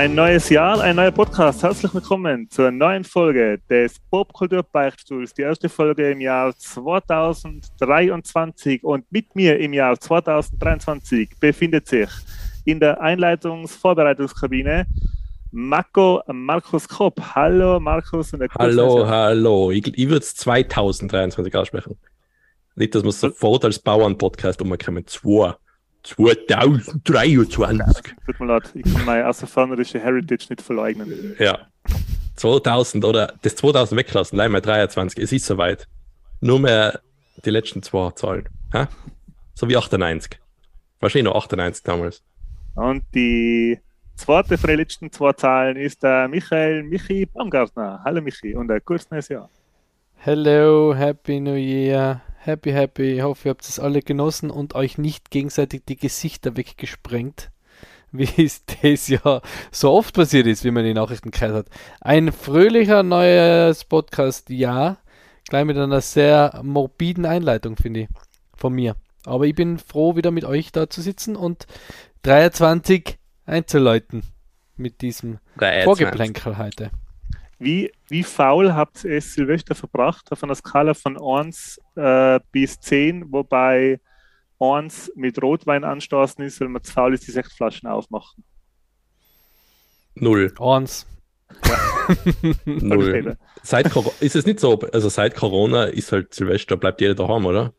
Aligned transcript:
Ein 0.00 0.14
neues 0.14 0.48
Jahr, 0.48 0.80
ein 0.80 0.96
neuer 0.96 1.10
Podcast. 1.10 1.62
Herzlich 1.62 1.92
willkommen 1.92 2.48
zur 2.48 2.70
neuen 2.70 3.04
Folge 3.04 3.60
des 3.68 4.00
Popkultur-Beichtstuhls. 4.10 5.34
Die 5.34 5.42
erste 5.42 5.68
Folge 5.68 6.12
im 6.12 6.22
Jahr 6.22 6.56
2023. 6.56 8.82
Und 8.82 9.04
mit 9.12 9.36
mir 9.36 9.58
im 9.58 9.74
Jahr 9.74 10.00
2023 10.00 11.32
befindet 11.38 11.86
sich 11.86 12.08
in 12.64 12.80
der 12.80 12.98
Einleitungs-Vorbereitungskabine 12.98 14.86
Marco 15.50 16.22
Markus 16.28 16.88
Kopp. 16.88 17.20
Hallo 17.34 17.78
Markus. 17.78 18.32
Und 18.32 18.42
hallo, 18.58 19.06
hallo. 19.06 19.70
Ich, 19.70 19.86
ich 19.86 20.08
würde 20.08 20.24
es 20.24 20.34
2023 20.34 21.54
aussprechen. 21.54 21.98
Nicht, 22.74 22.94
dass 22.94 23.04
wir 23.04 23.12
sofort 23.12 23.66
als 23.66 23.78
Bauern-Podcast 23.78 24.62
umkommen. 24.62 25.06
Zwei. 25.06 25.56
2023. 26.02 28.14
Tut 28.26 28.40
mir 28.40 28.46
leid, 28.46 28.70
ich 28.74 28.94
kann 28.94 29.04
meine 29.04 29.28
außerfernerische 29.28 30.00
Heritage 30.00 30.46
nicht 30.50 30.62
verleugnen. 30.62 31.36
Ja. 31.38 31.66
2000 32.36 33.04
oder 33.04 33.34
das 33.42 33.56
2000 33.56 33.98
weglassen, 33.98 34.38
leider 34.38 34.50
mal 34.50 34.60
23. 34.60 35.22
Es 35.22 35.32
ist 35.32 35.44
soweit. 35.44 35.86
Nur 36.40 36.58
mehr 36.58 37.00
die 37.44 37.50
letzten 37.50 37.82
zwei 37.82 38.10
Zahlen. 38.12 38.48
Ha? 38.72 38.88
So 39.54 39.68
wie 39.68 39.76
98. 39.76 40.40
Wahrscheinlich 41.00 41.32
noch 41.32 41.36
98 41.36 41.82
damals. 41.82 42.22
Und 42.74 43.04
die 43.14 43.78
zweite 44.16 44.56
von 44.56 44.68
den 44.68 44.78
letzten 44.78 45.12
zwei 45.12 45.32
Zahlen 45.34 45.76
ist 45.76 46.02
der 46.02 46.28
Michael 46.28 46.82
Michi 46.82 47.26
Baumgartner. 47.26 48.00
Hallo 48.04 48.22
Michi 48.22 48.54
und 48.54 48.70
ein 48.70 48.80
gutes 48.84 49.10
neues 49.10 49.28
Jahr. 49.28 49.50
Hello, 50.16 50.94
Happy 50.94 51.40
New 51.40 51.54
Year. 51.54 52.22
Happy, 52.42 52.72
happy. 52.72 53.16
Ich 53.16 53.22
hoffe, 53.22 53.48
ihr 53.48 53.50
habt 53.50 53.68
es 53.68 53.78
alle 53.78 54.00
genossen 54.00 54.50
und 54.50 54.74
euch 54.74 54.96
nicht 54.96 55.30
gegenseitig 55.30 55.82
die 55.86 55.96
Gesichter 55.96 56.56
weggesprengt, 56.56 57.50
wie 58.12 58.44
es 58.46 58.64
das 58.64 59.08
ja 59.08 59.42
so 59.70 59.92
oft 59.92 60.14
passiert 60.14 60.46
ist, 60.46 60.64
wie 60.64 60.70
man 60.70 60.84
die 60.84 60.94
Nachrichten 60.94 61.32
gehört 61.32 61.54
hat. 61.54 61.66
Ein 62.00 62.32
fröhlicher 62.32 63.02
neues 63.02 63.84
Podcast, 63.84 64.48
ja. 64.48 64.96
Gleich 65.50 65.66
mit 65.66 65.76
einer 65.76 66.00
sehr 66.00 66.58
morbiden 66.62 67.26
Einleitung, 67.26 67.76
finde 67.76 68.00
ich, 68.00 68.08
von 68.56 68.72
mir. 68.72 68.96
Aber 69.26 69.44
ich 69.44 69.54
bin 69.54 69.78
froh, 69.78 70.16
wieder 70.16 70.30
mit 70.30 70.46
euch 70.46 70.72
da 70.72 70.88
zu 70.88 71.02
sitzen 71.02 71.36
und 71.36 71.66
23 72.22 73.18
einzuläuten 73.44 74.22
mit 74.78 75.02
diesem 75.02 75.40
23. 75.58 75.84
Vorgeplänkel 75.84 76.56
heute. 76.56 76.90
Wie, 77.60 77.92
wie 78.08 78.22
faul 78.22 78.72
habt 78.72 79.04
ihr 79.04 79.20
Silvester 79.20 79.74
verbracht 79.74 80.32
auf 80.32 80.42
einer 80.42 80.54
Skala 80.54 80.94
von 80.94 81.20
1 81.20 81.78
äh, 81.94 82.40
bis 82.50 82.80
10, 82.80 83.30
wobei 83.30 84.00
1 84.58 85.12
mit 85.14 85.40
Rotwein 85.42 85.84
anstoßen 85.84 86.42
ist, 86.42 86.58
weil 86.62 86.68
man 86.68 86.82
zu 86.82 86.90
faul 86.90 87.12
ist, 87.12 87.26
die 87.26 87.32
Sektflaschen 87.32 87.86
aufmachen? 87.86 88.44
Null. 90.14 90.54
1. 90.58 91.06
Ja. 91.66 91.78
Null. 92.64 93.36
Seit 93.62 93.94
ist 94.20 94.36
es 94.36 94.46
nicht 94.46 94.58
so, 94.58 94.80
also 94.94 95.10
seit 95.10 95.36
Corona 95.36 95.84
ist 95.84 96.12
halt 96.12 96.32
Silvester, 96.32 96.78
bleibt 96.78 97.02
jeder 97.02 97.14
daheim, 97.14 97.44
oder? 97.44 97.74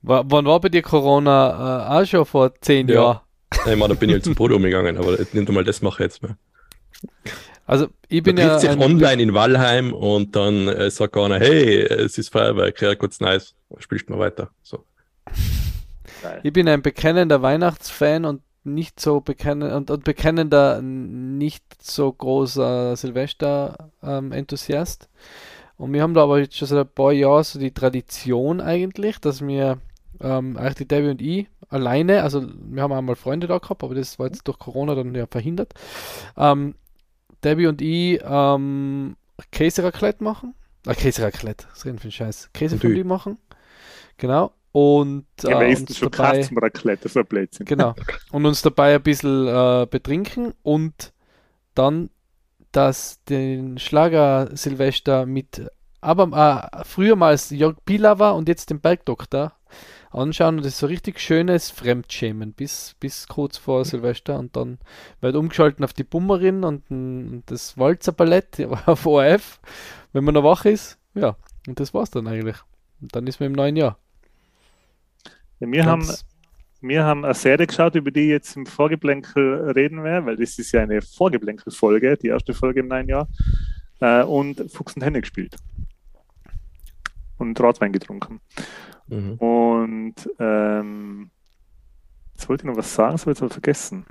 W 0.00 0.22
wann 0.24 0.46
war 0.46 0.58
bei 0.58 0.70
dir 0.70 0.80
Corona? 0.80 1.98
Äh, 2.00 2.02
auch 2.02 2.06
schon 2.06 2.24
vor 2.24 2.54
10 2.62 2.88
ja. 2.88 2.94
Jahren? 2.94 3.20
Ich 3.66 3.76
meine, 3.76 3.88
da 3.88 3.94
bin 3.94 4.08
ich 4.08 4.14
halt 4.14 4.24
zum 4.24 4.34
Podium 4.34 4.62
gegangen, 4.62 4.96
aber 4.96 5.18
nicht 5.18 5.36
einmal 5.36 5.64
das 5.64 5.82
mache 5.82 6.02
ich 6.02 6.10
jetzt 6.10 6.22
mehr. 6.22 6.38
Also 7.66 7.88
ich 8.08 8.22
bin 8.22 8.36
ja. 8.36 8.58
sich 8.58 8.70
online 8.70 9.20
in 9.20 9.34
Wallheim 9.34 9.92
und 9.92 10.36
dann 10.36 10.68
äh, 10.68 10.88
sagt 10.90 11.16
einer, 11.16 11.40
hey, 11.40 11.80
es 11.80 12.16
ist 12.16 12.30
Feuerwerk, 12.30 12.80
ja, 12.80 12.94
kurz 12.94 13.18
nice, 13.20 13.54
spielst 13.78 14.08
mal 14.08 14.20
weiter. 14.20 14.50
So. 14.62 14.84
Ich 16.44 16.52
bin 16.52 16.68
ein 16.68 16.82
bekennender 16.82 17.42
Weihnachtsfan 17.42 18.24
und 18.24 18.42
nicht 18.62 19.00
so 19.00 19.20
bekennend 19.20 19.72
und, 19.72 19.90
und 19.90 20.04
bekennender 20.04 20.80
nicht 20.82 21.64
so 21.82 22.12
großer 22.12 22.94
Silvester-Enthusiast. 22.96 25.02
Ähm, 25.02 25.08
und 25.78 25.92
wir 25.92 26.02
haben 26.02 26.14
da 26.14 26.22
aber 26.22 26.38
jetzt 26.38 26.56
schon 26.56 26.68
seit 26.68 26.78
ein 26.78 26.88
paar 26.88 27.12
Jahren 27.12 27.44
so 27.44 27.58
die 27.58 27.72
Tradition 27.72 28.60
eigentlich, 28.60 29.18
dass 29.18 29.46
wir 29.46 29.78
ähm, 30.20 30.56
eigentlich 30.56 30.74
die 30.74 30.88
Debbie 30.88 31.10
und 31.10 31.20
ich 31.20 31.46
alleine, 31.68 32.22
also 32.22 32.46
wir 32.70 32.82
haben 32.82 32.92
einmal 32.92 33.16
Freunde 33.16 33.46
da 33.46 33.58
gehabt, 33.58 33.82
aber 33.82 33.94
das 33.94 34.18
war 34.18 34.26
jetzt 34.26 34.46
durch 34.48 34.58
Corona 34.58 34.94
dann 34.94 35.14
ja 35.14 35.26
verhindert. 35.26 35.74
Ähm, 36.36 36.74
Debbie 37.46 37.66
und 37.66 37.80
ich 37.80 38.20
ähm, 38.24 39.16
Käseraclette 39.52 40.22
machen. 40.24 40.54
Ah, 40.84 40.94
Käseraclette, 40.94 41.66
was 41.70 41.84
reden 41.84 41.98
für 41.98 42.08
ein 42.08 42.12
Scheiß. 42.12 42.50
Käsefondue 42.52 43.04
machen. 43.04 43.38
Genau. 44.16 44.52
Und 44.72 45.26
äh, 45.44 45.50
ja, 45.50 45.58
uns 45.58 45.96
schon 45.96 46.10
dabei, 46.10 46.42
zum 46.42 46.58
Raclette, 46.58 47.04
das 47.04 47.12
ist 47.12 47.16
ein 47.16 47.26
Blödsinn. 47.26 47.66
Genau. 47.66 47.94
Und 48.32 48.44
uns 48.44 48.60
dabei 48.60 48.96
ein 48.96 49.02
bisschen 49.02 49.46
äh, 49.46 49.86
betrinken 49.88 50.52
und 50.62 51.14
dann 51.74 52.10
das 52.72 53.22
den 53.24 53.78
Schlager 53.78 54.50
Silvester 54.54 55.24
mit 55.24 55.62
aber 56.02 56.70
äh, 56.72 56.84
früher 56.84 57.16
mal 57.16 57.28
als 57.28 57.50
Jörg 57.50 57.76
Pilawa 57.86 58.30
und 58.32 58.48
jetzt 58.48 58.68
den 58.70 58.80
Bergdoktor 58.80 59.52
anschauen 60.10 60.56
und 60.56 60.64
das 60.64 60.74
ist 60.74 60.78
so 60.78 60.86
richtig 60.86 61.20
schönes 61.20 61.70
Fremdschämen 61.70 62.52
bis, 62.52 62.94
bis 63.00 63.28
kurz 63.28 63.56
vor 63.56 63.84
Silvester 63.84 64.38
und 64.38 64.56
dann 64.56 64.78
wird 65.20 65.36
umgeschalten 65.36 65.84
auf 65.84 65.92
die 65.92 66.04
Bummerin 66.04 66.64
und, 66.64 66.90
und 66.90 67.42
das 67.46 67.76
Walzerballett 67.76 68.60
auf 68.86 69.06
ORF, 69.06 69.60
wenn 70.12 70.24
man 70.24 70.34
noch 70.34 70.44
wach 70.44 70.64
ist. 70.64 70.98
Ja, 71.14 71.36
und 71.66 71.80
das 71.80 71.94
war's 71.94 72.10
dann 72.10 72.26
eigentlich. 72.26 72.56
Und 73.00 73.14
dann 73.14 73.26
ist 73.26 73.40
man 73.40 73.48
im 73.48 73.52
neuen 73.52 73.76
Jahr. 73.76 73.98
Ja, 75.60 75.70
wir, 75.70 75.84
haben, 75.86 76.08
wir 76.80 77.04
haben 77.04 77.24
eine 77.24 77.34
Serie 77.34 77.66
geschaut, 77.66 77.94
über 77.94 78.10
die 78.10 78.22
ich 78.22 78.28
jetzt 78.28 78.56
im 78.56 78.66
Vorgeblänkel 78.66 79.70
reden 79.70 80.04
werde, 80.04 80.26
weil 80.26 80.36
das 80.36 80.58
ist 80.58 80.72
ja 80.72 80.82
eine 80.82 81.00
Vorgeblänkel-Folge, 81.00 82.16
die 82.18 82.28
erste 82.28 82.52
Folge 82.52 82.80
im 82.80 82.88
neuen 82.88 83.08
Jahr, 83.08 83.28
äh, 84.00 84.22
und 84.22 84.70
Fuchs 84.70 84.94
und 84.94 85.02
Henne 85.02 85.20
gespielt. 85.20 85.56
Und 87.38 87.58
Rotwein 87.60 87.92
getrunken. 87.92 88.40
Mhm. 89.08 89.34
Und 89.34 90.14
ähm, 90.38 91.30
jetzt 92.34 92.48
wollte 92.48 92.62
ich 92.62 92.70
noch 92.70 92.76
was 92.76 92.94
sagen, 92.94 93.12
das 93.12 93.22
habe 93.22 93.32
ich 93.32 93.36
jetzt 93.36 93.42
aber 93.42 93.52
vergessen. 93.52 94.06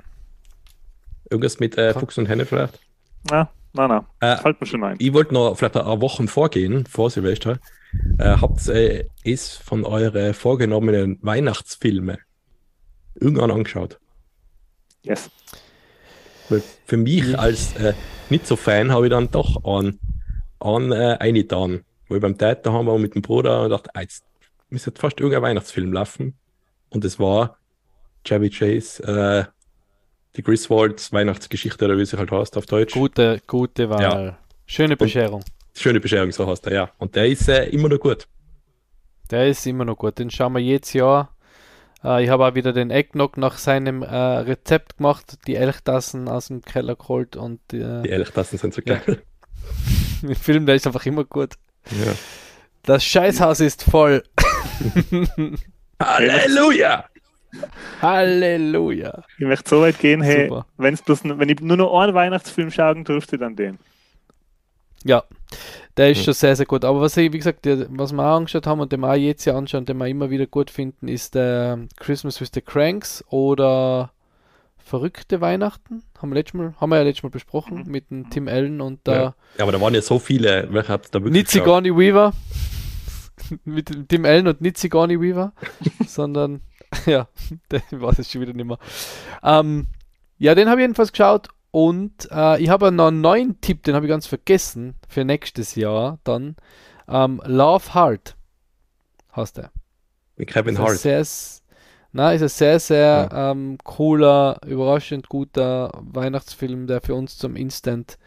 Irgendwas 1.30 1.58
mit 1.58 1.76
äh, 1.76 1.92
Fuchs 1.92 2.18
und 2.18 2.28
Henne 2.28 2.46
vielleicht? 2.46 2.80
Na, 3.30 3.50
na, 3.72 3.88
na. 3.88 4.06
Äh, 4.20 4.36
fällt 4.38 4.60
mir 4.60 4.66
schon 4.66 4.84
ein. 4.84 4.96
Ich 4.98 5.12
wollte 5.12 5.34
noch 5.34 5.56
vielleicht 5.56 5.76
ein 5.76 6.00
Wochen 6.00 6.28
vorgehen, 6.28 6.86
vor 6.86 7.10
Silvester. 7.10 7.58
Äh, 8.18 8.36
habt 8.40 8.66
ihr 8.68 8.74
äh, 8.74 9.08
es 9.24 9.56
von 9.56 9.84
euren 9.84 10.34
vorgenommenen 10.34 11.18
Weihnachtsfilmen 11.22 12.18
irgendwann 13.14 13.50
angeschaut? 13.50 13.98
Yes. 15.02 15.30
Weil 16.48 16.62
für 16.84 16.96
mich 16.96 17.38
als 17.38 17.74
äh, 17.76 17.94
nicht 18.30 18.46
so 18.46 18.56
Fan 18.56 18.92
habe 18.92 19.06
ich 19.06 19.10
dann 19.10 19.30
doch 19.30 19.64
an, 19.64 19.98
an 20.60 20.92
äh, 20.92 21.16
eingetan. 21.18 21.84
Weil 22.08 22.20
beim 22.20 22.38
Täter 22.38 22.72
haben 22.72 22.86
wir 22.86 22.98
mit 22.98 23.14
dem 23.14 23.22
Bruder 23.22 23.64
und 23.64 23.70
dachte, 23.70 23.90
ah, 23.94 24.00
jetzt 24.00 24.24
müsste 24.68 24.92
fast 24.94 25.20
irgendein 25.20 25.42
Weihnachtsfilm 25.42 25.92
laufen. 25.92 26.38
Und 26.88 27.04
es 27.04 27.18
war 27.18 27.58
Chevy 28.24 28.50
Chase, 28.50 29.02
äh, 29.02 29.44
die 30.36 30.42
Griswolds 30.42 31.12
Weihnachtsgeschichte, 31.12 31.84
oder 31.84 31.96
wie 31.98 32.04
sie 32.04 32.16
halt 32.16 32.30
heißt 32.30 32.56
auf 32.56 32.66
Deutsch. 32.66 32.94
Gute, 32.94 33.40
gute 33.46 33.88
Wahl. 33.90 34.02
Ja. 34.02 34.38
Schöne 34.66 34.96
Bescherung. 34.96 35.42
Und, 35.42 35.78
schöne 35.78 36.00
Bescherung, 36.00 36.32
so 36.32 36.46
heißt 36.46 36.66
er, 36.66 36.72
ja. 36.72 36.90
Und 36.98 37.16
der 37.16 37.26
ist 37.26 37.48
äh, 37.48 37.66
immer 37.66 37.88
noch 37.88 38.00
gut. 38.00 38.26
Der 39.30 39.48
ist 39.48 39.66
immer 39.66 39.84
noch 39.84 39.96
gut. 39.96 40.18
Den 40.18 40.30
schauen 40.30 40.52
wir 40.52 40.60
jedes 40.60 40.92
Jahr. 40.92 41.36
Äh, 42.04 42.24
ich 42.24 42.30
habe 42.30 42.46
auch 42.46 42.54
wieder 42.54 42.72
den 42.72 42.90
Eggnog 42.90 43.36
nach 43.36 43.58
seinem 43.58 44.02
äh, 44.02 44.14
Rezept 44.14 44.98
gemacht, 44.98 45.38
die 45.46 45.56
Elchtassen 45.56 46.28
aus 46.28 46.48
dem 46.48 46.62
Keller 46.62 46.96
geholt 46.96 47.36
und 47.36 47.60
äh, 47.72 48.02
die 48.02 48.10
Elchtassen 48.10 48.58
sind 48.58 48.74
so 48.74 48.82
geil. 48.82 49.02
Ja. 50.22 50.28
Der 50.28 50.36
Film, 50.36 50.64
der 50.64 50.76
ist 50.76 50.86
einfach 50.86 51.04
immer 51.06 51.24
gut. 51.24 51.54
Ja. 51.90 52.12
Das 52.84 53.04
Scheißhaus 53.04 53.58
ist 53.58 53.82
voll. 53.82 54.22
Halleluja! 56.02 57.04
Halleluja! 58.02 59.24
Ich 59.38 59.46
möchte 59.46 59.70
so 59.70 59.80
weit 59.80 59.98
gehen, 59.98 60.22
hey, 60.22 60.50
wenn's 60.76 61.02
bloß, 61.02 61.20
wenn 61.24 61.48
ich 61.48 61.60
nur 61.60 61.76
noch 61.76 61.98
einen 61.98 62.14
Weihnachtsfilm 62.14 62.70
schauen 62.70 63.04
durfte, 63.04 63.38
dann 63.38 63.56
den. 63.56 63.78
Ja, 65.04 65.22
der 65.96 66.10
ist 66.10 66.18
hm. 66.18 66.24
schon 66.24 66.34
sehr, 66.34 66.56
sehr 66.56 66.66
gut. 66.66 66.84
Aber 66.84 67.00
was 67.00 67.16
ich, 67.16 67.32
wie 67.32 67.38
gesagt, 67.38 67.66
was 67.66 68.12
wir 68.12 68.22
auch 68.22 68.36
angeschaut 68.36 68.66
haben 68.66 68.80
und 68.80 68.92
den 68.92 69.00
wir 69.00 69.10
auch 69.10 69.14
jetzt 69.14 69.44
ja 69.44 69.56
anschauen, 69.56 69.84
den 69.84 69.96
wir 69.98 70.06
immer 70.06 70.30
wieder 70.30 70.46
gut 70.46 70.70
finden, 70.70 71.08
ist 71.08 71.34
der 71.34 71.78
Christmas 71.98 72.40
with 72.40 72.50
the 72.52 72.60
Cranks 72.60 73.24
oder 73.28 74.10
Verrückte 74.86 75.40
Weihnachten. 75.40 76.04
Haben 76.16 76.30
wir, 76.30 76.36
letztes 76.36 76.54
Mal, 76.54 76.72
haben 76.80 76.90
wir 76.90 76.98
ja 76.98 77.02
letztes 77.02 77.24
Mal 77.24 77.30
besprochen 77.30 77.78
mhm. 77.78 77.90
mit 77.90 78.08
dem 78.08 78.30
Tim 78.30 78.46
Allen 78.46 78.80
und 78.80 79.00
da. 79.02 79.12
Ja. 79.12 79.34
ja. 79.58 79.64
aber 79.64 79.72
da 79.72 79.80
waren 79.80 79.94
ja 79.94 80.00
so 80.00 80.20
viele. 80.20 80.68
Wer 80.70 80.86
hat 80.86 81.08
da 81.12 81.14
wirklich 81.14 81.32
Nicht 81.32 81.50
Sigourney 81.50 81.90
Weaver. 81.90 82.32
Mit 83.64 84.08
Tim 84.08 84.24
Allen 84.24 84.46
und 84.46 84.60
nicht 84.60 84.78
Sigourney 84.78 85.20
Weaver, 85.20 85.52
sondern 86.06 86.62
ja, 87.06 87.28
der 87.70 87.82
weiß 87.90 88.18
es 88.18 88.30
schon 88.30 88.40
wieder 88.40 88.52
nicht 88.52 88.66
mehr. 88.66 88.78
Ähm, 89.42 89.86
ja, 90.38 90.54
den 90.54 90.68
habe 90.68 90.80
ich 90.80 90.84
jedenfalls 90.84 91.12
geschaut 91.12 91.48
und 91.70 92.28
äh, 92.30 92.60
ich 92.60 92.68
habe 92.68 92.92
noch 92.92 93.08
einen 93.08 93.20
neuen 93.20 93.60
Tipp, 93.60 93.82
den 93.82 93.94
habe 93.94 94.06
ich 94.06 94.10
ganz 94.10 94.26
vergessen 94.26 94.94
für 95.08 95.24
nächstes 95.24 95.74
Jahr 95.74 96.18
dann. 96.24 96.56
Ähm, 97.08 97.40
Love 97.44 97.94
Heart 97.94 98.36
heißt 99.34 99.58
der. 99.58 99.70
Mit 100.36 100.48
Kevin 100.48 100.78
Hart. 100.78 100.98
Sehr, 100.98 101.24
Na, 102.12 102.32
ist 102.32 102.42
ein 102.42 102.48
sehr, 102.48 102.80
sehr 102.80 103.28
ja. 103.30 103.50
ähm, 103.52 103.78
cooler, 103.84 104.60
überraschend 104.66 105.28
guter 105.28 105.90
Weihnachtsfilm, 106.00 106.86
der 106.86 107.00
für 107.00 107.14
uns 107.14 107.38
zum 107.38 107.56
Instant 107.56 108.18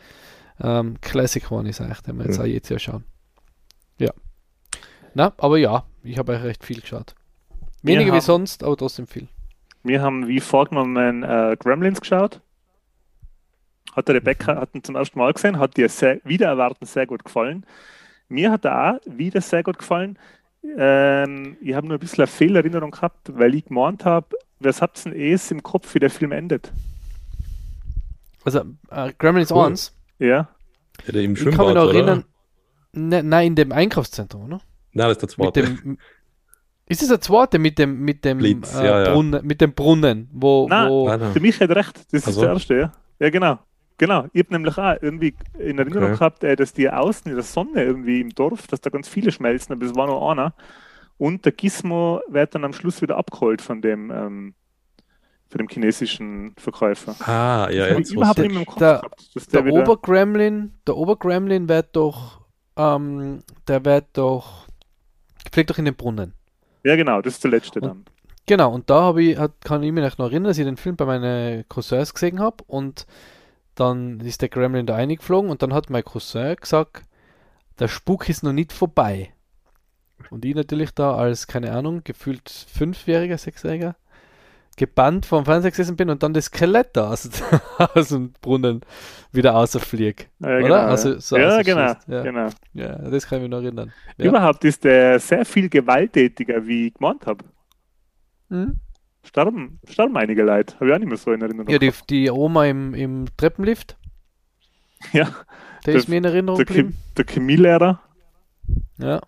ähm, 0.62 1.00
Classic 1.02 1.44
geworden 1.44 1.68
ist, 1.68 1.82
eigentlich, 1.82 2.02
den 2.02 2.18
wir 2.18 2.26
jetzt 2.26 2.38
mhm. 2.38 2.44
auch 2.44 2.48
jetzt 2.48 2.70
ja 2.70 2.80
schauen. 2.80 3.04
Na, 5.14 5.34
aber 5.38 5.58
ja, 5.58 5.84
ich 6.04 6.18
habe 6.18 6.34
eigentlich 6.34 6.46
recht 6.46 6.64
viel 6.64 6.82
geschaut. 6.82 7.16
Weniger 7.82 8.14
wie 8.14 8.22
sonst, 8.22 8.64
aber 8.64 8.78
trotzdem 8.78 9.08
viel. 9.08 9.28
Wir 9.84 10.02
haben 10.02 10.28
wie 10.28 10.40
vorgenommen 10.40 11.24
äh, 11.24 11.56
Gremlins 11.58 12.02
geschaut. 12.02 12.42
Hat 13.96 14.08
der 14.08 14.16
Rebecca 14.16 14.56
hat 14.56 14.76
ihn 14.76 14.84
zum 14.84 14.96
ersten 14.96 15.18
Mal 15.18 15.34
gesehen, 15.34 15.58
hat 15.58 15.78
dir 15.78 15.90
sehr, 15.90 16.20
wieder 16.24 16.48
erwarten 16.48 16.86
sehr 16.86 17.08
gut 17.08 17.24
gefallen. 17.24 17.66
Mir 18.28 18.52
hat 18.52 18.66
er 18.66 18.96
auch 18.96 19.00
wieder 19.06 19.42
sehr 19.42 19.64
gut 19.64 19.80
gefallen. 19.80 20.20
Ähm, 20.78 21.58
ich 21.62 21.74
habe 21.74 21.88
nur 21.88 21.98
ein 21.98 22.00
bisschen 22.00 22.24
eine 22.24 22.28
Fehlerinnerung 22.28 22.92
gehabt, 22.92 23.32
weil 23.34 23.56
ich 23.56 23.66
gemeint 23.66 24.06
habe, 24.06 24.28
was 24.60 24.82
habt 24.82 25.06
ihr 25.06 25.12
denn 25.12 25.20
eh 25.20 25.38
im 25.50 25.64
Kopf, 25.64 25.96
wie 25.96 26.00
der 26.00 26.10
Film 26.10 26.34
endet? 26.34 26.72
Also, 28.44 28.64
äh, 28.90 29.14
Gremlins 29.18 29.52
cool. 29.52 29.68
1? 29.68 29.96
Ja. 30.20 30.50
der 31.08 31.22
im 31.22 31.34
ich 31.34 31.40
kann 31.40 31.66
mich 31.66 31.76
noch 31.76 31.88
erinnern, 31.88 32.26
ne, 32.92 33.24
nein, 33.24 33.48
in 33.48 33.56
dem 33.56 33.72
Einkaufszentrum, 33.72 34.46
oder? 34.46 34.62
Nein, 34.94 35.08
das 35.08 35.18
ist 35.18 35.22
der 35.22 35.30
zweite. 35.30 35.62
Dem, 35.64 35.98
ist 36.88 37.04
es 37.04 37.08
der 37.08 37.22
zweite 37.22 37.60
mit 37.60 37.78
dem, 37.78 38.00
mit 38.02 38.26
dem, 38.26 38.40
Blitz, 38.40 38.76
äh, 38.76 38.86
ja, 38.86 39.14
Brunnen, 39.14 39.46
mit 39.46 39.62
dem 39.62 39.74
Brunnen? 39.74 40.28
Wo, 40.34 40.68
nein, 40.68 40.90
wo... 40.90 41.08
Nein, 41.08 41.34
für 41.34 41.40
mich 41.40 41.60
hat 41.60 41.70
recht, 41.70 42.00
das 42.12 42.26
also. 42.26 42.42
ist 42.42 42.44
der 42.44 42.54
erste, 42.54 42.76
ja. 42.76 42.92
Ja, 43.20 43.30
genau. 43.30 43.60
Genau, 44.00 44.28
ich 44.32 44.46
habe 44.46 44.54
nämlich 44.54 44.78
auch 44.78 44.96
irgendwie 45.02 45.36
in 45.60 45.78
Erinnerung 45.78 46.06
okay. 46.06 46.14
gehabt, 46.14 46.44
äh, 46.46 46.56
dass 46.56 46.74
die 46.74 46.90
außen 46.90 47.30
in 47.30 47.36
der 47.36 47.44
Sonne 47.44 47.84
irgendwie 47.84 48.22
im 48.22 48.30
Dorf, 48.30 48.66
dass 48.68 48.80
da 48.80 48.90
ganz 48.90 49.10
viele 49.10 49.30
schmelzen, 49.30 49.74
aber 49.74 49.86
es 49.86 49.94
war 49.94 50.08
nur 50.08 50.32
einer. 50.32 50.54
Und 51.18 51.44
der 51.44 51.52
Gizmo 51.52 52.22
wird 52.30 52.56
dann 52.56 52.64
am 52.64 52.72
Schluss 52.72 53.02
wieder 53.02 53.18
abgeholt 53.18 53.62
von 53.62 53.82
dem, 53.82 54.10
ähm, 54.10 54.54
von 55.50 55.58
dem 55.58 55.68
chinesischen 55.68 56.54
Verkäufer. 56.58 57.14
Ah, 57.28 57.70
ja, 57.70 57.88
das 57.90 57.98
jetzt 57.98 58.14
überhaupt 58.14 58.40
nicht 58.40 58.52
mehr 58.52 58.62
im 58.62 58.66
Kopf 58.66 58.80
der, 58.80 59.00
gehabt, 59.00 59.36
dass 59.36 59.48
der, 59.48 59.64
der 59.64 59.74
Obergremlin, 59.74 60.74
der 60.88 60.96
Obergremlin 60.96 61.68
wird 61.68 61.94
doch, 61.98 62.40
ähm, 62.78 63.44
der 63.68 63.84
wird 63.84 64.06
doch, 64.14 64.69
fliegt 65.52 65.70
doch 65.70 65.78
in 65.78 65.86
den 65.86 65.96
Brunnen. 65.96 66.34
Ja, 66.84 66.96
genau, 66.96 67.22
das 67.22 67.36
ist 67.36 67.44
der 67.44 67.52
letzte 67.52 67.80
und, 67.80 67.88
dann. 67.88 68.06
Genau, 68.46 68.74
und 68.74 68.90
da 68.90 69.02
habe 69.02 69.24
ich, 69.24 69.38
hat, 69.38 69.62
kann 69.62 69.84
ich 69.84 69.92
mich 69.92 70.18
noch 70.18 70.28
erinnern, 70.28 70.46
dass 70.46 70.58
ich 70.58 70.66
den 70.66 70.78
Film 70.78 70.96
bei 70.96 71.06
meinen 71.06 71.68
Cousins 71.68 72.14
gesehen 72.14 72.40
habe 72.40 72.64
und 72.68 73.06
dann 73.76 74.20
ist 74.22 74.42
der 74.42 74.50
Gremlin 74.50 74.86
da 74.86 74.96
eingeflogen 74.96 75.50
und 75.50 75.62
dann 75.62 75.74
hat 75.74 75.90
mein 75.90 76.04
Cousin 76.04 76.56
gesagt, 76.56 77.06
der 77.80 77.88
Spuk 77.88 78.28
ist 78.28 78.44
noch 78.44 78.52
nicht 78.52 78.74
vorbei. 78.74 79.34
Und 80.30 80.44
ich 80.44 80.54
natürlich 80.54 80.92
da 80.92 81.16
als, 81.16 81.48
keine 81.48 81.72
Ahnung, 81.72 82.02
gefühlt 82.04 82.50
Fünfjähriger, 82.50 83.38
Sechsjähriger, 83.38 83.96
gebannt 84.80 85.26
vom 85.26 85.44
Fernseher 85.44 85.72
gesessen 85.72 85.98
bin 85.98 86.10
und 86.10 86.24
dann 86.24 86.34
das 86.34 86.46
Skelett 86.46 86.92
da 86.94 87.10
aus, 87.10 87.30
aus 87.78 88.08
dem 88.08 88.32
Brunnen 88.42 88.82
wieder 89.32 89.56
außerfliegt. 89.56 90.30
Ja, 90.40 90.58
genau, 90.58 90.66
oder? 90.66 90.88
Also, 90.88 91.20
so 91.20 91.38
ja, 91.38 91.62
genau, 91.62 91.94
ja. 92.08 92.24
genau. 92.24 92.48
Ja, 92.74 92.96
das 93.10 93.28
kann 93.28 93.40
ich 93.40 93.44
mich 93.44 93.52
noch 93.52 93.62
erinnern. 93.62 93.92
Ja. 94.18 94.26
Überhaupt 94.26 94.64
ist 94.64 94.86
der 94.86 95.20
sehr 95.20 95.46
viel 95.46 95.70
gewalttätiger, 95.70 96.66
wie 96.66 96.88
ich 96.88 96.94
gemeint 96.94 97.26
habe. 97.28 97.44
Hm? 98.50 98.80
Starben, 99.24 99.80
starben 99.88 100.16
einige 100.16 100.44
Leute. 100.44 100.76
Habe 100.76 100.88
ich 100.88 100.94
auch 100.94 101.00
nicht 101.00 101.10
mehr 101.10 101.18
so 101.18 101.34
in 101.34 101.42
Erinnerung. 101.42 101.70
Ja, 101.70 101.78
die, 101.78 101.92
die 102.10 102.32
Oma 102.32 102.66
im, 102.66 102.94
im 102.94 103.26
Treppenlift. 103.38 103.98
Ja. 105.14 105.30
Der, 105.86 105.94
der 105.94 105.96
ist 105.96 106.10
mir 106.10 106.18
in 106.18 106.26
Erinnerung 106.26 106.58
der 106.58 106.66
geblieben. 106.66 106.98
der 107.16 107.24
Chemielehrer. 107.24 108.02
Ja. 108.98 109.22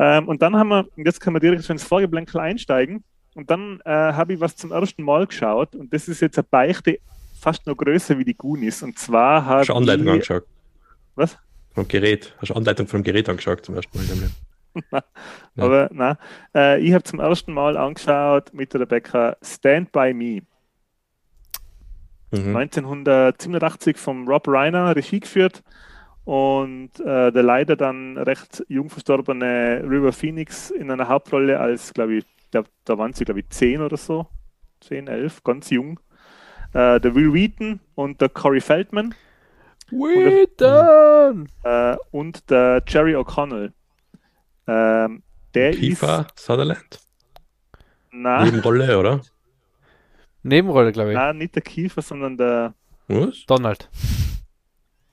Ähm, 0.00 0.26
und 0.26 0.42
dann 0.42 0.56
haben 0.56 0.68
wir, 0.68 0.88
jetzt 0.96 1.20
können 1.20 1.36
wir 1.36 1.40
direkt 1.40 1.70
ins 1.70 1.84
Vorgeblänkel 1.84 2.40
einsteigen. 2.40 3.04
Und 3.36 3.50
dann 3.50 3.80
äh, 3.84 3.90
habe 3.90 4.32
ich 4.32 4.40
was 4.40 4.56
zum 4.56 4.72
ersten 4.72 5.02
Mal 5.02 5.26
geschaut. 5.26 5.74
Und 5.76 5.92
das 5.92 6.08
ist 6.08 6.20
jetzt 6.20 6.38
eine 6.38 6.46
Beichte 6.50 7.00
fast 7.38 7.66
noch 7.66 7.76
größer 7.76 8.18
wie 8.18 8.24
die 8.24 8.34
Goonies. 8.34 8.82
Und 8.82 8.98
zwar. 8.98 9.44
Hast 9.44 9.68
du 9.68 9.74
Anleitung 9.74 10.06
die... 10.06 10.10
angeschaut? 10.12 10.44
Was? 11.16 11.36
Vom 11.74 11.86
Gerät. 11.86 12.34
Hast 12.38 12.48
du 12.48 12.54
Anleitung 12.54 12.86
vom 12.88 13.02
Gerät 13.02 13.28
angeschaut 13.28 13.62
zum 13.62 13.74
ersten 13.74 13.98
Mal? 13.98 15.02
Aber 15.58 15.90
nein, 15.92 16.16
äh, 16.54 16.80
ich 16.80 16.94
habe 16.94 17.04
zum 17.04 17.20
ersten 17.20 17.52
Mal 17.52 17.76
angeschaut 17.76 18.54
mit 18.54 18.72
der 18.72 18.80
Rebecca 18.80 19.36
Stand 19.42 19.92
By 19.92 20.14
Me. 20.14 20.40
Mhm. 22.30 22.56
1987 22.56 23.98
vom 23.98 24.26
Rob 24.26 24.48
Reiner 24.48 24.96
Regie 24.96 25.20
geführt 25.20 25.62
und 26.24 26.98
äh, 27.00 27.30
der 27.32 27.42
leider 27.42 27.76
dann 27.76 28.16
recht 28.16 28.64
jung 28.68 28.88
verstorbene 28.88 29.82
River 29.86 30.12
Phoenix 30.12 30.70
in 30.70 30.90
einer 30.90 31.08
Hauptrolle 31.08 31.60
als, 31.60 31.92
glaube 31.92 32.16
ich, 32.16 32.24
da, 32.62 32.64
da 32.84 32.98
waren 32.98 33.12
sie, 33.12 33.24
glaube 33.24 33.40
ich, 33.40 33.48
10 33.50 33.82
oder 33.82 33.96
so, 33.96 34.26
10, 34.80 35.08
11, 35.08 35.42
ganz 35.44 35.70
jung. 35.70 36.00
Äh, 36.72 37.00
der 37.00 37.14
Will 37.14 37.32
Wheaton 37.32 37.80
und 37.94 38.20
der 38.20 38.28
Corey 38.28 38.60
Feldman. 38.60 39.14
Wheaton! 39.90 41.40
Und, 41.40 41.50
äh, 41.64 41.96
und 42.10 42.50
der 42.50 42.82
Jerry 42.86 43.14
O'Connell. 43.14 43.72
Ähm, 44.66 45.22
der 45.54 45.72
Kiefer 45.72 46.26
ist, 46.34 46.44
Sutherland? 46.44 47.00
Nein. 48.10 48.46
Nebenrolle, 48.46 48.98
oder? 48.98 49.20
Nebenrolle, 50.42 50.92
glaube 50.92 51.10
ich. 51.10 51.16
Nein, 51.16 51.38
nicht 51.38 51.54
der 51.54 51.62
Kiefer, 51.62 52.02
sondern 52.02 52.36
der 52.36 52.74
Was? 53.08 53.44
Donald. 53.46 53.88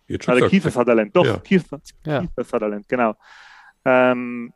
Jetzt 0.07 0.27
ah, 0.27 0.35
der 0.35 0.49
Kiefer 0.49 0.71
Sutherland, 0.71 1.15
doch, 1.15 1.25
ja. 1.25 1.37
Kiefer, 1.37 1.79
ja. 2.05 2.21
Kiefer 2.21 2.43
Sutherland, 2.43 2.87
genau. 2.87 3.15
Ähm, 3.85 4.53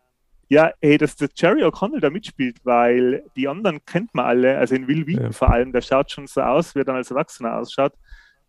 ja, 0.49 0.71
ey, 0.79 0.97
dass 0.97 1.15
der 1.15 1.29
Jerry 1.35 1.63
O'Connell 1.63 1.99
da 1.99 2.09
mitspielt, 2.09 2.57
weil 2.63 3.23
die 3.35 3.47
anderen 3.47 3.83
kennt 3.85 4.13
man 4.13 4.25
alle, 4.25 4.57
also 4.57 4.75
in 4.75 4.87
Will 4.87 5.05
Wheaton 5.05 5.25
ja. 5.25 5.31
vor 5.31 5.49
allem, 5.49 5.71
der 5.71 5.81
schaut 5.81 6.11
schon 6.11 6.27
so 6.27 6.41
aus, 6.41 6.73
wie 6.73 6.79
er 6.79 6.85
dann 6.85 6.95
als 6.95 7.11
Erwachsener 7.11 7.57
ausschaut, 7.57 7.93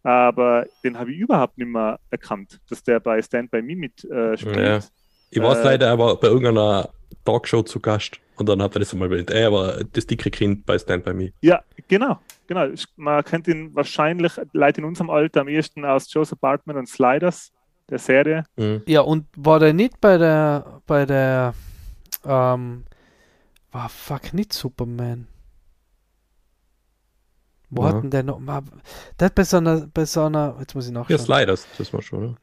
aber 0.03 0.67
den 0.85 0.99
habe 0.99 1.13
ich 1.13 1.19
überhaupt 1.19 1.59
nicht 1.59 1.69
mehr 1.69 1.99
erkannt, 2.11 2.61
dass 2.69 2.83
der 2.83 3.01
bei 3.01 3.21
Stand 3.21 3.51
By 3.51 3.63
Me 3.63 3.77
mitspielt. 3.77 4.57
Äh, 4.57 4.71
ja. 4.71 4.81
Ich 5.31 5.43
weiß 5.43 5.59
äh, 5.59 5.65
leider, 5.65 5.87
er 5.89 5.99
war 5.99 6.17
bei 6.17 6.29
irgendeiner 6.29 6.89
Talkshow 7.25 7.63
zu 7.63 7.81
Gast 7.81 8.21
und 8.37 8.49
dann 8.49 8.63
hat 8.63 8.75
er 8.77 8.81
das 8.81 8.93
einmal 8.93 9.11
erwähnt. 9.11 9.31
Er 9.31 9.53
war 9.53 9.85
das 9.93 10.07
dicke 10.07 10.31
Kind 10.31 10.65
bei 10.65 10.79
Stand 10.79 11.05
By 11.05 11.13
Me. 11.13 11.33
Ja, 11.41 11.63
genau. 11.89 12.19
genau. 12.47 12.69
Man 12.97 13.25
kennt 13.25 13.49
ihn 13.49 13.75
wahrscheinlich, 13.75 14.33
Leute 14.53 14.81
in 14.81 14.87
unserem 14.87 15.11
Alter, 15.11 15.43
am 15.43 15.49
ehesten 15.49 15.85
aus 15.85 16.13
Joseph 16.13 16.39
Bartman 16.39 16.77
und 16.77 16.89
Sliders, 16.89 17.53
der 17.91 17.99
Serie. 17.99 18.45
Mhm. 18.57 18.83
Ja, 18.87 19.01
und 19.01 19.27
war 19.37 19.59
der 19.59 19.73
nicht 19.73 20.01
bei 20.01 20.17
der, 20.17 20.81
bei 20.87 21.05
der, 21.05 21.55
ähm, 22.25 22.85
war 23.73 23.89
fuck, 23.89 24.33
nicht 24.33 24.53
Superman. 24.53 25.29
Wo 27.71 27.83
ja. 27.83 27.89
hatten 27.89 28.11
der 28.11 28.23
noch? 28.23 28.41
Der 29.19 29.27
hat 29.27 29.35
bei 29.35 29.45
so 29.45 29.59
einer, 29.59 29.87
bei 29.93 30.07
so 30.07 30.25
einer, 30.25 30.57
jetzt 30.59 30.75
muss 30.75 30.87
ich 30.87 30.93
nachschauen. 30.93 31.19
Ja, 31.19 31.23
Sliders, 31.23 31.67
das 31.77 31.93
war 31.93 32.03
schon, 32.03 32.25
oder? 32.25 32.37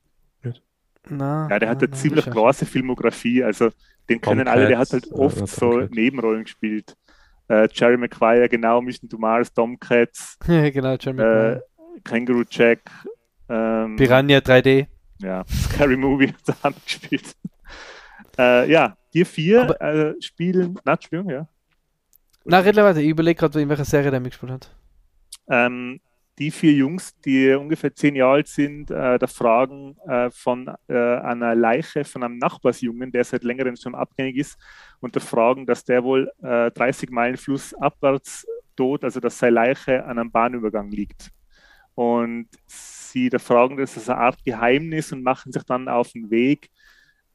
Na, 1.09 1.47
ja, 1.49 1.59
der 1.59 1.69
hat 1.69 1.83
eine 1.83 1.91
ziemlich 1.91 2.25
große 2.25 2.65
Filmografie, 2.65 3.43
also 3.43 3.69
den 4.09 4.21
kennen 4.21 4.47
alle, 4.47 4.67
der 4.67 4.79
hat 4.79 4.91
halt 4.91 5.11
oft 5.11 5.39
ja, 5.39 5.47
so 5.47 5.81
Nebenrollen 5.81 6.43
gespielt. 6.43 6.95
Äh, 7.47 7.67
Jerry 7.71 7.97
Maguire, 7.97 8.49
genau, 8.49 8.81
Mission 8.81 9.07
to 9.07 9.17
Mars, 9.17 9.53
Tomcats, 9.53 10.37
genau, 10.45 10.95
Jerry. 10.99 11.55
Äh, 11.55 11.61
Kangaroo 12.03 12.43
Jack, 12.49 12.79
ähm, 13.49 13.95
Piranha 13.95 14.39
3D. 14.39 14.87
Ja, 15.19 15.45
Scary 15.49 15.95
Movie 15.95 16.33
hat 16.47 16.57
er 16.63 16.71
gespielt. 16.83 17.35
äh, 18.37 18.69
ja, 18.69 18.97
die 19.15 19.25
vier 19.25 19.81
äh, 19.81 20.21
spielen, 20.21 20.77
na, 20.83 20.93
Entschuldigung, 20.93 21.31
ja. 21.31 21.47
Na, 22.43 22.59
red 22.59 22.75
weiter, 22.75 22.99
ich 22.99 23.09
überlege 23.09 23.39
gerade, 23.39 23.61
in 23.61 23.69
welcher 23.69 23.85
Serie 23.85 24.11
der 24.11 24.19
mitgespielt 24.19 24.51
hat. 24.51 24.75
Ähm, 25.49 25.99
die 26.37 26.51
vier 26.51 26.73
Jungs, 26.73 27.17
die 27.21 27.53
ungefähr 27.53 27.95
zehn 27.95 28.15
Jahre 28.15 28.33
alt 28.33 28.47
sind, 28.49 28.91
äh, 28.91 29.17
da 29.17 29.25
fragen 29.25 29.97
äh, 30.05 30.29
von 30.31 30.67
äh, 30.89 30.93
einer 30.93 31.55
Leiche 31.55 32.03
von 32.03 32.23
einem 32.23 32.37
Nachbarsjungen, 32.37 33.11
der 33.11 33.23
seit 33.23 33.43
längerem 33.43 33.77
schon 33.77 33.95
abgängig 33.95 34.35
ist, 34.35 34.57
und 34.99 35.15
da 35.15 35.21
fragen, 35.21 35.65
dass 35.65 35.85
der 35.85 36.03
wohl 36.03 36.29
30 36.41 37.09
äh, 37.09 37.13
Meilen 37.13 37.37
flussabwärts 37.37 38.45
tot, 38.75 39.05
also 39.05 39.21
dass 39.21 39.39
seine 39.39 39.53
Leiche 39.53 40.03
an 40.03 40.19
einem 40.19 40.31
Bahnübergang 40.31 40.91
liegt. 40.91 41.31
Und 41.93 42.49
sie 42.65 43.29
da 43.29 43.39
fragen, 43.39 43.77
das 43.77 43.95
ist 43.95 44.09
eine 44.09 44.19
Art 44.19 44.43
Geheimnis 44.43 45.13
und 45.13 45.23
machen 45.23 45.53
sich 45.53 45.63
dann 45.63 45.87
auf 45.87 46.11
den 46.11 46.29
Weg, 46.29 46.69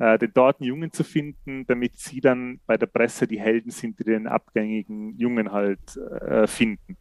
äh, 0.01 0.19
den 0.19 0.33
dortigen 0.33 0.67
Jungen 0.67 0.93
zu 0.93 1.05
finden, 1.05 1.67
damit 1.67 1.99
sie 1.99 2.21
dann 2.21 2.59
bei 2.67 2.77
der 2.79 2.87
Presse 2.87 3.27
die 3.27 3.39
Helden 3.39 3.71
sind, 3.71 3.99
die 4.01 4.05
den 4.05 4.27
abgängigen 4.27 5.15
Jungen 5.19 5.53
halt 5.53 5.97
äh, 5.97 6.47
finden. 6.47 6.97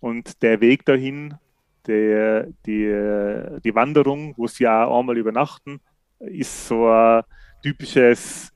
Und 0.00 0.42
der 0.42 0.62
Weg 0.62 0.86
dahin, 0.86 1.34
der, 1.86 2.48
die, 2.64 3.60
die 3.62 3.74
Wanderung, 3.74 4.34
wo 4.38 4.46
sie 4.46 4.64
ja 4.64 4.90
einmal 4.90 5.18
übernachten, 5.18 5.80
ist 6.18 6.66
so 6.66 6.88
ein 6.88 7.22
typisches 7.62 8.52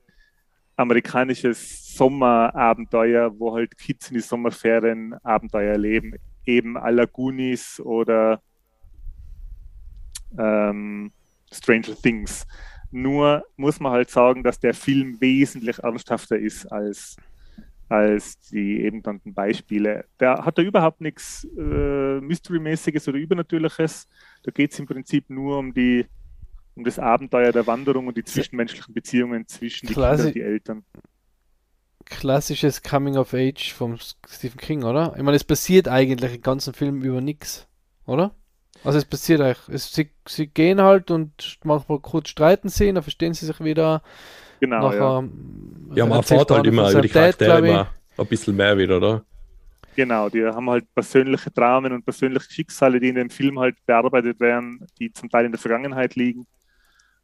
amerikanisches 0.75 1.95
Sommerabenteuer, 1.95 3.31
wo 3.39 3.55
halt 3.55 3.77
Kids 3.77 4.09
in 4.09 4.15
die 4.15 4.21
Sommerferien 4.21 5.13
Abenteuer 5.23 5.73
erleben. 5.73 6.15
Eben 6.45 6.77
à 6.77 7.05
Goonies 7.05 7.79
oder 7.79 8.41
ähm, 10.37 11.11
Stranger 11.51 11.95
Things. 11.95 12.47
Nur 12.95 13.43
muss 13.57 13.81
man 13.81 13.91
halt 13.91 14.09
sagen, 14.09 14.41
dass 14.41 14.57
der 14.57 14.73
Film 14.73 15.19
wesentlich 15.19 15.79
ernsthafter 15.79 16.39
ist 16.39 16.65
als 16.71 17.17
als 17.89 18.39
die 18.39 18.79
eben 18.81 19.03
genannten 19.03 19.33
Beispiele. 19.33 20.05
Da 20.17 20.45
hat 20.45 20.57
er 20.57 20.63
überhaupt 20.63 21.01
nichts 21.01 21.45
äh, 21.57 22.21
Mystery-mäßiges 22.21 23.05
oder 23.09 23.17
Übernatürliches. 23.17 24.07
Da 24.43 24.51
geht 24.51 24.71
es 24.71 24.79
im 24.79 24.85
Prinzip 24.85 25.29
nur 25.29 25.57
um 25.59 25.73
die 25.73 26.05
um 26.75 26.85
das 26.85 26.97
Abenteuer 26.97 27.51
der 27.51 27.67
Wanderung 27.67 28.07
und 28.07 28.15
die 28.15 28.23
zwischenmenschlichen 28.23 28.93
Beziehungen 28.93 29.45
zwischen 29.45 29.87
Klassi 29.87 29.87
die 29.87 29.93
Kinder 29.95 30.27
und 30.27 30.35
die 30.35 30.41
Eltern. 30.41 30.85
Klassisches 32.05 32.81
Coming 32.81 33.17
of 33.17 33.33
Age 33.33 33.73
vom 33.73 33.97
Stephen 34.25 34.57
King, 34.57 34.83
oder? 34.83 35.13
Ich 35.17 35.23
meine, 35.23 35.35
es 35.35 35.43
passiert 35.43 35.89
eigentlich 35.89 36.35
im 36.35 36.41
ganzen 36.41 36.73
Film 36.73 37.01
über 37.01 37.19
nichts, 37.19 37.67
oder? 38.05 38.33
Also 38.83 38.97
es 38.97 39.05
passiert 39.05 39.41
eigentlich. 39.41 39.69
Es, 39.69 39.93
sie, 39.93 40.09
sie 40.27 40.47
gehen 40.47 40.81
halt 40.81 41.09
und 41.11 41.57
manchmal 41.63 41.99
kurz 41.99 42.29
streiten 42.29 42.69
sie, 42.69 42.91
dann 42.91 43.03
verstehen 43.03 43.33
sie 43.33 43.45
sich 43.45 43.59
wieder. 43.59 44.01
Genau, 44.59 44.89
Nachher, 44.89 44.99
ja. 44.99 45.95
Ja, 45.95 46.05
man 46.05 46.17
erfahrt 46.19 46.51
halt 46.51 46.67
immer 46.67 46.91
über 46.91 47.01
die 47.01 47.09
Charaktere 47.09 47.57
immer 47.57 47.87
ein 48.17 48.27
bisschen 48.27 48.55
mehr 48.55 48.77
wieder, 48.77 48.97
oder? 48.97 49.25
Genau, 49.95 50.29
die 50.29 50.43
haben 50.43 50.69
halt 50.69 50.93
persönliche 50.93 51.51
Dramen 51.51 51.93
und 51.93 52.03
persönliche 52.03 52.51
Schicksale, 52.51 52.99
die 52.99 53.09
in 53.09 53.15
dem 53.15 53.29
Film 53.29 53.59
halt 53.59 53.77
bearbeitet 53.85 54.39
werden, 54.39 54.85
die 54.99 55.11
zum 55.11 55.29
Teil 55.29 55.45
in 55.45 55.51
der 55.51 55.59
Vergangenheit 55.59 56.15
liegen. 56.15 56.45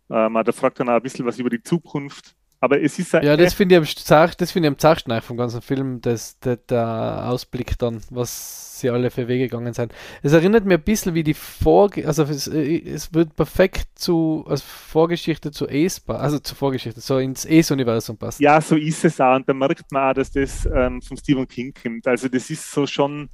Ähm, 0.10 0.34
da 0.44 0.52
fragt 0.52 0.80
dann 0.80 0.90
auch 0.90 0.96
ein 0.96 1.02
bisschen 1.02 1.26
was 1.26 1.38
über 1.38 1.50
die 1.50 1.62
Zukunft. 1.62 2.36
Aber 2.62 2.80
es 2.80 3.00
ist 3.00 3.12
Ja, 3.14 3.36
das 3.36 3.56
finde 3.56 3.76
ich 3.76 3.80
am 3.80 3.86
zart- 3.86 4.40
das 4.40 4.52
finde 4.52 4.70
ich 4.70 4.86
am 4.86 4.94
eigentlich 5.12 5.24
vom 5.24 5.36
ganzen 5.36 5.62
Film, 5.62 6.00
das, 6.00 6.40
der, 6.40 6.58
der 6.58 7.28
Ausblick 7.28 7.78
dann, 7.80 8.02
was 8.12 8.80
sie 8.80 8.90
alle 8.92 9.10
für 9.10 9.28
Wege 9.28 9.46
gegangen 9.46 9.74
sind. 9.74 9.94
Es 10.22 10.34
erinnert 10.34 10.66
mir 10.66 10.76
ein 10.76 10.84
bisschen 10.84 11.16
wie 11.16 11.24
die 11.24 11.34
Vorge 11.34 12.08
also 12.08 12.24
es, 12.24 12.48
äh, 12.48 12.78
es 12.84 13.14
wird 13.14 13.36
perfekt 13.36 13.88
zu 13.96 14.46
als 14.48 14.62
Vorgeschichte 14.62 15.52
zu 15.52 15.68
Ace, 15.68 16.04
also 16.08 16.38
zur 16.38 16.56
Vorgeschichte, 16.56 17.02
so 17.02 17.18
ins 17.18 17.48
Ace-Universum 17.48 18.18
passt. 18.18 18.40
Ja, 18.40 18.62
so 18.62 18.76
ist 18.76 19.06
es 19.06 19.20
auch. 19.20 19.36
Und 19.36 19.50
da 19.50 19.54
merkt 19.54 19.92
man 19.92 20.12
auch, 20.12 20.14
dass 20.14 20.32
das 20.32 20.68
ähm, 20.68 21.02
von 21.02 21.18
Stephen 21.18 21.48
King 21.48 21.74
kommt. 21.74 22.08
Also 22.08 22.28
das 22.28 22.50
ist 22.52 22.72
so 22.72 22.86
schon 22.86 23.30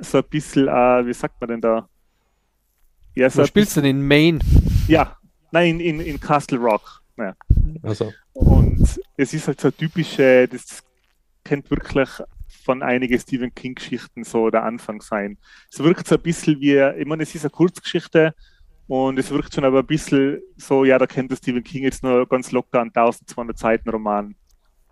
so 0.00 0.18
ein 0.18 0.24
bisschen, 0.30 0.68
äh, 0.68 1.06
wie 1.06 1.12
sagt 1.12 1.40
man 1.40 1.50
denn 1.50 1.60
da? 1.60 1.88
Ja, 3.16 3.30
so 3.30 3.42
Wo 3.42 3.46
spielst 3.46 3.76
du 3.76 3.80
denn 3.80 3.98
in 3.98 4.06
Maine? 4.06 4.38
Ja, 4.88 5.16
nein, 5.50 5.80
in, 5.80 6.00
in 6.00 6.20
Castle 6.20 6.58
Rock. 6.58 7.03
Naja. 7.16 7.34
Also, 7.82 8.12
Und 8.32 9.00
es 9.16 9.34
ist 9.34 9.46
halt 9.46 9.60
so 9.60 9.70
typische, 9.70 10.48
das 10.48 10.82
kennt 11.44 11.70
wirklich 11.70 12.08
von 12.64 12.82
einigen 12.82 13.18
Stephen 13.18 13.54
King-Geschichten 13.54 14.24
so 14.24 14.50
der 14.50 14.64
Anfang 14.64 15.00
sein. 15.02 15.38
Es 15.70 15.78
wirkt 15.80 16.08
so 16.08 16.16
ein 16.16 16.22
bisschen 16.22 16.60
wie, 16.60 16.78
ich 16.78 17.06
meine, 17.06 17.22
es 17.22 17.34
ist 17.34 17.44
eine 17.44 17.50
Kurzgeschichte 17.50 18.34
und 18.86 19.18
es 19.18 19.30
wirkt 19.30 19.54
schon 19.54 19.64
aber 19.64 19.80
ein 19.80 19.86
bisschen 19.86 20.40
so, 20.56 20.84
ja, 20.84 20.98
da 20.98 21.06
kennt 21.06 21.30
der 21.30 21.36
Stephen 21.36 21.62
King 21.62 21.84
jetzt 21.84 22.02
nur 22.02 22.26
ganz 22.28 22.52
locker 22.52 22.80
einen 22.80 22.90
1200 22.90 23.58
Seiten 23.58 23.90
Roman 23.90 24.34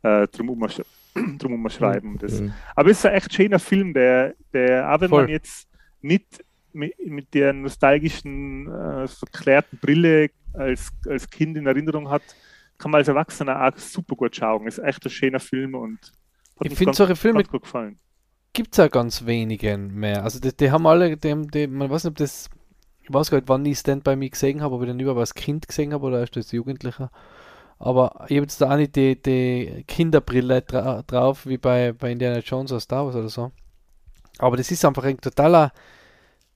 äh, 0.02 0.26
drum 0.28 0.50
umsch- 0.50 0.84
drum 1.38 1.54
umschreiben. 1.54 2.18
Das, 2.18 2.40
mhm. 2.40 2.52
aber 2.76 2.90
es 2.90 2.98
ist 2.98 3.06
ein 3.06 3.14
echt 3.14 3.32
schöner 3.32 3.58
Film, 3.58 3.94
der, 3.94 4.34
der 4.52 4.92
auch 4.92 5.00
wenn 5.00 5.08
Voll. 5.08 5.22
man 5.22 5.30
jetzt 5.30 5.68
nicht 6.00 6.44
mit, 6.72 6.94
mit 7.06 7.34
der 7.34 7.52
nostalgischen, 7.52 8.66
äh, 8.66 9.08
verklärten 9.08 9.78
Brille 9.78 10.30
als, 10.54 10.92
als 11.06 11.30
Kind 11.30 11.56
in 11.56 11.66
Erinnerung 11.66 12.10
hat, 12.10 12.36
kann 12.78 12.90
man 12.90 13.00
als 13.00 13.08
Erwachsener 13.08 13.62
auch 13.68 13.78
super 13.78 14.16
gut 14.16 14.36
schauen. 14.36 14.66
Ist 14.66 14.78
echt 14.78 15.04
ein 15.06 15.10
schöner 15.10 15.40
Film 15.40 15.74
und 15.74 16.12
hat 16.58 16.68
Ich 16.68 16.74
finde 16.74 16.96
solche 16.96 17.16
Filme 17.16 17.44
gut 17.44 17.62
gefallen. 17.62 17.98
gibt 18.52 18.74
es 18.74 18.78
ja 18.78 18.88
ganz 18.88 19.24
wenigen 19.26 19.94
mehr. 19.94 20.24
Also 20.24 20.40
die, 20.40 20.54
die 20.56 20.70
haben 20.70 20.86
alle, 20.86 21.16
die, 21.16 21.30
haben- 21.30 21.50
die, 21.50 21.66
man 21.66 21.90
weiß 21.90 22.04
nicht, 22.04 22.10
ob 22.12 22.16
das, 22.16 22.50
ich 23.02 23.12
weiß 23.12 23.30
gar 23.30 23.38
nicht, 23.38 23.48
wann 23.48 23.64
ich 23.66 23.78
Stand 23.78 24.04
By 24.04 24.16
Me 24.16 24.30
gesehen 24.30 24.62
habe, 24.62 24.74
ob 24.74 24.82
ich 24.82 24.88
den 24.88 25.00
überhaupt 25.00 25.20
als 25.20 25.34
Kind 25.34 25.66
gesehen 25.68 25.92
habe 25.92 26.06
oder 26.06 26.20
erst 26.20 26.36
als 26.36 26.52
Jugendlicher. 26.52 27.10
Aber 27.78 28.26
ich 28.28 28.36
habe 28.36 28.42
jetzt 28.42 28.60
da 28.60 28.72
auch 28.72 28.76
nicht 28.76 28.96
die, 28.96 29.20
die 29.20 29.84
Kinderbrille 29.88 30.62
dra 30.62 31.02
drauf, 31.04 31.46
wie 31.46 31.58
bei, 31.58 31.92
bei 31.92 32.12
Indiana 32.12 32.38
Jones 32.40 32.72
oder 32.72 32.80
Star 32.80 33.06
Wars 33.06 33.16
oder 33.16 33.28
so. 33.28 33.52
Aber 34.38 34.56
das 34.56 34.70
ist 34.70 34.84
einfach 34.84 35.04
ein 35.04 35.20
totaler, 35.20 35.72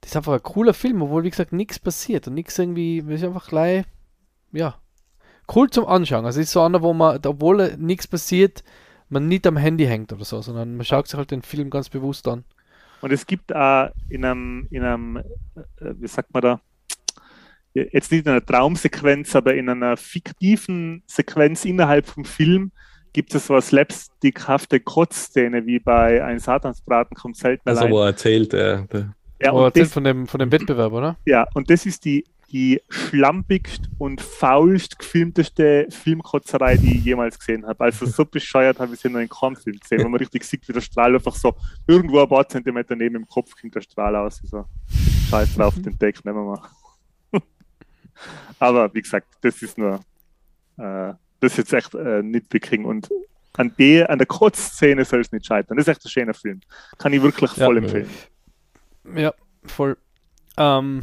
das 0.00 0.12
ist 0.12 0.17
einfach 0.17 0.35
ein 0.35 0.43
cooler 0.43 0.75
Film, 0.75 1.03
obwohl, 1.03 1.25
wie 1.25 1.31
gesagt, 1.31 1.53
nichts 1.53 1.79
passiert 1.79 2.29
und 2.29 2.35
nichts 2.35 2.59
irgendwie, 2.59 2.99
es 2.99 3.23
ist 3.23 3.25
einfach 3.25 3.49
gleich, 3.49 3.85
ja, 4.53 4.76
cool 5.55 5.71
zum 5.71 5.87
Anschauen. 5.87 6.25
Also 6.25 6.41
es 6.41 6.47
ist 6.47 6.53
so 6.53 6.62
einer, 6.62 6.83
wo 6.83 6.93
man, 6.93 7.21
obwohl 7.25 7.76
nichts 7.76 8.07
passiert, 8.07 8.62
man 9.09 9.29
nicht 9.29 9.47
am 9.47 9.57
Handy 9.57 9.87
hängt 9.87 10.12
oder 10.12 10.25
so, 10.25 10.43
sondern 10.43 10.76
man 10.76 10.85
schaut 10.85 11.09
sich 11.09 11.17
halt 11.17 11.31
den 11.31 11.43
Film 11.43 11.71
ganz 11.71 11.88
bewusst 11.88 12.26
an. 12.29 12.45
Und 13.03 13.12
es 13.12 13.26
gibt 13.26 13.55
auch 13.55 13.91
in 14.09 14.25
einem, 14.25 14.67
in 14.71 14.83
einem, 14.83 15.17
äh, 15.17 15.95
wie 15.99 16.09
sagt 16.09 16.33
man 16.33 16.43
da, 16.43 16.61
jetzt 17.75 18.11
nicht 18.11 18.25
in 18.25 18.33
einer 18.33 18.45
Traumsequenz, 18.45 19.37
aber 19.37 19.55
in 19.55 19.69
einer 19.69 19.97
fiktiven 19.97 21.03
Sequenz 21.07 21.65
innerhalb 21.65 22.07
vom 22.07 22.25
Film 22.25 22.73
gibt 23.12 23.35
es 23.35 23.47
so 23.47 23.55
eine 23.55 23.62
slapstickhafte 23.62 24.81
Kotzszene, 24.81 25.67
wie 25.67 25.79
bei 25.79 26.25
Ein 26.25 26.38
Satansbraten 26.38 27.17
kommt 27.17 27.37
selten 27.37 27.69
also 27.69 27.83
allein. 27.83 27.93
wo 27.93 28.00
er 28.00 28.07
erzählt, 28.09 28.55
äh, 28.55 28.85
der, 28.87 29.15
Ja, 29.40 29.52
und 29.52 29.76
das, 29.76 29.93
von 29.93 30.05
dem, 30.05 30.26
von 30.26 30.38
dem 30.40 30.50
Wettbewerb, 30.50 30.93
oder? 30.93 31.16
ja, 31.26 31.47
und 31.55 31.69
das 31.71 31.85
ist 31.87 32.05
die, 32.05 32.25
die 32.52 32.81
schlampigst 32.88 33.83
und 33.99 34.21
faulst 34.21 34.99
gefilmteste 34.99 35.88
Filmkotzerei, 35.90 36.76
die 36.76 36.99
ich 36.99 37.05
jemals 37.05 37.38
gesehen 37.38 37.66
habe. 37.66 37.85
Also 37.85 38.07
so 38.07 38.25
bescheuert 38.31 38.78
habe 38.78 38.95
ich 38.95 39.00
sie 39.00 39.11
noch 39.11 39.21
in 39.21 39.28
keinem 39.28 39.57
Film 39.57 39.78
gesehen, 39.78 40.05
wo 40.05 40.09
man 40.09 40.19
richtig 40.21 40.45
sieht, 40.45 40.66
wie 40.69 40.73
der 40.73 40.81
Strahl 40.81 41.14
einfach 41.14 41.35
so 41.35 41.55
irgendwo 41.87 42.21
ein 42.23 42.28
paar 42.28 42.49
Zentimeter 42.49 42.95
neben 42.97 43.14
dem 43.14 43.26
Kopf 43.28 43.52
kommt 43.61 43.75
der 43.75 43.81
Strahl 43.83 44.14
aus. 44.16 44.40
So, 44.45 44.64
scheiß 45.28 45.57
drauf, 45.57 45.75
den 45.76 45.99
Deck 45.99 46.25
nehmen 46.25 46.38
wir 46.38 46.57
mal. 46.57 47.43
Aber 48.59 48.93
wie 48.95 49.02
gesagt, 49.02 49.26
das 49.43 49.61
ist 49.61 49.76
nur, 49.76 49.97
äh, 50.78 51.12
das 51.40 51.52
ist 51.52 51.59
jetzt 51.59 51.73
echt 51.75 51.95
äh, 51.95 52.23
nitpicking 52.23 52.85
und 52.85 53.09
an 53.59 53.73
der, 53.78 54.09
an 54.11 54.19
der 54.19 54.26
Kotzszene 54.26 55.05
soll 55.05 55.21
es 55.21 55.33
nicht 55.33 55.47
scheitern. 55.47 55.76
Das 55.76 55.87
ist 55.87 55.93
echt 55.93 56.05
ein 56.05 56.09
schöner 56.11 56.35
Film. 56.35 56.61
Kann 56.99 57.12
ich 57.12 57.23
wirklich 57.23 57.55
Ja. 57.57 57.66
voll 57.66 57.78
empfehlen. 57.78 58.09
Ja, 59.14 59.34
voll. 59.64 59.96
Ähm, 60.56 61.02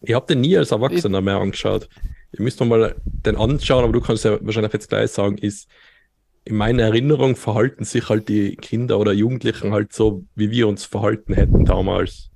ich 0.00 0.14
habe 0.14 0.26
den 0.26 0.40
nie 0.40 0.56
als 0.56 0.72
Erwachsener 0.72 1.20
mehr 1.20 1.36
angeschaut. 1.36 1.88
Ich 2.32 2.40
müsste 2.40 2.64
mal 2.64 2.96
den 3.04 3.36
anschauen, 3.36 3.84
aber 3.84 3.92
du 3.92 4.00
kannst 4.00 4.24
ja 4.24 4.38
wahrscheinlich 4.44 4.72
jetzt 4.72 4.88
gleich 4.88 5.10
sagen, 5.10 5.38
ist 5.38 5.68
in 6.44 6.56
meiner 6.56 6.84
Erinnerung 6.84 7.34
verhalten 7.34 7.84
sich 7.84 8.08
halt 8.08 8.28
die 8.28 8.56
Kinder 8.56 8.98
oder 9.00 9.12
Jugendlichen 9.12 9.72
halt 9.72 9.92
so, 9.92 10.24
wie 10.36 10.50
wir 10.50 10.68
uns 10.68 10.84
verhalten 10.84 11.34
hätten 11.34 11.64
damals. 11.64 12.30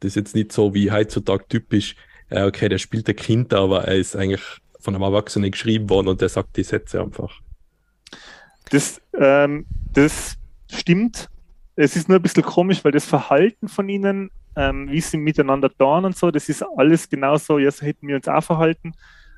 Das 0.00 0.08
ist 0.10 0.16
jetzt 0.16 0.34
nicht 0.34 0.52
so 0.52 0.74
wie 0.74 0.90
heutzutage 0.90 1.46
typisch, 1.48 1.94
äh, 2.28 2.42
okay, 2.42 2.68
der 2.68 2.78
spielt 2.78 3.08
ein 3.08 3.14
Kind, 3.14 3.54
aber 3.54 3.84
er 3.84 3.94
ist 3.94 4.16
eigentlich 4.16 4.42
von 4.80 4.94
einem 4.94 5.04
Erwachsenen 5.04 5.52
geschrieben 5.52 5.88
worden 5.90 6.08
und 6.08 6.20
der 6.20 6.28
sagt 6.28 6.56
die 6.56 6.64
Sätze 6.64 7.00
einfach. 7.00 7.40
Das, 8.70 9.00
ähm, 9.16 9.66
das 9.92 10.36
stimmt. 10.70 11.28
Es 11.76 11.96
ist 11.96 12.08
nur 12.08 12.18
ein 12.18 12.22
bisschen 12.22 12.44
komisch, 12.44 12.84
weil 12.84 12.92
das 12.92 13.04
Verhalten 13.04 13.68
von 13.68 13.88
ihnen, 13.88 14.30
ähm, 14.56 14.90
wie 14.90 15.00
sie 15.00 15.16
miteinander 15.16 15.70
tun 15.70 16.04
und 16.04 16.16
so, 16.16 16.30
das 16.30 16.48
ist 16.48 16.64
alles 16.76 17.08
genauso, 17.08 17.58
ja, 17.58 17.70
so 17.70 17.84
hätten 17.84 18.06
wir 18.06 18.16
uns 18.16 18.28
auch 18.28 18.44
verhalten. 18.44 18.92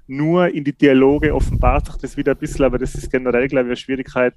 Nur 0.06 0.48
in 0.48 0.62
die 0.62 0.72
Dialoge 0.72 1.34
offenbart 1.34 1.86
sich 1.86 1.96
das 1.96 2.16
wieder 2.16 2.32
ein 2.32 2.38
bisschen, 2.38 2.64
aber 2.64 2.78
das 2.78 2.94
ist 2.94 3.10
generell, 3.10 3.48
glaube 3.48 3.66
ich, 3.66 3.70
eine 3.70 3.76
Schwierigkeit 3.76 4.34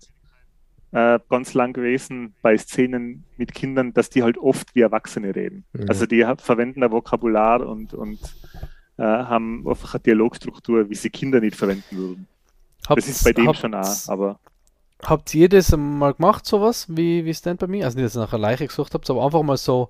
äh, 0.92 1.20
ganz 1.30 1.54
lang 1.54 1.74
gewesen 1.74 2.34
bei 2.42 2.58
Szenen 2.58 3.24
mit 3.38 3.54
Kindern, 3.54 3.94
dass 3.94 4.10
die 4.10 4.24
halt 4.24 4.38
oft 4.38 4.74
wie 4.74 4.82
Erwachsene 4.82 5.36
reden. 5.36 5.66
Mhm. 5.74 5.86
Also 5.88 6.06
die 6.06 6.26
verwenden 6.38 6.84
ein 6.84 6.92
Vokabular 6.92 7.68
und, 7.68 7.94
und 7.94 8.20
äh, 8.98 9.04
haben 9.04 9.68
einfach 9.68 9.94
eine 9.94 10.02
Dialogstruktur, 10.02 10.90
wie 10.90 10.96
sie 10.96 11.10
Kinder 11.10 11.40
nicht 11.40 11.56
verwenden 11.56 11.96
würden. 11.96 12.28
Das 12.88 13.08
ist 13.08 13.24
bei 13.24 13.34
dem 13.34 13.54
schon 13.54 13.76
auch, 13.76 14.08
aber 14.08 14.40
Habt 15.04 15.34
ihr 15.34 15.48
das 15.48 15.76
mal 15.76 16.14
gemacht, 16.14 16.46
sowas, 16.46 16.88
wie, 16.90 17.24
wie 17.24 17.34
Stand 17.34 17.60
By 17.60 17.68
Me? 17.68 17.86
Also 17.86 17.98
nicht, 17.98 18.06
dass 18.06 18.18
ihr 18.18 18.22
nach 18.22 18.34
einer 18.34 18.42
Leiche 18.42 18.68
gesucht 18.68 18.94
habt, 18.94 19.10
aber 19.10 19.24
einfach 19.24 19.44
mal 19.44 19.58
so, 19.58 19.90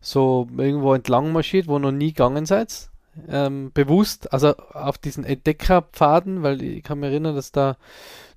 so 0.00 0.46
irgendwo 0.56 0.94
entlang 0.94 1.32
marschiert, 1.32 1.66
wo 1.66 1.78
noch 1.78 1.90
nie 1.90 2.12
gegangen 2.12 2.46
seid? 2.46 2.90
Ähm, 3.28 3.70
bewusst, 3.72 4.32
also 4.32 4.56
auf 4.56 4.98
diesen 4.98 5.24
Entdeckerpfaden, 5.24 6.42
weil 6.42 6.62
ich 6.62 6.82
kann 6.82 7.00
mich 7.00 7.10
erinnern, 7.10 7.34
dass 7.34 7.52
da 7.52 7.76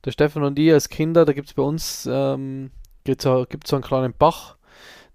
der 0.05 0.11
Stefan 0.11 0.43
und 0.43 0.57
ich 0.57 0.71
als 0.71 0.89
Kinder, 0.89 1.25
da 1.25 1.33
gibt 1.33 1.49
es 1.49 1.53
bei 1.53 1.63
uns, 1.63 2.07
ähm, 2.11 2.71
so, 3.19 3.45
gibt's 3.49 3.69
so 3.69 3.75
einen 3.75 3.83
kleinen 3.83 4.13
Bach, 4.13 4.57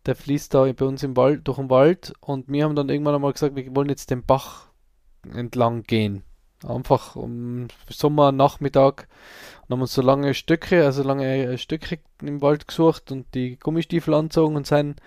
der 0.07 0.17
fließt 0.17 0.55
da 0.55 0.71
bei 0.73 0.85
uns 0.85 1.03
im 1.03 1.17
Wald, 1.17 1.47
durch 1.47 1.59
den 1.59 1.71
Wald 1.71 2.13
und 2.21 2.49
wir 2.49 2.65
haben 2.65 2.75
dann 2.75 2.89
irgendwann 2.89 3.15
einmal 3.15 3.33
gesagt, 3.33 3.55
wir 3.55 3.75
wollen 3.75 3.89
jetzt 3.89 4.11
den 4.11 4.25
Bach 4.25 4.69
entlang 5.33 5.85
gehen. 5.85 6.25
Einfach 6.67 7.17
um 7.17 7.69
Sommernachmittag 7.89 9.07
und 9.73 9.79
haben 9.79 9.83
uns 9.83 9.95
so 9.95 10.03
lange 10.03 10.35
Stöcke, 10.35 10.85
also 10.85 11.03
lange 11.03 11.57
Stöcke 11.57 11.99
im 12.21 12.43
Wald 12.43 12.69
gesucht 12.69 13.11
und 13.11 13.27
die 13.35 13.59
Gummistiefel 13.59 14.13
anzogen 14.13 14.55
und 14.55 14.67
sind 14.67 15.01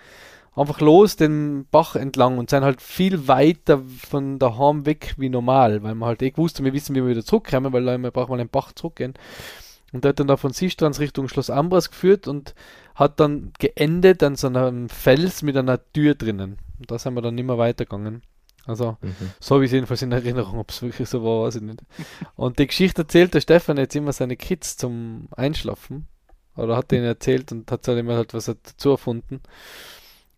einfach 0.56 0.80
los 0.80 1.14
den 1.14 1.66
Bach 1.70 1.94
entlang 1.94 2.36
und 2.38 2.50
sind 2.50 2.64
halt 2.64 2.82
viel 2.82 3.28
weiter 3.28 3.80
von 4.08 4.40
daheim 4.40 4.84
weg 4.84 5.14
wie 5.18 5.28
normal, 5.28 5.84
weil 5.84 5.94
wir 5.94 6.06
halt 6.06 6.22
eh 6.22 6.30
gewusst 6.32 6.58
haben, 6.58 6.64
wir 6.64 6.72
wissen, 6.72 6.96
wie 6.96 7.02
wir 7.02 7.10
wieder 7.10 7.24
zurückkommen, 7.24 7.72
weil 7.72 7.84
wir 8.02 8.10
brauchen 8.10 8.30
mal 8.30 8.38
den 8.38 8.48
Bach 8.48 8.72
zurückgehen. 8.72 9.14
Und 9.92 10.02
der 10.02 10.08
hat 10.08 10.20
dann 10.20 10.26
da 10.26 10.36
von 10.36 10.52
Sistrans 10.52 10.98
Richtung 10.98 11.28
Schloss 11.28 11.48
Ambras 11.48 11.90
geführt 11.90 12.26
und 12.26 12.54
hat 12.96 13.20
dann 13.20 13.52
geendet 13.60 14.22
an 14.24 14.34
so 14.34 14.48
einem 14.48 14.88
Fels 14.88 15.42
mit 15.42 15.56
einer 15.56 15.78
Tür 15.92 16.16
drinnen. 16.16 16.58
Und 16.80 16.90
da 16.90 16.98
sind 16.98 17.14
wir 17.14 17.22
dann 17.22 17.36
nicht 17.36 17.46
mehr 17.46 17.56
weitergegangen. 17.56 18.22
Also, 18.66 18.96
Mhm. 19.00 19.14
so 19.40 19.54
habe 19.54 19.64
ich 19.64 19.68
es 19.68 19.74
jedenfalls 19.74 20.02
in 20.02 20.12
Erinnerung, 20.12 20.58
ob 20.58 20.70
es 20.70 20.82
wirklich 20.82 21.08
so 21.08 21.22
war, 21.22 21.44
weiß 21.44 21.56
ich 21.56 21.62
nicht. 21.62 21.80
Und 22.34 22.58
die 22.58 22.66
Geschichte 22.66 23.02
erzählt 23.02 23.32
der 23.34 23.40
Stefan 23.40 23.76
jetzt 23.76 23.94
immer 23.94 24.12
seine 24.12 24.36
Kids 24.36 24.76
zum 24.76 25.28
Einschlafen. 25.36 26.06
Oder 26.56 26.76
hat 26.76 26.90
denen 26.90 27.04
erzählt 27.04 27.52
und 27.52 27.70
hat 27.70 27.86
halt 27.86 27.98
immer 27.98 28.16
halt 28.16 28.34
was 28.34 28.46
dazu 28.46 28.90
erfunden. 28.90 29.40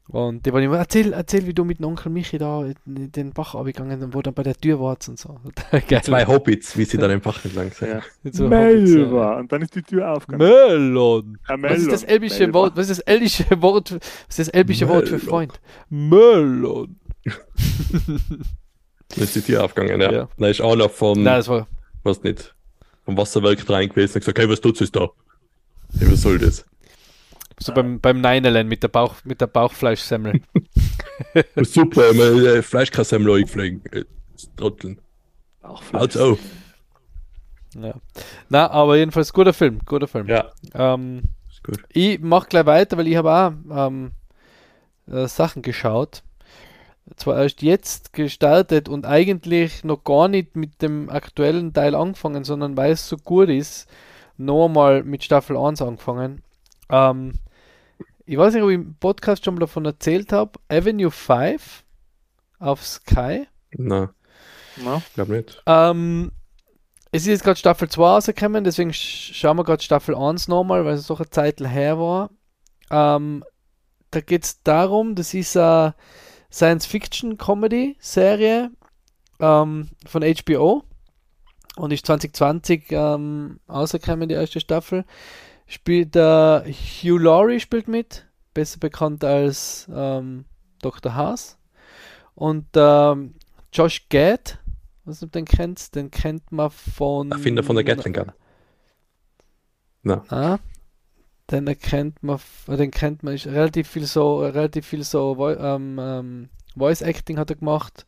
Und 0.09 0.47
die 0.47 0.53
waren 0.55 0.63
immer, 0.63 0.79
erzähl, 0.79 1.13
erzähl, 1.13 1.47
wie 1.47 1.53
du 1.53 1.65
mit 1.65 1.81
dem 1.81 1.85
Onkel 1.85 2.11
Michi 2.11 2.39
da 2.39 2.65
in 2.87 3.13
den 3.13 3.33
Bach 3.35 3.55
abgegangen 3.55 4.03
und 4.03 4.15
wo 4.15 4.23
dann 4.23 4.33
bei 4.33 4.43
der 4.43 4.57
Tür 4.57 4.81
warst 4.81 5.07
und 5.11 5.19
so. 5.19 5.39
Zwei 6.03 6.27
Hobbits, 6.27 6.79
wie 6.79 6.87
sie 6.87 6.97
dann 6.97 7.11
den 7.11 7.21
Bach 7.21 7.45
entlang 7.45 7.71
sind. 7.73 7.89
Ja. 7.91 8.03
So 8.33 8.49
Melba. 8.49 9.39
Und 9.39 9.53
dann 9.53 9.61
ist 9.61 9.75
die 9.75 9.83
Tür 9.83 10.11
aufgegangen. 10.13 10.49
Melon. 10.49 11.39
Ja, 11.47 11.57
Melon. 11.59 11.77
Was 11.77 11.83
ist 11.83 11.93
das 11.93 12.05
elbische 12.05 12.41
Melba. 12.45 12.59
Wort? 12.59 12.77
Was 12.77 12.89
ist 12.89 12.99
das 12.99 13.07
elbische 13.07 13.63
Wort? 13.63 13.93
Was 13.93 14.01
ist 14.31 14.39
das 14.39 14.49
elbische 14.49 14.87
Melon. 14.87 14.97
Wort 14.99 15.09
für 15.11 15.19
Freund? 15.19 15.61
Melon. 15.91 16.97
Dann 17.25 18.47
ist 19.17 19.49
die 19.49 19.57
aufgegangen, 19.57 20.01
ja. 20.01 20.13
ja. 20.13 20.29
Da 20.37 20.49
ist 20.49 20.61
auch 20.61 20.77
noch 20.77 20.91
vom, 20.91 21.23
Nein, 21.23 21.37
das 21.37 21.49
war... 21.49 21.67
was 22.03 22.23
nicht, 22.23 22.55
vom 23.05 23.17
Wasserwerk 23.17 23.69
rein 23.69 23.89
gewesen 23.89 24.15
und 24.15 24.21
gesagt, 24.21 24.39
hey, 24.39 24.49
was 24.49 24.61
tut 24.61 24.81
es 24.81 24.93
da? 24.93 25.09
Hey, 25.99 26.13
was 26.13 26.23
soll 26.23 26.39
das? 26.39 26.65
So 27.61 27.75
beim, 27.75 28.01
beim 28.01 28.21
Neinelen 28.21 28.69
mit 28.69 28.83
der, 28.83 28.89
Bauch, 28.89 29.17
mit 29.25 29.41
der 29.41 29.49
Bauchfleischsemmel. 29.49 30.41
Super, 31.57 32.15
mal 32.15 32.47
äh, 32.47 32.63
Fleischkassemmel 32.63 33.37
eingeflogen. 33.37 33.83
Äh, 33.91 34.05
Trotteln. 34.57 35.01
Bauchfleisch. 35.61 36.03
Also. 36.03 36.39
Ja. 37.75 37.95
Na, 38.49 38.71
aber 38.71 38.97
jedenfalls 38.97 39.33
guter 39.33 39.53
Film, 39.53 39.81
guter 39.85 40.07
Film. 40.07 40.29
Ja. 40.29 40.53
Ähm, 40.73 41.23
ich 41.89 42.21
mache 42.21 42.49
gleich 42.49 42.67
weiter, 42.67 42.97
weil 42.97 43.09
ich 43.09 43.17
habe 43.17 43.31
auch 43.31 43.89
ähm, 43.89 44.13
äh, 45.11 45.27
Sachen 45.27 45.63
geschaut. 45.63 46.23
Zwar 47.17 47.43
erst 47.43 47.63
jetzt 47.63 48.13
gestartet 48.13 48.89
und 48.89 49.07
eigentlich 49.07 49.85
noch 49.85 50.05
gar 50.05 50.29
nicht 50.29 50.57
mit 50.57 50.83
dem 50.83 51.09
aktuellen 51.11 51.73
Teil 51.73 51.95
angefangen, 51.95 52.45
sondern 52.45 52.77
weil 52.77 52.93
es 52.93 53.09
so 53.09 53.17
gut 53.17 53.49
ist, 53.49 53.89
nochmal 54.37 55.03
mit 55.03 55.25
Staffel 55.25 55.57
1 55.57 55.83
angefangen. 55.83 56.43
Ähm, 56.91 57.35
ich 58.25 58.37
weiß 58.37 58.55
nicht, 58.55 58.63
ob 58.63 58.69
ich 58.69 58.75
im 58.75 58.95
Podcast 58.97 59.45
schon 59.45 59.55
mal 59.55 59.61
davon 59.61 59.85
erzählt 59.85 60.33
habe, 60.33 60.59
Avenue 60.69 61.11
5 61.11 61.85
auf 62.59 62.85
Sky. 62.85 63.47
Nein. 63.73 64.11
No. 64.77 64.99
Ich 64.99 65.15
glaube 65.15 65.33
nicht. 65.33 65.63
Ähm, 65.67 66.33
es 67.11 67.23
ist 67.23 67.29
jetzt 67.29 67.45
gerade 67.45 67.59
Staffel 67.59 67.89
2 67.89 68.03
rausgekommen, 68.03 68.65
deswegen 68.65 68.93
schauen 68.93 69.57
wir 69.57 69.65
gerade 69.65 69.83
Staffel 69.83 70.15
1 70.15 70.49
nochmal, 70.49 70.85
weil 70.85 70.95
es 70.95 71.07
doch 71.07 71.21
eine 71.21 71.31
Zeit 71.31 71.61
her 71.61 71.99
war. 71.99 72.31
Ähm, 72.91 73.45
da 74.11 74.21
geht 74.21 74.45
es 74.45 74.63
darum, 74.63 75.15
das 75.15 75.35
ist 75.35 75.57
eine 75.57 75.95
Science-Fiction-Comedy-Serie 76.51 78.71
ähm, 79.41 79.89
von 80.07 80.23
HBO 80.23 80.85
und 81.77 81.93
ist 81.93 82.07
2020 82.07 82.87
ähm, 82.91 83.61
rausgekommen, 83.69 84.29
die 84.29 84.35
erste 84.35 84.61
Staffel 84.61 85.05
spielt 85.69 86.17
äh, 86.17 86.73
Hugh 86.73 87.19
Laurie 87.19 87.61
spielt 87.61 87.87
mit, 87.87 88.27
besser 88.55 88.81
bekannt 88.81 89.23
als 89.23 89.89
ähm, 89.95 90.47
Dr. 90.81 91.15
Haas. 91.15 91.59
Und 92.35 92.67
ähm, 92.75 93.35
Josh 93.73 94.09
Gad, 94.09 94.59
was 95.05 95.21
du 95.21 95.27
den 95.27 95.45
kennst, 95.45 95.95
den 95.95 96.11
kennt 96.11 96.51
man 96.51 96.71
von. 96.71 97.31
Erfinder 97.31 97.63
von 97.63 97.77
der 97.77 97.85
Gatling 97.85 98.15
Gun. 98.15 98.33
Na. 100.03 100.25
Ah, 100.29 100.59
den 101.51 101.67
erkennt 101.67 102.23
man, 102.23 102.39
den 102.67 102.91
kennt 102.91 103.23
man, 103.23 103.35
ist 103.35 103.47
relativ 103.47 103.89
viel 103.89 104.05
so, 104.05 104.41
relativ 104.41 104.87
viel 104.87 105.03
so 105.03 105.49
ähm, 105.49 105.99
ähm, 106.01 106.49
Voice 106.77 107.03
Acting 107.03 107.39
hat 107.39 107.51
er 107.51 107.57
gemacht. 107.57 108.07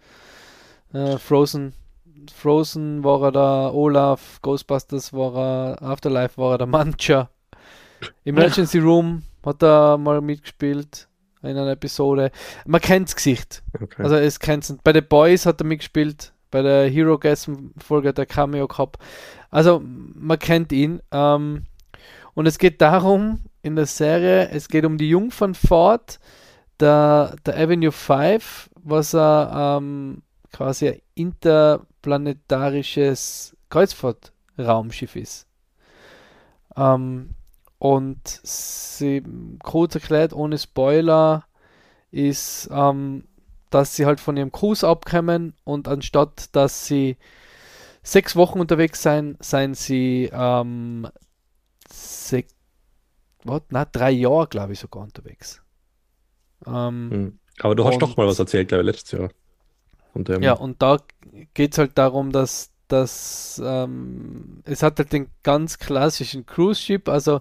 Äh, 0.92 1.18
Frozen, 1.18 1.73
Frozen 2.35 3.02
war 3.02 3.23
er 3.23 3.32
da, 3.32 3.70
Olaf, 3.70 4.40
Ghostbusters 4.42 5.12
war 5.12 5.37
er, 5.37 5.83
Afterlife 5.83 6.37
war 6.37 6.53
er 6.53 6.59
der 6.59 6.66
Mancha. 6.68 7.31
Emergency 8.24 8.79
Room 8.79 9.22
hat 9.44 9.62
er 9.62 9.98
mal 9.98 10.20
mitgespielt 10.20 11.09
in 11.42 11.57
einer 11.57 11.72
Episode. 11.72 12.31
Man 12.66 12.81
kennt 12.81 13.09
das 13.09 13.16
Gesicht. 13.16 13.62
Okay. 13.81 14.03
Also 14.03 14.16
es 14.16 14.38
kennt 14.38 14.83
Bei 14.85 14.92
The 14.92 15.00
Boys 15.00 15.46
hat 15.46 15.61
er 15.61 15.66
mitgespielt. 15.66 16.33
Bei 16.50 16.62
der 16.62 16.88
Hero 16.88 17.18
Gasm 17.18 17.70
Folge 17.79 18.12
der 18.12 18.26
Cameo 18.26 18.66
gehabt. 18.66 18.98
Also 19.50 19.81
man 19.83 20.38
kennt 20.38 20.72
ihn. 20.72 21.00
Ähm, 21.12 21.64
und 22.35 22.47
es 22.47 22.59
geht 22.59 22.81
darum 22.81 23.40
in 23.62 23.77
der 23.77 23.87
Serie, 23.87 24.49
es 24.51 24.69
geht 24.69 24.85
um 24.85 24.99
die 24.99 25.11
Jungfernfahrt 25.11 26.19
der, 26.79 27.37
der 27.45 27.59
Avenue 27.59 27.90
5, 27.93 28.71
was 28.83 29.14
er 29.14 29.79
ähm, 29.79 30.23
quasi 30.53 30.88
ein 30.88 31.01
interplanetarisches 31.14 33.57
Kreuzfahrtraumschiff 33.69 35.16
ist. 35.16 35.47
Ähm, 36.77 37.35
und 37.79 38.40
sie 38.43 39.23
kurz 39.62 39.95
erklärt, 39.95 40.33
ohne 40.33 40.59
Spoiler, 40.59 41.45
ist, 42.11 42.69
ähm, 42.73 43.25
dass 43.71 43.97
sie 43.97 44.05
halt 44.05 44.21
von 44.21 44.37
ihrem 44.37 44.53
Cruise 44.53 44.87
abkommen 44.87 45.55
und 45.64 45.88
anstatt 45.88 46.55
dass 46.55 46.87
sie 46.87 47.16
sechs 48.03 48.37
Wochen 48.37 48.61
unterwegs 48.61 49.03
sein, 49.03 49.37
seien 49.40 49.75
sie 49.75 50.31
ähm, 50.33 51.09
sech, 52.31 52.47
what? 53.45 53.64
Na, 53.71 53.85
drei 53.85 54.11
Jahre, 54.11 54.49
glaube 54.49 54.73
ich, 54.73 54.79
sogar 54.79 55.03
unterwegs. 55.03 55.62
Ähm, 56.66 57.11
hm. 57.11 57.38
Aber 57.61 57.75
du 57.75 57.85
hast 57.85 57.95
und, 57.95 58.03
doch 58.03 58.16
mal 58.16 58.27
was 58.27 58.38
erzählt, 58.38 58.69
glaube 58.69 58.83
ich, 58.83 58.87
letztes 58.87 59.19
Jahr. 59.19 59.31
Und, 60.14 60.31
ähm, 60.31 60.43
ja, 60.43 60.55
und 60.55 60.83
da 60.83 60.99
geht 61.55 61.73
es 61.73 61.79
halt 61.79 61.97
darum, 61.97 62.33
dass 62.33 62.71
dass 62.90 63.62
ähm, 63.64 64.62
es 64.64 64.83
hat 64.83 64.99
halt 64.99 65.12
den 65.12 65.29
ganz 65.43 65.79
klassischen 65.79 66.45
Cruise 66.45 66.81
Ship, 66.81 67.09
also 67.09 67.40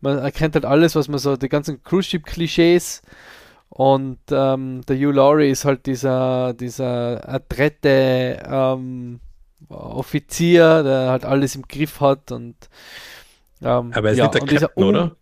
man 0.00 0.18
erkennt 0.18 0.54
halt 0.54 0.66
alles, 0.66 0.94
was 0.94 1.08
man 1.08 1.18
so, 1.18 1.36
die 1.36 1.48
ganzen 1.48 1.82
Cruise 1.82 2.10
Ship 2.10 2.22
Klischees 2.22 3.02
und 3.70 4.18
ähm, 4.30 4.82
der 4.86 4.96
Hugh 4.96 5.12
Laurie 5.12 5.50
ist 5.50 5.64
halt 5.64 5.86
dieser, 5.86 6.52
dieser 6.54 7.26
adrette 7.28 8.42
ähm, 8.46 9.20
Offizier, 9.68 10.82
der 10.82 11.10
halt 11.10 11.24
alles 11.24 11.54
im 11.54 11.62
Griff 11.62 12.00
hat 12.00 12.32
und 12.32 12.56
ähm, 13.62 13.92
Aber 13.94 14.08
er 14.08 14.12
ist 14.12 14.18
ja, 14.18 14.24
nicht 14.24 14.34
der 14.34 14.60
Captain, 14.60 14.84
oder? 14.84 15.16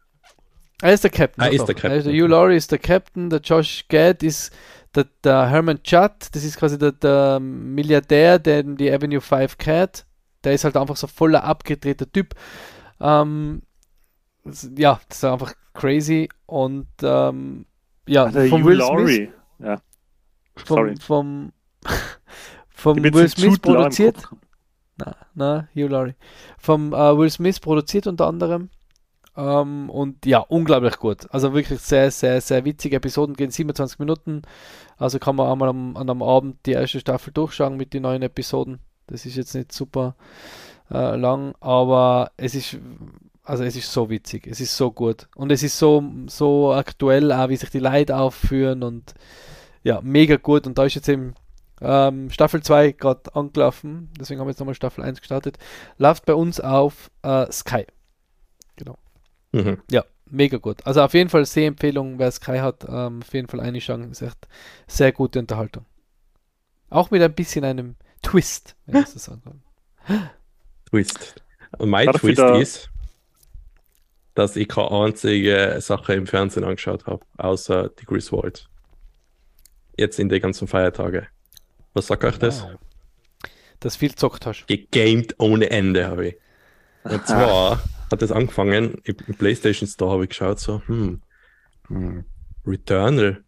Er 0.81 0.93
ist 0.93 1.05
der 1.05 1.11
Captain. 1.11 1.45
Ah, 1.45 1.49
ist 1.49 1.67
der 1.67 1.75
Captain. 1.75 1.91
Also 1.93 2.11
der 2.11 2.21
Hugh 2.21 2.29
Laurie 2.29 2.57
ist 2.57 2.71
der 2.71 2.79
Captain, 2.79 3.31
der 3.31 3.41
Josh 3.41 3.87
Gad 3.89 4.23
ist 4.23 4.53
der, 4.95 5.07
der 5.25 5.49
Herman 5.49 5.81
Judd, 5.85 6.29
das 6.33 6.45
ist 6.45 6.57
quasi 6.57 6.79
der, 6.79 6.93
der 6.93 7.41
Milliardär, 7.41 8.39
der 8.39 8.63
die 8.63 8.91
Avenue 8.91 9.21
5 9.21 9.59
kennt. 9.59 10.07
Der 10.45 10.55
ist 10.55 10.65
halt 10.65 10.77
einfach 10.77 10.97
so 10.97 11.07
voller 11.07 11.45
abgedrehter 11.45 12.11
Typ. 12.11 12.35
Ähm, 13.01 13.63
ja, 14.77 15.01
das 15.09 15.19
ist 15.19 15.25
einfach 15.25 15.53
crazy. 15.75 16.29
Und 16.47 16.89
ähm, 17.03 17.67
ja, 18.07 18.25
also 18.25 18.47
von 18.47 18.65
Will 18.65 18.81
Smith. 18.81 19.29
Ja. 19.59 19.81
Sorry. 20.65 20.95
Vom, 21.01 21.53
vom, 22.69 22.97
vom 22.97 23.03
Will 23.03 23.29
Smith 23.29 23.59
produziert. 23.59 24.17
Na, 24.99 25.17
na, 25.35 25.69
Hugh 25.75 25.89
Laurie. 25.89 26.15
Vom 26.59 26.93
äh, 26.93 27.17
Will 27.17 27.31
Smith 27.31 27.61
produziert 27.61 28.07
unter 28.07 28.27
anderem. 28.27 28.71
Ähm, 29.37 29.89
und 29.89 30.27
ja, 30.27 30.41
unglaublich 30.41 30.99
gut. 30.99 31.33
Also 31.33 31.55
wirklich 31.55 31.79
sehr, 31.81 32.11
sehr, 32.11 32.41
sehr 32.41 32.65
witzige 32.65 32.97
Episoden, 32.97 33.37
gehen 33.37 33.53
27 33.53 34.01
Minuten. 34.01 34.43
Also 34.97 35.21
kann 35.21 35.37
man 35.37 35.51
einmal 35.51 35.69
am, 35.69 35.97
an 35.97 36.11
einem 36.11 36.23
Abend 36.23 36.57
die 36.67 36.73
erste 36.73 36.99
Staffel 36.99 37.33
durchschauen 37.33 37.77
mit 37.77 37.95
den 37.95 38.03
neuen 38.03 38.23
Episoden. 38.23 38.81
Das 39.07 39.25
ist 39.25 39.37
jetzt 39.37 39.55
nicht 39.55 39.73
super 39.73 40.17
äh, 40.91 41.17
lang, 41.17 41.55
aber 41.61 42.33
es 42.37 42.57
ist, 42.57 42.79
also 43.45 43.63
es 43.63 43.77
ist 43.77 43.93
so 43.93 44.11
witzig, 44.11 44.47
es 44.49 44.61
ist 44.61 44.77
so 44.77 44.91
gut. 44.91 45.29
Und 45.37 45.53
es 45.53 45.63
ist 45.63 45.79
so, 45.79 46.03
so 46.27 46.73
aktuell 46.73 47.31
auch, 47.33 47.49
wie 47.49 47.57
sich 47.57 47.71
die 47.71 47.79
Leute 47.79 48.17
aufführen 48.17 48.83
und 48.83 49.15
ja, 49.85 50.01
mega 50.03 50.37
gut. 50.37 50.67
Und 50.67 50.79
da 50.79 50.85
ist 50.85 50.97
jetzt 50.97 51.09
eben 51.09 51.35
ähm, 51.81 52.31
Staffel 52.31 52.63
2 52.63 52.93
gerade 52.93 53.35
angelaufen, 53.35 54.11
deswegen 54.19 54.41
haben 54.41 54.47
wir 54.47 54.51
jetzt 54.51 54.61
nochmal 54.61 54.75
Staffel 54.75 55.05
1 55.05 55.21
gestartet. 55.21 55.59
Läuft 55.97 56.27
bei 56.27 56.35
uns 56.35 56.61
auf 56.61 57.11
äh, 57.23 57.51
Sky. 57.53 57.87
Genau. 58.77 58.99
Mhm. 59.53 59.79
Ja, 59.91 60.05
mega 60.27 60.59
gut. 60.59 60.87
Also 60.87 61.03
auf 61.03 61.15
jeden 61.15 61.31
Fall 61.31 61.45
Sehempfehlung, 61.45 62.19
wer 62.19 62.31
Sky 62.31 62.59
hat, 62.59 62.85
ähm, 62.89 63.21
auf 63.23 63.33
jeden 63.33 63.49
Fall 63.49 63.61
eine 63.61 63.79
Chance. 63.79 64.11
Ist 64.11 64.23
echt 64.23 64.49
sehr 64.87 65.13
gute 65.13 65.39
Unterhaltung. 65.39 65.85
Auch 66.91 67.11
mit 67.11 67.23
ein 67.23 67.35
bisschen 67.35 67.65
einem 67.65 67.97
Twist, 68.23 68.77
wenn 68.87 69.03
ich 69.03 69.09
so 69.09 69.19
sagen 69.19 69.43
kann. 69.45 70.31
Twist. 70.91 71.43
Und 71.79 71.91
mein 71.91 72.07
Darf 72.07 72.21
Twist 72.21 72.41
ist, 72.41 72.91
dass 74.35 74.57
ich 74.57 74.69
keine 74.69 74.91
einzige 74.91 75.77
Sache 75.81 76.15
im 76.15 76.27
Fernsehen 76.27 76.65
angeschaut 76.65 77.07
habe, 77.07 77.25
außer 77.37 77.91
die 77.91 78.05
Griswold. 78.05 78.69
Jetzt 79.97 80.19
in 80.19 80.29
den 80.29 80.41
ganzen 80.41 80.69
Feiertagen. 80.69 81.27
Was 81.99 82.07
sagt 82.07 82.25
euch 82.25 82.39
das? 82.39 82.63
Wow. 82.63 82.79
Dass 83.81 83.97
viel 83.97 84.15
zockt 84.15 84.47
hast. 84.47 84.67
Gegamed 84.67 85.35
ohne 85.39 85.71
Ende 85.71 86.07
habe 86.07 86.29
ich. 86.29 86.37
Und 87.03 87.27
zwar 87.27 87.83
hat 88.11 88.23
es 88.23 88.31
angefangen, 88.31 89.01
im 89.05 89.35
PlayStation 89.35 89.89
Store 89.89 90.13
habe 90.13 90.25
ich 90.25 90.31
geschaut, 90.31 90.61
so, 90.61 90.81
hm, 90.87 91.21
hm 91.89 92.25
Returnal 92.65 93.43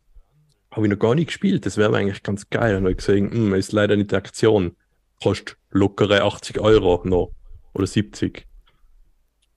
habe 0.70 0.86
ich 0.86 0.90
noch 0.90 0.98
gar 0.98 1.14
nicht 1.14 1.26
gespielt, 1.26 1.66
das 1.66 1.76
wäre 1.76 1.96
eigentlich 1.96 2.22
ganz 2.22 2.48
geil. 2.50 2.76
Und 2.76 2.82
habe 2.82 2.92
ich 2.92 2.98
gesehen, 2.98 3.30
hm, 3.30 3.54
ist 3.54 3.72
leider 3.72 3.96
nicht 3.96 4.10
die 4.10 4.16
Aktion, 4.16 4.76
kostet 5.22 5.56
lockere 5.70 6.22
80 6.22 6.58
Euro 6.58 7.02
noch 7.04 7.32
oder 7.72 7.86
70. 7.86 8.46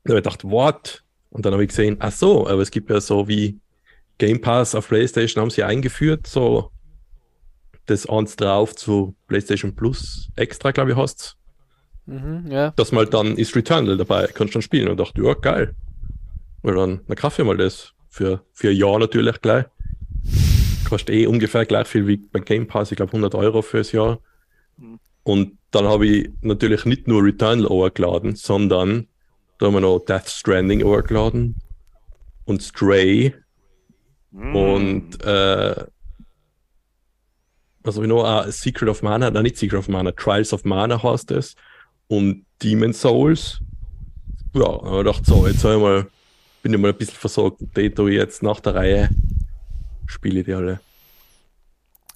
Und 0.04 0.12
habe 0.12 0.20
ich 0.20 0.24
gedacht, 0.24 0.44
what? 0.44 1.04
Und 1.32 1.46
dann 1.46 1.54
habe 1.54 1.64
ich 1.64 1.70
gesehen, 1.70 1.98
ach 2.00 2.12
so, 2.12 2.48
aber 2.48 2.62
es 2.62 2.72
gibt 2.72 2.90
ja 2.90 3.02
so 3.02 3.28
wie 3.28 3.60
Game 4.20 4.42
Pass 4.42 4.76
auf 4.76 4.90
PlayStation 4.90 5.42
haben 5.42 5.50
sie 5.50 5.64
eingeführt, 5.64 6.28
so 6.28 6.72
das 7.86 8.08
eins 8.08 8.36
drauf 8.36 8.76
zu 8.76 9.16
PlayStation 9.28 9.76
Plus 9.76 10.30
extra, 10.36 10.72
glaube 10.72 10.92
ich, 10.92 10.98
hast. 10.98 11.38
Mhm, 12.06 12.48
ja. 12.50 12.72
Dass 12.72 12.92
mal 12.92 13.06
dann 13.06 13.38
ist 13.38 13.56
Returnal 13.56 13.98
dabei, 13.98 14.28
kannst 14.28 14.54
du 14.54 14.60
dann 14.60 14.62
spielen. 14.62 14.88
Und 14.90 14.98
dachte, 14.98 15.22
ja, 15.22 15.34
geil. 15.34 15.76
Und 16.62 16.76
dann, 16.76 17.02
dann 17.08 17.18
kaufe 17.18 17.42
ich 17.42 17.48
mal 17.48 17.58
das. 17.58 17.94
Für, 18.10 18.46
für 18.54 18.70
ein 18.70 18.76
Jahr 18.76 19.00
natürlich 19.00 19.42
gleich. 19.42 19.66
Kostet 20.88 21.16
eh 21.16 21.26
ungefähr 21.26 21.66
gleich 21.66 21.88
viel 21.88 22.06
wie 22.08 22.18
beim 22.18 22.46
Game 22.46 22.68
Pass, 22.68 22.92
ich 22.92 22.98
glaube 22.98 23.12
100 23.12 23.34
Euro 23.34 23.64
fürs 23.64 23.92
Jahr. 23.92 24.20
Und 25.24 25.58
dann 25.72 25.86
habe 25.86 26.06
ich 26.06 26.30
natürlich 26.42 26.86
nicht 26.86 27.08
nur 27.08 27.24
Returnal 27.24 27.68
hochgeladen, 27.68 28.36
sondern 28.36 29.08
da 29.58 29.66
haben 29.66 29.74
wir 29.74 29.82
noch 29.82 30.00
Death 30.00 30.30
Stranding 30.30 30.84
hochgeladen 30.84 31.56
und 32.46 32.62
Stray 32.62 33.34
Mm. 34.34 34.56
und 34.56 35.24
äh, 35.24 35.76
was 37.84 37.96
habe 37.96 38.06
ich 38.06 38.10
noch? 38.10 38.24
Ah, 38.24 38.52
Secret 38.52 38.90
of 38.90 39.02
Mana, 39.02 39.30
nein, 39.30 39.44
nicht 39.44 39.58
Secret 39.58 39.80
of 39.80 39.88
Mana, 39.88 40.12
Trials 40.12 40.54
of 40.54 40.64
Mana 40.64 41.02
heißt 41.02 41.32
es. 41.32 41.56
Und 42.08 42.46
Demon 42.62 42.94
Souls. 42.94 43.60
Ja, 44.54 44.66
habe 44.66 44.88
ich 44.88 44.98
gedacht, 45.06 45.26
so, 45.26 45.48
jetzt 45.48 45.58
ich 45.58 45.64
mal, 45.64 46.08
bin 46.62 46.74
ich 46.74 46.80
mal 46.80 46.90
ein 46.90 46.98
bisschen 46.98 47.16
versorgt. 47.16 47.62
Die 47.76 47.90
tue 47.90 48.12
ich 48.12 48.18
jetzt 48.18 48.44
nach 48.44 48.60
der 48.60 48.76
Reihe 48.76 49.10
spiele 50.14 50.40
ich 50.40 50.46
die 50.46 50.54
alle. 50.54 50.80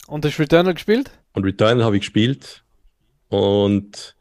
Und 0.08 0.23
hast 0.25 0.39
Returnal 0.39 0.73
gespielt? 0.73 1.12
Und 1.34 1.43
Returnal 1.43 1.84
habe 1.84 1.97
ich 1.97 2.01
gespielt 2.01 2.63
und 3.30 4.15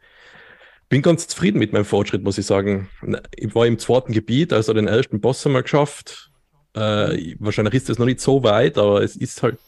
bin 0.89 1.03
ganz 1.03 1.29
zufrieden 1.29 1.59
mit 1.59 1.73
meinem 1.73 1.85
Fortschritt, 1.85 2.23
muss 2.23 2.39
ich 2.39 2.47
sagen. 2.47 2.89
Ich 3.37 3.55
war 3.55 3.67
im 3.67 3.79
zweiten 3.79 4.13
Gebiet, 4.13 4.53
also 4.53 4.73
den 4.73 4.89
ersten 4.89 5.21
Boss 5.21 5.47
einmal 5.47 5.63
geschafft. 5.63 6.31
Äh, 6.75 7.37
wahrscheinlich 7.39 7.75
ist 7.75 7.89
das 7.89 7.99
noch 7.99 8.07
nicht 8.07 8.21
so 8.21 8.43
weit, 8.43 8.79
aber 8.79 9.03
es 9.03 9.17
ist 9.17 9.43
halt 9.43 9.59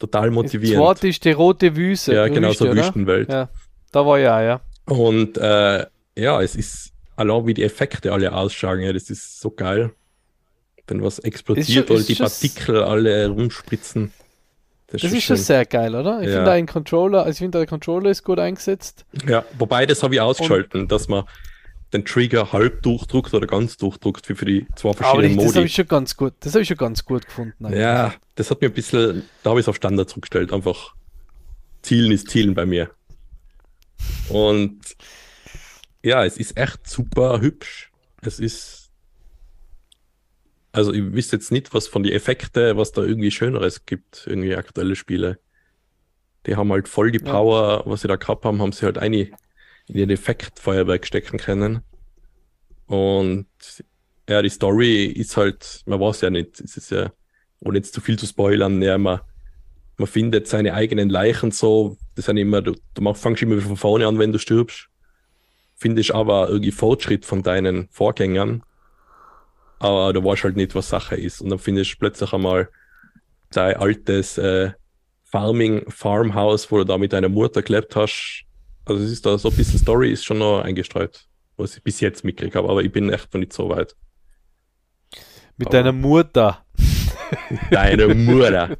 total 0.00 0.26
Das 0.26 0.34
motivierend. 0.34 0.84
zweite 0.84 1.06
ist 1.08 1.24
die 1.24 1.30
rote 1.30 1.76
Wüste. 1.76 2.14
ja, 2.14 2.26
genau, 2.26 2.48
so 2.52 2.64
Wüste, 2.64 2.70
oder? 2.72 2.82
Wüstenwelt. 2.86 3.28
Ja, 3.32 3.48
da 3.92 4.04
war 4.04 4.18
ja, 4.18 4.42
ja. 4.42 4.60
Und 4.86 5.38
äh, 5.38 5.86
ja, 6.16 6.42
es 6.42 6.56
ist 6.56 6.90
allein 7.14 7.46
wie 7.46 7.54
die 7.54 7.62
Effekte 7.62 8.12
alle 8.12 8.32
ausschauen, 8.32 8.80
ja, 8.80 8.92
das 8.92 9.08
ist 9.10 9.40
so 9.40 9.50
geil. 9.52 9.92
Wenn 10.88 11.02
was 11.04 11.20
explodiert 11.20 11.68
schon- 11.68 11.84
oder 11.84 11.94
ist 12.00 12.08
die 12.08 12.14
Partikel 12.16 12.82
alle 12.82 13.28
rumspritzen. 13.28 14.12
Das 14.88 15.04
ist 15.04 15.22
schon 15.22 15.36
sehr 15.36 15.64
geil, 15.66 15.94
oder? 15.94 16.20
Ich 16.20 16.26
Ja. 16.28 16.36
finde, 16.36 16.50
ein 16.50 16.66
Controller, 16.66 17.18
also 17.20 17.30
ich 17.30 17.38
finde, 17.38 17.58
der 17.58 17.66
Controller 17.68 18.10
ist 18.10 18.24
gut 18.24 18.40
eingesetzt. 18.40 19.04
Ja, 19.28 19.44
wobei 19.56 19.86
das 19.86 20.02
habe 20.02 20.16
ich 20.16 20.20
ausgeschalten, 20.20 20.88
dass 20.88 21.06
man 21.06 21.24
den 21.92 22.04
Trigger 22.04 22.52
halb 22.52 22.82
durchdruckt 22.82 23.34
oder 23.34 23.46
ganz 23.46 23.76
durchdruckt, 23.76 24.28
wie 24.28 24.34
für 24.34 24.44
die 24.44 24.66
zwei 24.76 24.90
Aber 24.90 24.98
verschiedenen 24.98 25.30
ich, 25.32 25.36
das 25.38 25.46
habe 25.46 25.54
Modi. 25.58 25.66
ich 25.66 25.74
schon 25.74 25.88
ganz 25.88 26.16
gut, 26.16 26.34
das 26.40 26.52
habe 26.54 26.62
ich 26.62 26.68
schon 26.68 26.76
ganz 26.76 27.04
gut 27.04 27.26
gefunden. 27.26 27.66
eigentlich. 27.66 27.80
Ja, 27.80 28.14
das 28.36 28.50
hat 28.50 28.60
mir 28.60 28.68
ein 28.68 28.72
bisschen, 28.74 29.24
da 29.42 29.50
habe 29.50 29.60
ich 29.60 29.64
es 29.64 29.68
auf 29.68 29.76
Standard 29.76 30.08
zurückgestellt. 30.08 30.52
Einfach 30.52 30.94
Zielen 31.82 32.12
ist 32.12 32.28
Zielen 32.28 32.54
bei 32.54 32.66
mir. 32.66 32.90
Und 34.28 34.78
ja, 36.02 36.24
es 36.24 36.36
ist 36.38 36.56
echt 36.56 36.88
super 36.88 37.40
hübsch. 37.40 37.90
Es 38.22 38.38
ist, 38.38 38.90
also 40.72 40.92
ich 40.92 41.12
wüsste 41.12 41.36
jetzt 41.36 41.50
nicht, 41.50 41.74
was 41.74 41.88
von 41.88 42.02
den 42.02 42.12
Effekten, 42.12 42.76
was 42.76 42.92
da 42.92 43.02
irgendwie 43.02 43.30
Schöneres 43.30 43.84
gibt, 43.86 44.26
irgendwie 44.26 44.54
aktuelle 44.54 44.94
Spiele. 44.96 45.38
Die 46.46 46.56
haben 46.56 46.70
halt 46.72 46.88
voll 46.88 47.10
die 47.10 47.18
Ja. 47.24 47.32
Power, 47.32 47.82
was 47.86 48.02
sie 48.02 48.08
da 48.08 48.16
gehabt 48.16 48.44
haben, 48.44 48.62
haben 48.62 48.72
sie 48.72 48.86
halt 48.86 48.98
eine 48.98 49.30
in 49.90 49.96
den 49.96 50.10
Effektfeuerwerk 50.10 51.06
stecken 51.06 51.38
können. 51.38 51.80
Und 52.86 53.46
ja, 54.28 54.42
die 54.42 54.48
Story 54.48 55.04
ist 55.06 55.36
halt, 55.36 55.82
man 55.86 56.00
weiß 56.00 56.22
ja 56.22 56.30
nicht, 56.30 56.60
es 56.60 56.76
ist 56.76 56.90
ja, 56.90 57.12
ohne 57.60 57.78
jetzt 57.78 57.94
zu 57.94 58.00
viel 58.00 58.18
zu 58.18 58.26
spoilern, 58.26 58.80
ja, 58.82 58.96
man, 58.98 59.20
man 59.98 60.06
findet 60.06 60.46
seine 60.46 60.74
eigenen 60.74 61.10
Leichen 61.10 61.50
so, 61.50 61.96
das 62.14 62.26
sind 62.26 62.36
immer, 62.36 62.62
du, 62.62 62.74
du 62.94 63.14
fangst 63.14 63.42
immer 63.42 63.60
von 63.60 63.76
vorne 63.76 64.06
an, 64.06 64.18
wenn 64.18 64.32
du 64.32 64.38
stirbst, 64.38 64.88
findest 65.76 66.12
aber 66.12 66.48
irgendwie 66.48 66.70
Fortschritt 66.72 67.24
von 67.24 67.42
deinen 67.42 67.88
Vorgängern, 67.90 68.62
aber 69.78 70.12
du 70.12 70.22
weißt 70.22 70.44
halt 70.44 70.56
nicht, 70.56 70.74
was 70.74 70.88
Sache 70.88 71.16
ist. 71.16 71.40
Und 71.40 71.50
dann 71.50 71.58
findest 71.58 71.94
du 71.94 71.98
plötzlich 71.98 72.32
einmal 72.32 72.68
dein 73.50 73.76
altes 73.76 74.38
äh, 74.38 74.72
Farming, 75.24 75.90
Farmhouse, 75.90 76.70
wo 76.70 76.78
du 76.78 76.84
da 76.84 76.98
mit 76.98 77.12
deiner 77.12 77.28
Mutter 77.28 77.62
gelebt 77.62 77.96
hast. 77.96 78.44
Also 78.90 79.04
es 79.04 79.12
ist 79.12 79.24
da 79.24 79.38
so 79.38 79.50
ein 79.50 79.56
bisschen 79.56 79.78
Story 79.78 80.10
ist 80.10 80.24
schon 80.24 80.38
noch 80.38 80.62
eingestreut, 80.62 81.24
was 81.56 81.76
ich 81.76 81.82
bis 81.84 82.00
jetzt 82.00 82.24
mitgekriegt 82.24 82.56
habe, 82.56 82.68
aber 82.68 82.82
ich 82.82 82.90
bin 82.90 83.08
echt 83.12 83.32
noch 83.32 83.38
nicht 83.38 83.52
so 83.52 83.68
weit. 83.68 83.94
Mit 85.56 85.68
Aber- 85.68 85.76
deiner 85.76 85.92
Mutter. 85.92 86.64
Deine 87.70 88.12
Mutter. 88.12 88.76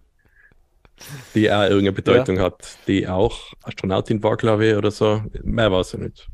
Die 1.35 1.51
auch 1.51 1.63
irgendeine 1.63 1.93
Bedeutung 1.93 2.41
hat, 2.41 2.77
die 2.89 3.07
auch 3.07 3.53
Astronautin 3.63 4.21
war, 4.25 4.37
glaube 4.37 4.67
ich, 4.67 4.75
oder 4.75 4.91
so. 4.91 5.23
Mehr 5.45 5.71
weiß 5.71 5.95
ich 5.95 6.01
nicht. 6.01 6.29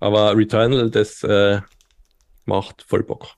Aber 0.00 0.36
Returnal, 0.36 0.90
das 0.90 1.22
äh, 1.24 1.62
macht 2.44 2.82
voll 2.82 3.02
Bock. 3.04 3.28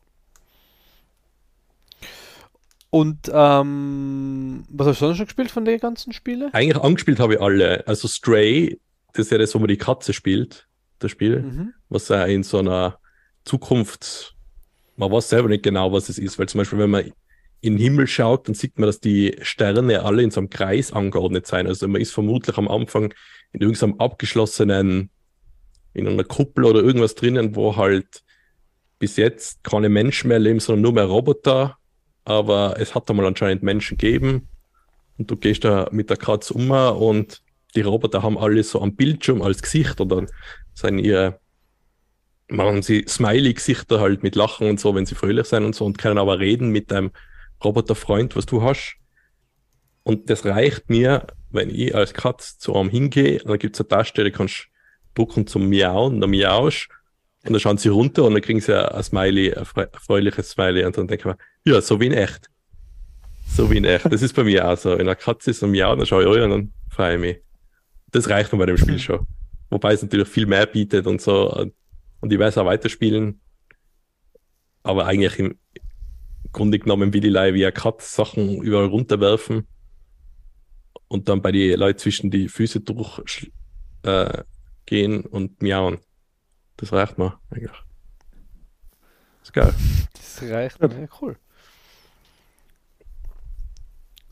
Und 2.90 3.30
ähm, 3.32 4.64
was 4.68 4.88
hast 4.88 5.00
du 5.00 5.06
sonst 5.06 5.16
schon 5.18 5.26
gespielt 5.26 5.50
von 5.52 5.64
den 5.64 5.78
ganzen 5.78 6.12
Spielen? 6.12 6.52
Eigentlich 6.52 6.82
angespielt 6.82 7.20
habe 7.20 7.34
ich 7.34 7.40
alle. 7.40 7.86
Also 7.86 8.08
Stray, 8.08 8.80
das 9.14 9.26
ist 9.26 9.32
ja 9.32 9.38
das, 9.38 9.54
wo 9.54 9.58
man 9.58 9.68
die 9.68 9.76
Katze 9.76 10.12
spielt, 10.12 10.66
das 10.98 11.10
Spiel, 11.10 11.40
Mhm. 11.42 11.74
was 11.88 12.08
ja 12.08 12.24
in 12.24 12.42
so 12.42 12.58
einer 12.58 12.98
Zukunft, 13.44 14.34
man 14.96 15.10
weiß 15.10 15.28
selber 15.30 15.48
nicht 15.48 15.62
genau, 15.62 15.92
was 15.92 16.08
es 16.08 16.18
ist, 16.18 16.38
weil 16.38 16.48
zum 16.48 16.58
Beispiel, 16.58 16.78
wenn 16.78 16.90
man 16.90 17.12
in 17.62 17.74
den 17.74 17.78
Himmel 17.78 18.06
schaut, 18.06 18.48
dann 18.48 18.54
sieht 18.54 18.78
man, 18.78 18.86
dass 18.86 19.00
die 19.00 19.36
Sterne 19.42 20.02
alle 20.02 20.22
in 20.22 20.30
so 20.30 20.40
einem 20.40 20.50
Kreis 20.50 20.92
angeordnet 20.92 21.46
sind. 21.46 21.66
Also 21.66 21.88
man 21.88 22.00
ist 22.00 22.12
vermutlich 22.12 22.56
am 22.56 22.68
Anfang 22.68 23.12
in 23.52 23.60
irgendeinem 23.60 23.98
abgeschlossenen, 23.98 25.10
in 25.92 26.08
einer 26.08 26.24
Kuppel 26.24 26.64
oder 26.64 26.80
irgendwas 26.80 27.14
drinnen, 27.14 27.56
wo 27.56 27.76
halt 27.76 28.22
bis 28.98 29.16
jetzt 29.16 29.62
keine 29.64 29.88
Menschen 29.88 30.28
mehr 30.28 30.38
leben, 30.38 30.60
sondern 30.60 30.82
nur 30.82 30.92
mehr 30.92 31.04
Roboter. 31.04 31.76
Aber 32.24 32.76
es 32.78 32.94
hat 32.94 33.08
da 33.08 33.14
mal 33.14 33.26
anscheinend 33.26 33.62
Menschen 33.62 33.98
gegeben. 33.98 34.48
Und 35.18 35.30
du 35.30 35.36
gehst 35.36 35.64
da 35.64 35.88
mit 35.90 36.08
der 36.08 36.16
Katze 36.16 36.54
um 36.54 36.70
und 36.70 37.42
die 37.74 37.82
Roboter 37.82 38.22
haben 38.22 38.38
alle 38.38 38.62
so 38.62 38.80
am 38.80 38.94
Bildschirm 38.94 39.42
als 39.42 39.62
Gesicht 39.62 40.00
oder 40.00 40.26
sind 40.74 40.98
ihre, 40.98 41.40
machen 42.48 42.82
sie 42.82 43.04
Smiley-Gesichter 43.06 44.00
halt 44.00 44.22
mit 44.22 44.34
Lachen 44.34 44.68
und 44.68 44.80
so, 44.80 44.94
wenn 44.94 45.06
sie 45.06 45.14
fröhlich 45.14 45.46
sind 45.46 45.64
und 45.64 45.74
so 45.74 45.84
und 45.84 45.98
können 45.98 46.18
aber 46.18 46.38
reden 46.38 46.70
mit 46.70 46.90
deinem 46.90 47.10
Roboterfreund, 47.62 48.36
was 48.36 48.46
du 48.46 48.62
hast. 48.62 48.96
Und 50.02 50.30
das 50.30 50.44
reicht 50.44 50.88
mir, 50.88 51.26
wenn 51.50 51.70
ich 51.70 51.94
als 51.94 52.14
Katz 52.14 52.58
zu 52.58 52.74
einem 52.74 52.88
hingehe, 52.88 53.40
und 53.42 53.50
dann 53.50 53.58
gibt 53.58 53.76
es 53.76 53.80
eine 53.80 53.88
Taste, 53.88 54.24
die 54.24 54.30
kannst 54.30 54.68
du 55.14 55.24
drücken 55.24 55.46
zum 55.46 55.68
Miauen, 55.68 56.20
dann 56.20 56.30
miaust 56.30 56.88
und 57.44 57.52
dann 57.52 57.60
schauen 57.60 57.78
sie 57.78 57.88
runter 57.88 58.24
und 58.24 58.34
dann 58.34 58.42
kriegen 58.42 58.60
sie 58.60 58.76
ein 58.76 59.02
Smiley, 59.02 59.54
ein 59.54 59.64
fröhliches 59.64 60.50
Smiley 60.50 60.84
und 60.84 60.96
dann 60.96 61.08
denke 61.08 61.28
ich 61.28 61.36
mir, 61.36 61.72
ja, 61.72 61.80
so 61.80 62.00
wie 62.00 62.06
in 62.06 62.12
echt. 62.12 62.48
So 63.48 63.70
wie 63.70 63.78
in 63.78 63.84
echt. 63.84 64.10
Das 64.10 64.22
ist 64.22 64.34
bei 64.34 64.44
mir 64.44 64.68
auch 64.68 64.76
so. 64.76 64.92
Wenn 64.92 65.00
eine 65.00 65.16
Katze 65.16 65.50
ist 65.50 65.62
und 65.62 65.72
miaut, 65.72 65.98
dann 65.98 66.06
schaue 66.06 66.22
ich 66.22 66.28
euch 66.28 66.42
und 66.42 66.50
dann 66.50 66.72
freue 66.88 67.14
ich 67.14 67.20
mich. 67.20 67.49
Das 68.10 68.28
reicht 68.28 68.52
mir 68.52 68.58
bei 68.58 68.66
dem 68.66 68.76
Spiel 68.76 68.98
schon. 68.98 69.26
Wobei 69.70 69.92
es 69.92 70.02
natürlich 70.02 70.28
viel 70.28 70.46
mehr 70.46 70.66
bietet 70.66 71.06
und 71.06 71.20
so. 71.20 71.52
Und 72.20 72.32
ich 72.32 72.38
weiß 72.38 72.58
auch 72.58 72.66
weiterspielen. 72.66 73.40
Aber 74.82 75.06
eigentlich 75.06 75.38
im 75.38 75.58
Grunde 76.52 76.78
genommen 76.78 77.12
will 77.12 77.24
ich 77.24 77.30
leider 77.30 77.54
wie 77.54 77.64
eine 77.64 77.72
Katze 77.72 78.12
Sachen 78.12 78.62
überall 78.62 78.86
runterwerfen 78.86 79.66
und 81.08 81.28
dann 81.28 81.42
bei 81.42 81.52
die 81.52 81.72
Leute 81.72 81.98
zwischen 81.98 82.30
die 82.30 82.48
Füße 82.48 82.80
durch 82.80 83.50
äh, 84.02 84.42
gehen 84.86 85.24
und 85.26 85.60
miauen. 85.62 85.98
Das 86.76 86.92
reicht 86.92 87.18
mir 87.18 87.38
eigentlich. 87.50 87.76
Ist 89.42 89.52
geil. 89.52 89.74
Das 90.12 90.42
reicht. 90.42 90.80
Ja, 90.80 90.88
cool. 91.20 91.36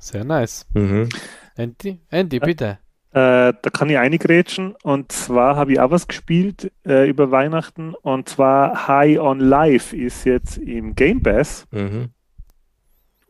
Sehr 0.00 0.24
nice. 0.24 0.66
Mhm. 0.72 1.08
Andy, 1.56 2.00
Andy, 2.08 2.38
bitte. 2.38 2.78
Äh, 3.18 3.54
da 3.62 3.70
kann 3.70 3.90
ich 3.90 3.98
eingrätschen. 3.98 4.76
Und 4.82 5.10
zwar 5.10 5.56
habe 5.56 5.72
ich 5.72 5.80
auch 5.80 5.90
was 5.90 6.06
gespielt 6.06 6.70
äh, 6.86 7.08
über 7.08 7.32
Weihnachten. 7.32 7.94
Und 7.94 8.28
zwar 8.28 8.86
High 8.86 9.18
on 9.18 9.40
Life 9.40 9.96
ist 9.96 10.24
jetzt 10.24 10.58
im 10.58 10.94
Game 10.94 11.20
Pass. 11.20 11.66
Mhm. 11.72 12.10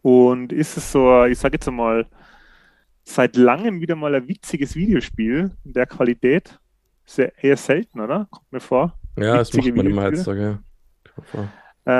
Und 0.02 0.52
ist 0.52 0.76
es 0.76 0.92
so, 0.92 1.24
ich 1.24 1.38
sage 1.38 1.54
jetzt 1.54 1.70
mal, 1.70 2.06
seit 3.02 3.36
langem 3.36 3.80
wieder 3.80 3.96
mal 3.96 4.14
ein 4.14 4.28
witziges 4.28 4.76
Videospiel 4.76 5.52
in 5.64 5.72
der 5.72 5.86
Qualität. 5.86 6.58
Sehr, 7.06 7.32
eher 7.42 7.56
selten, 7.56 8.00
oder? 8.00 8.26
Kommt 8.30 8.52
mir 8.52 8.60
vor. 8.60 8.98
Ja, 9.16 9.38
das 9.38 9.54
Witzige 9.54 9.72
macht 9.72 9.84
man 9.84 9.92
immer 9.92 10.02
heutzutage. 10.02 10.58
Ja. 11.32 11.48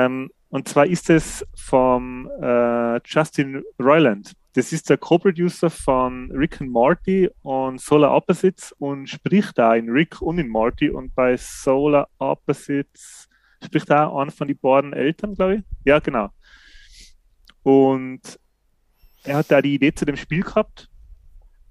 Ähm, 0.05 0.29
und 0.49 0.67
zwar 0.67 0.85
ist 0.85 1.09
es 1.09 1.43
vom 1.55 2.29
äh, 2.39 2.99
Justin 3.03 3.63
Roiland. 3.79 4.33
Das 4.53 4.73
ist 4.73 4.89
der 4.89 4.97
Co-Producer 4.97 5.69
von 5.69 6.31
Rick 6.31 6.59
and 6.59 6.71
Morty 6.71 7.29
und 7.43 7.79
Solar 7.79 8.15
Opposites 8.15 8.71
und 8.79 9.07
spricht 9.07 9.57
da 9.57 9.75
in 9.75 9.89
Rick 9.89 10.21
und 10.21 10.39
in 10.39 10.47
Morty. 10.47 10.89
Und 10.89 11.13
bei 11.13 11.37
Solar 11.37 12.09
Opposites 12.17 13.29
spricht 13.63 13.89
da 13.89 14.11
einen 14.11 14.31
von 14.31 14.47
den 14.47 14.57
beiden 14.57 14.93
Eltern, 14.93 15.35
glaube 15.35 15.55
ich. 15.57 15.61
Ja, 15.85 15.99
genau. 15.99 16.29
Und 17.61 18.39
er 19.23 19.37
hat 19.37 19.51
da 19.51 19.61
die 19.61 19.75
Idee 19.75 19.93
zu 19.93 20.05
dem 20.05 20.15
Spiel 20.15 20.41
gehabt. 20.41 20.89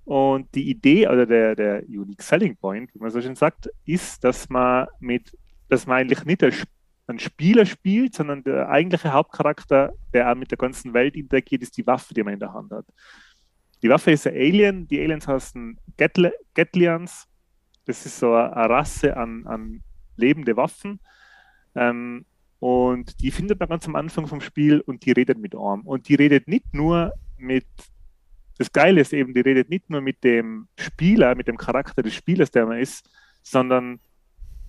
Und 0.05 0.55
die 0.55 0.71
Idee 0.71 1.09
oder 1.09 1.27
der, 1.27 1.55
der 1.55 1.83
Unique 1.83 2.23
Selling 2.23 2.57
Point, 2.57 2.95
wie 2.95 2.99
man 2.99 3.11
so 3.11 3.21
schön 3.21 3.35
sagt, 3.35 3.69
ist, 3.85 4.23
dass 4.25 4.49
man 4.49 4.87
mit, 5.01 5.37
dass 5.69 5.87
man 5.87 5.99
eigentlich 5.99 6.25
nicht 6.25 6.43
ein 6.43 6.53
Spieler 7.18 7.64
spielt, 7.64 8.14
sondern 8.14 8.44
der 8.44 8.68
eigentliche 8.68 9.12
Hauptcharakter, 9.12 9.94
der 10.12 10.31
auch 10.31 10.35
mit 10.35 10.51
der 10.51 10.59
ganzen 10.59 10.92
Welt 10.92 11.16
interagiert, 11.16 11.62
ist 11.62 11.77
die 11.79 11.87
Waffe, 11.87 12.12
die 12.12 12.23
man 12.23 12.35
in 12.35 12.40
der 12.40 12.53
Hand 12.53 12.71
hat. 12.71 12.85
Die 13.83 13.88
Waffe 13.88 14.11
ist 14.11 14.27
ein 14.27 14.35
Alien. 14.35 14.87
Die 14.88 15.01
Aliens 15.01 15.27
heißen 15.27 15.79
Gatlians. 15.97 17.27
Das 17.87 18.05
ist 18.05 18.18
so 18.18 18.35
eine 18.35 18.55
Rasse 18.55 19.16
an, 19.16 19.47
an 19.47 19.81
lebende 20.16 20.57
Waffen. 20.57 21.01
Ähm, 21.75 22.27
und 22.59 23.23
die 23.23 23.31
findet 23.31 23.61
man 23.61 23.68
ganz 23.68 23.87
am 23.87 23.97
Anfang 23.97 24.27
vom 24.27 24.40
Spiel 24.40 24.81
und 24.81 25.07
die 25.07 25.12
redet 25.12 25.38
mit 25.38 25.55
Arm. 25.55 25.87
Und 25.87 26.09
die 26.09 26.16
redet 26.16 26.49
nicht 26.49 26.75
nur 26.75 27.14
mit, 27.38 27.66
das 28.59 28.73
Geile 28.73 29.01
ist 29.01 29.12
eben, 29.12 29.33
die 29.33 29.40
redet 29.40 29.71
nicht 29.71 29.88
nur 29.88 30.01
mit 30.01 30.25
dem 30.25 30.66
Spieler, 30.77 31.35
mit 31.37 31.47
dem 31.47 31.57
Charakter 31.57 32.03
des 32.03 32.14
Spielers, 32.14 32.51
der 32.51 32.66
man 32.66 32.79
ist, 32.79 33.09
sondern 33.42 34.01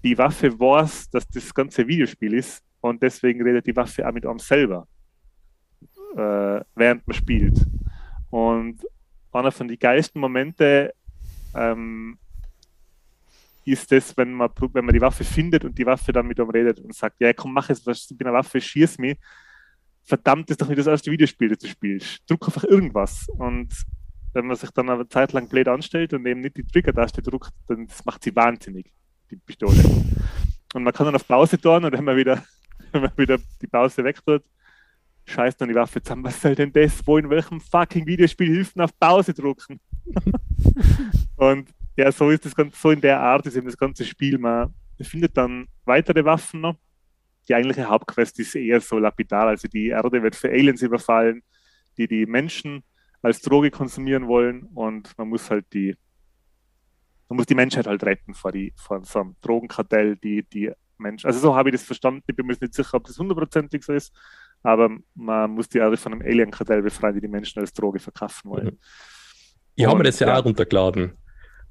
die 0.04 0.18
Waffe 0.18 0.58
weiß, 0.60 1.10
dass 1.10 1.28
das 1.28 1.54
ganze 1.54 1.88
Videospiel 1.88 2.34
ist 2.34 2.64
und 2.82 3.02
deswegen 3.02 3.42
redet 3.42 3.68
die 3.68 3.76
Waffe 3.76 4.08
auch 4.08 4.14
mit 4.14 4.26
einem 4.26 4.40
selber, 4.40 4.88
äh, 6.16 6.62
während 6.76 7.06
man 7.06 7.14
spielt. 7.14 7.58
Und 8.30 8.86
einer 9.32 9.52
von 9.52 9.68
den 9.68 9.80
geilsten 9.80 10.22
Momente 10.22 10.94
ähm, 11.56 12.18
ist 13.66 13.92
das, 13.92 14.16
wenn 14.18 14.34
man, 14.34 14.50
wenn 14.74 14.86
man 14.86 14.94
die 14.94 15.02
Waffe 15.02 15.24
findet 15.24 15.66
und 15.66 15.78
die 15.78 15.86
Waffe 15.86 16.12
dann 16.12 16.28
mit 16.28 16.40
ihm 16.40 16.50
redet 16.50 16.80
und 16.80 16.94
sagt, 16.96 17.20
ja 17.20 17.34
komm, 17.34 17.54
mach 17.54 17.70
es, 17.70 17.86
ich 17.86 18.18
bin 18.18 18.28
eine 18.28 18.38
Waffe, 18.38 18.60
schieß 18.60 18.98
mich. 18.98 19.18
Verdammt, 20.04 20.50
ist 20.50 20.60
doch 20.62 20.68
nicht 20.68 20.80
das 20.80 20.88
erste 20.88 21.12
Videospiel, 21.12 21.50
das 21.50 21.60
du 21.60 21.68
spielst. 21.68 22.28
Druck 22.28 22.48
einfach 22.48 22.64
irgendwas. 22.64 23.28
Und 23.30 23.70
wenn 24.34 24.48
man 24.48 24.56
sich 24.56 24.72
dann 24.72 24.90
eine 24.90 25.08
Zeit 25.08 25.34
lang 25.34 25.48
blöd 25.48 25.68
anstellt 25.68 26.14
und 26.14 26.26
eben 26.26 26.42
nicht 26.42 26.58
die 26.58 26.66
Trigger-Taste 26.66 27.22
druckt, 27.22 27.52
dann 27.68 27.88
macht 28.06 28.24
sie 28.24 28.36
wahnsinnig, 28.36 28.92
die 29.30 29.38
Pistole. 29.38 29.84
Und 30.74 30.84
man 30.84 30.94
kann 30.94 31.06
dann 31.06 31.16
auf 31.16 31.28
Pause 31.28 31.60
tun 31.60 31.84
und 31.84 31.92
wenn 31.92 32.04
man 32.04 32.16
wieder, 32.16 32.44
wenn 32.92 33.02
man 33.02 33.12
wieder 33.18 33.38
die 33.62 33.68
Pause 33.68 34.04
wegtut, 34.04 34.44
scheißt 35.26 35.60
dann 35.62 35.70
die 35.70 35.76
Waffe 35.76 36.02
zusammen. 36.02 36.24
Was 36.24 36.42
soll 36.42 36.56
denn 36.56 36.72
das? 36.72 37.06
Wo 37.06 37.18
in 37.18 37.30
welchem 37.30 37.60
fucking 37.60 38.06
Videospiel 38.06 38.48
hilft 38.48 38.80
auf 38.80 38.98
Pause 39.00 39.34
drucken? 39.34 39.80
und 41.36 41.70
ja, 41.96 42.12
so 42.12 42.30
ist 42.30 42.46
das 42.46 42.56
ganz, 42.56 42.80
so 42.80 42.92
in 42.92 43.02
der 43.02 43.20
Art 43.20 43.46
ist 43.46 43.56
eben 43.56 43.68
das 43.68 43.78
ganze 43.78 44.06
Spiel. 44.06 44.38
Man 44.38 44.74
findet 45.02 45.36
dann 45.38 45.68
weitere 45.86 46.24
Waffen 46.24 46.62
noch. 46.62 46.78
Die 47.48 47.56
eigentliche 47.56 47.90
Hauptquest 47.90 48.40
ist 48.40 48.56
eher 48.56 48.80
so 48.80 49.00
lapidar. 49.00 49.48
Also 49.48 49.68
die 49.68 49.88
Erde 49.88 50.22
wird 50.22 50.36
für 50.36 50.50
Aliens 50.50 50.82
überfallen, 50.82 51.42
die 51.98 52.08
die 52.08 52.26
Menschen 52.26 52.84
als 53.22 53.42
Droge 53.42 53.72
konsumieren 53.72 54.28
wollen 54.28 54.64
und 54.74 55.18
man 55.18 55.28
muss 55.28 55.50
halt 55.50 55.66
die 55.74 55.96
man 57.30 57.38
muss 57.38 57.46
die 57.46 57.56
Menschheit 57.56 57.88
halt 57.88 58.04
retten 58.04 58.34
vor, 58.34 58.52
die, 58.52 58.74
vor 58.76 59.04
so 59.06 59.20
einem 59.20 59.36
Drogenkartell, 59.42 60.18
die, 60.18 60.44
die 60.44 60.72
Menschen. 60.98 61.28
Also 61.28 61.40
so 61.40 61.56
habe 61.56 61.70
ich 61.70 61.76
das 61.76 61.84
verstanden. 61.84 62.24
Ich 62.28 62.36
bin 62.36 62.46
mir 62.46 62.58
nicht 62.60 62.74
sicher, 62.74 62.96
ob 62.96 63.06
das 63.06 63.18
hundertprozentig 63.18 63.84
so 63.84 63.94
ist, 63.94 64.14
aber 64.64 64.90
man 65.16 65.52
muss 65.52 65.70
die 65.70 65.78
Erde 65.78 65.96
von 65.96 66.14
einem 66.14 66.22
Alien-Kartell 66.24 66.82
befreien, 66.82 67.16
die 67.16 67.22
die 67.22 67.28
Menschen 67.28 67.60
als 67.60 67.72
Droge 67.72 68.00
verkaufen 68.00 68.50
wollen. 68.50 68.80
Ich 69.76 69.86
habe 69.86 69.98
mir 69.98 70.04
das 70.04 70.20
ja, 70.20 70.28
ja 70.28 70.40
auch 70.40 70.46
runtergeladen. 70.46 71.14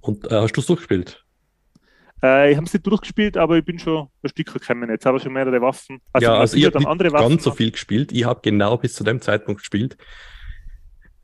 Und 0.01 0.25
äh, 0.31 0.41
hast 0.41 0.53
du 0.53 0.61
es 0.61 0.67
durchgespielt? 0.67 1.25
Äh, 2.23 2.53
ich 2.53 2.57
habe 2.57 2.67
es 2.67 2.73
nicht 2.73 2.87
durchgespielt, 2.87 3.37
aber 3.37 3.59
ich 3.59 3.65
bin 3.65 3.79
schon 3.79 4.09
ein 4.23 4.29
Stück 4.29 4.53
gekommen. 4.53 4.89
Jetzt 4.89 5.05
habe 5.07 5.19
ich 5.19 5.25
schon 5.25 5.33
mehrere 5.33 5.61
Waffen. 5.61 6.01
Also, 6.13 6.25
ja, 6.25 6.39
also 6.39 6.57
ich 6.57 6.65
habe 6.65 6.79
nicht 6.79 6.89
andere 6.89 7.13
Waffen 7.13 7.29
ganz 7.31 7.43
so 7.43 7.51
viel 7.51 7.73
gespielt. 7.73 8.13
Ich 8.13 8.25
habe 8.25 8.41
genau 8.43 8.79
bis 8.79 8.95
zu 8.95 9.05
dem 9.05 9.21
Zeitpunkt 9.21 9.61
gespielt, 9.61 9.99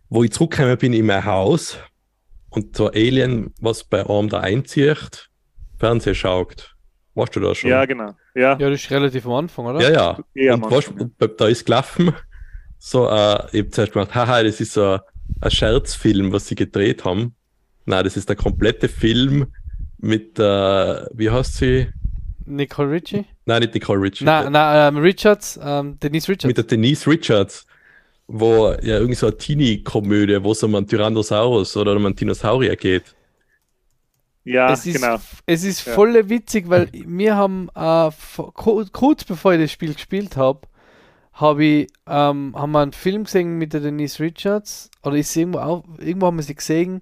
wo 0.08 0.24
ich 0.24 0.32
zurückgekommen 0.32 0.76
bin 0.76 0.92
in 0.92 1.06
mein 1.06 1.24
Haus 1.24 1.78
und 2.56 2.76
so 2.76 2.88
Alien, 2.88 3.52
was 3.60 3.84
bei 3.84 4.08
einem 4.08 4.28
da 4.28 4.40
einzieht, 4.40 5.30
Fernseher 5.78 6.14
schaut. 6.14 6.74
Weißt 7.14 7.36
du 7.36 7.40
das 7.40 7.58
schon? 7.58 7.70
Ja, 7.70 7.84
genau. 7.84 8.14
Ja, 8.34 8.58
ja 8.58 8.70
das 8.70 8.82
ist 8.82 8.90
relativ 8.90 9.26
am 9.26 9.32
Anfang, 9.32 9.66
oder? 9.66 9.80
Ja, 9.80 9.90
ja. 9.90 10.18
ja 10.34 10.54
und 10.54 10.70
weißt, 10.70 10.94
ja. 10.98 11.26
da 11.28 11.46
ist 11.46 11.64
gelaufen, 11.64 12.12
so, 12.78 13.08
äh, 13.08 13.46
ich 13.52 13.60
habe 13.60 13.70
zuerst 13.70 13.92
gedacht, 13.92 14.14
haha, 14.14 14.42
das 14.42 14.60
ist 14.60 14.72
so 14.72 14.98
ein 15.40 15.50
Scherzfilm, 15.50 16.32
was 16.32 16.48
sie 16.48 16.54
gedreht 16.54 17.04
haben. 17.04 17.34
Nein, 17.86 18.04
das 18.04 18.16
ist 18.16 18.28
der 18.28 18.36
komplette 18.36 18.88
Film 18.88 19.46
mit, 19.98 20.38
äh, 20.38 20.42
wie 20.42 21.30
heißt 21.30 21.56
sie? 21.56 21.88
Nicole 22.46 22.90
Richie? 22.90 23.24
Nein, 23.46 23.62
nicht 23.62 23.74
Nicole 23.74 24.00
Richie. 24.00 24.24
Nein, 24.24 24.52
nein, 24.52 24.94
ähm, 24.94 25.00
Richards, 25.00 25.58
ähm, 25.62 25.98
Denise 26.00 26.28
Richards. 26.28 26.46
Mit 26.46 26.56
der 26.56 26.64
Denise 26.64 27.08
Richards, 27.08 27.66
wo 28.26 28.70
ja 28.70 28.98
irgendwie 28.98 29.14
so 29.14 29.26
eine 29.26 29.36
Teenie-Komödie, 29.36 30.42
wo 30.42 30.52
es 30.52 30.62
um 30.62 30.74
einen 30.74 30.86
Tyrannosaurus 30.86 31.76
oder 31.76 31.96
um 31.96 32.06
einen 32.06 32.16
Dinosaurier 32.16 32.76
geht. 32.76 33.14
Ja, 34.44 34.72
es 34.72 34.84
ist, 34.84 35.00
genau. 35.00 35.16
Es 35.46 35.64
ist 35.64 35.86
ja. 35.86 35.94
voll 35.94 36.28
witzig, 36.28 36.68
weil 36.68 36.88
wir 36.92 37.36
haben 37.36 37.70
äh, 37.74 38.10
kurz 38.92 39.24
bevor 39.24 39.54
ich 39.54 39.60
das 39.60 39.72
Spiel 39.72 39.94
gespielt 39.94 40.36
habe, 40.36 40.60
hab 41.32 41.58
ich, 41.58 41.88
ähm, 42.06 42.54
haben 42.54 42.72
wir 42.72 42.80
einen 42.80 42.92
Film 42.92 43.24
gesehen 43.24 43.58
mit 43.58 43.72
der 43.72 43.80
Denise 43.80 44.20
Richards 44.20 44.90
oder 45.02 45.16
ist 45.16 45.34
irgendwo, 45.34 45.58
auch, 45.60 45.84
irgendwo 45.98 46.26
haben 46.26 46.36
wir 46.36 46.42
sie 46.42 46.54
gesehen 46.54 47.00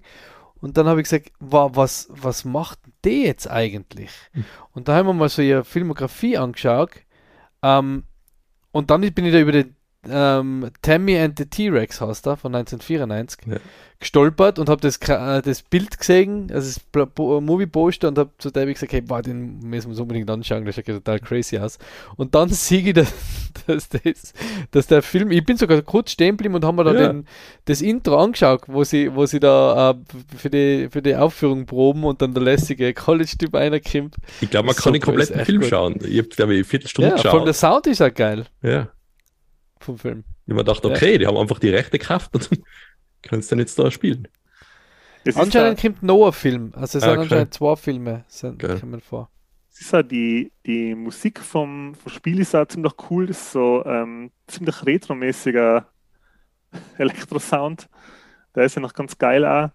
und 0.63 0.77
dann 0.77 0.87
habe 0.87 1.01
ich 1.01 1.09
gesagt, 1.09 1.33
was, 1.39 2.07
was 2.09 2.45
macht 2.45 2.79
die 3.03 3.23
jetzt 3.23 3.49
eigentlich? 3.49 4.11
Mhm. 4.33 4.45
Und 4.71 4.87
da 4.87 4.95
haben 4.95 5.07
wir 5.07 5.13
mal 5.13 5.27
so 5.27 5.41
ihre 5.41 5.65
Filmografie 5.65 6.37
angeschaut. 6.37 6.91
Ähm, 7.61 8.05
und 8.71 8.89
dann 8.89 9.01
bin 9.01 9.25
ich 9.25 9.33
da 9.33 9.39
über 9.39 9.51
den 9.51 9.75
ähm, 10.09 10.69
Tammy 10.81 11.17
and 11.17 11.37
the 11.37 11.45
T-Rex 11.45 12.01
heißt 12.01 12.27
er, 12.27 12.35
von 12.35 12.53
1994, 12.55 13.47
ja. 13.47 13.57
gestolpert 13.99 14.59
und 14.59 14.67
habe 14.67 14.81
das, 14.81 14.97
äh, 14.97 15.41
das 15.41 15.61
Bild 15.61 15.97
gesehen, 15.97 16.49
also 16.53 16.79
das 16.91 17.07
Movie-Poster 17.17 18.09
und 18.09 18.17
habe 18.17 18.31
zu 18.37 18.49
dem 18.51 18.73
gesagt, 18.73 18.91
hey, 18.91 19.01
boah, 19.01 19.21
den 19.21 19.59
müssen 19.59 19.87
wir 19.87 19.91
uns 19.91 19.99
unbedingt 19.99 20.29
anschauen, 20.29 20.65
das 20.65 20.75
schaut 20.75 20.85
total 20.85 21.19
crazy 21.19 21.57
aus. 21.57 21.77
Und 22.17 22.35
dann 22.35 22.49
sehe 22.49 22.81
ich, 22.81 22.93
dass, 22.93 23.13
dass, 23.65 23.89
das, 23.89 24.33
dass 24.71 24.87
der 24.87 25.01
Film, 25.01 25.31
ich 25.31 25.45
bin 25.45 25.55
sogar 25.55 25.81
kurz 25.81 26.11
stehen 26.11 26.35
geblieben 26.35 26.55
und 26.55 26.65
haben 26.65 26.75
mir 26.75 26.83
da 26.83 26.93
ja. 26.93 27.07
den, 27.13 27.25
das 27.65 27.81
Intro 27.81 28.17
angeschaut, 28.17 28.63
wo 28.67 28.83
sie, 28.83 29.13
wo 29.15 29.25
sie 29.25 29.39
da 29.39 29.91
äh, 29.91 29.95
für, 30.37 30.49
die, 30.49 30.89
für 30.91 31.01
die 31.01 31.15
Aufführung 31.15 31.65
proben 31.65 32.03
und 32.03 32.21
dann 32.21 32.33
der 32.33 32.43
lässige 32.43 32.93
College-Typ 32.93 33.53
reinkommt. 33.53 34.15
Ich 34.41 34.49
glaube, 34.49 34.67
man 34.67 34.75
kann 34.75 34.91
den 34.91 35.01
kompletten 35.01 35.45
Film 35.45 35.61
gut. 35.61 35.69
schauen. 35.69 35.95
Ich 36.05 36.17
habe, 36.17 36.27
glaube 36.27 36.53
ich, 36.53 36.57
eine 36.57 36.65
Viertelstunde 36.65 37.09
ja, 37.09 37.15
geschaut. 37.15 37.31
Von 37.31 37.45
der 37.45 37.53
Sound 37.53 37.87
ist 37.87 38.01
auch 38.01 38.13
geil. 38.13 38.45
Ja 38.61 38.89
vom 39.83 39.97
Film. 39.97 40.23
Ich 40.45 40.53
mir 40.53 40.63
dachte, 40.63 40.89
okay, 40.89 41.13
ja. 41.13 41.17
die 41.19 41.27
haben 41.27 41.37
einfach 41.37 41.59
die 41.59 41.69
rechte 41.69 41.99
Kraft 41.99 42.33
und 42.35 42.49
kannst 43.21 43.51
dann 43.51 43.59
jetzt 43.59 43.77
da 43.79 43.89
spielen. 43.91 44.27
Es 45.25 45.37
anscheinend 45.37 45.79
kommt 45.79 46.03
noch 46.03 46.27
ein 46.27 46.33
Film. 46.33 46.73
Also 46.75 46.97
es 46.97 47.03
ah, 47.03 47.07
sind 47.07 47.11
okay. 47.11 47.21
anscheinend 47.21 47.53
zwei 47.53 47.75
Filme, 47.75 48.25
sind, 48.27 48.61
kommen 48.61 49.01
vor. 49.01 49.29
Es 49.71 49.81
ist 49.81 49.95
auch 49.95 50.03
die, 50.03 50.51
die 50.65 50.93
Musik 50.93 51.39
vom, 51.39 51.95
vom 51.95 52.11
Spiel 52.11 52.39
ist 52.39 52.55
auch 52.55 52.67
ziemlich 52.67 52.93
cool. 53.09 53.27
Das 53.27 53.37
ist 53.37 53.51
so 53.53 53.83
ähm, 53.85 54.31
ziemlich 54.47 54.85
retromäßiger 54.85 55.87
Elektrosound. 56.97 57.87
Der 58.55 58.65
ist 58.65 58.75
ja 58.75 58.81
noch 58.81 58.93
ganz 58.93 59.17
geil 59.17 59.45
auch. 59.45 59.69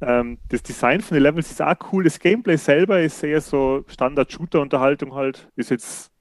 Ähm, 0.00 0.38
das 0.48 0.62
Design 0.62 1.00
von 1.00 1.16
den 1.16 1.24
Levels 1.24 1.50
ist 1.50 1.60
auch 1.60 1.74
cool. 1.92 2.04
Das 2.04 2.20
Gameplay 2.20 2.56
selber 2.56 3.00
ist 3.00 3.22
eher 3.22 3.40
so 3.40 3.84
Standard-Shooter-Unterhaltung 3.88 5.14
halt. 5.14 5.48
Ist 5.56 5.70
jetzt 5.70 6.11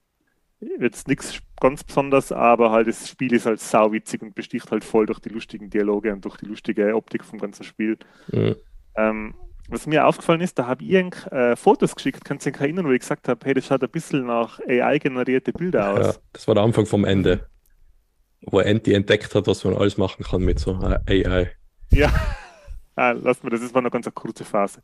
jetzt 0.79 1.07
nichts 1.07 1.39
ganz 1.59 1.83
besonders, 1.83 2.31
aber 2.31 2.71
halt 2.71 2.87
das 2.87 3.09
Spiel 3.09 3.33
ist 3.33 3.45
halt 3.45 3.59
sauwitzig 3.59 4.21
und 4.21 4.35
besticht 4.35 4.71
halt 4.71 4.83
voll 4.83 5.05
durch 5.05 5.19
die 5.19 5.29
lustigen 5.29 5.69
Dialoge 5.69 6.11
und 6.13 6.23
durch 6.23 6.37
die 6.37 6.45
lustige 6.45 6.95
Optik 6.95 7.23
vom 7.23 7.39
ganzen 7.39 7.63
Spiel. 7.63 7.97
Mhm. 8.31 8.55
Ähm, 8.95 9.33
was 9.67 9.87
mir 9.87 10.05
aufgefallen 10.05 10.41
ist, 10.41 10.59
da 10.59 10.67
habe 10.67 10.83
ich 10.83 10.93
äh, 11.31 11.55
Fotos 11.55 11.95
geschickt, 11.95 12.25
kannst 12.25 12.45
du 12.45 12.51
dich 12.51 12.59
erinnern, 12.59 12.85
wo 12.85 12.91
ich 12.91 12.99
gesagt 12.99 13.27
habe, 13.27 13.39
hey, 13.45 13.53
das 13.53 13.67
schaut 13.67 13.83
ein 13.83 13.89
bisschen 13.89 14.25
nach 14.25 14.59
AI-generierte 14.67 15.53
Bilder 15.53 15.91
aus. 15.91 16.15
Ja, 16.15 16.21
das 16.33 16.47
war 16.47 16.55
der 16.55 16.63
Anfang 16.63 16.85
vom 16.85 17.05
Ende, 17.05 17.47
wo 18.41 18.59
Andy 18.59 18.93
entdeckt 18.93 19.33
hat, 19.33 19.47
was 19.47 19.63
man 19.63 19.75
alles 19.75 19.97
machen 19.97 20.25
kann 20.25 20.41
mit 20.41 20.59
so 20.59 20.73
AI. 20.73 21.51
Ja, 21.91 22.11
Ah, 22.95 23.11
lass 23.11 23.41
mal, 23.41 23.49
das 23.49 23.61
ist 23.61 23.73
war 23.73 23.81
noch 23.81 23.91
ganz 23.91 24.05
eine 24.05 24.13
kurze 24.13 24.43
Phase. 24.43 24.81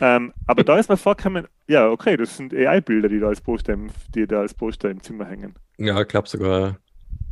ähm, 0.00 0.32
aber 0.46 0.64
da 0.64 0.78
ist 0.78 0.88
mir 0.88 0.96
vorgekommen, 0.96 1.46
ja, 1.68 1.90
okay, 1.90 2.16
das 2.16 2.36
sind 2.36 2.54
AI-Bilder, 2.54 3.08
die 3.08 3.20
da 3.20 3.28
als 3.28 3.40
Poster 3.40 3.74
im, 3.74 3.90
die 4.14 4.26
da 4.26 4.40
als 4.40 4.54
Poster 4.54 4.90
im 4.90 5.02
Zimmer 5.02 5.26
hängen. 5.26 5.54
Ja, 5.76 6.00
ich 6.00 6.08
glaube 6.08 6.28
sogar. 6.28 6.78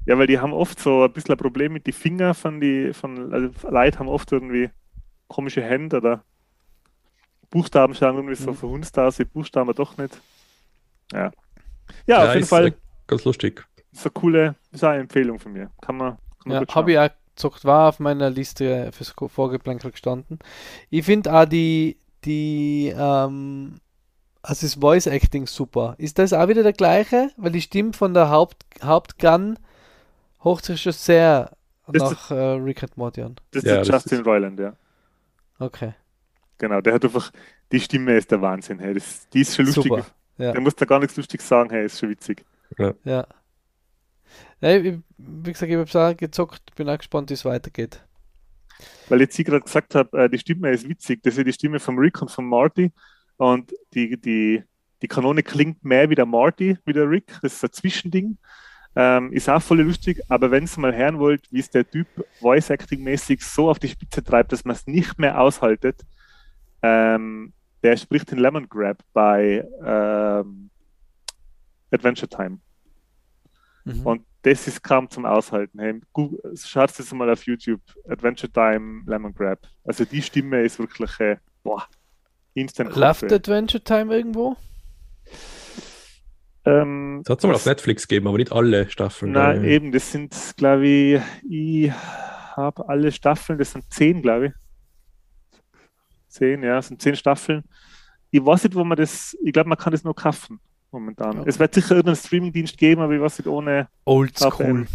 Ja, 0.06 0.18
weil 0.18 0.26
die 0.26 0.38
haben 0.38 0.52
oft 0.52 0.78
so 0.80 1.04
ein 1.04 1.12
bisschen 1.12 1.34
ein 1.34 1.38
Problem 1.38 1.72
mit 1.72 1.86
den 1.86 1.94
Fingern 1.94 2.34
von 2.34 2.60
die, 2.60 2.92
von 2.92 3.32
also 3.32 3.50
Leute 3.68 3.98
haben 3.98 4.08
oft 4.08 4.30
irgendwie 4.32 4.70
komische 5.28 5.62
Hände 5.62 5.98
oder 5.98 6.24
Buchstaben 7.50 7.94
schauen 7.94 8.16
irgendwie 8.16 8.34
so 8.34 8.50
mhm. 8.50 8.56
verhunzt 8.56 8.98
aus, 8.98 9.16
die 9.16 9.24
Buchstaben 9.24 9.74
doch 9.74 9.96
nicht. 9.96 10.20
Ja. 11.12 11.24
Ja, 11.24 11.30
ja 12.06 12.28
auf 12.28 12.34
jeden 12.34 12.46
Fall. 12.46 12.74
Ganz 13.06 13.24
lustig. 13.24 13.66
So 13.92 14.04
eine 14.04 14.10
coole, 14.12 14.54
ist 14.70 14.84
eine 14.84 15.00
Empfehlung 15.00 15.38
von 15.38 15.52
mir. 15.52 15.70
Kann 15.80 15.96
man, 15.96 16.18
kann 16.42 16.52
man 16.52 16.62
ja, 16.62 16.74
habe 16.74 16.92
ich 16.92 16.98
auch 16.98 17.10
gezockt, 17.38 17.64
war 17.64 17.88
auf 17.88 18.00
meiner 18.00 18.30
Liste 18.30 18.90
fürs 18.92 19.14
Vorgeplänkel 19.28 19.92
gestanden. 19.92 20.38
Ich 20.90 21.04
finde 21.04 21.32
auch 21.32 21.44
die, 21.46 21.98
die 22.24 22.92
ähm, 22.96 23.80
Also 24.42 24.66
ist 24.66 24.80
Voice 24.80 25.06
Acting 25.06 25.46
super. 25.46 25.94
Ist 25.98 26.18
das 26.18 26.32
auch 26.32 26.48
wieder 26.48 26.62
der 26.62 26.72
gleiche? 26.72 27.30
Weil 27.36 27.52
die 27.52 27.60
Stimme 27.62 27.92
von 27.92 28.14
der 28.14 28.30
Haupt 28.30 28.64
Hauptgun 28.82 29.58
hocht 30.44 30.64
sich 30.64 30.82
schon 30.82 30.92
sehr 30.92 31.56
Das 31.86 32.02
nach 32.02 32.30
äh, 32.30 32.34
Rick 32.34 32.82
and 32.82 32.96
Morty 32.96 33.22
an. 33.22 33.36
Das 33.52 33.64
Ja, 33.64 33.80
ist 33.80 33.88
das 33.88 34.04
Justin 34.04 34.22
Roiland, 34.22 34.58
ja. 34.60 34.76
Okay. 35.58 35.94
Genau, 36.58 36.80
der 36.80 36.94
hat 36.94 37.04
einfach, 37.04 37.32
die 37.72 37.80
Stimme 37.80 38.16
ist 38.16 38.30
der 38.30 38.40
Wahnsinn, 38.42 38.78
hey. 38.80 38.94
Das, 38.94 39.28
die 39.30 39.40
ist 39.42 39.56
schon 39.56 39.66
lustig. 39.66 39.92
Super. 39.92 40.06
Ja. 40.38 40.52
Der 40.52 40.60
muss 40.60 40.74
da 40.76 40.84
gar 40.86 41.00
nichts 41.00 41.16
lustig 41.16 41.40
sagen, 41.42 41.70
hey, 41.70 41.86
ist 41.86 41.98
schon 41.98 42.10
witzig. 42.10 42.44
Ja. 42.78 42.94
ja 43.04 43.26
ich, 44.60 44.98
wie 45.18 45.52
gesagt, 45.52 45.70
ich 45.70 45.76
habe 45.76 45.88
es 45.88 45.96
auch 45.96 46.16
gezockt, 46.16 46.74
bin 46.74 46.88
auch 46.88 46.98
gespannt, 46.98 47.30
wie 47.30 47.34
es 47.34 47.44
weitergeht. 47.44 48.04
Weil 49.08 49.20
jetzt 49.20 49.38
ich 49.38 49.44
gerade 49.44 49.62
gesagt 49.62 49.94
habe, 49.94 50.24
äh, 50.24 50.28
die 50.28 50.38
Stimme 50.38 50.70
ist 50.70 50.88
witzig, 50.88 51.22
das 51.22 51.36
ist 51.36 51.46
die 51.46 51.52
Stimme 51.52 51.80
von 51.80 51.98
Rick 51.98 52.20
und 52.22 52.30
von 52.30 52.46
Marty. 52.46 52.92
Und 53.36 53.72
die, 53.94 54.20
die, 54.20 54.62
die 55.00 55.08
Kanone 55.08 55.42
klingt 55.42 55.84
mehr 55.84 56.10
wie 56.10 56.14
der 56.14 56.26
Marty, 56.26 56.76
wie 56.84 56.92
der 56.92 57.08
Rick. 57.08 57.38
Das 57.42 57.54
ist 57.54 57.64
ein 57.64 57.72
Zwischending. 57.72 58.38
Ähm, 58.96 59.32
ist 59.32 59.48
auch 59.48 59.62
voll 59.62 59.80
lustig, 59.82 60.20
aber 60.28 60.50
wenn 60.50 60.64
ihr 60.64 60.80
mal 60.80 60.96
hören 60.96 61.18
wollt, 61.18 61.52
wie 61.52 61.60
es 61.60 61.70
der 61.70 61.88
Typ 61.88 62.08
Voice 62.40 62.70
Acting 62.70 63.04
mäßig 63.04 63.42
so 63.42 63.70
auf 63.70 63.78
die 63.78 63.88
Spitze 63.88 64.24
treibt, 64.24 64.50
dass 64.50 64.64
man 64.64 64.74
es 64.74 64.86
nicht 64.86 65.18
mehr 65.18 65.40
aushaltet, 65.40 66.04
ähm, 66.82 67.52
der 67.82 67.96
spricht 67.96 68.30
den 68.30 68.38
Lemon 68.38 68.68
Grab 68.68 68.98
bei 69.12 69.64
ähm, 69.84 70.70
Adventure 71.92 72.28
Time. 72.28 72.58
Mhm. 73.84 74.06
Und 74.06 74.27
das 74.42 74.66
ist 74.68 74.82
kaum 74.82 75.10
zum 75.10 75.26
Aushalten. 75.26 75.78
Hey, 75.80 76.00
schaut 76.54 76.98
es 76.98 77.12
mal 77.12 77.30
auf 77.30 77.44
YouTube. 77.44 77.80
Adventure 78.08 78.50
Time, 78.50 79.02
Lemon 79.06 79.34
Grab. 79.34 79.60
Also 79.84 80.04
die 80.04 80.22
Stimme 80.22 80.62
ist 80.62 80.78
wirklich, 80.78 81.18
äh, 81.20 81.36
boah, 81.62 81.86
instant 82.54 82.94
Läuft. 82.94 83.32
Adventure 83.32 83.82
Time 83.82 84.14
irgendwo? 84.14 84.56
Ähm, 86.64 87.22
Das 87.24 87.32
hat 87.32 87.38
es 87.38 87.46
mal 87.46 87.54
auf 87.54 87.66
Netflix 87.66 88.06
gegeben, 88.06 88.28
aber 88.28 88.38
nicht 88.38 88.52
alle 88.52 88.88
Staffeln. 88.90 89.32
Nein, 89.32 89.64
Äh, 89.64 89.74
eben, 89.74 89.92
das 89.92 90.12
sind, 90.12 90.34
glaube 90.56 90.86
ich, 90.86 91.20
ich 91.48 91.92
habe 91.92 92.88
alle 92.88 93.10
Staffeln, 93.12 93.58
das 93.58 93.72
sind 93.72 93.92
zehn, 93.92 94.22
glaube 94.22 94.46
ich. 94.46 94.52
Zehn, 96.28 96.62
ja, 96.62 96.76
das 96.76 96.88
sind 96.88 97.00
zehn 97.02 97.16
Staffeln. 97.16 97.64
Ich 98.30 98.44
weiß 98.44 98.64
nicht, 98.64 98.74
wo 98.74 98.84
man 98.84 98.96
das, 98.96 99.36
ich 99.42 99.52
glaube, 99.52 99.68
man 99.68 99.78
kann 99.78 99.92
das 99.92 100.04
nur 100.04 100.14
kaufen 100.14 100.60
momentan. 100.90 101.40
Okay. 101.40 101.48
Es 101.48 101.58
wird 101.58 101.74
sicher 101.74 101.92
irgendeinen 101.92 102.16
Streamingdienst 102.16 102.76
geben, 102.78 103.00
aber 103.00 103.14
ich 103.14 103.20
weiß 103.20 103.38
nicht, 103.38 103.48
ohne. 103.48 103.88
Old 104.04 104.42
Auf 104.42 104.54
School. 104.54 104.66
M. 104.66 104.88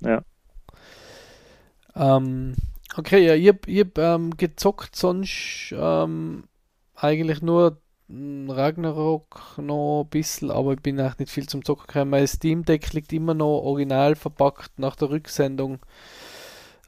Ja. 0.00 0.22
Ähm, 1.94 2.54
okay, 2.96 3.24
ja, 3.24 3.34
ich 3.34 3.48
hab, 3.48 3.66
ich 3.66 3.80
hab 3.80 3.98
ähm, 3.98 4.36
gezockt, 4.36 4.94
sonst 4.96 5.74
ähm, 5.76 6.44
eigentlich 6.94 7.42
nur 7.42 7.80
Ragnarok 8.08 9.58
noch 9.58 10.04
ein 10.04 10.10
bisschen, 10.10 10.50
aber 10.50 10.74
ich 10.74 10.80
bin 10.80 11.00
auch 11.00 11.18
nicht 11.18 11.30
viel 11.30 11.48
zum 11.48 11.64
Zocken 11.64 11.86
gekommen. 11.86 12.10
Mein 12.10 12.26
Steam 12.26 12.64
Deck 12.64 12.92
liegt 12.92 13.12
immer 13.12 13.34
noch 13.34 13.62
original 13.62 14.14
verpackt 14.14 14.78
nach 14.78 14.94
der 14.94 15.10
Rücksendung 15.10 15.80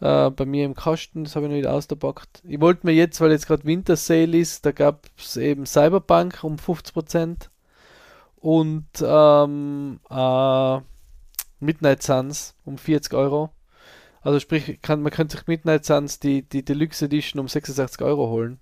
äh, 0.00 0.30
bei 0.30 0.44
mir 0.44 0.64
im 0.64 0.74
Kasten, 0.74 1.24
das 1.24 1.36
habe 1.36 1.46
ich 1.46 1.50
noch 1.50 1.56
nicht 1.56 1.66
ausgepackt. 1.66 2.42
Ich 2.44 2.60
wollte 2.60 2.86
mir 2.86 2.92
jetzt, 2.92 3.20
weil 3.20 3.30
jetzt 3.30 3.46
gerade 3.46 3.64
Winter 3.64 3.96
Sale 3.96 4.36
ist, 4.36 4.64
da 4.64 4.72
gab 4.72 5.06
es 5.18 5.36
eben 5.36 5.66
Cyberpunk 5.66 6.44
um 6.44 6.56
50% 6.56 7.48
und 8.36 8.86
ähm, 9.02 10.00
äh, 10.10 10.80
Midnight 11.60 12.02
Suns 12.02 12.54
um 12.64 12.78
40 12.78 13.14
Euro. 13.14 13.50
Also 14.20 14.40
sprich, 14.40 14.80
kann, 14.82 15.02
man 15.02 15.12
könnte 15.12 15.36
sich 15.36 15.46
Midnight 15.46 15.84
Suns 15.84 16.20
die, 16.20 16.42
die 16.42 16.64
Deluxe 16.64 17.04
Edition 17.04 17.40
um 17.40 17.48
66 17.48 18.02
Euro 18.02 18.28
holen. 18.28 18.58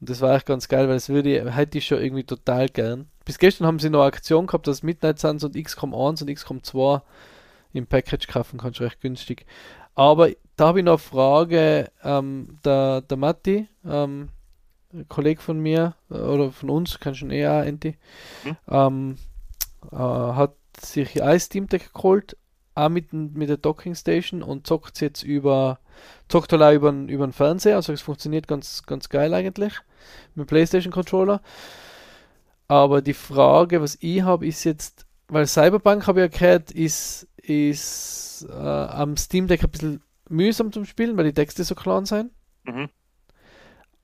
Und 0.00 0.10
das 0.10 0.20
war 0.20 0.34
echt 0.34 0.46
ganz 0.46 0.68
geil, 0.68 0.88
weil 0.88 0.96
das 0.96 1.08
würde 1.08 1.36
ich, 1.36 1.54
hätte 1.54 1.78
ich 1.78 1.86
schon 1.86 2.02
irgendwie 2.02 2.24
total 2.24 2.68
gern. 2.68 3.08
Bis 3.24 3.38
gestern 3.38 3.66
haben 3.66 3.78
sie 3.78 3.90
noch 3.90 4.00
eine 4.00 4.08
Aktion 4.08 4.46
gehabt, 4.46 4.66
dass 4.66 4.82
Midnight 4.82 5.18
Suns 5.18 5.44
und 5.44 5.56
XCOM 5.56 5.94
1 5.94 6.22
und 6.22 6.32
XCOM 6.32 6.62
2 6.62 7.02
im 7.72 7.86
Package 7.86 8.28
kaufen 8.28 8.58
kannst, 8.58 8.80
recht 8.80 9.00
günstig. 9.00 9.44
Aber 9.98 10.30
da 10.56 10.68
habe 10.68 10.78
ich 10.80 10.84
noch 10.84 10.92
eine 10.92 10.98
Frage, 10.98 11.90
ähm, 12.04 12.58
der, 12.64 13.00
der 13.02 13.16
Matti, 13.16 13.68
ähm, 13.84 14.28
ein 14.92 15.08
Kollege 15.08 15.42
von 15.42 15.58
mir 15.60 15.94
äh, 16.10 16.14
oder 16.14 16.52
von 16.52 16.70
uns, 16.70 17.00
kannst 17.00 17.20
du 17.20 17.26
ihn 17.26 17.30
eher, 17.32 17.66
Enti, 17.66 17.96
Mhm. 18.44 18.56
ähm, 18.68 19.18
äh, 19.92 19.96
hat 19.96 20.54
sich 20.80 21.22
ein 21.22 21.40
Steam 21.40 21.68
Deck 21.68 21.92
geholt, 21.92 22.36
auch 22.76 22.90
mit, 22.90 23.12
mit 23.12 23.48
der 23.48 23.56
Docking 23.56 23.94
Station 23.96 24.42
und 24.42 24.66
zockt 24.66 25.00
jetzt 25.00 25.24
über, 25.24 25.80
zockt 26.28 26.52
halt 26.52 26.62
auch 26.62 26.72
über, 26.72 26.92
den- 26.92 27.08
über 27.08 27.26
den 27.26 27.32
Fernseher, 27.32 27.76
also 27.76 27.92
es 27.92 28.02
funktioniert 28.02 28.48
ganz, 28.48 28.84
ganz 28.84 29.08
geil 29.08 29.34
eigentlich 29.34 29.74
mit 30.36 30.46
dem 30.46 30.48
PlayStation 30.48 30.92
Controller. 30.92 31.42
Aber 32.68 33.02
die 33.02 33.14
Frage, 33.14 33.80
was 33.80 33.96
ich 34.00 34.22
habe, 34.22 34.46
ist 34.46 34.64
jetzt, 34.64 35.06
weil 35.28 35.46
Cyberpunk 35.46 36.06
habe 36.06 36.20
ich 36.24 36.32
ja 36.32 36.38
gehört, 36.38 36.70
ist, 36.70 37.28
ist 37.36 38.46
äh, 38.48 38.52
am 38.52 39.16
Steam 39.16 39.46
Deck 39.46 39.62
ein 39.62 39.70
bisschen 39.70 40.02
mühsam 40.28 40.72
zum 40.72 40.84
Spielen, 40.84 41.16
weil 41.16 41.24
die 41.24 41.34
Texte 41.34 41.64
so 41.64 41.74
klein 41.74 42.06
sind. 42.06 42.30
Mhm. 42.64 42.88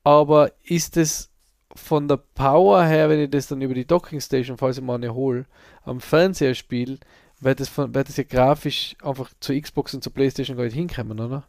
Aber 0.02 0.52
ist 0.62 0.96
es 0.96 1.30
von 1.74 2.08
der 2.08 2.18
Power 2.18 2.84
her, 2.84 3.08
wenn 3.08 3.20
ich 3.20 3.30
das 3.30 3.48
dann 3.48 3.62
über 3.62 3.74
die 3.74 3.86
Docking 3.86 4.20
Station, 4.20 4.58
falls 4.58 4.78
ich 4.78 4.84
mal 4.84 4.94
eine 4.94 5.14
hole, 5.14 5.46
am 5.82 6.00
Fernseher 6.00 6.54
spiele, 6.54 6.98
wird 7.40 7.60
das, 7.60 7.68
von, 7.68 7.94
wird 7.94 8.08
das 8.08 8.16
ja 8.16 8.24
grafisch 8.24 8.96
einfach 9.02 9.30
zur 9.40 9.60
Xbox 9.60 9.94
und 9.94 10.02
zur 10.04 10.12
Playstation 10.12 10.56
gar 10.56 10.64
nicht 10.64 10.74
hinkommen, 10.74 11.18
oder? 11.20 11.48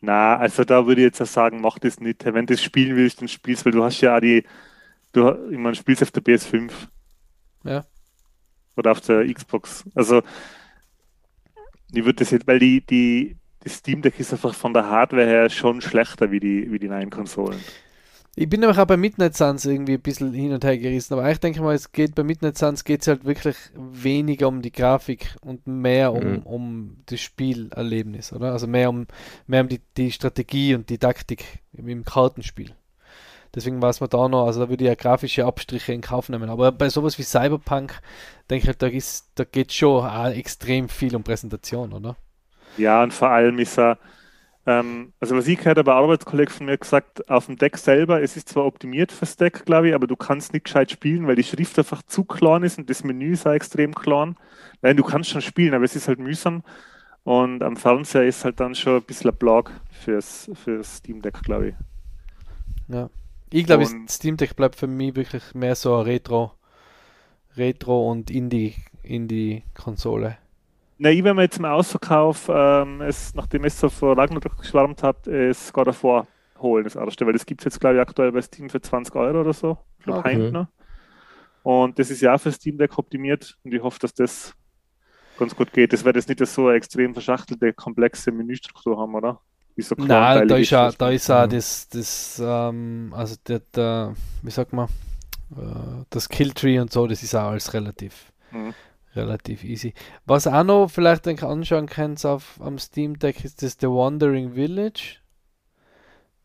Na, 0.00 0.36
also 0.36 0.64
da 0.64 0.86
würde 0.86 1.02
ich 1.02 1.06
jetzt 1.06 1.20
auch 1.20 1.26
sagen, 1.26 1.60
mach 1.60 1.78
das 1.78 2.00
nicht. 2.00 2.24
Wenn 2.24 2.46
du 2.46 2.54
das 2.54 2.62
spielen 2.62 2.96
willst, 2.96 3.20
dann 3.20 3.28
spielst, 3.28 3.64
weil 3.64 3.72
du 3.72 3.84
hast 3.84 4.00
ja 4.00 4.16
auch 4.16 4.20
die, 4.20 4.44
du, 5.12 5.28
ich 5.50 5.58
meine, 5.58 5.74
spielst 5.74 6.02
auf 6.02 6.10
der 6.10 6.22
PS5. 6.22 6.70
Ja. 7.64 7.84
Oder 8.76 8.92
auf 8.92 9.00
der 9.00 9.32
Xbox. 9.32 9.84
Also, 9.94 10.22
ich 11.92 12.04
würde 12.04 12.14
das 12.20 12.30
jetzt, 12.30 12.46
weil 12.46 12.58
die, 12.58 12.80
die, 12.86 13.36
das 13.60 13.74
Steam 13.74 14.02
Deck 14.02 14.18
ist 14.20 14.32
einfach 14.32 14.54
von 14.54 14.72
der 14.72 14.86
Hardware 14.88 15.26
her 15.26 15.50
schon 15.50 15.80
schlechter 15.80 16.30
wie 16.30 16.40
die, 16.40 16.70
wie 16.70 16.78
die 16.78 16.88
neuen 16.88 17.10
Konsolen. 17.10 17.60
Ich 18.36 18.48
bin 18.48 18.60
nämlich 18.60 18.78
auch 18.78 18.86
bei 18.86 18.96
Midnight 18.96 19.36
Suns 19.36 19.64
irgendwie 19.66 19.94
ein 19.94 20.00
bisschen 20.00 20.32
hin 20.32 20.52
und 20.52 20.64
her 20.64 20.78
gerissen, 20.78 21.14
aber 21.14 21.30
ich 21.30 21.38
denke 21.38 21.60
mal, 21.60 21.74
es 21.74 21.90
geht 21.90 22.14
bei 22.14 22.22
Midnight 22.22 22.56
Suns 22.56 22.84
geht 22.84 23.02
es 23.02 23.08
halt 23.08 23.24
wirklich 23.24 23.56
weniger 23.74 24.46
um 24.46 24.62
die 24.62 24.70
Grafik 24.70 25.36
und 25.42 25.66
mehr 25.66 26.12
um, 26.12 26.34
Mhm. 26.34 26.42
um 26.44 26.96
das 27.06 27.20
Spielerlebnis, 27.20 28.32
oder? 28.32 28.52
Also 28.52 28.68
mehr 28.68 28.88
um, 28.88 29.08
mehr 29.48 29.62
um 29.62 29.68
die, 29.68 29.80
die 29.96 30.12
Strategie 30.12 30.76
und 30.76 30.88
die 30.90 30.98
Taktik 30.98 31.44
im, 31.72 31.88
im 31.88 32.04
Kartenspiel. 32.04 32.72
Deswegen 33.54 33.82
weiß 33.82 34.00
man 34.00 34.10
da 34.10 34.28
noch, 34.28 34.46
also 34.46 34.60
da 34.60 34.68
würde 34.68 34.84
ich 34.84 34.88
ja 34.88 34.94
grafische 34.94 35.44
Abstriche 35.44 35.92
in 35.92 36.00
Kauf 36.00 36.28
nehmen. 36.28 36.50
Aber 36.50 36.70
bei 36.70 36.88
sowas 36.88 37.18
wie 37.18 37.22
Cyberpunk, 37.22 38.00
denke 38.48 38.62
ich 38.62 38.68
halt, 38.68 38.82
da, 38.82 38.86
ist, 38.86 39.30
da 39.34 39.44
geht 39.44 39.72
schon 39.72 40.04
auch 40.04 40.26
extrem 40.26 40.88
viel 40.88 41.16
um 41.16 41.24
Präsentation, 41.24 41.92
oder? 41.92 42.16
Ja, 42.76 43.02
und 43.02 43.12
vor 43.12 43.30
allem 43.30 43.58
ist 43.58 43.78
er, 43.78 43.98
ähm, 44.66 45.12
also 45.18 45.36
was 45.36 45.48
ich 45.48 45.58
gehört 45.58 45.78
habe, 45.78 45.90
ein 45.90 45.98
Arbeitskollege 45.98 46.52
von 46.52 46.66
mir 46.66 46.78
gesagt, 46.78 47.28
auf 47.28 47.46
dem 47.46 47.56
Deck 47.56 47.76
selber, 47.76 48.22
es 48.22 48.36
ist 48.36 48.48
zwar 48.48 48.66
optimiert 48.66 49.10
fürs 49.10 49.36
Deck, 49.36 49.64
glaube 49.64 49.88
ich, 49.88 49.94
aber 49.94 50.06
du 50.06 50.14
kannst 50.16 50.52
nicht 50.52 50.66
gescheit 50.66 50.90
spielen, 50.90 51.26
weil 51.26 51.34
die 51.34 51.42
Schrift 51.42 51.76
einfach 51.78 52.02
zu 52.02 52.24
klein 52.24 52.62
ist 52.62 52.78
und 52.78 52.88
das 52.88 53.02
Menü 53.02 53.32
ist 53.32 53.46
auch 53.46 53.52
extrem 53.52 53.94
klein. 53.94 54.36
Nein, 54.82 54.96
du 54.96 55.02
kannst 55.02 55.30
schon 55.30 55.42
spielen, 55.42 55.74
aber 55.74 55.84
es 55.84 55.96
ist 55.96 56.08
halt 56.08 56.20
mühsam. 56.20 56.62
Und 57.24 57.62
am 57.62 57.76
Fernseher 57.76 58.24
ist 58.24 58.44
halt 58.44 58.60
dann 58.60 58.74
schon 58.74 58.96
ein 58.96 59.02
bisschen 59.02 59.30
ein 59.30 59.36
Blog 59.36 59.72
fürs, 59.90 60.50
fürs 60.54 60.96
Steam 60.96 61.20
Deck, 61.20 61.42
glaube 61.42 61.68
ich. 61.68 61.74
Ja. 62.88 63.10
Ich 63.52 63.66
glaube, 63.66 63.86
Steam 64.08 64.36
Deck 64.36 64.56
bleibt 64.56 64.76
für 64.76 64.86
mich 64.86 65.16
wirklich 65.16 65.54
mehr 65.54 65.74
so 65.74 65.96
ein 65.96 66.02
Retro, 66.02 66.52
Retro 67.56 68.10
und 68.10 68.30
Indie, 68.30 68.74
Indie-Konsole. 69.02 70.38
Na, 70.98 71.10
ich 71.10 71.24
werde 71.24 71.34
mir 71.34 71.42
jetzt 71.42 71.58
im 71.58 71.64
Ausverkauf, 71.64 72.50
ähm, 72.52 73.00
es, 73.00 73.34
nachdem 73.34 73.64
es 73.64 73.80
so 73.80 73.88
vor 73.88 74.16
Ragnarok 74.16 74.58
geschwärmt 74.58 75.02
hat, 75.02 75.26
es 75.26 75.72
God 75.72 75.88
of 75.88 76.04
War 76.04 76.26
holen, 76.58 76.84
das 76.84 76.94
erste, 76.94 77.26
weil 77.26 77.32
das 77.32 77.46
gibt 77.46 77.62
es 77.62 77.64
jetzt, 77.64 77.80
glaube 77.80 77.96
ich, 77.96 78.02
aktuell 78.02 78.32
bei 78.32 78.42
Steam 78.42 78.68
für 78.68 78.80
20 78.80 79.14
Euro 79.16 79.40
oder 79.40 79.52
so. 79.52 79.78
Ich 79.98 80.04
glaube, 80.04 80.20
Okay. 80.20 80.66
Und 81.62 81.98
das 81.98 82.10
ist 82.10 82.20
ja 82.22 82.34
auch 82.34 82.40
für 82.40 82.52
Steam 82.52 82.78
Deck 82.78 82.96
optimiert 82.98 83.58
und 83.64 83.74
ich 83.74 83.82
hoffe, 83.82 83.98
dass 84.00 84.14
das 84.14 84.54
ganz 85.38 85.54
gut 85.54 85.72
geht. 85.72 85.92
Das 85.92 86.04
wird 86.04 86.16
jetzt 86.16 86.28
nicht 86.28 86.44
so 86.46 86.68
eine 86.68 86.76
extrem 86.76 87.12
verschachtelte, 87.12 87.72
komplexe 87.72 88.32
Menüstruktur 88.32 88.98
haben, 88.98 89.14
oder? 89.14 89.40
Wie 89.76 89.82
so 89.82 89.94
Nein, 89.98 90.48
da 90.48 90.56
ist, 90.56 90.72
das. 90.72 90.96
da 90.98 91.10
ist 91.10 91.30
auch 91.30 91.46
Mhm. 91.46 91.50
das, 91.50 91.88
das 91.88 92.42
ähm, 92.44 93.12
also 93.16 93.36
der, 93.46 93.60
der, 93.74 94.14
wie 94.42 94.50
sagt 94.50 94.72
man, 94.72 94.88
äh, 95.56 96.04
das 96.10 96.28
Killtree 96.28 96.78
und 96.80 96.92
so, 96.92 97.06
das 97.06 97.22
ist 97.22 97.34
auch 97.34 97.50
alles 97.50 97.72
relativ, 97.72 98.32
Mhm. 98.52 98.74
relativ 99.14 99.64
easy. 99.64 99.94
Was 100.26 100.46
auch 100.46 100.64
noch 100.64 100.88
vielleicht 100.90 101.26
anschauen 101.28 101.86
könnt 101.86 102.24
auf 102.24 102.60
am 102.60 102.78
Steam 102.78 103.18
Deck 103.18 103.44
ist 103.44 103.62
das 103.62 103.76
The 103.80 103.86
Wandering 103.88 104.54
Village. 104.54 105.16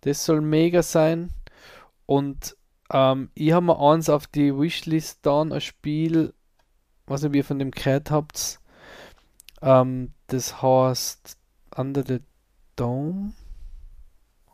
Das 0.01 0.23
soll 0.23 0.41
mega 0.41 0.83
sein. 0.83 1.31
Und 2.05 2.55
ähm, 2.93 3.31
ich 3.33 3.51
habe 3.51 3.65
mir 3.65 3.79
eins 3.79 4.09
auf 4.09 4.27
die 4.27 4.55
Wishlist 4.55 5.25
dann 5.25 5.51
ein 5.51 5.61
Spiel, 5.61 6.33
was 7.07 7.23
ihr 7.23 7.43
von 7.43 7.57
dem 7.59 7.71
gehört 7.71 8.11
habt. 8.11 8.59
Ähm, 9.63 10.13
das 10.27 10.61
heißt 10.61 11.37
Under 11.75 12.03
the 12.05 12.19
Dome 12.75 13.33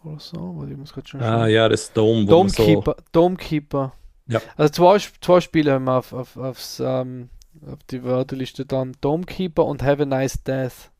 oder 0.03 0.19
so. 0.19 0.65
Ich 0.69 0.78
muss 0.78 0.93
schon 1.05 1.22
ah, 1.22 1.47
ja, 1.47 1.69
das 1.69 1.93
Dome. 1.93 2.26
Domekeeper. 2.26 2.95
So... 2.97 3.03
Domekeeper. 3.11 3.93
Ja. 4.28 4.41
Also 4.55 4.72
zwei, 4.74 4.97
zwei 5.22 5.41
Spiele 5.41 5.74
haben 5.74 5.86
wir 5.86 5.97
auf, 5.97 6.13
auf, 6.13 6.38
aufs, 6.38 6.80
ähm, 6.80 7.30
auf 7.65 7.80
die 7.89 8.03
Wörterliste 8.03 8.65
dann. 8.65 8.95
Domekeeper 9.01 9.65
und 9.65 9.84
Have 9.84 10.03
a 10.03 10.05
Nice 10.05 10.43
Death. 10.43 10.91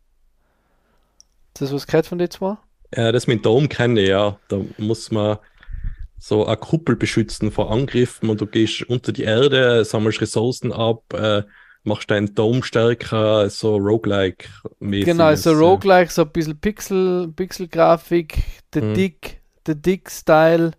Ist 1.53 1.61
das 1.61 1.74
was 1.74 1.88
gehört 1.88 2.07
von 2.07 2.17
den 2.17 2.30
zwei? 2.30 2.57
Ja, 2.95 3.11
das 3.11 3.28
mit 3.28 3.45
Dome 3.45 3.67
kenne 3.67 4.01
ich 4.01 4.09
ja. 4.09 4.38
Da 4.47 4.61
muss 4.78 5.11
man 5.11 5.38
so 6.17 6.45
eine 6.45 6.57
Kuppel 6.57 6.95
beschützen 6.95 7.51
vor 7.51 7.72
Angriffen 7.72 8.30
und 8.30 8.41
du 8.41 8.45
gehst 8.45 8.84
unter 8.84 9.11
die 9.11 9.24
Erde, 9.24 9.84
sammelst 9.86 10.22
Ressourcen 10.22 10.72
ab, 10.72 11.13
äh, 11.13 11.43
machst 11.84 12.11
deinen 12.11 12.34
Dome 12.36 12.63
stärker, 12.63 13.49
so 13.49 13.77
Roguelike-mäßig. 13.77 15.05
Genau, 15.05 15.34
so 15.36 15.51
Roguelike, 15.51 16.11
so 16.11 16.23
ein 16.23 16.29
bisschen 16.29 16.59
Pixel, 16.59 17.27
Pixel-Grafik, 17.29 18.43
der 18.73 18.82
hm. 18.82 18.93
Dick, 18.93 19.41
der 19.65 19.75
Dick-Style. 19.75 20.71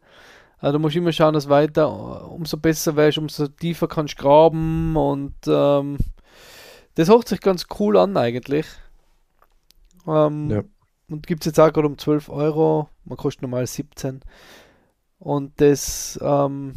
Also 0.58 0.78
du 0.78 0.78
musst 0.78 0.94
immer 0.94 1.12
schauen, 1.12 1.34
dass 1.34 1.48
weiter, 1.48 2.30
umso 2.30 2.56
besser 2.56 2.94
wärst, 2.94 3.18
umso 3.18 3.48
tiefer 3.48 3.88
kannst 3.88 4.18
du 4.18 4.22
graben 4.22 4.96
und 4.96 5.34
ähm, 5.46 5.98
das 6.94 7.08
hört 7.08 7.26
sich 7.26 7.40
ganz 7.40 7.66
cool 7.80 7.96
an 7.96 8.16
eigentlich. 8.16 8.66
Ähm, 10.06 10.50
ja. 10.50 10.62
Und 11.08 11.26
gibt 11.26 11.42
es 11.42 11.46
jetzt 11.46 11.58
auch 11.58 11.72
gerade 11.72 11.88
um 11.88 11.98
12 11.98 12.28
Euro, 12.28 12.88
man 13.04 13.18
kostet 13.18 13.42
normal 13.42 13.66
17. 13.66 14.20
Und 15.18 15.60
das 15.60 16.18
ähm, 16.22 16.74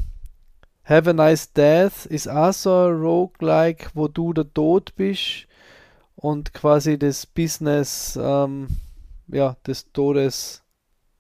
Have 0.87 1.09
a 1.09 1.13
Nice 1.13 1.51
Death 1.51 2.05
ist 2.05 2.29
auch 2.29 2.53
so 2.53 2.87
Roguelike, 2.87 3.87
wo 3.95 4.07
du 4.07 4.33
der 4.33 4.51
Tod 4.53 4.95
bist 4.95 5.47
und 6.15 6.53
quasi 6.53 6.99
das 6.99 7.25
Business 7.25 8.19
ähm, 8.21 8.67
ja, 9.27 9.55
des 9.65 9.91
Todes 9.91 10.63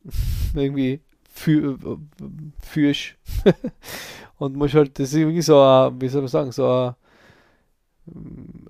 irgendwie 0.53 1.01
für, 1.27 1.77
und 4.37 4.55
musst 4.55 4.75
halt, 4.75 4.99
das 4.99 5.09
ist 5.09 5.15
irgendwie 5.15 5.41
so 5.41 5.59
ein, 5.59 5.99
wie 5.99 6.07
soll 6.09 6.21
man 6.21 6.29
sagen, 6.29 6.51
so 6.51 6.67
ein 6.67 6.95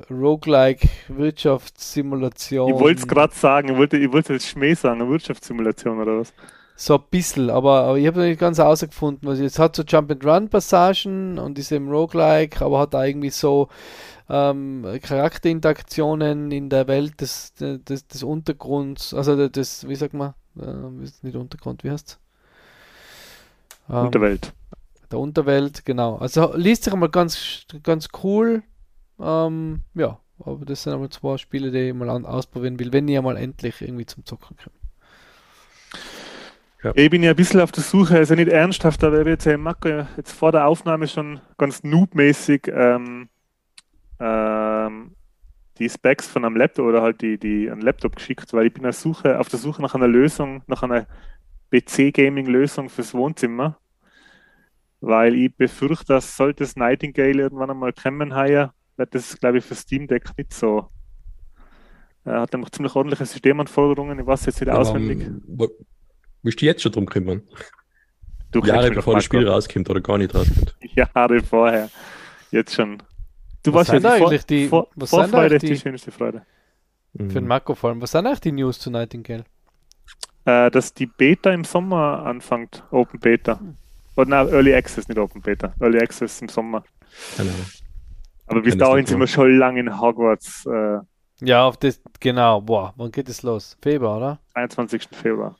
Roguelike 0.09 0.87
Wirtschaftssimulation. 1.09 2.73
Ich 2.73 2.79
wollte 2.79 3.01
es 3.01 3.07
gerade 3.07 3.35
sagen, 3.35 3.69
ich 3.69 3.77
wollte, 3.77 4.13
wollte 4.13 4.33
jetzt 4.33 4.47
Schmäh 4.47 4.73
sagen, 4.73 5.01
eine 5.01 5.09
Wirtschaftssimulation 5.09 5.99
oder 5.99 6.19
was? 6.19 6.33
So 6.77 6.95
ein 6.95 7.03
bisschen, 7.09 7.49
aber, 7.49 7.83
aber 7.83 7.97
ich 7.97 8.05
habe 8.05 8.19
noch 8.19 8.25
nicht 8.25 8.39
ganz 8.39 8.57
herausgefunden. 8.57 9.29
Also 9.29 9.43
es 9.43 9.57
hat 9.59 9.75
so 9.75 9.83
Jump-and-Run-Passagen 9.83 11.39
und 11.39 11.57
ist 11.57 11.71
eben 11.71 11.89
Roguelike, 11.89 12.63
aber 12.63 12.79
hat 12.79 12.93
irgendwie 12.93 13.29
so 13.29 13.69
ähm, 14.29 14.85
Charakterinteraktionen 15.01 16.51
in 16.51 16.69
der 16.69 16.87
Welt 16.87 17.21
des, 17.21 17.53
des, 17.53 18.07
des 18.07 18.23
Untergrunds, 18.23 19.13
also 19.13 19.47
des, 19.47 19.87
wie 19.87 19.95
sagt 19.95 20.13
man, 20.13 20.33
äh, 20.59 21.07
nicht 21.21 21.35
Untergrund, 21.35 21.83
wie 21.85 21.91
heißt 21.91 22.19
ähm, 23.89 24.07
Unterwelt. 24.07 24.53
Der 25.11 25.19
Unterwelt, 25.19 25.85
genau. 25.85 26.17
Also 26.17 26.55
liest 26.55 26.83
sich 26.83 26.93
einmal 26.93 27.09
ganz, 27.09 27.65
ganz 27.83 28.09
cool. 28.23 28.63
Ähm, 29.19 29.81
ja, 29.93 30.19
aber 30.39 30.65
das 30.65 30.83
sind 30.83 30.93
einmal 30.93 31.09
zwei 31.09 31.37
Spiele, 31.37 31.71
die 31.71 31.89
ich 31.89 31.93
mal 31.93 32.09
ausprobieren 32.25 32.79
will, 32.79 32.91
wenn 32.91 33.07
ich 33.07 33.17
einmal 33.17 33.37
endlich 33.37 33.81
irgendwie 33.81 34.05
zum 34.05 34.25
Zocken 34.25 34.57
komme. 34.57 34.84
Ja. 36.85 36.91
Ich 36.93 37.09
bin 37.09 37.23
ja 37.23 37.31
ein 37.31 37.35
bisschen 37.35 37.61
auf 37.61 37.71
der 37.71 37.81
Suche, 37.81 38.15
also 38.15 38.35
nicht 38.35 38.47
ernsthaft, 38.47 39.03
aber 39.03 39.21
ich 39.21 39.25
jetzt, 39.25 39.47
Marco 39.57 39.89
jetzt 40.17 40.31
vor 40.31 40.51
der 40.51 40.67
Aufnahme 40.67 41.07
schon 41.07 41.39
ganz 41.57 41.83
noobmäßig 41.83 42.67
ähm, 42.67 43.27
ähm, 44.19 45.15
die 45.79 45.89
Specs 45.89 46.27
von 46.27 46.45
einem 46.45 46.55
Laptop 46.55 46.85
oder 46.85 47.01
halt 47.01 47.21
die, 47.21 47.39
die 47.39 47.71
einen 47.71 47.81
Laptop 47.81 48.15
geschickt, 48.15 48.53
weil 48.53 48.67
ich 48.67 48.73
bin 48.73 48.85
auf, 48.85 48.95
Suche, 48.95 49.39
auf 49.39 49.49
der 49.49 49.57
Suche 49.57 49.81
nach 49.81 49.95
einer 49.95 50.07
Lösung, 50.07 50.61
nach 50.67 50.83
einer 50.83 51.07
PC-Gaming-Lösung 51.71 52.89
fürs 52.89 53.15
Wohnzimmer, 53.15 53.79
weil 55.01 55.33
ich 55.33 55.55
befürchte, 55.57 56.13
dass 56.13 56.37
sollte 56.37 56.65
das 56.65 56.75
Nightingale 56.75 57.41
irgendwann 57.41 57.71
einmal 57.71 57.93
kommen 57.93 58.35
heuer, 58.35 58.75
wird 58.95 59.15
das, 59.15 59.39
glaube 59.39 59.57
ich, 59.57 59.65
für 59.65 59.73
Steam 59.73 60.05
Deck 60.05 60.29
nicht 60.37 60.53
so. 60.53 60.89
Er 62.25 62.41
hat 62.41 62.53
nämlich 62.53 62.71
ziemlich 62.73 62.95
ordentliche 62.95 63.25
Systemanforderungen, 63.25 64.19
ich 64.19 64.27
weiß 64.27 64.45
jetzt 64.45 64.61
nicht 64.61 64.67
ja, 64.67 64.75
auswendig. 64.75 65.27
Willst 66.45 66.61
du 66.61 66.65
jetzt 66.65 66.83
schon 66.83 66.91
drum 66.91 67.07
kümmern? 67.07 67.41
Du 68.51 68.59
Jahre 68.59 68.91
bevor 68.91 69.15
das 69.15 69.23
Spiel 69.23 69.47
rauskommt 69.49 69.89
oder 69.89 69.99
gar 69.99 70.19
nicht 70.19 70.35
rauskommt. 70.35 70.75
Jahre 70.93 71.41
vorher. 71.41 71.89
Jetzt 72.51 72.75
schon. 72.75 73.01
Du 73.63 73.73
was 73.73 73.89
weißt 73.89 74.03
ja, 74.03 74.11
eigentlich 74.11 74.41
vor, 74.41 74.47
die, 74.47 74.67
vor, 74.67 74.87
was 74.95 75.09
Vorfreude 75.09 75.55
ist 75.55 75.63
die, 75.63 75.69
die 75.69 75.79
schönste 75.79 76.11
Freude. 76.11 76.45
Für 77.17 77.23
den 77.23 77.47
Marco 77.47 77.73
vor 77.73 77.89
allem. 77.89 77.99
Was 77.99 78.11
sind 78.11 78.27
eigentlich 78.27 78.41
die 78.41 78.51
News 78.51 78.77
zu 78.77 78.91
Nightingale? 78.91 79.43
Äh, 80.45 80.69
dass 80.69 80.93
die 80.93 81.07
Beta 81.07 81.49
im 81.49 81.63
Sommer 81.63 82.23
anfängt, 82.27 82.83
Open 82.91 83.19
Beta. 83.19 83.59
Hm. 83.59 83.77
Oder 84.15 84.29
nein, 84.29 84.49
Early 84.49 84.75
Access, 84.75 85.07
nicht 85.07 85.17
Open 85.17 85.41
Beta. 85.41 85.73
Early 85.79 85.97
Access 85.97 86.41
im 86.43 86.49
Sommer. 86.49 86.83
Genau. 87.37 87.53
Aber 88.45 88.61
bis 88.61 88.77
dahin 88.77 89.07
sind 89.07 89.19
wir 89.19 89.25
schon 89.25 89.57
lange 89.57 89.79
in 89.79 89.99
Hogwarts. 89.99 90.67
Äh, 90.67 90.99
ja, 91.41 91.65
auf 91.65 91.77
das, 91.77 91.99
genau. 92.19 92.61
Boah, 92.61 92.93
wann 92.97 93.11
geht 93.11 93.29
es 93.29 93.41
los? 93.41 93.75
Februar, 93.81 94.17
oder? 94.17 94.39
21. 94.53 95.07
Februar. 95.11 95.57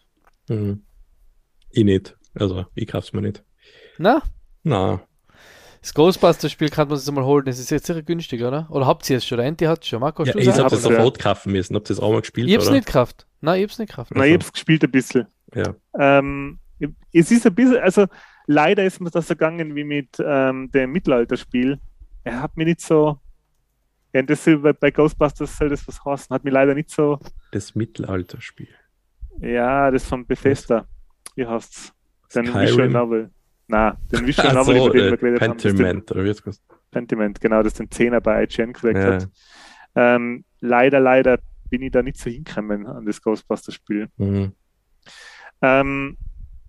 Mhm. 0.48 0.84
Ich 1.72 1.84
nicht. 1.84 2.18
Also, 2.34 2.66
ich 2.76 2.88
kauf's 2.88 3.14
mir 3.14 3.22
nicht. 3.22 3.44
Na? 3.98 4.22
Na. 4.64 5.02
Das 5.82 5.94
Ghostbusters-Spiel 5.94 6.70
kann 6.70 6.88
man 6.88 6.98
sich 6.98 7.14
mal 7.14 7.24
holen. 7.24 7.46
Das 7.46 7.60
ist 7.60 7.70
jetzt 7.70 7.86
sicher 7.86 8.02
günstig, 8.02 8.42
oder? 8.42 8.68
Oder 8.72 8.88
habt 8.88 9.08
ihr 9.10 9.18
es 9.18 9.26
schon? 9.26 9.38
Enti 9.38 9.66
hat 9.66 9.84
es 9.84 9.88
schon. 9.88 10.00
Marco, 10.00 10.24
ja, 10.24 10.36
ich 10.36 10.50
habe 10.50 10.76
es 10.76 10.82
sofort 10.82 11.20
kaufen 11.20 11.52
müssen. 11.52 11.76
Habt 11.76 11.90
ihr 11.90 11.94
es 11.94 12.00
auch 12.00 12.12
mal 12.12 12.22
gespielt? 12.22 12.48
Ich 12.48 12.56
hab's 12.56 12.66
oder? 12.66 12.76
nicht 12.76 12.88
gekauft. 12.88 13.28
Nein, 13.42 13.60
ich 13.60 13.64
hab's 13.66 13.78
nicht 13.78 13.90
gekauft. 13.90 14.12
Nein, 14.16 14.30
ich 14.30 14.34
hab's 14.34 14.52
gespielt 14.52 14.84
ein 14.84 14.90
bisschen. 14.90 15.28
Ja. 15.54 15.76
Ähm, 16.00 16.60
es 17.14 17.30
ist 17.30 17.46
ein 17.46 17.54
bisschen, 17.54 17.78
also 17.78 18.08
leider 18.48 18.84
ist 18.84 19.00
mir 19.00 19.12
das 19.12 19.30
ergangen 19.30 19.76
wie 19.76 19.84
mit 19.84 20.18
ähm, 20.20 20.72
dem 20.72 20.92
Mittelalterspiel. 20.92 21.80
Er 22.24 22.42
hat 22.42 22.58
mir 22.58 22.66
nicht 22.66 22.82
so. 22.82 23.20
Ja, 24.12 24.24
das 24.24 24.50
bei 24.80 24.92
Ghostbusters 24.92 25.56
soll 25.56 25.70
das 25.70 25.88
was 25.88 26.04
heißen. 26.04 26.34
Hat 26.34 26.44
mir 26.44 26.50
leider 26.50 26.74
nicht 26.74 26.90
so. 26.90 27.20
Das 27.52 27.76
Mittelalterspiel. 27.76 28.70
Ja, 29.40 29.92
das 29.92 30.06
von 30.06 30.26
Bethesda. 30.26 30.88
Wie 31.36 31.46
heißt's? 31.46 31.94
Den 32.34 32.48
Skyrim. 32.48 32.68
Visual 32.68 32.90
Novel. 32.90 33.32
Na, 33.68 33.98
den 34.12 34.26
Visual 34.28 34.54
Novel, 34.54 34.78
so, 34.78 34.88
über 34.88 34.94
den 34.94 35.12
wir 35.12 35.18
geredet 35.18 35.40
Pentiment, 35.40 36.12
haben. 36.12 36.20
Oder 36.20 36.54
Pentiment, 36.92 37.42
genau, 37.42 37.64
das 37.64 37.74
den 37.74 37.90
10er 37.90 38.20
bei 38.20 38.44
IGN 38.44 38.74
gekriegt 38.74 38.98
ja. 38.98 39.14
hat. 39.14 39.30
Ähm, 39.96 40.46
leider, 40.60 41.00
leider 41.00 41.40
bin 41.70 41.82
ich 41.82 41.92
da 41.92 42.02
nicht 42.02 42.18
so 42.18 42.30
hingekommen 42.30 42.86
an 42.86 43.06
das 43.06 43.22
Ghostbusters-Spiel. 43.22 44.10
Mhm. 44.18 44.54
Ähm, 45.62 46.18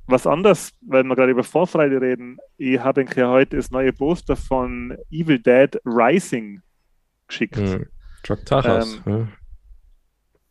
was 0.07 0.27
anders, 0.27 0.73
weil 0.83 1.03
wir 1.03 1.17
gerade 1.17 1.33
über 1.33 1.43
Vorfreude 1.43 2.01
reden, 2.01 2.39
ich 2.57 2.79
habe 2.79 3.05
ja 3.15 3.29
heute 3.29 3.57
das 3.57 3.71
neue 3.71 3.93
Poster 3.93 4.37
von 4.37 4.97
Evil 5.11 5.41
Dead 5.41 5.77
Rising 5.85 6.63
geschickt. 7.27 7.57
Mhm. 7.57 7.87
Chuck 8.23 8.45
Tachas. 8.45 9.01
Ähm, 9.07 9.13
ja. 9.13 9.29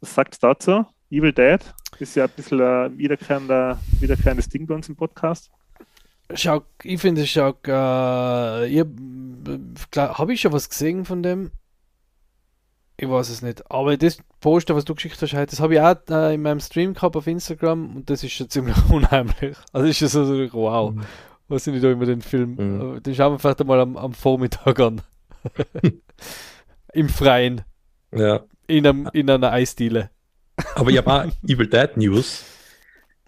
Was 0.02 0.14
sagt 0.14 0.44
dazu? 0.44 0.86
Evil 1.10 1.32
Dead? 1.32 1.60
Ist 2.02 2.16
ja 2.16 2.26
ein 2.26 2.32
bisschen 2.36 2.62
ein 2.62 2.98
wiederkehrender, 2.98 3.80
wiederkehrendes 4.00 4.50
Ding 4.50 4.68
bei 4.68 4.76
uns 4.76 4.90
im 4.90 4.96
Podcast. 4.96 5.52
Schau, 6.34 6.64
ich 6.84 7.00
finde 7.00 7.22
es 7.22 7.30
schau, 7.30 7.52
äh, 7.68 8.84
habe 9.98 10.34
ich 10.34 10.42
schon 10.42 10.54
was 10.54 10.70
gesehen 10.70 11.06
von 11.06 11.22
dem? 11.22 11.52
Ich 12.98 13.10
weiß 13.10 13.30
es 13.30 13.42
nicht. 13.42 13.70
Aber 13.70 13.98
das 13.98 14.18
Poster, 14.40 14.76
was 14.76 14.86
du 14.86 14.96
geschickt 14.96 15.22
hast, 15.22 15.34
das 15.34 15.60
habe 15.60 15.76
ich 15.76 15.82
auch 15.82 15.96
äh, 16.10 16.34
in 16.34 16.42
meinem 16.42 16.60
Stream 16.60 16.94
gehabt 16.94 17.16
auf 17.16 17.28
Instagram 17.28 17.96
und 17.98 18.10
das 18.10 18.24
ist 18.24 18.32
schon 18.32 18.50
ziemlich 18.50 18.76
unheimlich. 18.90 19.58
Also 19.74 19.88
ist 19.88 19.98
schon 19.98 20.10
so, 20.10 20.54
wow, 20.54 20.94
mhm. 20.94 21.02
was 21.48 21.64
sind 21.64 21.76
ich 21.76 21.82
da 21.82 21.92
immer 21.92 22.06
den 22.06 22.22
Film? 22.22 22.56
Mhm. 22.56 23.04
Den 23.04 23.14
schauen 23.14 23.34
wir 23.34 23.40
vielleicht 23.40 23.62
einmal 23.62 23.82
am, 23.82 23.98
am 23.98 24.14
Vormittag 24.14 24.80
an. 24.80 25.02
Im 26.94 27.10
Freien. 27.10 27.62
Ja. 28.12 28.44
In, 28.68 28.88
einem, 28.88 29.10
in 29.14 29.30
einer 29.30 29.52
Eisdiele. 29.52 30.10
Aber 30.76 30.92
habe 30.94 31.14
auch 31.14 31.26
Evil 31.48 31.68
Dead 31.68 31.98
News. 31.98 32.44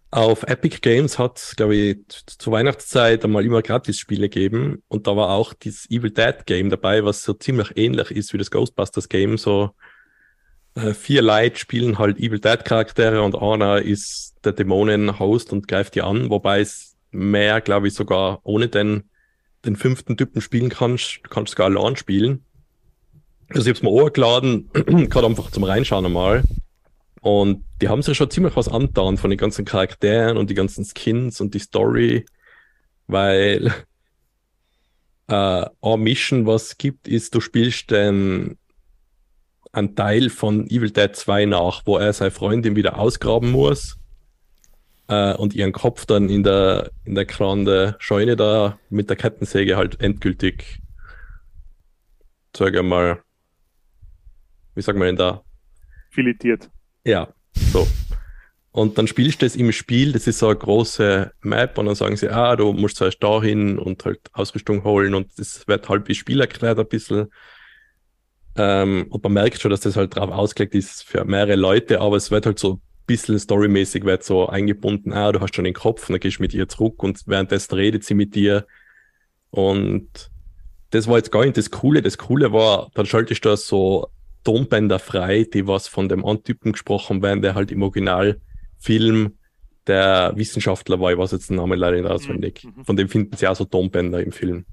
Auf 0.09 0.43
Epic 0.43 0.79
Games 0.81 1.19
hat 1.19 1.53
glaube 1.57 1.75
ich, 1.75 1.97
zur 2.25 2.53
Weihnachtszeit 2.53 3.25
einmal 3.25 3.45
immer 3.45 3.61
Gratis-Spiele 3.61 4.29
gegeben 4.29 4.81
und 4.87 5.05
da 5.05 5.17
war 5.17 5.29
auch 5.31 5.53
dieses 5.53 5.89
Evil 5.89 6.11
Dead 6.11 6.45
Game 6.45 6.69
dabei, 6.69 7.03
was 7.03 7.23
so 7.23 7.33
ziemlich 7.33 7.75
ähnlich 7.75 8.11
ist 8.11 8.31
wie 8.31 8.37
das 8.37 8.49
Ghostbusters 8.49 9.09
Game. 9.09 9.37
So 9.37 9.71
äh, 10.75 10.93
vier 10.93 11.21
Leute 11.21 11.57
spielen 11.57 11.99
halt 11.99 12.19
Evil 12.19 12.39
Dead 12.39 12.63
Charaktere 12.63 13.21
und 13.21 13.35
einer 13.35 13.81
ist 13.81 14.35
der 14.45 14.53
Dämonen-Host 14.53 15.51
und 15.51 15.67
greift 15.67 15.95
die 15.95 16.01
an, 16.01 16.29
wobei 16.29 16.61
es 16.61 16.95
mehr, 17.11 17.59
glaube 17.61 17.87
ich, 17.87 17.93
sogar 17.93 18.39
ohne 18.43 18.69
den, 18.69 19.09
den 19.65 19.75
fünften 19.75 20.15
Typen 20.15 20.39
spielen 20.39 20.69
kannst. 20.69 21.19
Du 21.23 21.29
kannst 21.29 21.51
sogar 21.51 21.67
allein 21.67 21.97
spielen. 21.97 22.45
Also 23.49 23.61
ich 23.61 23.67
habe 23.67 23.77
es 23.77 23.83
mir 23.83 23.89
hochgeladen, 23.89 24.69
gerade 25.09 25.27
einfach 25.27 25.51
zum 25.51 25.63
Reinschauen 25.63 26.05
einmal. 26.05 26.43
Und 27.27 27.65
die 27.81 27.89
haben 27.89 28.01
sich 28.03 28.15
schon 28.15 28.31
ziemlich 28.31 28.55
was 28.55 28.69
angetan 28.69 29.17
von 29.17 29.29
den 29.29 29.37
ganzen 29.37 29.65
Charakteren 29.65 30.37
und 30.37 30.49
die 30.49 30.53
ganzen 30.53 30.85
Skins 30.85 31.41
und 31.41 31.53
die 31.53 31.59
Story, 31.59 32.25
weil 33.07 33.67
äh, 35.27 35.65
eine 35.81 35.97
Mission, 35.97 36.45
was 36.45 36.67
es 36.67 36.77
gibt, 36.77 37.05
ist, 37.09 37.35
du 37.35 37.41
spielst 37.41 37.91
den 37.91 38.57
einen 39.73 39.93
Teil 39.93 40.29
von 40.29 40.69
Evil 40.69 40.89
Dead 40.89 41.13
2 41.13 41.47
nach, 41.47 41.81
wo 41.85 41.97
er 41.97 42.13
seine 42.13 42.31
Freundin 42.31 42.77
wieder 42.77 42.97
ausgraben 42.97 43.51
muss. 43.51 43.97
äh, 45.09 45.33
und 45.33 45.53
ihren 45.53 45.73
Kopf 45.73 46.05
dann 46.05 46.29
in 46.29 46.43
der, 46.43 46.91
in 47.03 47.15
der 47.15 47.25
Grande 47.25 47.97
Scheune 47.99 48.37
da 48.37 48.79
mit 48.89 49.09
der 49.09 49.17
Kettensäge 49.17 49.75
halt 49.75 49.99
endgültig, 49.99 50.79
sage 52.55 52.83
mal, 52.83 53.21
wie 54.75 54.81
sagen 54.81 54.99
wir 54.99 55.07
denn 55.07 55.17
da? 55.17 55.43
Filetiert. 56.09 56.69
Ja, 57.07 57.29
so. 57.71 57.87
Und 58.71 58.97
dann 58.97 59.07
spielst 59.07 59.41
du 59.41 59.45
das 59.45 59.55
im 59.55 59.71
Spiel, 59.71 60.11
das 60.11 60.27
ist 60.27 60.39
so 60.39 60.49
eine 60.49 60.57
große 60.57 61.31
Map 61.41 61.77
und 61.77 61.85
dann 61.85 61.95
sagen 61.95 62.17
sie, 62.17 62.29
ah, 62.29 62.57
du 62.57 62.73
musst 62.73 62.97
zuerst 62.97 63.23
da 63.23 63.41
hin 63.41 63.79
und 63.79 64.03
halt 64.03 64.19
Ausrüstung 64.33 64.83
holen 64.83 65.15
und 65.15 65.29
das 65.37 65.65
wird 65.69 65.87
halt 65.87 66.09
wie 66.09 66.15
Spiel 66.15 66.41
erklärt 66.41 66.77
ein 66.77 66.87
bisschen. 66.87 67.31
Ähm, 68.57 69.07
und 69.09 69.23
man 69.23 69.33
merkt 69.33 69.61
schon, 69.61 69.71
dass 69.71 69.79
das 69.79 69.95
halt 69.95 70.17
drauf 70.17 70.29
ausgelegt 70.29 70.75
ist 70.75 71.03
für 71.03 71.23
mehrere 71.23 71.55
Leute, 71.55 72.01
aber 72.01 72.17
es 72.17 72.29
wird 72.29 72.45
halt 72.45 72.59
so 72.59 72.73
ein 72.73 72.81
bisschen 73.05 73.39
storymäßig 73.39 74.03
wird 74.03 74.25
so 74.25 74.47
eingebunden, 74.49 75.13
ah, 75.13 75.31
du 75.31 75.39
hast 75.39 75.55
schon 75.55 75.63
den 75.63 75.73
Kopf 75.73 76.09
und 76.09 76.13
dann 76.13 76.19
gehst 76.19 76.39
du 76.39 76.43
mit 76.43 76.53
ihr 76.53 76.67
zurück 76.67 77.01
und 77.01 77.21
währenddessen 77.25 77.73
redet 77.73 78.03
sie 78.03 78.15
mit 78.15 78.35
dir. 78.35 78.67
Und 79.49 80.29
das 80.89 81.07
war 81.07 81.15
jetzt 81.15 81.31
gar 81.31 81.45
nicht 81.45 81.55
das 81.55 81.71
Coole. 81.71 82.01
Das 82.01 82.17
Coole 82.17 82.51
war, 82.51 82.91
dann 82.95 83.05
schaltest 83.05 83.45
du 83.45 83.55
so 83.55 84.09
Tonbänder 84.43 84.99
frei, 84.99 85.45
die 85.51 85.67
was 85.67 85.87
von 85.87 86.09
dem 86.09 86.25
Antypen 86.25 86.71
gesprochen 86.71 87.21
werden, 87.21 87.41
der 87.41 87.55
halt 87.55 87.71
im 87.71 87.81
Original 87.81 88.39
Film 88.77 89.37
der 89.87 90.33
Wissenschaftler 90.35 90.99
war, 90.99 91.11
ich 91.11 91.17
weiß 91.17 91.31
jetzt 91.31 91.49
den 91.49 91.57
Namen 91.57 91.79
leider 91.79 91.97
nicht 91.97 92.09
auswendig. 92.09 92.63
Mhm. 92.63 92.85
Von 92.85 92.97
dem 92.97 93.09
finden 93.09 93.35
sie 93.37 93.47
auch 93.47 93.55
so 93.55 93.65
Tonbänder 93.65 94.21
im 94.21 94.31
Film. 94.31 94.65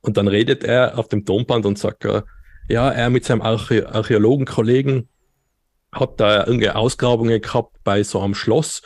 Und 0.00 0.16
dann 0.16 0.28
redet 0.28 0.64
er 0.64 0.98
auf 0.98 1.08
dem 1.08 1.24
Tonband 1.24 1.66
und 1.66 1.78
sagt, 1.78 2.04
ja, 2.68 2.90
er 2.90 3.10
mit 3.10 3.24
seinem 3.24 3.42
Archä 3.42 3.84
Archäologenkollegen 3.84 5.08
hat 5.92 6.20
da 6.20 6.46
irgendeine 6.46 6.76
Ausgrabungen 6.76 7.40
gehabt 7.40 7.78
bei 7.82 8.02
so 8.02 8.20
einem 8.20 8.34
Schloss 8.34 8.82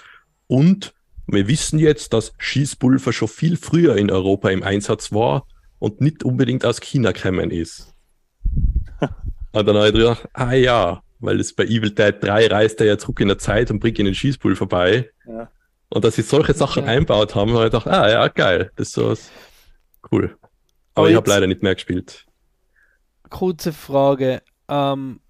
und 0.46 0.94
wir 1.26 1.48
wissen 1.48 1.78
jetzt, 1.78 2.12
dass 2.12 2.32
Schießpulver 2.38 3.12
schon 3.12 3.28
viel 3.28 3.56
früher 3.56 3.96
in 3.96 4.10
Europa 4.10 4.50
im 4.50 4.62
Einsatz 4.62 5.12
war 5.12 5.46
und 5.78 6.00
nicht 6.00 6.24
unbedingt 6.24 6.64
aus 6.64 6.80
China 6.80 7.12
gekommen 7.12 7.50
ist. 7.50 7.91
Und 9.52 9.66
dann 9.66 9.76
habe 9.76 9.88
ich 9.88 9.94
gedacht, 9.94 10.28
ah 10.32 10.52
ja, 10.52 11.02
weil 11.20 11.40
es 11.40 11.54
bei 11.54 11.64
Evil 11.64 11.90
Dead 11.90 12.14
3 12.20 12.48
reist 12.48 12.80
er 12.80 12.86
ja 12.86 12.98
zurück 12.98 13.20
in 13.20 13.28
der 13.28 13.38
Zeit 13.38 13.70
und 13.70 13.80
bringt 13.80 13.98
ihn 13.98 14.06
den 14.06 14.14
Schießpool 14.14 14.56
vorbei. 14.56 15.10
Ja. 15.26 15.48
Und 15.88 16.04
dass 16.04 16.16
sie 16.16 16.22
solche 16.22 16.54
Sachen 16.54 16.84
okay. 16.84 16.96
einbaut 16.96 17.34
haben, 17.34 17.52
habe 17.52 17.66
ich 17.66 17.70
gedacht, 17.70 17.86
ah 17.86 18.08
ja, 18.08 18.28
geil, 18.28 18.70
das 18.76 18.88
ist 18.88 18.94
so 18.94 19.14
cool. 20.10 20.36
Aber, 20.94 21.02
Aber 21.02 21.10
ich 21.10 21.16
habe 21.16 21.28
leider 21.28 21.46
nicht 21.46 21.62
mehr 21.62 21.74
gespielt. 21.74 22.26
Kurze 23.30 23.72
Frage. 23.72 24.42
Ähm, 24.68 25.20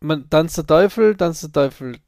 man, 0.00 0.28
Tanz 0.28 0.54
der 0.54 0.66
Teufel, 0.66 1.16
Tanz 1.16 1.40
der 1.40 1.52
Teufel, 1.52 1.98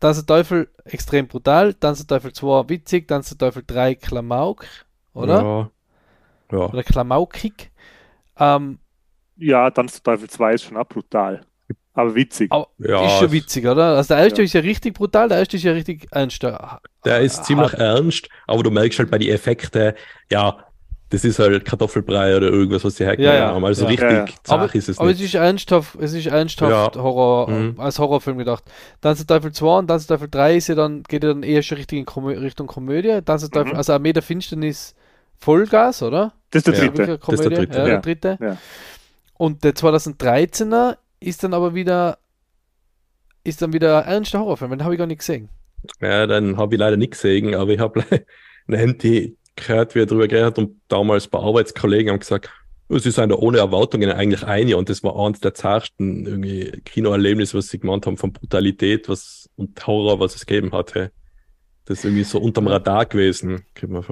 Tanz 0.00 0.16
der 0.16 0.26
Teufel 0.26 0.68
extrem 0.84 1.28
brutal, 1.28 1.74
Tanz 1.74 2.04
der 2.04 2.18
Teufel 2.18 2.32
2 2.32 2.68
witzig, 2.68 3.08
Tanz 3.08 3.28
der 3.28 3.38
Teufel 3.38 3.62
3 3.66 3.94
Klamauk, 3.94 4.66
oder? 5.12 5.42
Ja. 5.42 5.70
ja. 6.58 6.64
Oder 6.66 6.82
Klamaukig. 6.82 7.70
Ähm, 8.38 8.78
ja, 9.36 9.70
Tanz 9.70 9.94
der 9.94 10.02
Teufel 10.02 10.28
2 10.28 10.54
ist 10.54 10.62
schon 10.64 10.76
auch 10.76 10.88
brutal. 10.88 11.42
Aber 11.96 12.14
witzig. 12.14 12.50
Aber 12.50 12.68
ja, 12.78 13.06
ist 13.06 13.18
schon 13.20 13.32
witzig, 13.32 13.66
oder? 13.66 13.96
Also 13.96 14.14
der 14.14 14.24
erste 14.24 14.42
ja. 14.42 14.44
ist 14.44 14.52
ja 14.52 14.60
richtig 14.60 14.94
brutal, 14.94 15.28
der 15.28 15.38
erste 15.38 15.56
ist 15.56 15.62
ja 15.62 15.72
richtig 15.72 16.08
ernst. 16.10 16.42
Der 16.42 17.20
ist 17.20 17.38
ah, 17.38 17.42
ziemlich 17.42 17.72
ernst, 17.74 18.28
aber 18.48 18.64
du 18.64 18.70
merkst 18.70 18.98
halt 18.98 19.10
bei 19.10 19.18
den 19.18 19.28
Effekten, 19.30 19.92
ja, 20.30 20.58
das 21.10 21.24
ist 21.24 21.38
halt 21.38 21.64
Kartoffelbrei 21.64 22.36
oder 22.36 22.48
irgendwas, 22.48 22.82
was 22.82 22.96
sie 22.96 23.04
hergenommen 23.04 23.38
ja, 23.38 23.46
ja. 23.46 23.54
haben. 23.54 23.64
Also 23.64 23.86
richtig 23.86 24.10
ja, 24.10 24.26
aber, 24.48 24.74
ist 24.74 24.88
es 24.88 24.98
aber 24.98 25.10
nicht. 25.10 25.20
es 25.20 25.26
ist 25.26 25.34
ernsthaft, 25.34 25.94
es 26.00 26.12
ist 26.12 26.26
ernsthaft 26.26 26.96
Horror, 26.96 27.48
mhm. 27.48 27.78
als 27.78 28.00
Horrorfilm 28.00 28.38
gedacht. 28.38 28.64
Dann 29.00 29.16
der 29.16 29.26
Teufel 29.26 29.52
2 29.52 29.78
und 29.78 29.86
Tanz 29.86 30.08
der 30.08 30.16
Teufel 30.16 30.30
3 30.30 30.56
ist 30.56 30.66
ja 30.66 30.74
dann, 30.74 31.04
geht 31.04 31.22
ja 31.22 31.28
dann 31.28 31.44
eher 31.44 31.62
schon 31.62 31.76
richtig 31.76 32.00
in 32.00 32.06
Komö 32.06 32.36
Richtung 32.40 32.66
Komödie. 32.66 33.20
Tanz 33.24 33.42
der 33.42 33.50
Teufel, 33.50 33.72
mhm. 33.72 33.78
also 33.78 33.92
Armee 33.92 34.12
der 34.12 34.24
Finsternis 34.24 34.96
Vollgas, 35.38 36.02
oder? 36.02 36.32
Das 36.50 36.64
ist 36.64 36.66
der 36.66 36.88
dritte. 36.88 37.18
Das 37.18 37.34
ist 37.34 37.44
der 37.44 37.50
dritte. 37.50 37.78
Ja, 37.78 37.84
der 37.84 38.00
dritte. 38.00 38.58
Und 39.44 39.62
der 39.62 39.74
2013er 39.74 40.96
ist 41.20 41.44
dann 41.44 41.52
aber 41.52 41.74
wieder 41.74 42.16
ist 43.44 43.60
dann 43.60 43.74
wieder 43.74 44.06
ein 44.06 44.10
ernster 44.10 44.38
Horrorfilm, 44.38 44.70
den 44.70 44.84
habe 44.84 44.94
ich 44.94 44.98
gar 44.98 45.06
nicht 45.06 45.18
gesehen. 45.18 45.50
Ja, 46.00 46.26
dann 46.26 46.56
habe 46.56 46.74
ich 46.74 46.78
leider 46.78 46.96
nicht 46.96 47.10
gesehen, 47.10 47.54
aber 47.54 47.72
ich 47.72 47.78
habe 47.78 48.02
eine 48.66 48.78
Handy 48.78 49.36
gehört, 49.54 49.94
wie 49.94 49.98
er 49.98 50.06
darüber 50.06 50.28
geredet 50.28 50.46
hat 50.46 50.58
und 50.58 50.80
damals 50.88 51.28
bei 51.28 51.38
Arbeitskollegen 51.38 52.10
haben 52.10 52.20
gesagt, 52.20 52.48
sie 52.88 53.10
sind 53.10 53.28
da 53.28 53.34
ohne 53.34 53.58
Erwartungen 53.58 54.10
eigentlich 54.12 54.44
ein 54.44 54.72
und 54.72 54.88
das 54.88 55.04
war 55.04 55.14
eines 55.14 55.40
der 55.40 55.52
irgendwie 55.98 56.80
Kinoerlebnisse, 56.86 57.58
was 57.58 57.68
sie 57.68 57.78
gemeint 57.78 58.06
haben 58.06 58.16
von 58.16 58.32
Brutalität 58.32 59.10
was, 59.10 59.50
und 59.56 59.86
Horror, 59.86 60.20
was 60.20 60.36
es 60.36 60.46
gegeben 60.46 60.72
hatte. 60.72 61.12
Das 61.84 61.98
ist 61.98 62.06
irgendwie 62.06 62.24
so 62.24 62.38
unterm 62.38 62.66
Radar 62.66 63.04
gewesen. 63.04 63.66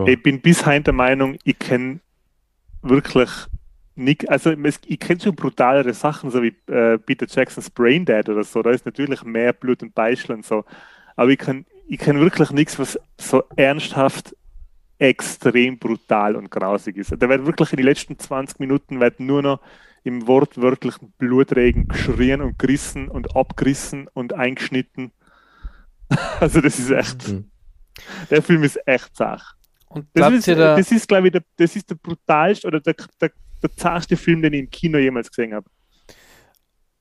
Ich 0.07 0.22
bin 0.22 0.43
bis 0.43 0.66
heute 0.66 0.83
der 0.83 0.93
Meinung, 0.93 1.39
ich 1.43 1.59
kenne 1.59 2.01
wirklich 2.83 3.30
nicht, 3.95 4.28
also 4.28 4.53
ich 4.86 4.99
kenne 4.99 5.20
schon 5.20 5.34
brutalere 5.34 5.93
Sachen, 5.93 6.30
so 6.30 6.43
wie 6.43 6.55
äh, 6.70 6.99
Peter 6.99 7.26
Jacksons 7.28 7.70
Brain 7.70 8.05
Dead 8.05 8.28
oder 8.28 8.45
so, 8.45 8.62
da 8.62 8.70
ist 8.70 8.86
natürlich 8.86 9.22
mehr 9.22 9.53
Blut 9.53 9.82
und 9.82 9.95
Beischel 9.95 10.34
und 10.34 10.47
so, 10.47 10.64
aber 11.16 11.30
ich 11.30 11.38
kann 11.38 11.66
ich 11.88 11.99
kenn 11.99 12.20
wirklich 12.20 12.51
nichts, 12.53 12.78
was 12.78 12.99
so 13.18 13.43
ernsthaft 13.55 14.34
extrem 14.99 15.78
brutal 15.78 16.36
und 16.36 16.51
grausig 16.51 16.97
ist. 16.97 17.12
Da 17.18 17.28
wird 17.28 17.45
wirklich 17.45 17.72
in 17.72 17.76
den 17.76 17.86
letzten 17.86 18.18
20 18.18 18.61
Minuten 18.61 19.01
wird 19.01 19.20
nur 19.20 19.43
noch 19.43 19.61
im 20.05 20.26
wortwörtlichen 20.26 21.12
Blutregen 21.18 21.88
geschrien 21.88 22.40
und 22.40 22.59
gerissen 22.59 23.09
und 23.09 23.36
abgerissen 23.36 24.09
und 24.14 24.32
eingeschnitten. 24.32 25.12
Also 26.40 26.61
das 26.61 26.78
ist 26.78 26.90
echt, 26.90 27.28
mhm. 27.28 27.51
der 28.30 28.43
Film 28.43 28.62
ist 28.64 28.78
echt 28.86 29.16
Sach. 29.16 29.55
Und 29.88 30.07
das 30.12 30.30
ist, 30.30 30.49
da 30.49 30.76
das 30.76 30.93
ist, 30.93 31.09
glaube 31.09 31.28
ich, 31.28 31.32
der, 31.32 31.43
das 31.57 31.74
ist 31.74 31.88
der 31.88 31.95
brutalste 31.95 32.66
oder 32.66 32.80
der, 32.80 32.95
der, 33.18 33.32
der 33.63 33.77
zarteste 33.77 34.17
Film, 34.17 34.43
den 34.43 34.53
ich 34.53 34.61
im 34.61 34.71
Kino 34.71 34.99
jemals 34.99 35.31
gesehen 35.31 35.55
habe. 35.55 35.69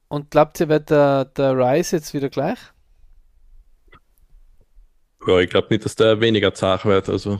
Und 0.07 0.29
glaubt 0.29 0.59
ihr, 0.59 0.67
wird 0.67 0.89
der, 0.89 1.25
der 1.25 1.57
Rise 1.57 1.95
jetzt 1.95 2.13
wieder 2.13 2.29
gleich? 2.29 2.59
Ja, 5.25 5.39
ich 5.39 5.49
glaube 5.49 5.67
nicht, 5.69 5.85
dass 5.85 5.95
der 5.95 6.19
weniger 6.19 6.53
zart 6.53 6.83
wird. 6.83 7.07
Also, 7.07 7.39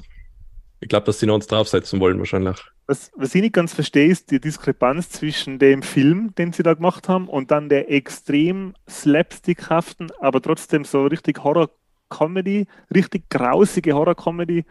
ich 0.80 0.88
glaube, 0.88 1.06
dass 1.06 1.20
sie 1.20 1.26
noch 1.26 1.36
uns 1.36 1.48
draufsetzen 1.48 2.00
wollen, 2.00 2.20
wahrscheinlich. 2.20 2.58
Was, 2.88 3.12
was 3.16 3.36
ich 3.36 3.42
nicht 3.42 3.54
ganz 3.54 3.74
verstehe, 3.74 4.08
ist 4.08 4.32
die 4.32 4.40
Diskrepanz 4.40 5.10
zwischen 5.10 5.60
dem 5.60 5.82
Film, 5.82 6.34
den 6.36 6.54
sie 6.54 6.64
da 6.64 6.74
gemacht 6.74 7.10
haben, 7.10 7.28
und 7.28 7.52
dann 7.52 7.70
der 7.70 7.92
extrem 7.92 8.74
slapstickhaften, 8.90 10.12
aber 10.20 10.42
trotzdem 10.42 10.86
so 10.86 11.06
richtig 11.06 11.44
Horror-Comedy, 11.44 12.68
richtig 12.94 13.30
grausige 13.30 13.94
Horror-Comedy 13.94 14.66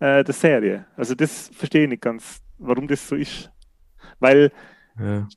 äh, 0.00 0.24
der 0.24 0.34
Serie. 0.34 0.86
Also, 0.96 1.14
das 1.14 1.50
verstehe 1.54 1.84
ich 1.84 1.88
nicht 1.88 2.02
ganz, 2.02 2.42
warum 2.58 2.86
das 2.86 3.08
so 3.08 3.16
ist. 3.16 3.50
Weil 4.18 4.52
ja. 4.98 5.28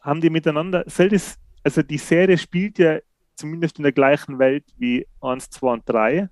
haben 0.00 0.20
die 0.20 0.30
miteinander, 0.30 0.84
selbst, 0.86 1.38
also 1.62 1.82
die 1.82 1.98
Serie 1.98 2.38
spielt 2.38 2.78
ja 2.78 2.98
zumindest 3.34 3.78
in 3.78 3.84
der 3.84 3.92
gleichen 3.92 4.38
Welt 4.38 4.64
wie 4.76 5.06
1, 5.20 5.50
2 5.50 5.72
und 5.72 5.88
3, 5.88 6.28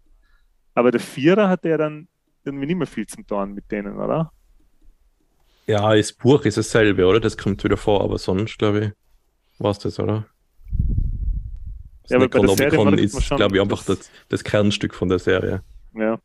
aber 0.75 0.91
der 0.91 1.01
Vierer 1.01 1.49
hat 1.49 1.65
ja 1.65 1.77
dann 1.77 2.09
irgendwie 2.45 2.67
nicht 2.67 2.77
mehr 2.77 2.87
viel 2.87 3.07
zum 3.07 3.27
tun 3.27 3.55
mit 3.55 3.71
denen, 3.71 3.97
oder? 3.97 4.33
Ja, 5.67 5.95
das 5.95 6.13
Buch 6.13 6.45
ist 6.45 6.57
dasselbe, 6.57 7.07
oder? 7.07 7.19
Das 7.19 7.37
kommt 7.37 7.65
wieder 7.65 7.77
vor, 7.77 8.03
aber 8.03 8.19
sonst, 8.19 8.59
glaube 8.59 8.81
ich, 8.81 8.93
war 9.59 9.73
es 9.73 9.79
das, 9.79 9.99
oder? 9.99 10.27
Das 12.03 12.11
ja, 12.11 12.57
Serie 12.57 13.01
ist, 13.01 13.29
glaube 13.31 13.57
ich, 13.57 13.63
einfach 13.63 13.85
das, 13.85 14.11
das, 14.29 14.45
Kernstück 14.45 14.95
von 14.95 15.09
der 15.09 15.19
Serie. 15.19 15.63
Ja. 15.95 16.21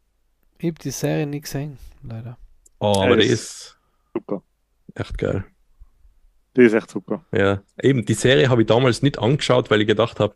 Ich 0.60 0.68
habe 0.68 0.80
die 0.80 0.92
Serie 0.92 1.26
nicht 1.26 1.44
gesehen, 1.44 1.80
leider. 2.04 2.38
Oh, 2.78 2.94
aber 2.98 3.12
ja, 3.12 3.16
der 3.16 3.26
ist 3.26 3.80
super. 4.14 4.44
Echt 4.94 5.18
geil. 5.18 5.44
Die 6.56 6.62
ist 6.62 6.74
echt 6.74 6.90
super. 6.90 7.26
Ja, 7.32 7.62
eben, 7.82 8.06
die 8.06 8.14
Serie 8.14 8.50
habe 8.50 8.62
ich 8.62 8.68
damals 8.68 9.02
nicht 9.02 9.20
angeschaut, 9.20 9.70
weil 9.70 9.82
ich 9.82 9.88
gedacht 9.88 10.20
habe, 10.20 10.36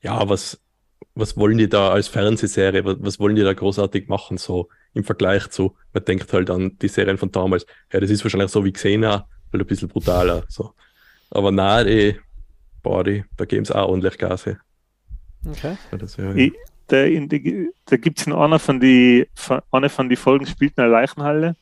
ja, 0.00 0.28
was, 0.28 0.60
was 1.14 1.36
wollen 1.36 1.58
die 1.58 1.68
da 1.68 1.90
als 1.90 2.08
Fernsehserie, 2.08 2.84
was, 2.84 2.96
was, 3.00 3.20
wollen 3.20 3.36
die 3.36 3.42
da 3.42 3.52
großartig 3.52 4.08
machen, 4.08 4.38
so 4.38 4.68
im 4.94 5.04
Vergleich 5.04 5.48
zu, 5.50 5.76
man 5.92 6.04
denkt 6.04 6.32
halt 6.32 6.50
an 6.50 6.76
die 6.80 6.88
Serien 6.88 7.18
von 7.18 7.30
damals, 7.30 7.66
ja, 7.92 8.00
das 8.00 8.10
ist 8.10 8.24
wahrscheinlich 8.24 8.50
so 8.50 8.64
wie 8.64 8.72
Xena, 8.72 9.28
halt 9.52 9.62
ein 9.62 9.66
bisschen 9.66 9.88
brutaler, 9.88 10.44
so. 10.48 10.72
Aber 11.30 11.52
nein, 11.52 11.86
die, 11.86 12.16
boah, 12.82 13.04
die, 13.04 13.24
da 13.36 13.44
geben 13.44 13.64
sie 13.64 13.74
auch 13.74 13.88
ordentlich 13.88 14.18
Gas 14.18 14.46
her. 14.46 14.58
Okay. 15.48 15.76
Das, 15.92 16.16
ja, 16.16 16.34
ich, 16.34 16.52
da, 16.88 17.06
da 17.06 17.96
gibt 17.96 18.18
es 18.18 18.26
in 18.26 18.32
einer 18.32 18.58
von 18.58 18.80
die, 18.80 19.28
eine 19.70 19.88
von 19.88 20.08
die 20.08 20.16
Folgen 20.16 20.46
spielt 20.46 20.76
in 20.76 20.84
einer 20.84 20.92
Leichenhalle 20.92 21.56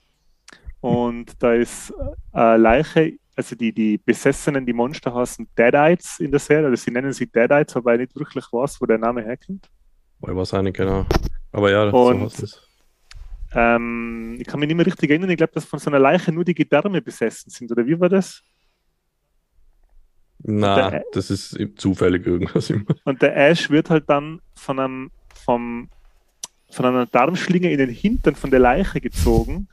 und 0.80 1.42
da 1.42 1.54
ist 1.54 1.92
eine 2.32 2.56
Leiche 2.56 3.14
also 3.40 3.56
die, 3.56 3.72
die 3.72 3.98
Besessenen, 3.98 4.66
die 4.66 4.72
Monster 4.72 5.14
heißen 5.14 5.48
Deadites 5.56 6.20
in 6.20 6.30
der 6.30 6.40
Serie, 6.40 6.66
also 6.66 6.82
sie 6.82 6.90
nennen 6.90 7.12
sie 7.12 7.26
Deadites, 7.26 7.74
wobei 7.74 7.94
ich 7.94 8.00
nicht 8.00 8.16
wirklich 8.16 8.44
weiß, 8.44 8.80
wo 8.80 8.86
der 8.86 8.98
Name 8.98 9.22
herkommt. 9.22 9.68
Ich 10.22 10.28
weiß 10.34 10.54
auch 10.54 10.62
nicht 10.62 10.76
genau. 10.76 11.06
Aber 11.52 11.70
ja, 11.70 11.88
Und, 11.88 12.30
so 12.30 12.44
es. 12.44 12.62
Ähm, 13.52 14.36
ich 14.38 14.46
kann 14.46 14.60
mich 14.60 14.68
nicht 14.68 14.76
mehr 14.76 14.86
richtig 14.86 15.10
erinnern, 15.10 15.30
ich 15.30 15.36
glaube, 15.36 15.52
dass 15.54 15.64
von 15.64 15.78
so 15.78 15.90
einer 15.90 15.98
Leiche 15.98 16.30
nur 16.32 16.44
die 16.44 16.54
Gedärme 16.54 17.02
besessen 17.02 17.50
sind, 17.50 17.72
oder 17.72 17.84
wie 17.86 17.98
war 17.98 18.08
das? 18.08 18.42
Na, 20.42 20.90
der, 20.90 21.04
das 21.12 21.30
ist 21.30 21.58
zufällig 21.76 22.26
irgendwas. 22.26 22.72
Und 23.04 23.22
der 23.22 23.36
Ash 23.36 23.68
wird 23.70 23.90
halt 23.90 24.08
dann 24.08 24.40
von 24.54 24.78
einem, 24.78 25.10
vom 25.34 25.90
von 26.70 26.84
einer 26.84 27.06
Darmschlinge 27.06 27.70
in 27.72 27.78
den 27.78 27.90
Hintern 27.90 28.36
von 28.36 28.50
der 28.50 28.60
Leiche 28.60 29.00
gezogen 29.00 29.68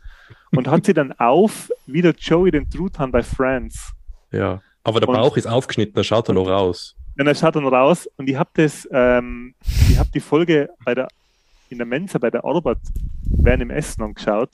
und 0.56 0.68
hat 0.68 0.86
sie 0.86 0.94
dann 0.94 1.14
auf, 1.14 1.70
wie 1.86 2.02
der 2.02 2.14
Joey 2.18 2.52
den 2.52 2.70
Truthahn 2.70 3.12
bei 3.12 3.24
Friends. 3.24 3.94
Ja, 4.32 4.62
aber 4.84 5.00
der 5.00 5.08
Bauch 5.08 5.32
und, 5.32 5.38
ist 5.38 5.48
aufgeschnitten, 5.48 5.94
da 5.96 6.04
schaut 6.04 6.30
er 6.30 6.34
noch 6.34 6.48
raus. 6.48 6.96
Ja, 7.18 7.26
er 7.26 7.36
schaut 7.36 7.56
dann 7.56 7.66
raus 7.68 8.08
und 8.18 8.30
ich 8.30 8.36
habe 8.36 8.50
das, 8.54 8.88
ähm, 8.92 9.56
ich 9.90 9.98
habe 9.98 10.10
die 10.14 10.20
Folge 10.20 10.70
bei 10.86 10.94
der, 10.94 11.08
in 11.70 11.78
der 11.78 11.88
Mensa 11.88 12.20
bei 12.20 12.30
der 12.30 12.46
Arbeit 12.46 12.78
während 13.24 13.64
im 13.64 13.72
Essen 13.72 14.04
angeschaut 14.04 14.52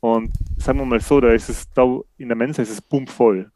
und 0.00 0.32
sagen 0.58 0.80
wir 0.80 0.84
mal 0.84 1.00
so, 1.00 1.20
da 1.20 1.32
ist 1.32 1.48
es 1.48 1.70
da 1.72 1.86
in 2.18 2.28
der 2.28 2.36
Mensa 2.36 2.62
ist 2.62 2.70
es 2.70 2.82
pumpvoll. 2.82 3.50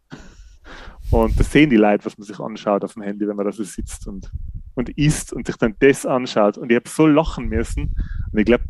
Und 1.11 1.39
das 1.39 1.53
sehen 1.53 1.71
die 1.71 1.77
Leute, 1.77 2.05
was 2.05 2.19
man 2.19 2.27
sich 2.27 2.39
anschaut 2.39 2.85
auf 2.85 2.95
dem 2.95 3.03
Handy, 3.03 3.27
wenn 3.27 3.37
man 3.37 3.47
da 3.47 3.53
so 3.53 3.65
sitzt 3.65 4.07
und, 4.07 4.31
und 4.75 4.91
isst 4.91 5.33
und 5.33 5.47
sich 5.47 5.57
dann 5.57 5.75
das 5.79 6.05
anschaut. 6.05 6.59
Und 6.59 6.71
ich 6.71 6.77
habe 6.77 6.89
so 6.89 7.07
lachen 7.07 7.49
müssen. 7.49 7.95
Und 8.33 8.39
ich 8.39 8.45
glaube, 8.45 8.65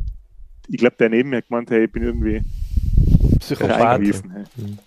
ich 0.69 0.77
glaub, 0.79 0.97
der 0.99 1.11
neben 1.11 1.31
mir 1.31 1.39
hat 1.39 1.49
gemeint, 1.49 1.71
hey, 1.71 1.85
ich 1.85 1.93
bin 1.93 2.03
irgendwie 2.03 2.43
Psychopath. 3.39 4.01
Hey. 4.01 4.13
Mhm. 4.57 4.79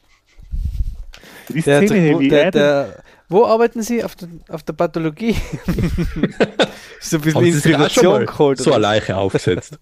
Die 1.50 1.62
Szene, 1.62 1.88
der, 1.88 2.02
hey, 2.02 2.20
wie 2.20 2.28
der, 2.28 2.52
der, 2.52 3.04
wo 3.28 3.46
arbeiten 3.46 3.82
Sie? 3.82 4.04
Auf, 4.04 4.16
der, 4.16 4.28
auf 4.50 4.64
der 4.64 4.74
Pathologie? 4.74 5.36
so 7.00 7.18
ein 7.18 7.22
bisschen 7.22 7.46
Inspiration 7.46 8.26
geholt. 8.26 8.58
So 8.60 8.72
eine 8.72 8.82
Leiche 8.82 9.16
aufgesetzt. 9.16 9.80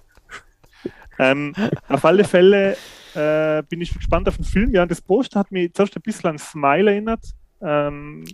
ähm, 1.20 1.54
auf 1.88 2.04
alle 2.06 2.24
Fälle 2.24 2.78
äh, 3.16 3.64
bin 3.64 3.82
ich 3.82 3.94
gespannt 3.94 4.28
auf 4.28 4.36
den 4.36 4.46
Film. 4.46 4.74
Ja, 4.74 4.86
das 4.86 5.02
Poster 5.02 5.40
hat 5.40 5.52
mich 5.52 5.74
zuerst 5.74 5.96
ein 5.96 6.02
bisschen 6.02 6.30
an 6.30 6.38
Smile 6.38 6.92
erinnert. 6.92 7.26
Ähm, 7.62 8.26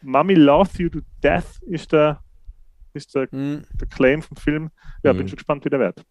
Mommy 0.00 0.34
Loves 0.34 0.78
You 0.78 0.88
to 0.88 1.00
Death 1.22 1.60
ist 1.62 1.92
der, 1.92 2.20
ist 2.94 3.14
der, 3.14 3.28
mm. 3.30 3.64
der 3.74 3.88
Claim 3.88 4.22
vom 4.22 4.36
Film. 4.36 4.70
Ja, 5.02 5.12
mm. 5.12 5.18
bin 5.18 5.28
schon 5.28 5.36
gespannt, 5.36 5.64
wie 5.64 5.70
der 5.70 5.78
wird. 5.78 6.04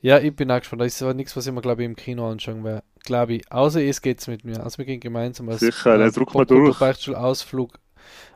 Ja, 0.00 0.18
ich 0.18 0.34
bin 0.34 0.50
auch 0.50 0.58
gespannt. 0.58 0.82
Das 0.82 0.94
ist 0.94 1.02
aber 1.02 1.14
nichts, 1.14 1.36
was 1.36 1.46
ich 1.46 1.52
mir, 1.52 1.60
glaube 1.60 1.82
ich, 1.82 1.86
im 1.86 1.96
Kino 1.96 2.30
anschauen 2.30 2.62
werde. 2.64 2.84
Glaube 3.04 3.34
ich. 3.34 3.50
Außer 3.50 3.82
es 3.82 4.00
geht's 4.00 4.26
mit 4.28 4.44
mir. 4.44 4.62
Also 4.62 4.78
wir 4.78 4.84
gehen 4.84 5.00
gemeinsam 5.00 5.48
als 5.48 5.60
Sicher, 5.60 5.98
äh, 5.98 6.10
druck 6.12 6.34
mal 6.34 6.44
durch. 6.46 6.80
Ausflug. 6.80 7.78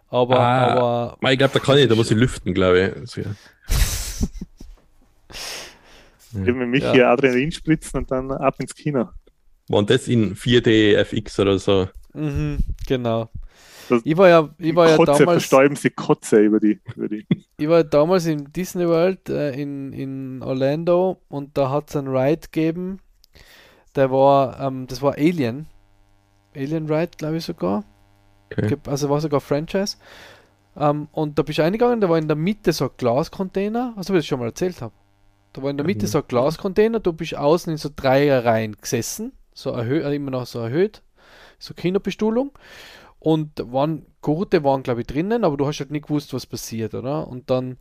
Aber, 0.08 0.40
ah, 0.40 1.14
aber. 1.16 1.30
Ich 1.30 1.38
glaube, 1.38 1.54
da 1.54 1.58
kann 1.58 1.78
ich, 1.78 1.88
da 1.88 1.94
muss 1.94 2.10
ich 2.10 2.16
lüften, 2.16 2.52
glaube 2.52 2.80
ich. 2.80 2.96
Also, 2.96 3.20
ja. 3.22 3.34
ja. 6.44 6.52
mit 6.52 6.68
Michi 6.68 6.98
ja. 6.98 7.12
Adrenalin 7.12 7.52
spritzen 7.52 8.00
und 8.00 8.10
dann 8.10 8.30
ab 8.30 8.56
ins 8.58 8.74
Kino. 8.74 9.08
War 9.68 9.82
das 9.84 10.08
in 10.08 10.34
4D 10.36 10.96
FX 10.96 11.40
oder 11.40 11.58
so? 11.58 11.88
Mhm, 12.12 12.58
genau. 12.86 13.30
Das 13.92 14.02
ich 14.04 14.16
war 14.16 14.28
ja, 14.28 14.48
ich 14.58 14.74
war 14.74 14.96
Kotze, 14.96 15.12
ja 15.12 15.18
damals. 15.18 15.42
Verstäuben 15.42 15.76
sie 15.76 15.90
Kotze 15.90 16.40
über 16.40 16.60
die. 16.60 16.80
Über 16.96 17.08
die. 17.08 17.26
ich 17.58 17.68
war 17.68 17.84
damals 17.84 18.26
in 18.26 18.52
Disney 18.52 18.88
World 18.88 19.28
äh, 19.28 19.52
in, 19.52 19.92
in 19.92 20.42
Orlando 20.42 21.20
und 21.28 21.56
da 21.56 21.70
hat 21.70 21.90
es 21.90 21.96
einen 21.96 22.08
Ride 22.08 22.48
gegeben. 22.50 23.00
Der 23.94 24.10
war, 24.10 24.60
ähm, 24.60 24.86
das 24.86 25.02
war 25.02 25.14
Alien. 25.14 25.66
Alien 26.54 26.86
Ride, 26.90 27.12
glaube 27.16 27.36
ich 27.36 27.44
sogar. 27.44 27.84
Okay. 28.50 28.76
Also 28.86 29.08
war 29.08 29.20
sogar 29.20 29.40
Franchise. 29.40 29.96
Ähm, 30.76 31.08
und 31.12 31.38
da 31.38 31.42
bist 31.42 31.58
du 31.58 31.64
eingegangen, 31.64 32.00
da 32.00 32.08
war 32.08 32.18
in 32.18 32.28
der 32.28 32.36
Mitte 32.36 32.72
so 32.72 32.86
ein 32.86 32.90
Glascontainer, 32.96 33.94
also 33.96 34.14
wie 34.14 34.18
ich 34.18 34.24
das 34.24 34.28
schon 34.28 34.40
mal 34.40 34.46
erzählt 34.46 34.80
habe. 34.80 34.94
Da 35.52 35.62
war 35.62 35.70
in 35.70 35.76
der 35.76 35.84
Mitte 35.86 36.06
mhm. 36.06 36.10
so 36.10 36.18
ein 36.18 36.24
Glascontainer, 36.26 37.00
du 37.00 37.12
bist 37.12 37.36
außen 37.36 37.70
in 37.70 37.76
so 37.76 37.90
Dreierreihen 37.94 38.76
gesessen, 38.80 39.32
so 39.52 39.70
erhöht, 39.70 40.04
immer 40.04 40.30
noch 40.30 40.46
so 40.46 40.60
erhöht 40.60 41.02
so 41.62 41.74
Kinobestuhlung. 41.74 42.52
Und 43.24 43.72
waren 43.72 44.04
Gurte 44.20 44.64
waren, 44.64 44.82
glaube 44.82 45.02
ich, 45.02 45.06
drinnen, 45.06 45.44
aber 45.44 45.56
du 45.56 45.64
hast 45.64 45.78
halt 45.78 45.92
nicht 45.92 46.08
gewusst, 46.08 46.34
was 46.34 46.44
passiert, 46.44 46.92
oder? 46.92 47.28
Und 47.28 47.50
dann 47.50 47.76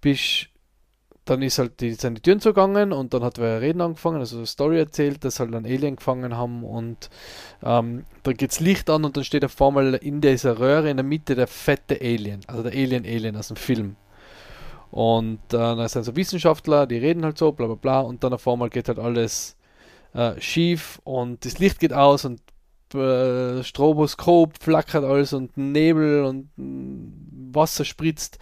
bist 0.00 0.48
dann 1.26 1.42
ist 1.42 1.58
halt 1.58 1.80
die, 1.80 1.92
sind 1.92 2.14
die 2.14 2.22
Türen 2.22 2.40
zugegangen 2.40 2.92
und 2.94 3.12
dann 3.12 3.22
hat 3.22 3.38
wer 3.38 3.60
Reden 3.60 3.82
angefangen, 3.82 4.20
also 4.20 4.38
eine 4.38 4.46
Story 4.46 4.78
erzählt, 4.78 5.22
dass 5.22 5.38
halt 5.38 5.54
einen 5.54 5.66
Alien 5.66 5.96
gefangen 5.96 6.34
haben 6.34 6.64
und 6.64 7.10
ähm, 7.62 8.04
dann 8.22 8.34
geht's 8.34 8.58
Licht 8.58 8.88
an 8.88 9.04
und 9.04 9.18
dann 9.18 9.24
steht 9.24 9.44
auf 9.44 9.60
einmal 9.60 9.94
in 9.96 10.22
dieser 10.22 10.58
Röhre 10.58 10.88
in 10.88 10.96
der 10.96 11.04
Mitte 11.04 11.34
der 11.34 11.46
fette 11.46 12.00
Alien, 12.00 12.40
also 12.46 12.62
der 12.62 12.72
Alien 12.72 13.04
Alien 13.04 13.36
aus 13.36 13.48
dem 13.48 13.56
Film. 13.56 13.96
Und 14.90 15.40
äh, 15.52 15.58
dann 15.58 15.88
sind 15.88 16.04
so 16.04 16.16
Wissenschaftler, 16.16 16.86
die 16.86 16.96
reden 16.96 17.22
halt 17.22 17.36
so, 17.36 17.52
bla 17.52 17.66
bla 17.66 17.76
bla, 17.76 18.00
und 18.00 18.24
dann 18.24 18.32
auf 18.32 18.48
einmal 18.48 18.70
geht 18.70 18.88
halt 18.88 18.98
alles 18.98 19.56
äh, 20.14 20.40
schief 20.40 21.00
und 21.04 21.44
das 21.44 21.58
Licht 21.58 21.78
geht 21.78 21.92
aus 21.92 22.24
und 22.24 22.40
äh, 22.94 23.62
Stroboskop 23.62 24.62
flackert 24.62 25.04
alles 25.04 25.32
und 25.32 25.56
Nebel 25.56 26.24
und 26.24 26.50
Wasser 27.54 27.84
spritzt 27.84 28.38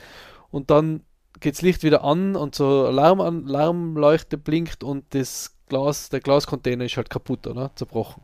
und 0.51 0.70
dann 0.70 1.03
geht 1.40 1.55
das 1.55 1.62
Licht 1.62 1.82
wieder 1.82 2.05
an 2.05 2.36
und 2.36 2.55
so 2.55 2.86
Alarm 2.86 3.20
Alarmleuchte 3.20 4.38
blinkt 4.38 4.82
und 4.82 5.05
das 5.14 5.55
Glas, 5.68 6.09
der 6.09 6.20
Glascontainer 6.20 6.84
ist 6.84 6.96
halt 6.96 7.11
kaputt, 7.11 7.46
oder? 7.46 7.70
Zerbrochen. 7.74 8.22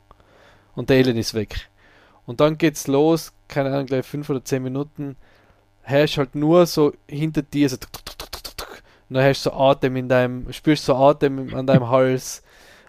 Und 0.75 0.91
der 0.91 0.99
Alien 0.99 1.19
ist 1.19 1.35
weg. 1.35 1.71
Und 2.27 2.41
dann 2.41 2.57
geht's 2.57 2.87
los, 2.87 3.33
keine 3.49 3.71
Ahnung, 3.71 3.87
gleich 3.87 4.07
fünf 4.07 4.31
oder 4.31 4.43
zehn 4.43 4.63
Minuten, 4.63 5.17
herrscht 5.83 6.17
halt 6.17 6.35
nur 6.35 6.67
so 6.67 6.93
hinter 7.07 7.43
dir 7.43 7.69
so 7.69 7.77
und 9.09 9.15
dann 9.17 9.25
hast 9.25 9.45
du 9.45 9.51
so 9.51 9.57
Atem 9.57 9.97
in 9.97 10.09
deinem, 10.09 10.53
spürst 10.53 10.87
so 10.87 10.95
Atem 10.95 11.55
an 11.55 11.67
deinem 11.67 11.89
Hals 11.91 12.43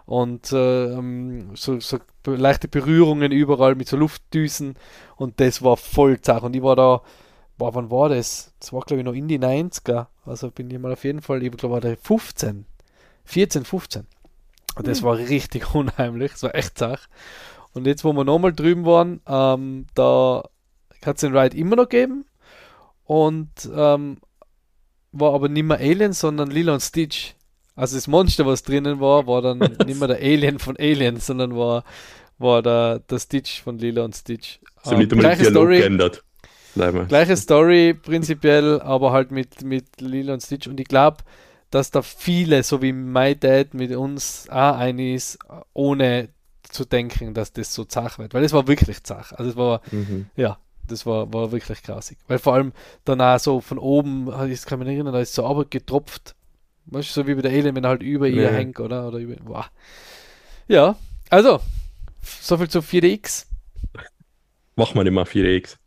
und 0.05 0.51
äh, 0.51 0.93
ähm, 0.93 1.55
so, 1.55 1.79
so 1.79 1.99
leichte 2.25 2.67
Berührungen 2.67 3.31
überall 3.31 3.75
mit 3.75 3.87
so 3.87 3.97
Luftdüsen 3.97 4.75
und 5.15 5.39
das 5.39 5.63
war 5.63 5.77
voll 5.77 6.21
zach. 6.21 6.43
Und 6.43 6.55
ich 6.55 6.63
war 6.63 6.75
da, 6.75 7.01
boah, 7.57 7.73
wann 7.73 7.89
war 7.89 8.09
das? 8.09 8.53
Das 8.59 8.73
war 8.73 8.81
glaube 8.81 9.01
ich 9.01 9.05
noch 9.05 9.13
in 9.13 9.27
die 9.27 9.39
90er. 9.39 10.07
Also 10.25 10.51
bin 10.51 10.69
ich 10.69 10.79
mal 10.79 10.93
auf 10.93 11.03
jeden 11.03 11.21
Fall, 11.21 11.43
ich 11.43 11.51
glaube 11.51 11.73
war 11.73 11.81
der 11.81 11.97
15, 11.97 12.65
14, 13.25 13.65
15. 13.65 14.07
Und 14.75 14.87
das 14.87 15.01
mhm. 15.01 15.05
war 15.05 15.17
richtig 15.17 15.73
unheimlich, 15.73 16.33
das 16.33 16.43
war 16.43 16.55
echt 16.55 16.77
zach. 16.77 17.07
Und 17.73 17.85
jetzt, 17.87 18.03
wo 18.05 18.13
wir 18.13 18.23
nochmal 18.23 18.53
drüben 18.53 18.85
waren, 18.85 19.21
ähm, 19.27 19.87
da 19.95 20.43
hat 21.05 21.17
es 21.17 21.21
den 21.21 21.35
Ride 21.35 21.57
immer 21.57 21.75
noch 21.75 21.89
gegeben 21.89 22.25
und 23.03 23.49
ähm, 23.75 24.17
war 25.11 25.33
aber 25.33 25.49
nicht 25.49 25.63
mehr 25.63 25.77
Alien, 25.77 26.13
sondern 26.13 26.51
Lilo 26.51 26.73
und 26.73 26.81
Stitch. 26.81 27.35
Also 27.76 27.97
das 27.97 28.07
Monster, 28.07 28.45
was 28.45 28.63
drinnen 28.63 28.99
war, 28.99 29.28
war 29.28 29.41
dann 29.41 29.59
nicht 29.86 29.99
mehr 29.99 30.07
der 30.07 30.17
Alien 30.17 30.59
von 30.59 30.78
Alien, 30.78 31.17
sondern 31.17 31.55
war, 31.55 31.84
war 32.38 32.61
der, 32.61 32.99
der 32.99 33.19
Stitch 33.19 33.61
von 33.61 33.78
Lila 33.78 34.03
und 34.05 34.15
Stitch. 34.15 34.59
So 34.84 34.95
ähm, 34.95 35.09
gleiche 35.09 35.45
Story, 35.45 35.80
geändert. 35.80 36.23
Gleiche 37.07 37.38
Story 37.38 37.93
prinzipiell, 37.93 38.82
aber 38.82 39.11
halt 39.11 39.32
mit, 39.32 39.63
mit 39.63 40.01
Lila 40.01 40.34
und 40.34 40.43
Stitch. 40.43 40.67
Und 40.67 40.80
ich 40.80 40.88
glaube, 40.88 41.17
dass 41.69 41.91
da 41.91 42.01
viele, 42.01 42.63
so 42.63 42.82
wie 42.82 42.93
My 42.93 43.36
Dad 43.36 43.73
mit 43.73 43.93
uns 43.95 44.47
auch 44.49 44.78
ein 44.78 44.99
ist, 44.99 45.39
ohne 45.73 46.30
zu 46.69 46.86
denken, 46.86 47.34
dass 47.34 47.53
das 47.53 47.73
so 47.73 47.84
zach 47.86 48.19
wird. 48.19 48.34
Weil 48.34 48.43
es 48.43 48.53
war 48.53 48.67
wirklich 48.67 49.03
zach. 49.03 49.34
Also 49.34 49.51
es 49.51 49.57
war, 49.57 49.82
mhm. 49.91 50.28
ja, 50.36 50.57
das 50.88 51.05
war, 51.05 51.32
war 51.34 51.51
wirklich 51.51 51.82
klassik. 51.82 52.17
Weil 52.28 52.39
vor 52.39 52.53
allem 52.53 52.73
danach 53.03 53.39
so 53.39 53.61
von 53.61 53.78
oben, 53.78 54.30
ich 54.49 54.65
kann 54.65 54.80
mich 54.80 54.88
nicht 54.88 54.95
erinnern, 54.95 55.13
da 55.13 55.19
ist 55.19 55.34
so 55.34 55.45
aber 55.45 55.65
getropft 55.65 56.36
Weißt 56.88 57.09
du, 57.09 57.13
so 57.13 57.27
wie 57.27 57.36
bei 57.36 57.41
der 57.41 57.51
Alien, 57.51 57.75
wenn 57.75 57.83
er 57.83 57.89
halt 57.89 58.03
über 58.03 58.27
ihr 58.27 58.51
hängt, 58.51 58.79
oder? 58.79 59.07
oder 59.07 59.17
über, 59.17 59.36
wow. 59.43 59.65
Ja, 60.67 60.95
also, 61.29 61.59
so 62.21 62.57
viel 62.57 62.69
zu 62.69 62.79
4DX. 62.79 63.45
Mach 64.75 64.93
mal 64.93 65.03
nicht 65.03 65.13
mal 65.13 65.23
4DX. 65.23 65.77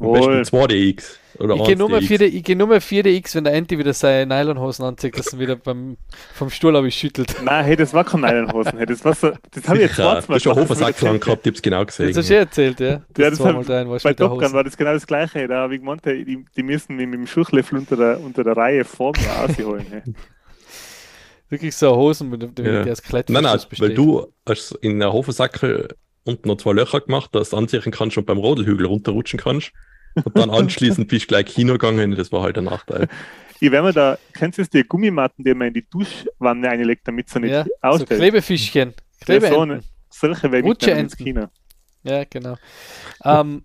Am 0.00 0.12
besten 0.12 0.56
2DX. 0.56 1.16
Oder 1.38 1.54
ich 1.54 1.64
gehe 1.64 1.76
nur, 1.76 1.88
mal 1.88 2.00
4D, 2.00 2.22
ich 2.22 2.42
geh 2.42 2.54
nur 2.54 2.66
mal 2.66 2.78
4DX, 2.78 3.36
wenn 3.36 3.44
der 3.44 3.54
Anti 3.54 3.78
wieder 3.78 3.92
seine 3.92 4.26
Nylonhosen 4.26 4.84
anzieht, 4.84 5.16
dass 5.16 5.32
er 5.32 5.38
wieder 5.38 5.54
beim, 5.54 5.96
vom 6.34 6.50
Stuhl 6.50 6.74
aber 6.74 6.90
schüttelt. 6.90 7.36
Nein, 7.42 7.64
hey, 7.64 7.76
das 7.76 7.94
war 7.94 8.04
keine 8.04 8.26
Nylonhosen. 8.26 8.76
Hey, 8.76 8.86
das 8.86 9.04
war 9.04 9.14
so, 9.14 9.32
das 9.52 9.68
habe 9.68 9.78
ich 9.78 9.84
jetzt 9.84 9.94
zweimal 9.94 10.22
Du 10.22 10.34
hast 10.34 10.42
schon 10.42 10.56
Hofersackflang 10.56 11.20
gehabt, 11.20 11.46
ich 11.46 11.52
hab's 11.52 11.62
genau 11.62 11.84
gesehen. 11.84 12.08
Das 12.08 12.16
hast 12.16 12.28
du 12.28 12.34
ja 12.34 12.40
erzählt, 12.40 12.80
ja. 12.80 13.02
Das 13.14 13.22
ja, 13.24 13.30
das 13.30 13.40
hat, 13.40 13.68
rein, 13.68 13.88
bei 13.88 14.14
Top 14.14 14.40
Gun 14.40 14.52
war 14.52 14.64
das 14.64 14.76
genau 14.76 14.92
das 14.92 15.06
Gleiche. 15.06 15.46
Da 15.46 15.62
habe 15.62 15.74
ich 15.74 15.80
gemeint, 15.80 16.04
die, 16.04 16.44
die 16.56 16.62
müssen 16.62 16.96
mich 16.96 17.06
mit 17.06 17.20
dem 17.20 17.26
Schuchlöffel 17.26 17.78
unter 17.78 17.96
der, 17.96 18.20
unter 18.20 18.42
der 18.42 18.56
Reihe 18.56 18.84
vor 18.84 19.12
mir 19.16 19.28
rausholen. 19.28 19.86
Hey. 19.90 20.02
Wirklich 21.50 21.76
so 21.76 21.96
Hosen, 21.96 22.28
mit 22.28 22.42
dem 22.42 22.64
ja. 22.64 22.84
das 22.84 23.02
Klettverschluss 23.02 23.42
Nein, 23.42 23.58
nein, 23.70 23.78
weil 23.78 23.94
du 23.94 24.26
hast 24.46 24.72
in 24.82 24.98
der 24.98 25.12
Hofensackel 25.12 25.88
unten 26.24 26.48
noch 26.48 26.58
zwei 26.58 26.72
Löcher 26.72 27.00
gemacht, 27.00 27.34
dass 27.34 27.50
du 27.50 27.56
anziehen 27.56 27.90
kannst 27.90 28.18
und 28.18 28.26
beim 28.26 28.38
Rodelhügel 28.38 28.86
runterrutschen 28.86 29.38
kannst. 29.38 29.72
Und 30.24 30.38
dann 30.38 30.50
anschließend 30.50 31.08
bist 31.08 31.24
du 31.24 31.28
gleich 31.28 31.46
Kino 31.46 31.72
gegangen, 31.72 32.14
das 32.14 32.32
war 32.32 32.42
halt 32.42 32.56
der 32.56 32.62
Nachteil. 32.62 33.08
Ich 33.60 33.70
werde 33.72 33.88
mir 33.88 33.92
da, 33.92 34.18
kennst 34.34 34.58
du 34.58 34.62
das, 34.62 34.70
die 34.70 34.84
Gummimatten, 34.84 35.44
die 35.44 35.52
man 35.54 35.68
in 35.68 35.74
die 35.74 35.88
Duschwanne 35.88 36.68
einlegt, 36.68 37.08
damit 37.08 37.28
sie 37.28 37.40
nicht 37.40 37.50
ja, 37.50 37.64
ausfällt? 37.80 38.10
So 38.10 38.16
Klebefischchen. 38.16 38.94
Klebeenten. 39.20 39.70
Ja, 39.70 39.80
so 39.80 39.88
solche 40.10 40.52
werde 40.52 40.68
ich 40.68 40.88
ins 40.88 41.16
Kino. 41.16 41.48
Ja, 42.04 42.24
genau. 42.24 42.56
ähm, 43.24 43.64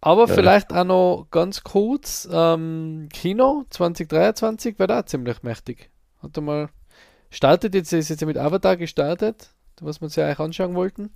aber 0.00 0.26
ja. 0.28 0.34
vielleicht 0.34 0.72
auch 0.72 0.84
noch 0.84 1.28
ganz 1.30 1.62
kurz, 1.62 2.28
ähm, 2.30 3.08
Kino 3.12 3.64
2023 3.70 4.78
wäre 4.78 4.88
da 4.88 5.06
ziemlich 5.06 5.42
mächtig. 5.42 5.90
Hat 6.22 6.36
mal 6.40 6.68
startet 7.30 7.74
jetzt, 7.74 7.92
ist 7.92 8.10
jetzt 8.10 8.24
mit 8.24 8.36
Avatar 8.36 8.76
gestartet, 8.76 9.54
was 9.80 10.00
wir 10.00 10.04
uns 10.04 10.16
ja 10.16 10.26
eigentlich 10.26 10.40
anschauen 10.40 10.74
wollten. 10.74 11.10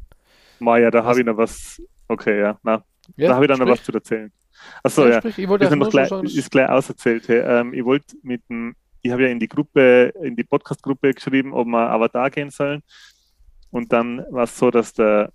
Maja, 0.58 0.90
da 0.90 1.04
habe 1.04 1.20
ich 1.20 1.26
noch 1.26 1.36
was. 1.36 1.82
Okay, 2.08 2.40
ja, 2.40 2.58
na. 2.62 2.84
Ja, 3.16 3.28
da 3.28 3.34
habe 3.34 3.44
ich 3.44 3.48
dann 3.48 3.56
sprich. 3.56 3.68
noch 3.68 3.76
was 3.76 3.84
zu 3.84 3.92
erzählen. 3.92 4.32
Achso, 4.82 5.06
ja. 5.06 5.20
ja. 5.20 5.24
Ich 5.24 5.48
wollte 5.48 5.74
noch 5.76 5.90
gleich, 5.90 6.10
ist 6.22 6.50
gleich 6.50 6.68
auserzählt. 6.68 7.28
Hey. 7.28 7.40
Ähm, 7.40 7.74
ich 7.74 7.84
wollte 7.84 8.16
mit 8.22 8.42
dem 8.48 8.74
ich 9.06 9.12
habe 9.12 9.22
ja 9.22 9.28
in 9.28 9.38
die 9.38 9.48
Gruppe, 9.48 10.12
in 10.20 10.36
die 10.36 10.44
Podcast-Gruppe 10.44 11.14
geschrieben, 11.14 11.52
ob 11.52 11.66
wir 11.68 11.90
Avatar 11.90 12.28
gehen 12.30 12.50
sollen. 12.50 12.82
Und 13.70 13.92
dann 13.92 14.24
war 14.30 14.44
es 14.44 14.58
so, 14.58 14.70
dass 14.70 14.92
der, 14.92 15.32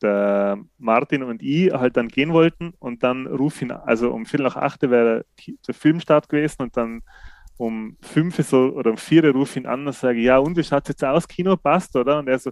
der 0.00 0.58
Martin 0.78 1.22
und 1.22 1.42
ich 1.42 1.72
halt 1.72 1.96
dann 1.96 2.08
gehen 2.08 2.32
wollten 2.32 2.72
und 2.78 3.02
dann 3.02 3.26
ruf 3.26 3.60
ihn, 3.62 3.70
also 3.70 4.10
um 4.10 4.26
Viertel 4.26 4.44
nach 4.44 4.56
acht 4.56 4.82
wäre 4.82 5.24
der 5.66 5.74
Filmstart 5.74 6.28
gewesen 6.28 6.62
und 6.62 6.76
dann 6.76 7.02
um 7.56 7.96
fünf 8.00 8.36
so 8.48 8.72
oder 8.74 8.90
um 8.90 8.96
vier 8.96 9.30
ruf 9.30 9.56
ihn 9.56 9.66
an 9.66 9.86
und 9.86 9.92
sage, 9.94 10.20
ja, 10.20 10.38
und 10.38 10.56
wie 10.56 10.64
schaut 10.64 10.84
es 10.84 10.88
jetzt 10.88 11.04
aus? 11.04 11.28
Kino 11.28 11.56
passt, 11.56 11.94
oder? 11.94 12.18
Und 12.18 12.28
er 12.28 12.38
so, 12.38 12.50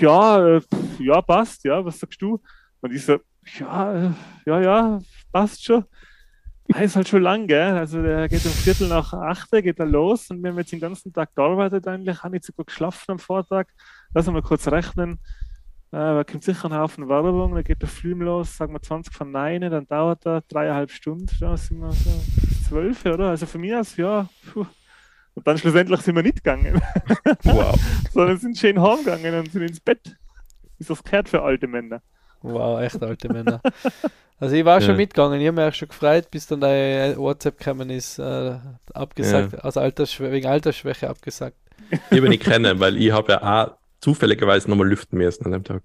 ja, 0.00 0.56
äh, 0.56 0.60
ja, 0.98 1.22
passt, 1.22 1.64
ja, 1.64 1.84
was 1.84 1.98
sagst 1.98 2.20
du? 2.20 2.40
Und 2.80 2.92
ich 2.92 3.04
so, 3.04 3.18
ja, 3.58 3.94
äh, 3.94 4.10
ja, 4.46 4.60
ja, 4.60 5.00
passt 5.32 5.64
schon. 5.64 5.84
Er 6.68 6.82
ist 6.82 6.94
halt 6.94 7.08
schon 7.08 7.22
lang, 7.22 7.48
gell? 7.48 7.76
Also 7.76 8.00
der 8.00 8.28
geht 8.28 8.44
um 8.44 8.52
Viertel 8.52 8.88
nach 8.88 9.12
acht, 9.12 9.50
geht 9.50 9.78
er 9.80 9.86
los 9.86 10.30
und 10.30 10.42
wir 10.42 10.50
haben 10.50 10.58
jetzt 10.58 10.70
den 10.70 10.78
ganzen 10.78 11.12
Tag 11.12 11.34
gearbeitet 11.34 11.88
eigentlich, 11.88 12.22
haben 12.22 12.32
nicht 12.32 12.44
so 12.44 12.52
gut 12.52 12.68
geschlafen 12.68 13.12
am 13.12 13.18
Vortag. 13.18 13.66
Lass 14.14 14.28
uns 14.28 14.34
mal 14.34 14.42
kurz 14.42 14.68
rechnen. 14.68 15.18
Äh, 15.92 15.96
da 15.96 16.22
kommt 16.22 16.44
sicher 16.44 16.70
ein 16.70 16.74
Haufen 16.74 17.08
Werbung, 17.08 17.52
dann 17.52 17.64
geht 17.64 17.82
der 17.82 17.88
Film 17.88 18.22
los, 18.22 18.56
sagen 18.56 18.72
wir 18.72 18.80
20 18.80 19.12
von 19.12 19.32
9, 19.32 19.62
dann 19.62 19.88
dauert 19.88 20.24
er 20.24 20.42
dreieinhalb 20.42 20.92
Stunden, 20.92 21.26
da 21.40 21.56
sind 21.56 21.80
wir 21.80 21.90
so 21.90 22.10
zwölf, 22.68 23.04
oder? 23.04 23.30
Also 23.30 23.46
für 23.46 23.58
mich 23.58 23.74
aus, 23.74 23.96
ja, 23.96 24.28
puh. 24.52 24.66
Und 25.34 25.46
dann 25.46 25.58
schlussendlich 25.58 26.00
sind 26.02 26.14
wir 26.14 26.22
nicht 26.22 26.36
gegangen. 26.36 26.80
Wow. 27.42 27.74
Sondern 28.12 28.36
sind 28.36 28.56
schön 28.56 28.80
heimgegangen 28.80 29.40
und 29.40 29.50
sind 29.50 29.62
ins 29.62 29.80
Bett. 29.80 30.16
Ist 30.78 30.90
das 30.90 31.02
gehört 31.02 31.28
für 31.28 31.42
alte 31.42 31.66
Männer. 31.66 32.02
Wow, 32.42 32.80
echt 32.80 33.02
alte 33.02 33.32
Männer. 33.32 33.60
Also 34.38 34.56
ich 34.56 34.64
war 34.64 34.80
ja. 34.80 34.86
schon 34.86 34.96
mitgegangen, 34.96 35.38
ich 35.38 35.46
habe 35.46 35.60
mich 35.60 35.70
auch 35.70 35.74
schon 35.74 35.88
gefreut, 35.88 36.30
bis 36.30 36.46
dann 36.46 36.62
deine 36.62 37.14
WhatsApp 37.18 37.58
gekommen 37.58 37.90
ist, 37.90 38.18
äh, 38.18 38.54
abgesagt, 38.94 39.52
ja. 39.52 39.58
aus 39.58 39.76
Altersschwäche, 39.76 40.32
wegen 40.32 40.46
Altersschwäche 40.46 41.10
abgesagt. 41.10 41.58
Ich 42.10 42.16
habe 42.16 42.28
nicht 42.30 42.42
kennen, 42.42 42.80
weil 42.80 42.96
ich 42.96 43.12
habe 43.12 43.32
ja 43.32 43.42
auch 43.42 43.76
zufälligerweise 44.00 44.70
nochmal 44.70 44.88
lüften 44.88 45.18
müssen 45.18 45.44
an 45.44 45.52
dem 45.52 45.64
Tag. 45.64 45.82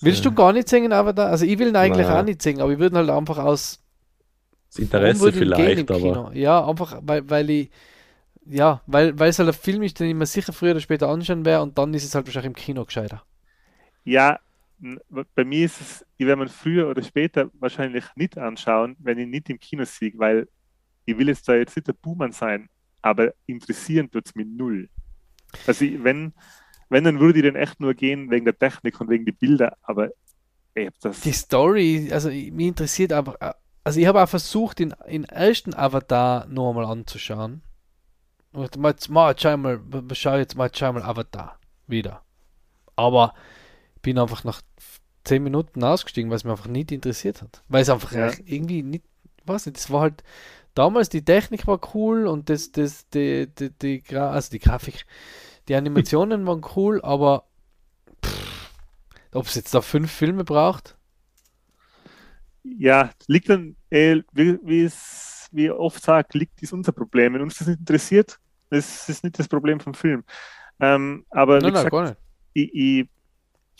Willst 0.00 0.24
du 0.26 0.32
gar 0.32 0.52
nicht 0.52 0.68
singen, 0.68 0.92
aber 0.92 1.14
da? 1.14 1.28
Also 1.28 1.46
ich 1.46 1.58
will 1.58 1.68
ihn 1.68 1.76
eigentlich 1.76 2.06
Nein. 2.06 2.16
auch 2.16 2.22
nicht 2.22 2.42
singen, 2.42 2.60
aber 2.60 2.72
ich 2.72 2.78
würde 2.78 2.98
halt 2.98 3.08
einfach 3.08 3.38
aus 3.38 3.78
das 4.68 4.78
Interesse 4.78 5.32
vielleicht, 5.32 5.90
aber. 5.90 6.30
Ja, 6.34 6.68
einfach, 6.68 6.98
weil, 7.02 7.28
weil 7.30 7.50
ich, 7.50 7.70
ja, 8.46 8.82
weil, 8.86 9.18
weil 9.18 9.30
es 9.30 9.38
halt 9.38 9.48
ein 9.48 9.54
Film 9.54 9.82
ist, 9.82 9.98
den 9.98 10.08
ich 10.08 10.14
mir 10.14 10.26
sicher 10.26 10.52
früher 10.52 10.72
oder 10.72 10.80
später 10.80 11.08
anschauen 11.08 11.44
werde 11.44 11.62
und 11.62 11.78
dann 11.78 11.94
ist 11.94 12.04
es 12.04 12.14
halt 12.14 12.26
wahrscheinlich 12.26 12.48
im 12.48 12.56
Kino 12.56 12.84
gescheiter. 12.84 13.22
Ja, 14.04 14.38
bei 15.34 15.44
mir 15.44 15.66
ist 15.66 15.80
es, 15.80 16.06
ich 16.16 16.26
werde 16.26 16.38
man 16.38 16.48
früher 16.48 16.88
oder 16.88 17.02
später 17.02 17.50
wahrscheinlich 17.54 18.04
nicht 18.16 18.38
anschauen, 18.38 18.96
wenn 18.98 19.18
ich 19.18 19.26
nicht 19.26 19.50
im 19.50 19.58
Kino 19.58 19.84
sehe, 19.84 20.12
weil 20.16 20.48
ich 21.04 21.16
will 21.18 21.28
jetzt 21.28 21.48
da 21.48 21.54
jetzt 21.54 21.76
nicht 21.76 21.88
der 21.88 21.92
Buhmann 21.92 22.32
sein, 22.32 22.68
aber 23.02 23.34
interessieren 23.46 24.10
tut 24.10 24.26
es 24.26 24.34
mir 24.34 24.46
null. 24.46 24.88
Also 25.66 25.84
ich, 25.84 26.02
wenn, 26.02 26.32
wenn, 26.88 27.04
dann 27.04 27.20
würde 27.20 27.40
ich 27.40 27.44
den 27.44 27.56
echt 27.56 27.80
nur 27.80 27.94
gehen 27.94 28.30
wegen 28.30 28.44
der 28.44 28.58
Technik 28.58 29.00
und 29.00 29.08
wegen 29.08 29.24
der 29.24 29.32
Bilder, 29.32 29.76
aber 29.82 30.10
ich 30.74 30.86
hab 30.86 31.00
das. 31.00 31.20
Die 31.20 31.32
Story, 31.32 32.08
also 32.12 32.28
mich 32.28 32.66
interessiert 32.66 33.12
aber, 33.12 33.56
also 33.84 34.00
ich 34.00 34.06
habe 34.06 34.22
auch 34.22 34.28
versucht, 34.28 34.78
den, 34.78 34.94
den 35.10 35.24
ersten 35.24 35.74
Avatar 35.74 36.46
noch 36.46 36.70
einmal 36.70 36.86
anzuschauen. 36.86 37.62
Und 38.52 38.76
mal, 38.76 38.94
mal, 39.08 39.34
schau 39.38 39.56
mal, 39.56 39.80
schau 40.12 40.36
jetzt 40.36 40.56
mal, 40.56 40.70
schau 40.74 40.92
mal 40.92 41.02
Avatar 41.02 41.58
wieder. 41.86 42.22
Aber 42.96 43.34
ich 43.34 43.59
bin 44.02 44.18
einfach 44.18 44.44
nach 44.44 44.62
10 45.24 45.42
Minuten 45.42 45.84
ausgestiegen, 45.84 46.30
weil 46.30 46.36
es 46.36 46.44
mir 46.44 46.52
einfach 46.52 46.68
nicht 46.68 46.92
interessiert 46.92 47.42
hat. 47.42 47.62
Weil 47.68 47.82
es 47.82 47.90
einfach 47.90 48.12
ja. 48.12 48.30
irgendwie 48.44 48.82
nicht, 48.82 49.04
weiß 49.44 49.66
nicht, 49.66 49.78
das 49.78 49.90
war 49.90 50.02
halt, 50.02 50.22
damals 50.74 51.08
die 51.08 51.24
Technik 51.24 51.66
war 51.66 51.80
cool 51.94 52.26
und 52.26 52.48
das, 52.48 52.72
das, 52.72 53.08
die, 53.10 53.46
die, 53.46 53.70
die, 53.70 54.16
also 54.16 54.50
die 54.50 54.58
Grafik, 54.58 55.06
die 55.68 55.74
Animationen 55.74 56.46
waren 56.46 56.64
cool, 56.76 57.00
aber 57.02 57.44
ob 59.32 59.46
es 59.46 59.54
jetzt 59.54 59.74
da 59.74 59.80
fünf 59.80 60.10
Filme 60.10 60.44
braucht, 60.44 60.96
ja, 62.62 63.10
liegt 63.26 63.48
dann, 63.48 63.76
äh, 63.90 64.22
wie, 64.32 64.58
wie 64.62 64.84
es 64.84 65.30
wie 65.52 65.70
oft 65.70 66.02
sagt, 66.02 66.34
liegt 66.34 66.62
ist 66.62 66.72
unser 66.72 66.92
Problem. 66.92 67.34
Wenn 67.34 67.42
uns 67.42 67.58
das 67.58 67.68
nicht 67.68 67.80
interessiert, 67.80 68.38
das 68.70 69.08
ist 69.08 69.24
nicht 69.24 69.38
das 69.38 69.48
Problem 69.48 69.80
vom 69.80 69.94
Film. 69.94 70.24
Ähm, 70.78 71.24
aber 71.30 71.60
nein, 71.60 71.70
wie 71.70 71.74
gesagt, 71.74 72.16
ich, 72.52 72.74
ich 72.74 73.08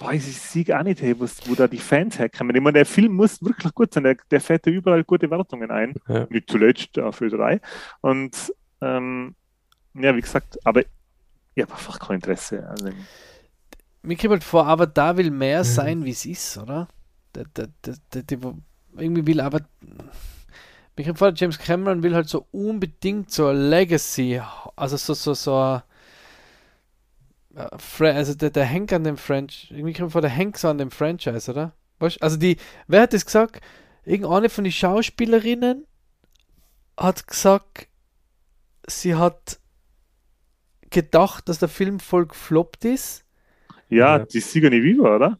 weiß 0.00 0.28
ich 0.28 0.38
sehe 0.40 0.78
auch 0.78 0.82
nicht, 0.82 1.02
hey, 1.02 1.18
wo, 1.18 1.26
wo 1.46 1.54
da 1.54 1.68
die 1.68 1.78
Fans 1.78 2.18
herkommen. 2.18 2.56
Ich 2.56 2.62
meine, 2.62 2.78
der 2.78 2.86
Film 2.86 3.12
muss 3.12 3.42
wirklich 3.42 3.74
gut 3.74 3.92
sein, 3.92 4.04
der, 4.04 4.16
der 4.30 4.40
fährt 4.40 4.66
ja 4.66 4.72
überall 4.72 5.04
gute 5.04 5.30
Wertungen 5.30 5.70
ein. 5.70 5.94
Ja. 6.08 6.26
Nicht 6.30 6.50
zuletzt 6.50 6.98
auf 6.98 7.20
Ö3. 7.20 7.60
Und 8.00 8.52
ähm, 8.80 9.34
ja, 9.94 10.16
wie 10.16 10.20
gesagt, 10.20 10.58
aber 10.64 10.82
ich 11.54 11.62
habe 11.62 11.72
einfach 11.72 11.98
kein 11.98 12.16
Interesse. 12.16 12.66
Also, 12.68 12.90
mir 14.02 14.16
kommt 14.16 14.30
halt 14.30 14.44
vor, 14.44 14.66
aber 14.66 14.86
da 14.86 15.16
will 15.16 15.30
mehr 15.30 15.64
sein, 15.64 16.04
wie 16.04 16.10
es 16.10 16.24
ist, 16.24 16.56
oder? 16.56 16.88
Der, 17.34 17.44
der, 17.44 17.68
der, 17.84 18.22
der, 18.22 18.38
irgendwie 18.96 19.26
will 19.26 19.40
aber. 19.40 19.60
Mich 20.96 21.10
vor, 21.16 21.32
James 21.34 21.58
Cameron 21.58 22.02
will 22.02 22.14
halt 22.14 22.28
so 22.28 22.46
unbedingt 22.50 23.30
so 23.30 23.48
ein 23.48 23.56
Legacy, 23.56 24.40
also 24.76 24.96
so, 24.96 25.14
so, 25.14 25.34
so 25.34 25.80
also 27.54 28.34
der, 28.34 28.50
der 28.50 28.64
hängt 28.64 28.92
an 28.92 29.04
dem 29.04 29.16
Franchise, 29.16 29.74
irgendwie 29.74 29.92
kommt 29.92 30.12
vor, 30.12 30.20
der 30.20 30.30
hängt 30.30 30.56
so 30.56 30.68
an 30.68 30.78
dem 30.78 30.90
Franchise, 30.90 31.50
oder? 31.50 31.72
Weißt? 31.98 32.22
Also 32.22 32.36
die, 32.36 32.56
wer 32.86 33.02
hat 33.02 33.12
das 33.12 33.26
gesagt? 33.26 33.60
Irgendeine 34.04 34.48
von 34.48 34.64
den 34.64 34.72
Schauspielerinnen 34.72 35.86
hat 36.96 37.26
gesagt, 37.26 37.88
sie 38.86 39.14
hat 39.14 39.58
gedacht, 40.90 41.48
dass 41.48 41.58
der 41.58 41.68
Film 41.68 42.00
voll 42.00 42.26
gefloppt 42.26 42.84
ist. 42.84 43.24
Ja, 43.88 44.18
ja. 44.18 44.24
die 44.24 44.40
Sigourney 44.40 44.82
Weaver, 44.82 45.16
oder? 45.16 45.38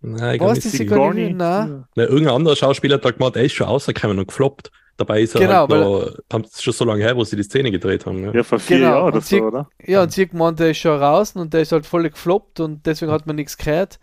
Nein, 0.00 0.36
ich 0.36 0.40
Was, 0.40 0.60
die 0.60 0.68
Sigourney 0.68 1.28
Weaver? 1.28 1.34
Nein. 1.34 1.84
Nein, 1.94 2.08
irgendein 2.08 2.34
anderer 2.34 2.56
Schauspieler 2.56 2.96
hat 2.96 3.04
da 3.04 3.10
gemacht, 3.10 3.36
er 3.36 3.44
ist 3.44 3.52
schon 3.52 3.66
rausgekommen 3.66 4.18
und 4.18 4.28
gefloppt. 4.28 4.70
Dabei 4.96 5.22
ist 5.22 5.34
er 5.34 5.40
genau, 5.40 5.68
halt 5.68 5.70
noch, 5.70 6.18
haben 6.32 6.44
es 6.44 6.62
schon 6.62 6.74
so 6.74 6.84
lange 6.84 7.02
her, 7.02 7.16
wo 7.16 7.24
sie 7.24 7.36
die 7.36 7.42
Szene 7.42 7.70
gedreht 7.70 8.04
haben. 8.06 8.24
Ja, 8.24 8.32
ja 8.32 8.42
vor 8.42 8.58
vier 8.58 8.78
genau. 8.78 8.90
Jahren 8.90 9.04
oder 9.04 9.20
sie, 9.20 9.38
so, 9.38 9.44
oder? 9.44 9.68
Ja, 9.84 10.02
und 10.02 10.12
sie 10.12 10.28
gemeint, 10.28 10.60
der 10.60 10.70
ist 10.70 10.78
schon 10.78 11.00
raus 11.02 11.34
und 11.34 11.52
der 11.54 11.62
ist 11.62 11.72
halt 11.72 11.86
voll 11.86 12.08
gefloppt 12.08 12.60
und 12.60 12.86
deswegen 12.86 13.10
hat 13.10 13.26
man 13.26 13.36
nichts 13.36 13.56
gehört. 13.56 13.98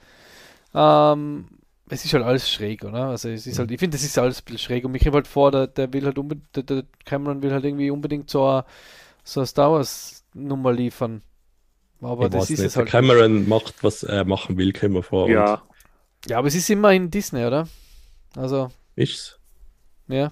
Ähm, 0.73 1.45
es 1.89 2.05
ist 2.05 2.13
halt 2.13 2.23
alles 2.23 2.49
schräg, 2.49 2.83
oder? 2.83 3.05
Also 3.05 3.29
es 3.29 3.47
ist 3.47 3.59
halt, 3.59 3.71
ich 3.71 3.79
finde, 3.79 3.97
das 3.97 4.03
ist 4.03 4.17
alles 4.17 4.39
ein 4.39 4.45
bisschen 4.45 4.59
schräg 4.59 4.85
und 4.85 4.91
mich 4.91 5.05
halt 5.05 5.27
vor, 5.27 5.51
der, 5.51 5.67
der 5.67 5.91
will 5.93 6.05
halt 6.05 6.17
unbedingt, 6.17 6.55
der, 6.55 6.63
der, 6.63 6.83
Cameron 7.05 7.41
will 7.41 7.51
halt 7.51 7.65
irgendwie 7.65 7.91
unbedingt 7.91 8.29
so 8.29 8.45
eine, 8.47 8.65
so 9.23 9.41
eine 9.41 9.47
Star 9.47 9.71
Wars 9.71 10.23
Nummer 10.33 10.71
liefern. 10.71 11.21
Aber 12.01 12.25
ich 12.25 12.31
das 12.31 12.49
ist 12.49 12.59
nicht. 12.59 12.67
es 12.67 12.77
halt. 12.77 12.89
Cameron 12.89 13.47
macht, 13.47 13.83
was 13.83 14.03
er 14.03 14.25
machen 14.25 14.57
will, 14.57 14.71
kommen 14.73 14.95
wir 14.95 15.03
vor. 15.03 15.29
Ja. 15.29 15.61
Ja, 16.27 16.37
aber 16.37 16.47
es 16.47 16.55
ist 16.55 16.69
immer 16.69 16.93
in 16.93 17.09
Disney, 17.11 17.45
oder? 17.45 17.67
Also. 18.35 18.69
Ist's? 18.95 19.39
Ja. 20.07 20.31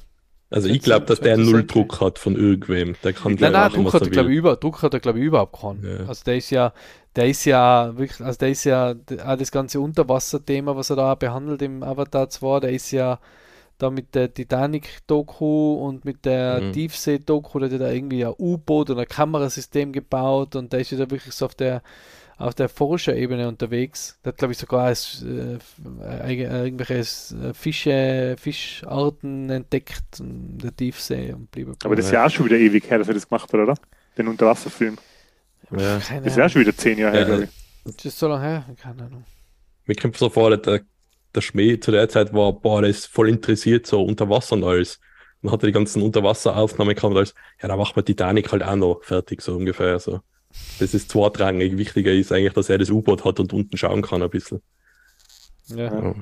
Also 0.50 0.70
ich 0.70 0.82
glaube, 0.82 1.06
dass 1.06 1.20
der 1.20 1.38
null 1.38 1.66
Druck 1.66 2.00
hat 2.00 2.20
von 2.20 2.36
irgendwem. 2.36 2.96
Der 3.04 3.12
kann 3.12 3.36
nein, 3.40 3.52
nein, 3.52 3.72
Druck 3.72 3.94
hat, 3.94 4.02
er, 4.02 4.10
glaube 4.10 4.32
ich, 4.32 4.38
über, 4.38 4.56
Druck 4.56 4.82
hat 4.82 4.94
er, 4.94 5.02
glaube 5.02 5.20
ich, 5.20 5.26
überhaupt 5.26 5.60
keinen. 5.60 5.84
Ja. 5.84 6.08
Also 6.08 6.24
der 6.26 6.38
ist 6.38 6.50
ja, 6.52 6.74
der 7.16 7.28
ist 7.28 7.44
ja 7.46 7.98
wirklich, 7.98 8.22
also 8.22 8.40
der 8.40 8.50
ist 8.50 8.64
ja 8.64 8.96
auch 9.26 9.38
das 9.38 9.52
ganze 9.52 9.82
Unterwasser-Thema, 9.82 10.76
was 10.78 10.90
er 10.90 10.96
da 10.96 11.16
behandelt 11.16 11.62
im 11.62 11.84
Avatar 11.84 12.30
2, 12.30 12.62
der 12.62 12.72
ist 12.72 12.92
ja 12.92 13.20
da 13.78 13.90
mit 13.90 14.16
der 14.16 14.34
Titanic-Doku 14.34 15.74
und 15.86 16.06
mit 16.06 16.26
der 16.26 16.62
mhm. 16.62 16.74
Tiefsee-Doku, 16.74 17.60
der 17.60 17.70
hat 17.70 17.82
da 17.82 17.92
irgendwie 17.92 18.26
ein 18.26 18.34
U-Boot 18.40 18.90
und 18.90 19.00
ein 19.00 19.08
Kamerasystem 19.08 19.92
gebaut 19.92 20.56
und 20.56 20.72
der 20.72 20.80
ist 20.80 20.92
ja 20.92 20.98
da 20.98 21.12
wirklich 21.12 21.34
so 21.34 21.46
auf 21.46 21.56
der 21.56 21.82
auf 22.38 22.54
der 22.54 22.70
Forscherebene 22.70 23.48
unterwegs. 23.48 24.20
Der 24.24 24.32
hat, 24.32 24.38
glaube 24.38 24.52
ich, 24.52 24.58
sogar 24.58 24.86
als, 24.86 25.24
äh, 25.24 25.58
äh, 26.04 26.66
irgendwelche 26.66 26.94
äh, 26.96 27.54
Fische, 27.54 28.36
Fischarten 28.40 29.50
entdeckt 29.50 30.20
in 30.20 30.58
der 30.60 30.76
Tiefsee 30.76 31.34
und 31.34 31.50
blieb. 31.52 31.70
Aber 31.84 31.96
das 31.96 32.06
ist 32.06 32.12
ja 32.12 32.26
auch 32.26 32.30
schon 32.30 32.46
wieder 32.46 32.58
ewig 32.58 32.90
her, 32.90 33.00
dass 33.00 33.08
er 33.08 33.16
das 33.16 33.28
gemacht 33.28 33.52
hat, 33.52 33.60
oder? 33.60 33.76
Den 34.18 34.28
Unterwasserfilm. 34.28 34.98
Ja. 35.72 35.98
Das 35.98 36.26
ist 36.26 36.38
ja 36.38 36.48
schon 36.48 36.62
wieder 36.62 36.76
zehn 36.76 36.98
Jahre 37.00 37.18
her, 37.18 37.26
glaube 37.26 37.44
ich. 37.46 37.50
Das 37.96 38.06
ist 38.06 38.20
so 38.20 38.28
lange 38.28 38.44
her, 38.44 38.66
keine 38.80 39.04
Ahnung. 39.04 39.24
Mir 39.86 39.96
kommt 39.96 40.18
so 40.18 40.30
vor, 40.30 40.56
der, 40.56 40.82
der 41.34 41.42
Schmäh 41.42 41.80
zu 41.80 41.92
der 41.92 42.08
Zeit 42.10 42.34
war, 42.34 42.54
boah, 42.54 42.82
der 42.82 42.90
ist 42.90 43.08
voll 43.08 43.30
interessiert, 43.30 43.88
so 43.88 44.04
unter 44.04 44.30
Wasser 44.30 44.56
und 44.56 44.64
alles. 44.64 45.00
Dann 45.42 45.52
hat 45.52 45.64
er 45.64 45.68
die 45.68 45.74
ganzen 45.74 46.02
Unterwasseraufnahmen 46.02 46.96
gehabt 46.96 47.12
und 47.12 47.18
alles. 47.18 47.34
Ja, 47.62 47.68
da 47.68 47.78
macht 47.78 47.96
man 47.96 48.06
Titanic 48.06 48.52
halt 48.52 48.64
auch 48.64 48.76
noch 48.76 49.04
fertig, 49.04 49.42
so 49.42 49.56
ungefähr. 49.56 50.00
So 50.00 50.22
das 50.80 50.94
ist 50.94 51.12
zweitrangig. 51.12 51.78
Wichtiger 51.78 52.12
ist 52.12 52.32
eigentlich, 52.32 52.54
dass 52.54 52.70
er 52.70 52.78
das 52.78 52.90
U-Boot 52.90 53.26
hat 53.26 53.40
und 53.40 53.54
unten 53.54 53.78
schauen 53.78 54.02
kann 54.02 54.22
ein 54.22 54.30
bisschen. 54.30 54.62
Ja. 55.68 55.94
ja. 55.94 56.16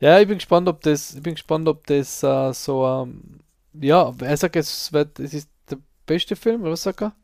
ja. 0.00 0.20
ich 0.20 0.28
bin 0.28 0.38
gespannt, 0.38 0.68
ob 0.68 0.80
das, 0.82 1.14
ich 1.14 1.22
bin 1.22 1.34
gespannt, 1.34 1.68
ob 1.68 1.86
das 1.86 2.22
uh, 2.22 2.52
so, 2.52 2.86
um, 2.86 3.40
ja, 3.74 4.14
er 4.20 4.36
sagt, 4.36 4.56
es, 4.56 4.92
wird, 4.92 5.18
es 5.20 5.34
ist 5.34 5.50
der 5.70 5.78
beste 6.06 6.36
Film, 6.36 6.62
oder 6.62 6.72
was 6.72 6.82
sagt 6.82 7.02
er? 7.02 7.14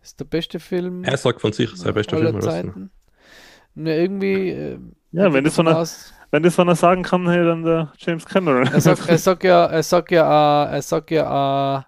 Es 0.00 0.10
ist 0.10 0.20
der 0.20 0.26
beste 0.26 0.60
Film. 0.60 1.04
Er 1.04 1.16
sagt 1.16 1.40
von 1.40 1.52
sich, 1.52 1.70
sein 1.74 1.94
bester 1.94 2.18
Film. 2.18 2.40
Zeiten. 2.40 2.90
Ne, 3.74 3.96
irgendwie. 3.96 4.50
Äh, 4.50 4.78
ja, 5.12 5.32
wenn 5.32 5.44
das, 5.44 5.54
so 5.56 5.62
eine, 5.62 5.86
wenn 6.30 6.42
das 6.42 6.58
einer 6.58 6.76
sagen 6.76 7.02
kann, 7.02 7.28
hey, 7.28 7.44
dann 7.44 7.64
der 7.64 7.92
James 7.98 8.24
Cameron. 8.24 8.66
Er 8.66 8.80
sagt, 8.80 9.08
er 9.08 9.18
sagt 9.18 9.44
ja, 9.44 9.66
er 9.66 9.82
sagt 9.82 10.10
ja, 10.10 10.24
uh, 10.24 10.72
er 10.72 10.82
sagt 10.82 11.10
ja, 11.10 11.78
uh, 11.78 11.82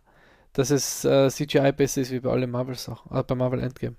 dass 0.57 0.71
es 0.71 1.05
äh, 1.05 1.29
CGI 1.29 1.73
besser 1.73 2.01
ist 2.01 2.11
wie 2.13 2.21
bei 2.21 2.31
allen 2.31 2.51
Marvel-Sachen, 2.51 3.15
äh, 3.15 3.23
bei 3.23 3.35
Marvel 3.35 3.61
Endgame. 3.61 3.97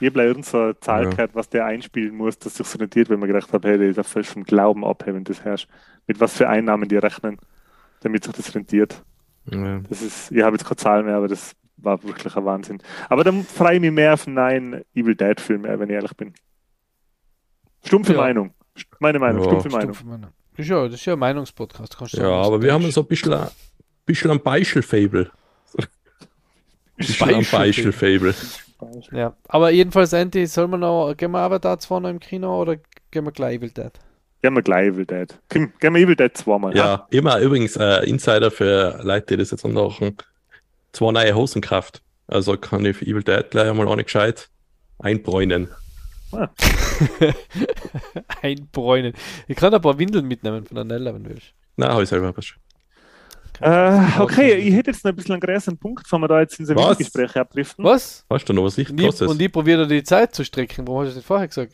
Ich 0.00 0.08
habe 0.08 0.18
leider 0.24 0.42
so 0.42 0.58
eine 0.58 0.80
Zahl 0.80 1.04
Ja. 1.04 1.10
gehört, 1.10 1.34
was 1.34 1.48
der 1.48 1.66
einspielen 1.66 2.14
muss, 2.14 2.38
dass 2.38 2.54
sich 2.56 2.66
so 2.66 2.78
rentiert, 2.78 3.08
wenn 3.10 3.18
man 3.18 3.28
gedacht 3.28 3.52
hat, 3.52 3.64
hey, 3.64 3.78
der 3.78 3.92
darf 3.92 4.08
vom 4.08 4.44
Glauben 4.44 4.84
abheben, 4.84 5.16
wenn 5.16 5.24
das 5.24 5.42
herrscht. 5.44 5.68
Mit 6.06 6.20
was 6.20 6.36
für 6.36 6.48
Einnahmen 6.48 6.88
die 6.88 6.96
rechnen, 6.96 7.38
damit 8.00 8.24
sich 8.24 8.32
das 8.34 8.54
rentiert. 8.54 9.02
Ja. 9.50 9.80
Das 9.88 10.02
ist, 10.02 10.30
ich 10.30 10.42
habe 10.42 10.56
jetzt 10.56 10.64
keine 10.64 10.76
Zahlen 10.76 11.06
mehr, 11.06 11.16
aber 11.16 11.28
das 11.28 11.54
war 11.76 12.02
wirklich 12.02 12.36
ein 12.36 12.44
Wahnsinn. 12.44 12.78
Aber 13.08 13.24
dann 13.24 13.42
freue 13.44 13.74
ich 13.76 13.80
mich 13.80 13.90
mehr 13.92 14.14
auf 14.14 14.26
einen 14.26 14.34
neuen 14.36 14.84
Evil 14.94 15.14
Dead 15.16 15.40
Film, 15.40 15.64
äh, 15.64 15.78
wenn 15.78 15.88
ich 15.88 15.94
ehrlich 15.94 16.14
bin. 16.16 16.34
Stumpfe 17.84 18.12
Ja. 18.12 18.18
Meinung. 18.18 18.52
Meine 18.98 19.18
Meinung, 19.18 19.42
Ja. 19.42 19.48
stumpfe 19.50 19.68
Meinung. 19.70 19.94
Stumpfe 19.94 20.06
Meinung. 20.06 20.30
Das 20.56 20.64
ist 20.66 20.70
ja, 20.70 20.84
das 20.84 20.94
ist 20.94 21.04
ja 21.04 21.12
ein 21.14 21.18
Meinungspodcast. 21.18 21.96
Ja, 22.14 22.28
aber 22.30 22.62
wir 22.62 22.72
haben 22.72 22.88
so 22.90 23.00
ein 23.02 23.06
bisschen, 23.06 23.32
ein 23.32 23.48
bisschen 24.06 24.30
ein 24.30 24.40
Beispiel-Fable. 24.40 25.30
Bisschen 26.96 27.34
ein 27.34 27.46
Beispiel-Fable. 27.50 28.34
Ja, 29.12 29.34
aber 29.48 29.70
jedenfalls, 29.70 30.12
Andy, 30.12 30.46
soll 30.46 30.68
man 30.68 30.80
noch, 30.80 31.14
gehen 31.16 31.30
wir 31.30 31.40
Avatar 31.40 31.78
2 31.78 32.00
noch 32.00 32.10
im 32.10 32.20
Kino 32.20 32.60
oder 32.60 32.76
gehen 33.10 33.24
wir 33.24 33.32
gleich 33.32 33.56
Evil 33.56 33.70
Dead? 33.70 33.92
Gehen 34.42 34.54
wir 34.54 34.62
gleich 34.62 34.88
Evil 34.88 35.06
Dead. 35.06 35.34
Komm, 35.48 35.72
Gehen 35.80 35.94
wir 35.94 36.02
Evil 36.02 36.16
Dead 36.16 36.36
zweimal. 36.36 36.76
Ja, 36.76 37.06
immer 37.10 37.38
übrigens 37.40 37.76
äh, 37.76 38.04
Insider 38.08 38.50
für 38.50 39.00
Leute, 39.02 39.28
die 39.28 39.36
das 39.38 39.52
jetzt 39.52 39.64
anmachen. 39.64 40.16
Zwei 40.92 41.12
neue 41.12 41.34
Hosenkraft. 41.34 42.02
Also 42.26 42.56
kann 42.56 42.84
ich 42.84 42.96
für 42.98 43.06
Evil 43.06 43.22
Dead 43.22 43.50
gleich 43.50 43.68
einmal 43.68 43.88
auch 43.88 43.96
nicht 43.96 44.06
gescheit 44.06 44.50
einbräunen. 44.98 45.68
Einbräunen. 48.42 49.12
Ich 49.46 49.56
kann 49.56 49.72
ein 49.72 49.80
paar 49.80 49.98
Windeln 49.98 50.26
mitnehmen 50.26 50.66
von 50.66 50.74
der 50.74 50.84
Nella, 50.84 51.14
wenn 51.14 51.24
du 51.24 51.30
willst. 51.30 51.54
Na, 51.76 51.88
habe 51.88 52.02
ich 52.02 52.08
selber 52.08 52.36
was. 52.36 52.54
Äh, 53.60 54.20
okay, 54.20 54.54
ich 54.54 54.74
hätte 54.74 54.90
jetzt 54.90 55.04
noch 55.04 55.12
ein 55.12 55.16
bisschen 55.16 55.32
einen 55.32 55.40
größeren 55.40 55.78
Punkt, 55.78 56.02
bevor 56.02 56.18
wir 56.18 56.28
da 56.28 56.40
jetzt 56.40 56.58
in 56.58 56.66
so? 56.66 56.74
Gespräche 56.74 57.40
abdriften. 57.40 57.84
Was? 57.84 58.24
Hast 58.28 58.48
du 58.48 58.52
noch 58.52 58.64
was 58.64 58.78
ich 58.78 58.90
Und 58.90 59.00
ich, 59.00 59.22
und 59.22 59.40
ich 59.40 59.52
probiere 59.52 59.86
die 59.86 60.02
Zeit 60.02 60.34
zu 60.34 60.44
strecken. 60.44 60.86
Warum 60.86 61.00
hast 61.00 61.06
du 61.06 61.10
das 61.10 61.16
nicht 61.16 61.26
vorher 61.26 61.48
gesagt? 61.48 61.72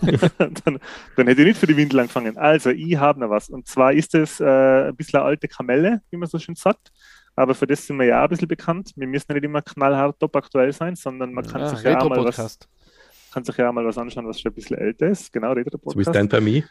dann, 0.38 0.78
dann 1.16 1.26
hätte 1.26 1.40
ich 1.42 1.48
nicht 1.48 1.58
für 1.58 1.66
die 1.66 1.76
Windel 1.76 2.00
angefangen. 2.00 2.36
Also, 2.36 2.70
ich 2.70 2.96
habe 2.96 3.20
noch 3.20 3.30
was. 3.30 3.48
Und 3.48 3.66
zwar 3.66 3.92
ist 3.92 4.14
es 4.14 4.40
äh, 4.40 4.88
ein 4.88 4.96
bisschen 4.96 5.20
eine 5.20 5.28
alte 5.28 5.48
Kamelle, 5.48 6.02
wie 6.10 6.16
man 6.16 6.28
so 6.28 6.38
schön 6.38 6.54
sagt. 6.54 6.92
Aber 7.36 7.54
für 7.54 7.66
das 7.66 7.86
sind 7.86 7.98
wir 7.98 8.06
ja 8.06 8.20
auch 8.20 8.24
ein 8.24 8.28
bisschen 8.28 8.48
bekannt. 8.48 8.92
Wir 8.96 9.06
müssen 9.06 9.26
ja 9.28 9.34
nicht 9.34 9.44
immer 9.44 9.62
knallhart 9.62 10.20
top 10.20 10.36
aktuell 10.36 10.72
sein, 10.72 10.94
sondern 10.94 11.32
man 11.32 11.46
kann, 11.46 11.68
sich, 11.68 11.82
ja 11.82 11.98
auch 11.98 12.08
mal 12.08 12.18
was, 12.18 12.38
Retro-Podcast. 12.38 12.68
kann 13.32 13.44
sich 13.44 13.56
ja 13.56 13.68
auch 13.68 13.72
mal 13.72 13.84
was 13.84 13.98
anschauen, 13.98 14.26
was 14.26 14.40
schon 14.40 14.52
ein 14.52 14.54
bisschen 14.54 14.78
älter 14.78 15.08
ist. 15.08 15.32
Genau, 15.32 15.50
So 15.50 15.56
wie 15.56 15.60
Retro-Podcast. 15.62 16.10
Stand 16.10 16.30
by 16.30 16.40
Me. 16.40 16.64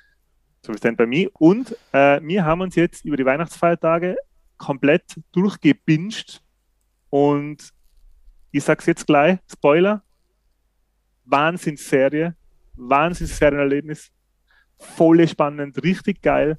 So 0.65 0.73
wie 0.73 0.77
Stand 0.77 0.97
bei 0.97 1.05
mir. 1.05 1.29
Und 1.33 1.75
äh, 1.91 2.21
wir 2.21 2.45
haben 2.45 2.61
uns 2.61 2.75
jetzt 2.75 3.03
über 3.03 3.17
die 3.17 3.25
Weihnachtsfeiertage 3.25 4.15
komplett 4.63 5.19
durchgebinged. 5.31 6.41
Und 7.09 7.73
ich 8.51 8.63
sag's 8.63 8.85
jetzt 8.85 9.05
gleich: 9.05 9.39
Spoiler. 9.51 10.01
Wahnsinnsserie. 11.25 12.35
Wahnsinnssерienerlebnis. 12.75 14.11
Voll 14.79 15.27
spannend, 15.27 15.81
richtig 15.83 16.21
geil. 16.21 16.57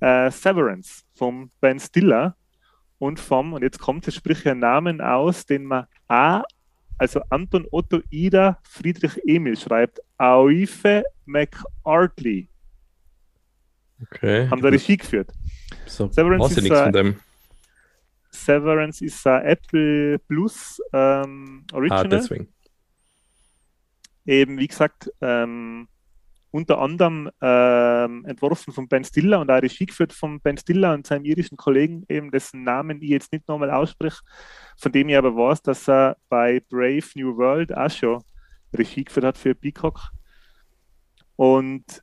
Äh, 0.00 0.30
Severance 0.30 1.04
vom 1.14 1.50
Ben 1.60 1.78
Stiller 1.78 2.36
und 2.98 3.20
vom, 3.20 3.52
und 3.52 3.62
jetzt 3.62 3.78
kommt 3.78 4.08
es, 4.08 4.16
sprich 4.16 4.48
einen 4.48 4.60
Namen 4.60 5.00
aus, 5.00 5.46
den 5.46 5.64
man 5.64 5.86
A, 6.08 6.42
also 6.98 7.20
Anton 7.30 7.66
Otto 7.70 8.00
Ida 8.10 8.58
Friedrich 8.62 9.20
Emil 9.24 9.56
schreibt, 9.56 10.00
Auife 10.18 11.04
McArtley 11.24 12.48
Okay. 14.02 14.48
haben 14.48 14.60
da 14.60 14.68
Regie 14.68 14.96
geführt. 14.96 15.32
So, 15.86 16.10
Severance 16.10 16.56
ist, 16.56 16.62
nichts 16.62 16.80
von 16.80 16.92
dem. 16.92 17.20
Severance 18.44 19.04
ist 19.04 19.26
ein 19.26 19.42
Apple 19.46 20.18
Plus 20.20 20.80
ähm, 20.92 21.64
Ah, 21.72 21.76
Original. 21.76 22.08
deswegen. 22.08 22.48
Eben, 24.24 24.58
wie 24.58 24.68
gesagt, 24.68 25.10
ähm, 25.20 25.88
unter 26.52 26.78
anderem 26.80 27.30
ähm, 27.40 28.24
entworfen 28.26 28.72
von 28.72 28.86
Ben 28.86 29.04
Stiller 29.04 29.40
und 29.40 29.50
auch 29.50 29.62
Regie 29.62 29.86
geführt 29.86 30.12
von 30.12 30.40
Ben 30.40 30.56
Stiller 30.58 30.92
und 30.92 31.06
seinem 31.06 31.24
irischen 31.24 31.56
Kollegen, 31.56 32.04
eben 32.08 32.30
dessen 32.30 32.62
Namen 32.62 33.00
ich 33.00 33.08
jetzt 33.08 33.32
nicht 33.32 33.48
nochmal 33.48 33.70
ausspreche, 33.70 34.20
von 34.76 34.92
dem 34.92 35.08
ich 35.08 35.16
aber 35.16 35.34
weiß, 35.34 35.62
dass 35.62 35.88
er 35.88 36.16
bei 36.28 36.60
Brave 36.68 37.04
New 37.14 37.36
World 37.36 37.74
auch 37.76 37.90
schon 37.90 38.22
Regie 38.74 39.04
geführt 39.04 39.26
hat 39.26 39.38
für 39.38 39.54
Peacock. 39.54 40.10
Und 41.36 42.02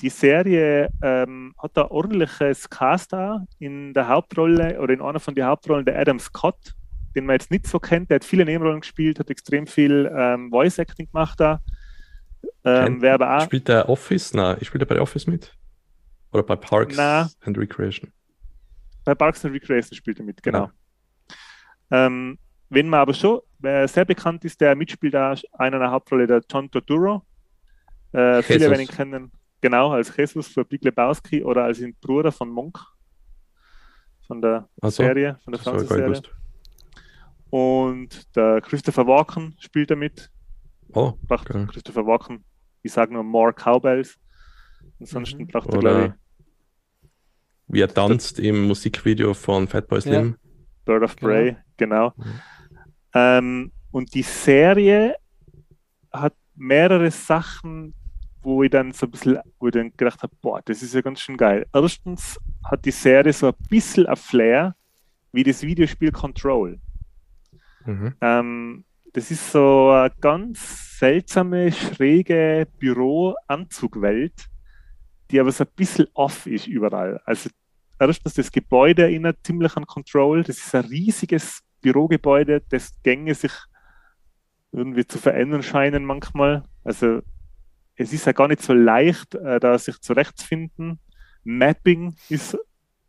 die 0.00 0.10
Serie 0.10 0.90
ähm, 1.02 1.54
hat 1.58 1.76
da 1.76 1.90
ordentliches 1.90 2.68
Cast 2.68 3.12
da 3.12 3.44
in 3.58 3.94
der 3.94 4.08
Hauptrolle 4.08 4.80
oder 4.80 4.92
in 4.92 5.00
einer 5.00 5.20
von 5.20 5.34
den 5.34 5.44
Hauptrollen 5.44 5.84
der 5.84 5.98
Adam 5.98 6.18
Scott, 6.18 6.74
den 7.14 7.26
man 7.26 7.34
jetzt 7.34 7.50
nicht 7.50 7.66
so 7.66 7.78
kennt. 7.78 8.10
Der 8.10 8.16
hat 8.16 8.24
viele 8.24 8.44
Nebenrollen 8.44 8.80
gespielt, 8.80 9.18
hat 9.18 9.30
extrem 9.30 9.66
viel 9.66 10.10
ähm, 10.14 10.50
Voice 10.50 10.78
Acting 10.78 11.06
gemacht 11.10 11.40
da. 11.40 11.60
Ähm, 12.64 13.00
wer 13.00 13.14
aber 13.14 13.36
auch, 13.36 13.44
Spielt 13.44 13.68
der 13.68 13.88
Office? 13.88 14.34
Nein, 14.34 14.58
ich 14.60 14.68
spiele 14.68 14.86
bei 14.86 15.00
Office 15.00 15.26
mit. 15.26 15.54
Oder 16.32 16.42
bei 16.42 16.56
Parks 16.56 16.96
Na. 16.96 17.30
and 17.44 17.56
Recreation. 17.56 18.12
bei 19.04 19.14
Parks 19.14 19.44
and 19.44 19.54
Recreation 19.54 19.96
spielt 19.96 20.18
er 20.18 20.24
mit, 20.24 20.42
genau. 20.42 20.70
Ähm, 21.90 22.38
wenn 22.68 22.88
man 22.88 23.00
aber 23.00 23.14
schon, 23.14 23.40
wer 23.60 23.86
sehr 23.88 24.04
bekannt 24.04 24.44
ist, 24.44 24.60
der 24.60 24.74
mitspielt 24.74 25.14
da 25.14 25.34
einer 25.52 25.78
der 25.78 25.90
Hauptrolle, 25.90 26.26
der 26.26 26.42
John 26.50 26.70
Turturro. 26.70 27.22
Äh, 28.12 28.42
viele 28.42 28.68
werden 28.68 28.80
ihn 28.80 28.88
kennen, 28.88 29.32
genau, 29.60 29.92
als 29.92 30.14
Jesus 30.16 30.48
für 30.48 30.64
Big 30.64 30.84
Lebowski 30.84 31.42
oder 31.44 31.64
als 31.64 31.78
den 31.78 31.94
Bruder 31.94 32.32
von 32.32 32.48
Monk. 32.50 32.78
Von 34.26 34.40
der 34.42 34.68
Also, 34.80 35.02
Serie, 35.04 35.38
von 35.44 35.52
der 35.52 35.62
Fernsehserie. 35.62 36.22
Und 37.50 38.34
der 38.36 38.60
Christopher 38.60 39.06
Walken 39.06 39.54
spielt 39.60 39.90
er 39.90 39.96
mit. 39.96 40.30
Oh, 40.92 41.12
Braucht 41.22 41.46
geil. 41.48 41.66
Christopher 41.70 42.04
Walken, 42.06 42.44
ich 42.82 42.92
sage 42.92 43.12
nur 43.12 43.22
More 43.22 43.52
Cowbells. 43.52 44.18
Ansonsten 45.00 45.42
Mhm. 45.42 45.46
braucht 45.48 45.68
er, 45.72 45.78
glaube 45.78 45.96
Oder 45.96 46.06
ich, 46.06 46.12
wie 47.68 47.80
er 47.80 47.92
tanzt 47.92 48.38
im 48.38 48.66
Musikvideo 48.66 49.34
von 49.34 49.66
Fatboy 49.68 50.00
Slim. 50.00 50.36
Bird 50.84 51.02
of 51.02 51.16
Genau. 51.16 51.28
Prey, 51.28 51.56
genau. 51.76 52.12
Mhm. 52.16 52.40
Ähm, 53.14 53.72
und 53.90 54.14
die 54.14 54.22
Serie 54.22 55.16
hat 56.12 56.34
mehrere 56.54 57.10
Sachen, 57.10 57.94
wo 58.46 58.62
ich 58.62 58.70
dann 58.70 58.92
so 58.92 59.06
ein 59.06 59.10
bisschen, 59.10 59.38
wo 59.58 59.66
ich 59.66 59.72
dann 59.72 59.90
gedacht 59.96 60.22
habe, 60.22 60.32
boah, 60.40 60.62
das 60.64 60.80
ist 60.80 60.94
ja 60.94 61.00
ganz 61.00 61.20
schön 61.20 61.36
geil. 61.36 61.66
Erstens 61.74 62.38
hat 62.64 62.84
die 62.84 62.92
Serie 62.92 63.32
so 63.32 63.48
ein 63.48 63.54
bisschen 63.68 64.06
ein 64.06 64.14
Flair 64.14 64.76
wie 65.32 65.42
das 65.42 65.62
Videospiel 65.62 66.12
Control. 66.12 66.78
Mhm. 67.84 68.14
Ähm, 68.20 68.84
das 69.12 69.32
ist 69.32 69.50
so 69.50 69.90
eine 69.90 70.14
ganz 70.20 70.96
seltsame, 71.00 71.72
schräge 71.72 72.68
Büroanzugwelt, 72.78 74.46
die 75.32 75.40
aber 75.40 75.50
so 75.50 75.64
ein 75.64 75.70
bisschen 75.74 76.06
off 76.14 76.46
ist 76.46 76.68
überall. 76.68 77.20
Also 77.24 77.50
erstens 77.98 78.34
das 78.34 78.52
Gebäude 78.52 79.02
erinnert 79.02 79.38
ziemlich 79.42 79.76
an 79.76 79.86
Control. 79.88 80.44
Das 80.44 80.58
ist 80.58 80.72
ein 80.72 80.84
riesiges 80.84 81.64
Bürogebäude, 81.80 82.62
das 82.68 82.92
Gänge 83.02 83.34
sich 83.34 83.52
irgendwie 84.70 85.04
zu 85.04 85.18
verändern 85.18 85.64
scheinen 85.64 86.04
manchmal. 86.04 86.62
Also 86.84 87.22
es 87.96 88.12
ist 88.12 88.26
ja 88.26 88.32
gar 88.32 88.48
nicht 88.48 88.62
so 88.62 88.72
leicht, 88.72 89.34
äh, 89.34 89.58
da 89.58 89.78
sich 89.78 90.00
zurechtzufinden. 90.00 91.00
Mapping 91.44 92.14
ist 92.28 92.58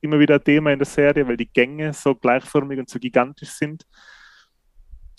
immer 0.02 0.20
wieder 0.20 0.36
ein 0.36 0.44
Thema 0.44 0.72
in 0.72 0.80
der 0.80 0.86
Serie, 0.86 1.28
weil 1.28 1.38
die 1.38 1.52
Gänge 1.52 1.94
so 1.94 2.16
gleichförmig 2.16 2.80
und 2.80 2.90
so 2.90 3.00
gigantisch 3.00 3.50
sind. 3.50 3.86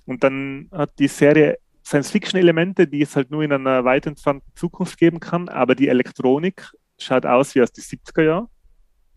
Und 0.06 0.24
dann 0.24 0.68
hat 0.72 0.98
die 0.98 1.08
Serie 1.08 1.58
Science-Fiction-Elemente, 1.84 2.86
die 2.86 3.02
es 3.02 3.16
halt 3.16 3.30
nur 3.30 3.42
in 3.42 3.52
einer 3.52 3.84
weit 3.84 4.06
entfernten 4.06 4.50
Zukunft 4.54 4.98
geben 4.98 5.20
kann, 5.20 5.48
aber 5.48 5.74
die 5.74 5.88
Elektronik 5.88 6.70
schaut 6.98 7.26
aus 7.26 7.54
wie 7.54 7.62
aus 7.62 7.72
den 7.72 7.84
70er 7.84 8.22
Jahren. 8.22 8.48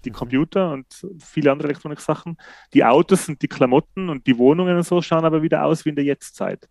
Die 0.04 0.12
Computer 0.12 0.72
und 0.72 0.88
viele 1.20 1.52
andere 1.52 1.68
Elektronik-Sachen. 1.70 2.38
Die 2.74 2.84
Autos 2.84 3.30
und 3.30 3.42
die 3.42 3.48
Klamotten 3.48 4.10
und 4.10 4.26
die 4.26 4.38
Wohnungen 4.38 4.76
und 4.76 4.84
so 4.84 5.02
schauen 5.02 5.26
aber 5.26 5.44
wieder 5.44 5.64
aus 5.64 5.86
wie 5.86 5.90
in 5.90 5.96
der 5.96 6.06
Jetztzeit. 6.06 6.68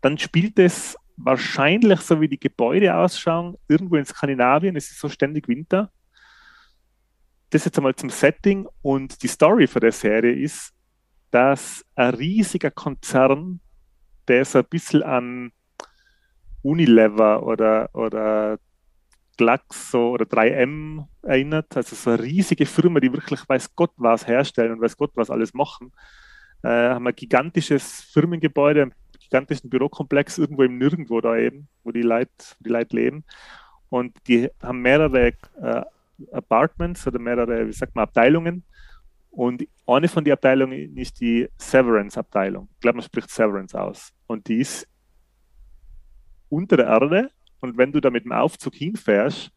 Dann 0.00 0.16
spielt 0.16 0.58
es 0.58 0.96
wahrscheinlich, 1.18 2.00
so 2.00 2.20
wie 2.20 2.28
die 2.28 2.38
Gebäude 2.38 2.94
ausschauen, 2.94 3.56
irgendwo 3.68 3.96
in 3.96 4.04
Skandinavien. 4.04 4.76
Es 4.76 4.90
ist 4.90 5.00
so 5.00 5.08
ständig 5.08 5.48
Winter. 5.48 5.90
Das 7.50 7.64
jetzt 7.64 7.78
einmal 7.78 7.94
zum 7.94 8.10
Setting 8.10 8.68
und 8.82 9.22
die 9.22 9.28
Story 9.28 9.66
von 9.66 9.80
der 9.80 9.92
Serie 9.92 10.32
ist, 10.32 10.72
dass 11.30 11.84
ein 11.94 12.14
riesiger 12.14 12.70
Konzern, 12.70 13.60
der 14.28 14.44
so 14.44 14.58
ein 14.58 14.64
bisschen 14.64 15.02
an 15.02 15.52
Unilever 16.62 17.42
oder, 17.42 17.90
oder 17.94 18.58
Glaxo 19.36 20.10
oder 20.10 20.24
3M 20.24 21.06
erinnert, 21.22 21.76
also 21.76 21.96
so 21.96 22.10
eine 22.10 22.22
riesige 22.22 22.66
Firma, 22.66 23.00
die 23.00 23.12
wirklich 23.12 23.48
weiß 23.48 23.74
Gott 23.74 23.92
was 23.96 24.26
herstellen 24.26 24.72
und 24.72 24.80
weiß 24.80 24.96
Gott 24.96 25.12
was 25.14 25.30
alles 25.30 25.54
machen, 25.54 25.92
äh, 26.62 26.68
haben 26.68 27.06
ein 27.06 27.14
gigantisches 27.14 28.02
Firmengebäude, 28.02 28.90
gigantischen 29.28 29.70
Bürokomplex 29.70 30.38
irgendwo 30.38 30.62
im 30.62 30.78
Nirgendwo 30.78 31.20
da 31.20 31.36
eben, 31.36 31.68
wo 31.84 31.92
die 31.92 32.02
Leute, 32.02 32.30
die 32.60 32.70
Leute 32.70 32.96
leben. 32.96 33.24
Und 33.90 34.16
die 34.26 34.48
haben 34.62 34.80
mehrere 34.80 35.28
äh, 35.60 35.82
Apartments 36.32 37.06
oder 37.06 37.18
mehrere, 37.18 37.66
wie 37.66 37.72
sagt 37.72 37.94
man, 37.94 38.04
Abteilungen. 38.04 38.64
Und 39.30 39.66
eine 39.86 40.08
von 40.08 40.24
den 40.24 40.32
Abteilungen 40.32 40.96
ist 40.96 41.20
die 41.20 41.48
Severance-Abteilung. 41.58 42.68
Ich 42.74 42.80
glaube, 42.80 42.96
man 42.96 43.04
spricht 43.04 43.30
Severance 43.30 43.74
aus. 43.74 44.12
Und 44.26 44.48
die 44.48 44.60
ist 44.60 44.88
unter 46.48 46.76
der 46.76 46.86
Erde. 46.86 47.30
Und 47.60 47.76
wenn 47.76 47.92
du 47.92 48.00
da 48.00 48.10
mit 48.10 48.24
dem 48.24 48.32
Aufzug 48.32 48.74
hinfährst, 48.74 49.50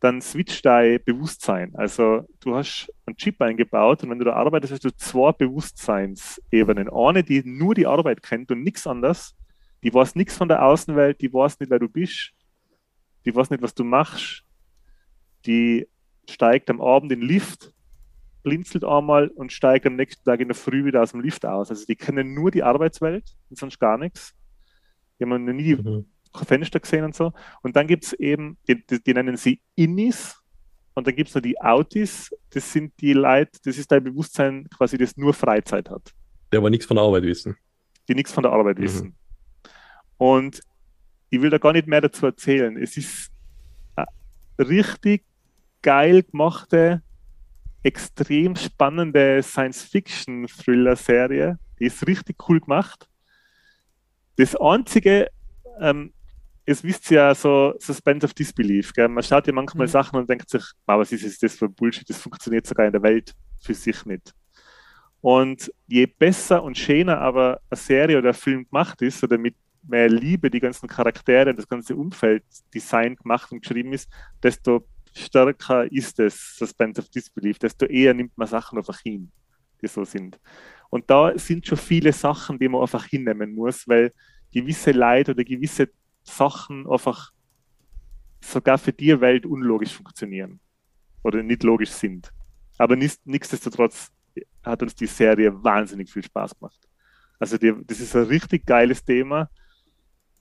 dann 0.00 0.20
switcht 0.20 0.64
dein 0.66 1.00
Bewusstsein. 1.04 1.74
Also 1.74 2.26
du 2.40 2.54
hast 2.54 2.92
einen 3.06 3.16
Chip 3.16 3.40
eingebaut 3.40 4.02
und 4.02 4.10
wenn 4.10 4.18
du 4.18 4.24
da 4.24 4.34
arbeitest, 4.34 4.74
hast 4.74 4.84
du 4.84 4.94
zwei 4.94 5.32
Bewusstseinsebenen. 5.32 6.90
Eine, 6.90 7.22
die 7.22 7.42
nur 7.44 7.74
die 7.74 7.86
Arbeit 7.86 8.22
kennt 8.22 8.50
und 8.50 8.62
nichts 8.62 8.86
anderes. 8.86 9.34
Die 9.82 9.92
weiß 9.92 10.14
nichts 10.14 10.36
von 10.36 10.48
der 10.48 10.64
Außenwelt, 10.64 11.20
die 11.20 11.32
weiß 11.32 11.60
nicht, 11.60 11.70
wer 11.70 11.78
du 11.78 11.88
bist, 11.88 12.32
die 13.24 13.34
weiß 13.34 13.50
nicht, 13.50 13.62
was 13.62 13.74
du 13.74 13.84
machst. 13.84 14.44
Die 15.46 15.86
steigt 16.28 16.70
am 16.70 16.80
Abend 16.80 17.12
in 17.12 17.20
den 17.20 17.28
Lift, 17.28 17.72
blinzelt 18.42 18.84
einmal 18.84 19.28
und 19.28 19.52
steigt 19.52 19.86
am 19.86 19.96
nächsten 19.96 20.24
Tag 20.24 20.40
in 20.40 20.48
der 20.48 20.54
Früh 20.54 20.84
wieder 20.84 21.02
aus 21.02 21.12
dem 21.12 21.20
Lift 21.20 21.46
aus. 21.46 21.70
Also 21.70 21.86
die 21.86 21.96
kennen 21.96 22.34
nur 22.34 22.50
die 22.50 22.62
Arbeitswelt 22.62 23.24
und 23.48 23.58
sonst 23.58 23.78
gar 23.78 23.96
nichts. 23.96 24.34
Die 25.18 25.24
haben 25.24 25.44
noch 25.44 25.52
nie 25.52 25.74
mhm. 25.74 26.06
Fenster 26.44 26.80
gesehen 26.80 27.04
und 27.04 27.14
so. 27.14 27.32
Und 27.62 27.76
dann 27.76 27.86
gibt 27.86 28.04
es 28.04 28.12
eben, 28.14 28.58
die, 28.68 28.84
die, 28.86 29.02
die, 29.02 29.14
nennen 29.14 29.36
sie 29.36 29.60
Innis 29.74 30.36
und 30.94 31.06
dann 31.06 31.14
gibt 31.14 31.28
es 31.28 31.34
noch 31.34 31.42
die 31.42 31.60
Autis, 31.60 32.30
das 32.50 32.72
sind 32.72 32.92
die 33.00 33.12
Leute, 33.12 33.58
das 33.64 33.78
ist 33.78 33.92
dein 33.92 34.04
Bewusstsein 34.04 34.66
quasi, 34.76 34.98
das 34.98 35.16
nur 35.16 35.34
Freizeit 35.34 35.90
hat. 35.90 36.12
Der 36.52 36.58
aber 36.58 36.70
nichts 36.70 36.86
von 36.86 36.96
der 36.96 37.04
Arbeit 37.04 37.24
wissen. 37.24 37.56
Die 38.08 38.14
nichts 38.14 38.32
von 38.32 38.42
der 38.42 38.52
Arbeit 38.52 38.78
mhm. 38.78 38.82
wissen. 38.82 39.16
Und 40.16 40.60
ich 41.30 41.42
will 41.42 41.50
da 41.50 41.58
gar 41.58 41.72
nicht 41.72 41.86
mehr 41.86 42.00
dazu 42.00 42.26
erzählen. 42.26 42.76
Es 42.76 42.96
ist 42.96 43.30
eine 43.94 44.08
richtig 44.58 45.24
geil 45.82 46.22
gemachte, 46.22 47.02
extrem 47.82 48.56
spannende 48.56 49.42
Science-Fiction-Thriller-Serie. 49.42 51.58
Die 51.78 51.84
ist 51.84 52.06
richtig 52.06 52.48
cool 52.48 52.60
gemacht. 52.60 53.06
Das 54.36 54.56
einzige, 54.56 55.28
ähm, 55.80 56.14
es 56.66 56.82
wisst 56.82 57.08
ja 57.10 57.34
so 57.34 57.74
Suspense 57.78 58.26
of 58.26 58.34
Disbelief. 58.34 58.92
Gell? 58.92 59.08
Man 59.08 59.22
schaut 59.22 59.46
ja 59.46 59.52
manchmal 59.52 59.86
mhm. 59.86 59.92
Sachen 59.92 60.18
und 60.18 60.28
denkt 60.28 60.50
sich, 60.50 60.64
wow, 60.86 60.98
was 60.98 61.12
ist 61.12 61.42
das 61.42 61.54
für 61.54 61.68
Bullshit? 61.68 62.08
Das 62.10 62.20
funktioniert 62.20 62.66
sogar 62.66 62.86
in 62.86 62.92
der 62.92 63.02
Welt 63.02 63.32
für 63.60 63.72
sich 63.72 64.04
nicht. 64.04 64.34
Und 65.20 65.72
je 65.86 66.06
besser 66.06 66.62
und 66.62 66.76
schöner 66.76 67.18
aber 67.18 67.60
eine 67.70 67.78
Serie 67.78 68.18
oder 68.18 68.28
ein 68.28 68.34
Film 68.34 68.64
gemacht 68.64 69.00
ist 69.00 69.22
oder 69.22 69.38
mit 69.38 69.54
mehr 69.82 70.08
Liebe 70.08 70.50
die 70.50 70.60
ganzen 70.60 70.88
Charaktere, 70.88 71.54
das 71.54 71.68
ganze 71.68 71.94
Umfeld 71.94 72.42
designt, 72.74 73.20
gemacht 73.20 73.50
und 73.52 73.62
geschrieben 73.62 73.92
ist, 73.92 74.10
desto 74.42 74.84
stärker 75.14 75.90
ist 75.90 76.18
es 76.18 76.56
Suspense 76.56 77.00
of 77.00 77.08
Disbelief, 77.08 77.58
desto 77.58 77.86
eher 77.86 78.12
nimmt 78.12 78.36
man 78.36 78.48
Sachen 78.48 78.76
einfach 78.76 79.00
hin, 79.00 79.30
die 79.80 79.86
so 79.86 80.04
sind. 80.04 80.38
Und 80.90 81.08
da 81.08 81.36
sind 81.38 81.66
schon 81.66 81.78
viele 81.78 82.12
Sachen, 82.12 82.58
die 82.58 82.68
man 82.68 82.82
einfach 82.82 83.06
hinnehmen 83.06 83.54
muss, 83.54 83.86
weil 83.86 84.12
gewisse 84.52 84.90
Leid 84.90 85.28
oder 85.28 85.44
gewisse 85.44 85.88
Sachen 86.26 86.86
einfach 86.88 87.32
sogar 88.40 88.78
für 88.78 88.92
die 88.92 89.20
Welt 89.20 89.46
unlogisch 89.46 89.94
funktionieren 89.94 90.60
oder 91.22 91.42
nicht 91.42 91.62
logisch 91.62 91.90
sind. 91.90 92.32
Aber 92.78 92.96
nichtsdestotrotz 92.96 94.12
hat 94.62 94.82
uns 94.82 94.94
die 94.94 95.06
Serie 95.06 95.52
wahnsinnig 95.64 96.10
viel 96.10 96.22
Spaß 96.22 96.58
gemacht. 96.58 96.78
Also 97.38 97.58
die, 97.58 97.74
das 97.86 98.00
ist 98.00 98.14
ein 98.16 98.24
richtig 98.24 98.66
geiles 98.66 99.04
Thema, 99.04 99.50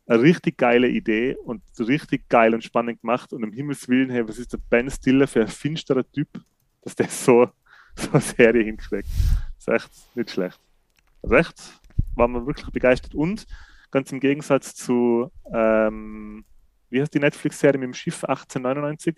eine 0.08 0.22
richtig 0.22 0.58
geile 0.58 0.88
Idee 0.88 1.36
und 1.36 1.62
richtig 1.80 2.28
geil 2.30 2.54
und 2.54 2.64
spannend 2.64 3.02
gemacht. 3.02 3.34
Und 3.34 3.44
um 3.44 3.52
Himmels 3.52 3.88
Willen, 3.88 4.10
hey, 4.10 4.28
was 4.28 4.38
ist 4.38 4.54
der 4.54 4.60
Ben 4.70 4.90
Stiller 4.90 5.28
für 5.28 5.42
ein 5.42 5.48
finsterer 5.48 6.10
Typ, 6.12 6.28
dass 6.82 6.96
der 6.96 7.08
so, 7.08 7.50
so 7.96 8.12
eine 8.12 8.22
Serie 8.22 8.64
hinkriegt. 8.64 9.10
Das 9.56 9.68
ist 9.68 9.68
echt 9.68 10.16
nicht 10.16 10.32
schlecht. 10.32 10.60
Also 11.24 11.36
echt, 11.36 11.82
war 12.16 12.28
man 12.28 12.46
wirklich 12.46 12.70
begeistert. 12.70 13.16
Und 13.16 13.48
ganz 13.96 14.12
im 14.12 14.20
Gegensatz 14.20 14.76
zu, 14.76 15.32
ähm, 15.54 16.44
wie 16.90 17.00
heißt 17.00 17.14
die 17.14 17.20
Netflix-Serie 17.20 17.80
mit 17.80 17.88
dem 17.88 17.94
Schiff 17.94 18.26
1899? 18.26 19.16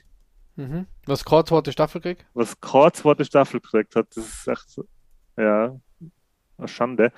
Mhm. 0.55 0.86
Was 1.07 1.25
keine 1.25 1.45
zweite 1.45 1.71
Staffel 1.71 1.99
kriegt? 1.99 2.28
Was 2.36 2.61
keine 2.61 2.91
zweite 2.91 3.25
Staffel 3.25 3.59
gekriegt 3.59 3.95
hat, 3.95 4.07
das 4.15 4.28
ist 4.28 4.47
echt 4.47 4.69
so, 4.69 4.86
ja, 5.36 5.75
eine 6.59 6.67
Schande 6.67 7.11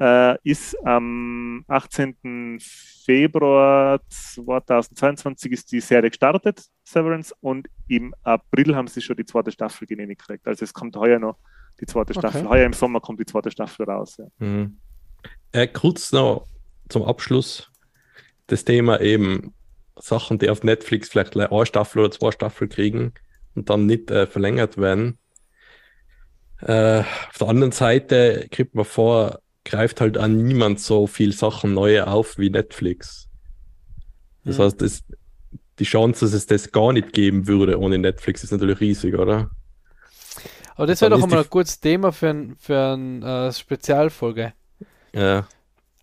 äh, 0.00 0.38
ist 0.42 0.74
am 0.86 1.66
18. 1.68 2.58
Februar 3.04 4.00
2022 4.08 5.52
ist 5.52 5.70
die 5.70 5.80
Serie 5.80 6.08
gestartet, 6.08 6.64
Severance, 6.82 7.34
und 7.42 7.68
im 7.88 8.14
April 8.22 8.74
haben 8.74 8.88
sie 8.88 9.02
schon 9.02 9.16
die 9.18 9.26
zweite 9.26 9.52
Staffel 9.52 9.86
genehmigt 9.86 10.22
gekriegt. 10.22 10.46
Also 10.46 10.64
es 10.64 10.72
kommt 10.72 10.96
heuer 10.96 11.18
noch 11.18 11.36
die 11.78 11.84
zweite 11.84 12.14
Staffel. 12.14 12.40
Okay. 12.40 12.48
Heuer 12.48 12.66
im 12.66 12.72
Sommer 12.72 13.00
kommt 13.00 13.20
die 13.20 13.26
zweite 13.26 13.50
Staffel 13.50 13.84
raus. 13.84 14.16
Ja. 14.16 14.26
Mhm. 14.38 14.78
Äh, 15.52 15.68
kurz 15.68 16.10
noch 16.10 16.46
zum 16.92 17.04
Abschluss 17.04 17.70
das 18.46 18.64
Thema 18.64 19.00
eben 19.00 19.54
Sachen, 19.96 20.38
die 20.38 20.50
auf 20.50 20.62
Netflix 20.62 21.08
vielleicht 21.08 21.36
eine 21.36 21.66
Staffel 21.66 22.00
oder 22.00 22.10
zwei 22.10 22.30
Staffeln 22.30 22.70
kriegen 22.70 23.12
und 23.54 23.70
dann 23.70 23.86
nicht 23.86 24.10
äh, 24.10 24.26
verlängert 24.26 24.78
werden. 24.78 25.18
Äh, 26.60 27.00
auf 27.00 27.38
der 27.38 27.48
anderen 27.48 27.72
Seite 27.72 28.46
kriegt 28.50 28.74
man 28.74 28.84
vor, 28.84 29.40
greift 29.64 30.00
halt 30.00 30.18
an 30.18 30.44
niemand 30.44 30.80
so 30.80 31.06
viel 31.06 31.32
Sachen 31.32 31.74
neue 31.74 32.06
auf 32.06 32.38
wie 32.38 32.50
Netflix. 32.50 33.28
Das 34.44 34.58
mhm. 34.58 34.62
heißt, 34.62 34.82
das, 34.82 35.02
die 35.78 35.84
Chance, 35.84 36.24
dass 36.24 36.34
es 36.34 36.46
das 36.46 36.72
gar 36.72 36.92
nicht 36.92 37.12
geben 37.12 37.46
würde 37.46 37.78
ohne 37.78 37.98
Netflix, 37.98 38.44
ist 38.44 38.52
natürlich 38.52 38.80
riesig, 38.80 39.14
oder? 39.14 39.50
Aber 40.74 40.86
das 40.86 41.00
wäre 41.00 41.10
doch 41.10 41.22
einmal 41.22 41.40
ein 41.40 41.50
gutes 41.50 41.80
Thema 41.80 42.12
für, 42.12 42.30
ein, 42.30 42.56
für 42.58 42.92
eine 42.94 43.48
äh, 43.48 43.52
Spezialfolge. 43.52 44.52
Ja. 45.14 45.46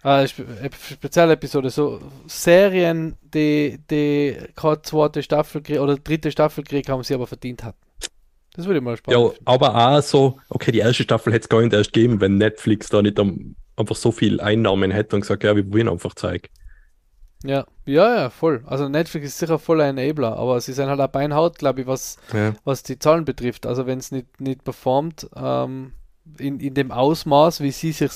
Äh, 0.03 0.27
Spezialepisode, 0.27 1.69
so 1.69 1.99
Serien, 2.27 3.17
die, 3.21 3.79
die 3.89 4.37
gerade 4.55 4.81
zweite 4.81 5.21
Staffel 5.21 5.61
oder 5.79 5.97
dritte 5.97 6.31
Staffel 6.31 6.63
kriegen, 6.63 6.91
haben 6.91 7.03
sie 7.03 7.13
aber 7.13 7.27
verdient 7.27 7.63
hatten. 7.63 7.77
Das 8.55 8.65
würde 8.65 8.81
mal 8.81 8.97
spannend. 8.97 9.21
Ja, 9.21 9.31
aber 9.45 9.75
auch 9.75 10.01
so, 10.01 10.39
okay, 10.49 10.71
die 10.71 10.79
erste 10.79 11.03
Staffel 11.03 11.33
hätte 11.33 11.43
es 11.43 11.49
gar 11.49 11.61
nicht 11.61 11.73
erst 11.73 11.93
geben, 11.93 12.21
wenn 12.21 12.37
Netflix 12.37 12.87
da 12.89 13.01
nicht 13.01 13.19
um, 13.19 13.55
einfach 13.75 13.95
so 13.95 14.11
viel 14.11 14.39
Einnahmen 14.39 14.91
hätte 14.91 15.15
und 15.15 15.21
gesagt, 15.21 15.43
ja, 15.43 15.55
wir 15.55 15.71
wollen 15.71 15.89
einfach 15.89 16.15
zeigen. 16.15 16.47
Ja, 17.43 17.65
ja, 17.85 18.15
ja, 18.15 18.29
voll. 18.29 18.63
Also 18.65 18.89
Netflix 18.89 19.27
ist 19.27 19.39
sicher 19.39 19.59
voller 19.59 19.85
Enabler, 19.85 20.35
aber 20.37 20.59
sie 20.59 20.73
sind 20.73 20.89
halt 20.89 20.99
auch 20.99 21.07
Beinhaut, 21.07 21.57
glaube 21.57 21.81
ich, 21.81 21.87
was, 21.87 22.17
ja. 22.33 22.53
was 22.65 22.83
die 22.83 22.99
Zahlen 22.99 23.23
betrifft. 23.23 23.65
Also 23.65 23.85
wenn 23.85 23.99
es 23.99 24.11
nicht, 24.11 24.41
nicht 24.41 24.63
performt, 24.63 25.29
ähm, 25.35 25.93
in, 26.37 26.59
in 26.59 26.73
dem 26.73 26.91
Ausmaß, 26.91 27.61
wie 27.61 27.71
sie 27.71 27.93
sich 27.93 28.11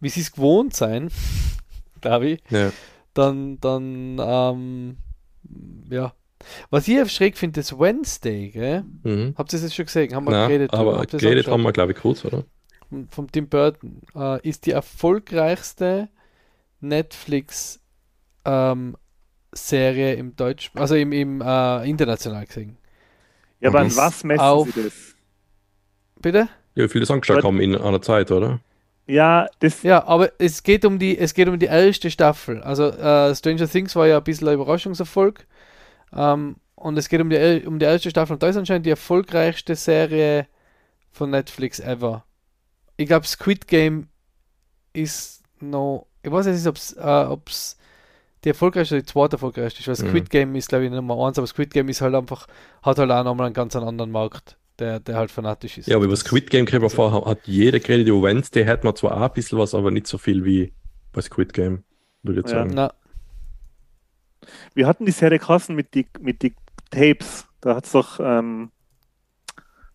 wie 0.00 0.08
sie 0.08 0.20
es 0.20 0.32
gewohnt 0.32 0.74
sein, 0.74 1.10
glaube 2.00 2.28
ich, 2.28 2.40
ja. 2.50 2.72
dann, 3.14 3.58
dann 3.60 4.18
ähm, 4.20 4.96
ja, 5.90 6.12
was 6.70 6.86
ich 6.86 7.12
schräg 7.12 7.36
finde, 7.36 7.60
ist 7.60 7.78
Wednesday, 7.78 8.50
gell? 8.50 8.84
Mhm. 9.02 9.34
Habt 9.36 9.52
ihr 9.52 9.60
das 9.60 9.74
schon 9.74 9.86
gesehen? 9.86 10.14
Haben 10.14 10.26
wir 10.26 10.32
Nein, 10.32 10.48
geredet? 10.48 10.74
Aber 10.74 11.04
geredet 11.06 11.48
haben 11.48 11.62
wir, 11.62 11.72
glaube 11.72 11.92
ich, 11.92 11.98
kurz, 11.98 12.24
oder? 12.24 12.44
Vom 13.10 13.30
Tim 13.30 13.48
Burton. 13.48 14.00
Äh, 14.14 14.48
ist 14.48 14.66
die 14.66 14.70
erfolgreichste 14.70 16.08
Netflix 16.80 17.80
ähm, 18.44 18.96
Serie 19.52 20.14
im 20.14 20.36
Deutsch, 20.36 20.70
also 20.74 20.94
im, 20.94 21.12
im 21.12 21.40
äh, 21.40 21.88
international 21.88 22.46
gesehen. 22.46 22.76
Ja, 23.60 23.70
aber 23.70 23.80
an 23.80 23.96
was 23.96 24.22
messen 24.22 24.40
auf, 24.40 24.68
Sie 24.72 24.84
das? 24.84 25.16
Bitte? 26.20 26.48
Ja, 26.74 26.88
viele 26.88 27.08
angeschaut 27.08 27.42
haben 27.42 27.60
in 27.60 27.74
einer 27.74 28.02
Zeit, 28.02 28.30
oder? 28.30 28.60
Ja, 29.06 29.48
das. 29.60 29.82
Ja, 29.82 30.04
aber 30.06 30.32
es 30.38 30.62
geht 30.62 30.84
um 30.84 30.98
die, 30.98 31.16
es 31.16 31.34
geht 31.34 31.48
um 31.48 31.58
die 31.58 31.66
erste 31.66 32.10
Staffel. 32.10 32.62
Also 32.62 32.88
äh, 32.88 33.34
Stranger 33.34 33.68
Things 33.68 33.94
war 33.94 34.06
ja 34.06 34.18
ein 34.18 34.24
bisschen 34.24 34.48
ein 34.48 34.54
Überraschungserfolg. 34.54 35.46
Ähm, 36.12 36.56
und 36.74 36.98
es 36.98 37.08
geht 37.08 37.20
um 37.20 37.30
die, 37.30 37.64
um 37.66 37.78
die 37.78 37.86
erste 37.86 38.10
Staffel 38.10 38.34
und 38.34 38.42
da 38.42 38.48
ist 38.48 38.56
anscheinend 38.56 38.86
die 38.86 38.90
erfolgreichste 38.90 39.74
Serie 39.74 40.46
von 41.10 41.30
Netflix 41.30 41.80
ever. 41.80 42.24
Ich 42.96 43.06
glaube, 43.06 43.26
Squid 43.26 43.66
Game 43.66 44.08
ist 44.92 45.42
noch. 45.60 46.06
Ich 46.22 46.30
weiß 46.30 46.46
nicht, 46.46 46.66
ob 46.66 46.76
es 46.76 46.92
äh, 46.94 47.76
die 48.44 48.50
erfolgreichste 48.50 48.96
oder 48.96 49.02
die 49.02 49.06
zweite 49.06 49.36
erfolgreichste 49.36 49.80
ist. 49.80 49.88
Weil 49.88 50.06
mhm. 50.06 50.10
Squid 50.10 50.30
Game 50.30 50.54
ist, 50.54 50.68
glaube 50.68 50.84
ich, 50.84 50.90
Nummer 50.90 51.26
eins, 51.26 51.38
aber 51.38 51.46
Squid 51.46 51.72
Game 51.72 51.88
ist 51.88 52.00
halt 52.00 52.14
einfach, 52.14 52.46
hat 52.82 52.98
halt 52.98 53.10
auch 53.10 53.24
nochmal 53.24 53.46
einen 53.46 53.54
ganz 53.54 53.74
anderen 53.74 54.10
Markt, 54.10 54.56
der, 54.78 55.00
der 55.00 55.16
halt 55.16 55.30
fanatisch 55.30 55.78
ist. 55.78 55.86
Ja, 55.86 55.96
aber 55.96 56.04
über 56.06 56.16
Squid 56.16 56.50
Game 56.50 56.66
kriegen 56.66 56.82
wir 56.82 56.90
vor, 56.90 57.26
hat 57.26 57.46
jeder 57.46 57.80
geredet, 57.80 58.08
über 58.08 58.22
Wednesday 58.22 58.64
hat 58.64 58.84
man 58.84 58.94
zwar 58.94 59.16
auch 59.16 59.22
ein 59.22 59.32
bisschen 59.32 59.58
was, 59.58 59.74
aber 59.74 59.90
nicht 59.90 60.06
so 60.06 60.18
viel 60.18 60.44
wie 60.44 60.72
bei 61.12 61.20
Squid 61.20 61.52
Game, 61.52 61.84
würde 62.22 62.40
ich 62.40 62.46
ja. 62.46 62.52
sagen. 62.52 62.72
Na, 62.74 62.92
wir 64.74 64.86
hatten 64.86 65.06
die 65.06 65.12
Serie 65.12 65.38
Kassen 65.38 65.74
mit 65.74 65.94
die, 65.94 66.06
mit 66.20 66.42
die 66.42 66.54
Tapes. 66.90 67.46
Da 67.60 67.76
hat 67.76 67.86
es 67.86 67.92
doch, 67.92 68.20
ähm, 68.20 68.70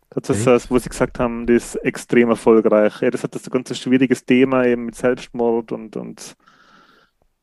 das 0.10 0.30
ist 0.30 0.46
das, 0.46 0.70
wo 0.70 0.78
sie 0.78 0.90
gesagt 0.90 1.20
haben, 1.20 1.46
das 1.48 1.76
ist 1.76 1.76
extrem 1.76 2.30
erfolgreich. 2.30 3.02
Ja, 3.02 3.12
das 3.12 3.24
hat 3.24 3.34
das 3.34 3.48
ein 3.48 3.52
ganz 3.52 3.78
schwieriges 3.78 4.26
Thema 4.26 4.66
eben 4.66 4.86
mit 4.86 4.96
Selbstmord 4.96 5.72
und. 5.72 5.96
und 5.96 6.36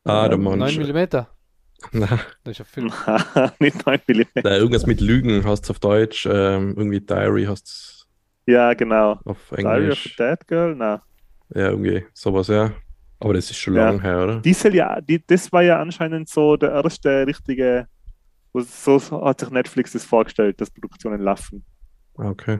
ah, 0.03 0.27
der 0.27 0.37
9 0.37 0.59
mm. 0.59 1.25
Na. 1.91 2.07
Das 2.43 2.51
ist 2.51 2.57
ja 2.59 2.65
Film. 2.65 2.91
nicht 3.59 3.85
9 3.85 3.99
mm. 4.07 4.41
Da, 4.43 4.57
irgendwas 4.57 4.85
mit 4.85 5.01
Lügen 5.01 5.43
hast 5.45 5.67
du 5.67 5.71
auf 5.71 5.79
Deutsch, 5.79 6.25
ähm, 6.25 6.75
irgendwie 6.77 6.99
Diary 7.01 7.45
hast 7.45 8.07
Ja, 8.45 8.73
genau. 8.73 9.19
Auf 9.25 9.37
Diary 9.49 9.63
of 9.63 9.65
a 9.65 9.77
Englisch. 9.77 10.15
Dead 10.17 10.47
Girl? 10.47 10.75
Na. 10.75 11.01
Ja, 11.55 11.69
irgendwie 11.69 12.05
sowas, 12.13 12.47
ja. 12.47 12.71
Aber 13.19 13.33
das 13.33 13.49
ist 13.51 13.57
schon 13.57 13.75
Ja. 13.75 13.85
lange 13.89 14.01
her, 14.01 14.23
oder? 14.23 14.39
Die 14.39 14.53
soll 14.53 14.75
ja, 14.75 15.01
die, 15.01 15.25
das 15.25 15.51
war 15.51 15.61
ja 15.63 15.81
anscheinend 15.81 16.29
so 16.29 16.55
der 16.57 16.71
erste 16.71 17.25
richtige, 17.27 17.87
wo- 18.53 18.61
so 18.61 18.99
hat 19.25 19.39
sich 19.41 19.49
Netflix 19.49 19.91
das 19.93 20.05
vorgestellt, 20.05 20.59
dass 20.61 20.69
Produktionen 20.71 21.21
laufen. 21.21 21.65
Ah, 22.17 22.29
Okay. 22.29 22.59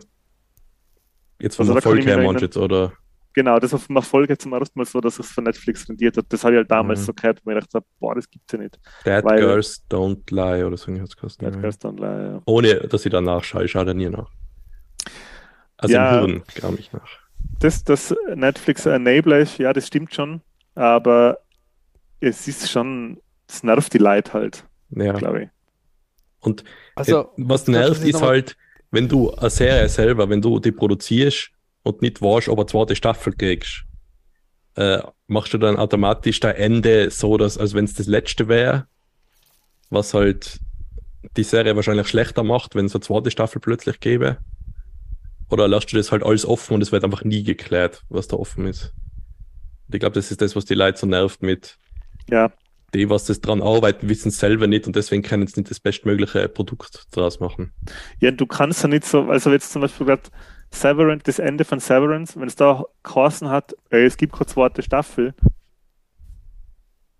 Jetzt 1.42 1.56
vom 1.56 1.64
Also 1.68 1.76
Erfolg 1.76 2.06
her, 2.06 2.18
meinst 2.18 2.42
du 2.42 2.46
jetzt, 2.46 2.58
oder? 2.58 2.92
Genau, 3.34 3.60
das 3.60 3.72
war 3.74 3.80
jetzt 4.28 4.42
zum 4.42 4.54
ersten 4.54 4.80
Mal 4.80 4.86
so, 4.86 5.00
dass 5.00 5.20
es 5.20 5.32
von 5.32 5.44
Netflix 5.44 5.88
rendiert 5.88 6.18
hat. 6.18 6.26
Das 6.30 6.44
habe 6.44 6.56
ich 6.56 6.58
halt 6.58 6.72
damals 6.72 7.02
Mhm. 7.02 7.06
so 7.06 7.14
gehört, 7.14 7.40
wo 7.46 7.52
ich 7.52 7.56
gedacht 7.56 7.74
habe, 7.76 7.86
boah, 8.00 8.16
das 8.16 8.30
gibt's 8.30 8.52
ja 8.52 8.58
nicht. 8.60 8.80
Dead 9.06 9.24
Weil- 9.24 9.40
Girls 9.40 9.84
Don't 9.90 10.32
Lie 10.32 10.66
oder 10.66 10.78
so 10.78 10.92
hat's 11.00 11.16
geheißen. 11.16 11.38
Dead 11.46 11.54
ja. 11.56 11.62
Girls 11.62 11.80
Don't 11.80 12.00
Lie, 12.00 12.34
ja. 12.34 12.42
Ohne, 12.46 12.76
dass 12.88 13.06
ich 13.06 13.12
danach 13.12 13.44
schaue. 13.44 13.66
Ich 13.66 13.72
schaue 13.72 13.86
da 13.86 13.94
nie 13.94 14.10
nach. 14.10 14.30
Also 15.78 15.94
Ja. 15.96 16.20
im 16.22 16.26
Hirn 16.28 16.44
gar 16.60 16.72
nicht 16.72 16.92
nach. 16.94 17.08
Das, 17.60 17.84
das 17.84 18.14
Netflix 18.36 18.86
ein 18.88 19.06
Enabler 19.08 19.40
ist, 19.40 19.58
ja, 19.60 19.72
das 19.74 19.88
stimmt 19.88 20.14
schon, 20.14 20.42
aber 20.76 21.40
es 22.20 22.48
ist 22.48 22.70
schon, 22.70 23.22
das 23.48 23.64
nervt 23.64 23.94
die 23.94 23.98
Leute 24.00 24.34
halt, 24.34 24.66
Ja. 24.90 25.14
glaube 25.14 25.44
ich. 25.44 25.50
Und 26.42 26.64
Also, 26.96 27.22
äh, 27.22 27.26
was 27.38 27.68
nervt, 27.68 28.04
ist 28.04 28.22
halt, 28.22 28.58
wenn 28.92 29.08
du 29.08 29.32
eine 29.36 29.50
Serie 29.50 29.88
selber, 29.88 30.28
wenn 30.30 30.42
du 30.42 30.60
die 30.60 30.72
produzierst 30.72 31.52
und 31.84 32.02
nicht 32.02 32.22
weißt, 32.22 32.50
ob 32.50 32.60
eine 32.60 32.66
zweite 32.68 32.96
Staffel 32.96 33.34
kriegst, 33.34 33.84
äh, 34.76 35.00
machst 35.28 35.54
du 35.54 35.58
dann 35.58 35.78
automatisch 35.78 36.40
dein 36.40 36.56
Ende 36.56 37.12
so, 37.12 37.38
dass, 37.38 37.58
als 37.58 37.74
wenn 37.74 37.86
es 37.86 37.94
das 37.94 38.08
letzte 38.08 38.48
wäre, 38.48 38.88
was 39.90 40.14
halt 40.14 40.60
die 41.36 41.44
Serie 41.44 41.76
wahrscheinlich 41.76 42.08
schlechter 42.08 42.44
macht, 42.44 42.76
wenn 42.76 42.86
es 42.86 42.96
eine 42.96 43.02
zweite 43.02 43.32
Staffel 43.32 43.60
plötzlich 43.60 44.00
gäbe. 44.00 44.38
Oder 45.50 45.68
lässt 45.68 45.92
du 45.92 45.98
das 45.98 46.12
halt 46.12 46.24
alles 46.24 46.46
offen 46.46 46.76
und 46.76 46.82
es 46.82 46.92
wird 46.92 47.04
einfach 47.04 47.24
nie 47.24 47.44
geklärt, 47.44 48.04
was 48.10 48.28
da 48.28 48.38
offen 48.38 48.68
ist. 48.68 48.94
Und 49.88 49.96
ich 49.96 50.00
glaube, 50.00 50.14
das 50.14 50.32
ist 50.32 50.42
das, 50.42 50.56
was 50.56 50.66
die 50.66 50.76
Leute 50.76 51.00
so 51.00 51.08
nervt 51.08 51.42
mit, 51.42 51.78
Ja, 52.30 52.52
die, 52.94 53.10
was 53.10 53.26
das 53.26 53.42
dran 53.42 53.62
arbeiten, 53.62 54.10
wissen 54.10 54.30
es 54.30 54.40
selber 54.40 54.68
nicht 54.68 54.88
und 54.88 54.96
deswegen 54.96 55.24
können 55.24 55.48
sie 55.48 55.60
nicht 55.60 55.72
das 55.72 55.80
bestmögliche 55.80 56.48
Produkt 56.50 57.08
draus 57.12 57.40
machen. 57.40 57.74
ja, 58.20 58.32
du 58.32 58.46
kannst 58.46 58.84
ja 58.84 58.90
nicht 58.90 59.06
so, 59.06 59.24
also 59.30 59.52
jetzt 59.52 59.72
zum 59.72 59.82
Beispiel 59.82 60.08
gerade 60.08 60.24
Severance, 60.72 61.24
das 61.24 61.40
Ende 61.40 61.66
von 61.66 61.80
Severance, 61.80 62.40
wenn 62.40 62.48
es 62.48 62.56
da 62.56 62.86
geheißen 63.04 63.50
hat, 63.50 63.76
ey, 63.90 64.06
es 64.06 64.18
gibt 64.18 64.34
keine 64.34 64.48
zweite 64.48 64.82
Staffel, 64.82 65.34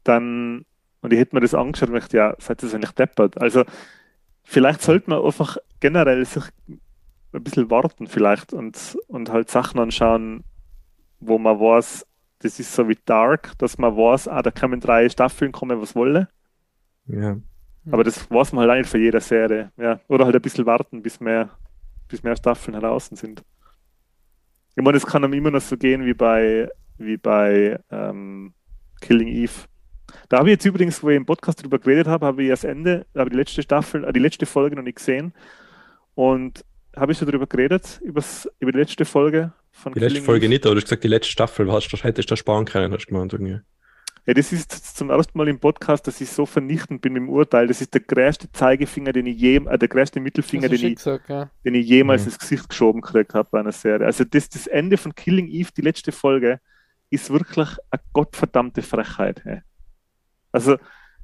dann, 0.04 0.66
und 1.02 1.14
ich 1.14 1.20
hätte 1.20 1.36
mir 1.36 1.42
das 1.42 1.54
angeschaut 1.54 1.90
und 1.90 1.96
gedacht, 1.96 2.14
ja, 2.14 2.36
seid 2.40 2.64
ihr 2.64 2.74
eigentlich 2.74 2.92
deppert. 2.92 3.42
Also, 3.42 3.64
vielleicht 4.44 4.82
sollte 4.82 5.10
man 5.10 5.24
einfach 5.24 5.58
generell 5.80 6.26
sich 6.26 6.44
ein 7.32 7.44
bisschen 7.44 7.70
warten 7.70 8.08
vielleicht 8.08 8.54
und, 8.54 8.98
und 9.08 9.32
halt 9.32 9.50
Sachen 9.50 9.80
anschauen, 9.80 10.44
wo 11.20 11.38
man 11.38 11.60
weiß, 11.60 12.06
das 12.40 12.60
ist 12.60 12.74
so 12.74 12.88
wie 12.88 12.98
Dark, 13.06 13.58
dass 13.58 13.78
man 13.78 13.96
weiß, 13.96 14.28
ah, 14.30 14.42
da 14.42 14.52
kommen 14.52 14.80
drei 14.80 15.10
Staffeln, 15.10 15.52
kommen 15.52 15.82
was 15.82 15.96
wolle. 15.96 16.30
Ja. 17.06 17.38
Aber 17.92 18.04
das 18.04 18.30
weiß 18.30 18.54
man 18.54 18.62
halt 18.62 18.72
auch 18.72 18.78
nicht 18.78 18.90
für 18.90 18.98
jede 18.98 19.20
Serie. 19.20 19.72
Ja. 19.78 20.00
Oder 20.08 20.26
halt 20.26 20.36
ein 20.36 20.42
bisschen 20.42 20.66
warten, 20.66 21.02
bis 21.02 21.20
mehr, 21.20 21.50
bis 22.10 22.24
mehr 22.24 22.36
Staffeln 22.36 22.80
heraus 22.80 23.08
sind. 23.08 23.44
Ich 24.76 24.84
meine, 24.84 24.98
es 24.98 25.06
kann 25.06 25.24
einem 25.24 25.34
immer 25.34 25.52
noch 25.52 25.62
so 25.62 25.78
gehen 25.78 26.06
wie 26.06 26.14
bei, 26.14 26.70
wie 26.98 27.18
bei 27.18 27.80
ähm, 27.90 28.54
Killing 29.02 29.28
Eve. 29.28 29.52
Da 30.28 30.40
habe 30.40 30.50
ich 30.50 30.54
jetzt 30.54 30.66
übrigens, 30.66 31.02
wo 31.02 31.10
ich 31.10 31.18
im 31.18 31.26
Podcast 31.26 31.64
drüber 31.64 31.80
geredet 31.80 32.08
habe, 32.08 32.26
habe 32.26 32.44
ich 32.44 32.50
das 32.50 32.64
Ende, 32.64 33.06
habe 33.16 33.30
die 33.30 33.36
letzte 33.38 33.62
Staffel, 33.62 34.04
äh, 34.04 34.14
die 34.14 34.20
letzte 34.20 34.46
Folge 34.46 34.76
noch 34.76 34.84
nicht 34.84 34.98
gesehen. 34.98 35.34
Und 36.16 36.66
habe 36.96 37.12
ich 37.12 37.18
schon 37.18 37.28
darüber 37.28 37.48
geredet, 37.48 38.02
übers, 38.04 38.50
über 38.60 38.72
die 38.72 38.80
letzte 38.80 39.06
Folge 39.06 39.54
von 39.72 39.94
Die 39.94 40.00
letzte 40.00 40.16
Killing 40.16 40.26
Folge 40.26 40.46
Eve? 40.46 40.54
nicht, 40.54 40.66
aber 40.66 40.76
du 40.76 40.82
hast 40.82 40.86
gesagt, 40.86 41.04
die 41.04 41.08
letzte 41.08 41.32
Staffel 41.32 41.72
hast, 41.72 41.92
hättest 42.04 42.32
du 42.32 42.36
sparen 42.36 42.66
können, 42.66 42.94
hast 42.94 43.06
du 43.06 43.14
gemeint 43.14 43.34
irgendwie. 43.34 43.60
Ja, 44.30 44.36
das 44.36 44.54
ist 44.54 44.96
zum 44.96 45.10
ersten 45.10 45.36
Mal 45.40 45.48
im 45.48 45.60
Podcast, 45.60 46.06
dass 46.06 46.22
ich 46.22 46.30
so 46.30 46.46
vernichtend 46.46 47.02
bin 47.02 47.16
im 47.16 47.30
Urteil. 47.30 47.66
Das 47.66 47.82
ist 47.82 47.96
der 47.96 48.02
größte 48.02 48.52
Zeigefinger, 48.52 49.12
den 49.12 49.26
ich 49.26 49.42
je, 49.42 49.56
äh, 49.56 49.76
der 49.80 49.88
größte 49.88 50.20
Mittelfinger, 50.20 50.70
den 50.70 50.86
ich, 50.86 50.96
gesagt, 50.98 51.30
ja. 51.30 51.50
den 51.66 51.74
ich 51.74 51.88
jemals 51.88 52.22
Mhm. 52.22 52.28
ins 52.28 52.38
Gesicht 52.38 52.70
geschoben 52.70 53.02
gekriegt 53.02 53.34
habe 53.34 53.50
bei 53.52 53.60
einer 53.60 53.72
Serie. 53.72 54.06
Also 54.06 54.24
das, 54.26 54.48
das 54.48 54.68
Ende 54.68 54.98
von 54.98 55.16
Killing 55.16 55.48
Eve, 55.48 55.72
die 55.76 55.82
letzte 55.82 56.12
Folge, 56.12 56.60
ist 57.10 57.32
wirklich 57.32 57.70
eine 57.90 58.02
gottverdammte 58.14 58.84
Frechheit. 58.84 59.44
Hey. 59.44 59.62
Also 60.52 60.78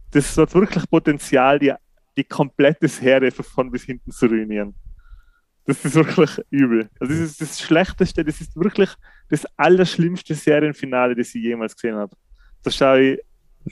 das 0.09 0.35
hat 0.35 0.55
wirklich 0.55 0.89
Potenzial, 0.89 1.59
die, 1.59 1.75
die 2.17 2.23
komplette 2.23 2.87
Serie 2.87 3.29
von 3.29 3.45
vorn 3.45 3.69
bis 3.69 3.83
hinten 3.83 4.09
zu 4.09 4.25
ruinieren. 4.25 4.73
Das 5.65 5.85
ist 5.85 5.93
wirklich 5.93 6.43
übel. 6.49 6.89
Also 6.99 7.13
das 7.13 7.21
ist 7.21 7.39
das 7.39 7.61
Schlechteste, 7.61 8.25
das 8.25 8.41
ist 8.41 8.55
wirklich 8.55 8.89
das 9.29 9.45
allerschlimmste 9.57 10.33
Serienfinale, 10.33 11.13
das 11.13 11.35
ich 11.35 11.43
jemals 11.43 11.75
gesehen 11.75 11.97
habe. 11.97 12.17
Da 12.65 12.71
schaue 12.71 13.01
ich 13.01 13.19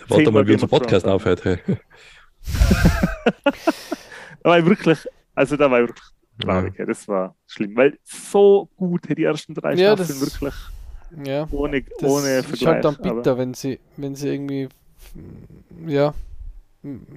Warte 0.08 0.24
Zehnmal 0.24 0.44
mal, 0.44 0.48
wie 0.48 0.54
unser 0.54 0.68
Podcast 0.68 1.06
aufhört. 1.06 1.44
Hey. 1.44 1.60
Da 4.44 4.50
war 4.50 4.60
ich 4.60 4.66
wirklich, 4.66 5.00
also 5.36 5.56
da 5.58 5.70
war 5.70 5.82
ich 5.82 5.88
wirklich 5.90 6.08
traurig. 6.42 6.74
Ja. 6.78 6.86
Das 6.86 7.08
war 7.08 7.36
schlimm, 7.48 7.76
weil 7.76 7.98
so 8.04 8.70
gut 8.76 9.02
die 9.18 9.24
ersten 9.24 9.54
drei 9.54 9.74
Ja, 9.76 9.96
Staffeln 9.96 10.20
das- 10.20 10.42
wirklich 10.42 10.54
Ja, 11.26 11.48
ohne, 11.52 11.84
das 12.00 12.10
ohne 12.12 12.28
ist 12.40 12.48
Vergleich. 12.48 12.68
halt 12.74 12.86
dann 12.86 12.96
aber- 12.98 13.16
bitter, 13.16 13.38
wenn 13.38 13.54
sie, 13.54 13.80
wenn 13.98 14.16
sie 14.16 14.30
irgendwie, 14.30 14.68
ja, 15.86 16.14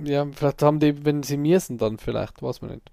ja, 0.05 0.27
vielleicht 0.33 0.63
haben 0.63 0.79
die, 0.79 1.05
wenn 1.05 1.23
sie 1.23 1.37
müssen 1.39 1.79
dann 1.79 1.99
vielleicht, 1.99 2.43
weiß 2.43 2.61
man 2.63 2.73
nicht. 2.73 2.91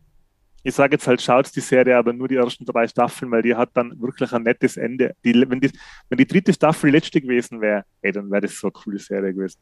Ich 0.64 0.74
sage 0.74 0.96
jetzt 0.96 1.08
halt, 1.08 1.22
schaut 1.22 1.54
die 1.56 1.60
Serie 1.60 1.98
aber 1.98 2.14
nur 2.14 2.30
die 2.30 2.38
ersten 2.38 2.66
drei 2.66 2.88
Staffeln, 2.88 3.30
weil 3.32 3.42
die 3.42 3.54
hat 3.54 3.72
dann 3.74 4.00
wirklich 4.02 4.32
ein 4.32 4.44
nettes 4.44 4.78
Ende. 4.78 5.16
Die, 5.24 5.34
wenn, 5.34 5.60
die, 5.60 5.72
wenn 6.10 6.18
die 6.18 6.26
dritte 6.28 6.54
Staffel 6.54 6.90
die 6.90 6.98
letzte 6.98 7.22
gewesen 7.22 7.60
wäre, 7.60 7.84
ey, 8.02 8.14
dann 8.14 8.32
wäre 8.32 8.42
das 8.42 8.58
so 8.58 8.68
eine 8.68 8.72
coole 8.72 9.00
Serie 9.00 9.34
gewesen. 9.34 9.60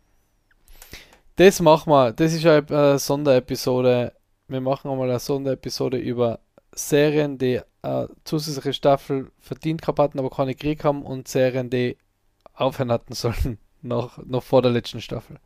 Das 1.38 1.60
machen 1.60 1.92
wir, 1.92 2.14
das 2.14 2.34
ist 2.34 2.46
eine 2.46 2.68
äh, 2.70 3.00
Sonderepisode. 3.00 4.14
Wir 4.48 4.62
machen 4.62 4.92
einmal 4.92 5.10
eine 5.10 5.20
Sonderepisode 5.20 5.98
über 5.98 6.40
Serien, 6.74 7.38
die 7.38 7.62
äh, 7.82 8.08
zusätzliche 8.24 8.74
Staffel 8.74 9.32
verdient 9.40 9.82
gehabt 9.82 9.98
hatten, 9.98 10.20
aber 10.20 10.30
keine 10.30 10.54
Krieg 10.54 10.84
haben 10.84 11.02
und 11.04 11.28
Serien, 11.28 11.72
die 11.72 11.98
aufhören 12.54 12.92
hatten 12.92 13.14
sollen, 13.14 13.58
noch, 13.82 14.24
noch 14.24 14.44
vor 14.44 14.62
der 14.62 14.72
letzten 14.72 15.02
Staffel. 15.02 15.38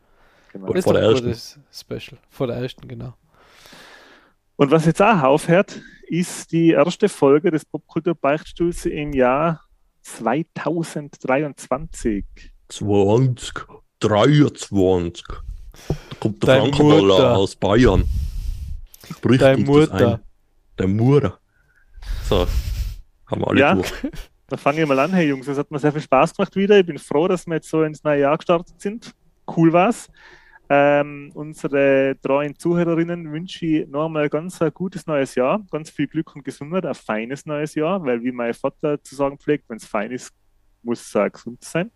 Genau. 0.51 0.68
Das 0.68 0.80
ist 0.80 0.84
vor 0.84 0.93
der 0.93 1.03
ersten. 1.03 1.64
Special. 1.72 2.19
Vor 2.30 2.48
der 2.48 2.57
ersten, 2.57 2.88
genau. 2.88 3.14
Und 4.57 4.72
was 4.72 4.86
jetzt 4.86 5.02
auch 5.02 5.22
aufhört, 5.22 5.82
ist 6.07 6.52
die 6.52 6.69
erste 6.72 7.10
Folge 7.10 7.52
des 7.52 7.65
Popkultur-Beichtstuhls 7.65 8.86
im 8.86 9.11
Jahr 9.14 9.61
2023. 10.03 12.23
20, 12.69 13.53
23. 13.99 15.26
Da 15.27 15.36
kommt 16.19 16.41
der 16.44 16.48
Dein 16.48 16.61
Frankenballer 16.73 17.38
aus 17.38 17.56
Bayern. 17.56 18.03
Bricht 19.22 19.41
Dein 19.41 19.64
Mutter. 19.64 20.15
ein. 20.15 20.19
Der 20.80 20.88
Mutter. 20.88 21.40
So, 22.27 22.48
haben 23.27 23.41
wir 23.41 23.48
alle 23.48 23.60
Ja. 23.60 23.76
durch. 23.76 23.91
Da 24.48 24.57
fange 24.57 24.84
ich 24.84 24.88
mal 24.88 24.99
an, 24.99 25.11
hey 25.11 25.27
Jungs, 25.30 25.48
es 25.48 25.57
hat 25.57 25.72
mir 25.72 25.80
sehr 25.80 25.91
viel 25.91 26.03
Spaß 26.03 26.36
gemacht 26.36 26.56
wieder. 26.56 26.77
Ich 26.77 26.86
bin 26.86 26.99
froh, 26.99 27.27
dass 27.27 27.48
wir 27.48 27.56
jetzt 27.56 27.68
so 27.68 27.82
ins 27.82 28.03
neue 28.03 28.22
Jahr 28.22 28.38
gestartet 28.38 28.80
sind. 28.80 29.11
Cool 29.57 29.73
war's. 29.73 30.07
Ähm, 30.68 31.32
unsere 31.36 32.18
treuen 32.22 32.58
Zuhörerinnen 32.58 33.32
wünsche 33.32 33.66
ich 33.66 33.88
noch 33.88 34.06
einmal 34.06 34.30
ganz 34.30 34.62
ein 34.62 34.74
gutes 34.74 35.06
neues 35.06 35.36
Jahr, 35.36 35.64
ganz 35.72 35.90
viel 35.92 36.08
Glück 36.08 36.36
und 36.36 36.44
Gesundheit, 36.44 36.86
ein 36.86 36.96
feines 36.96 37.46
neues 37.46 37.76
Jahr, 37.76 38.04
weil 38.04 38.24
wie 38.24 38.32
mein 38.32 38.54
Vater 38.54 39.02
zu 39.04 39.16
sagen 39.16 39.38
pflegt, 39.38 39.70
wenn 39.70 39.78
es 39.78 39.86
fein 39.86 40.12
ist, 40.12 40.34
muss 40.82 41.02
es 41.02 41.16
auch 41.16 41.32
gesund 41.32 41.64
sein. 41.64 41.92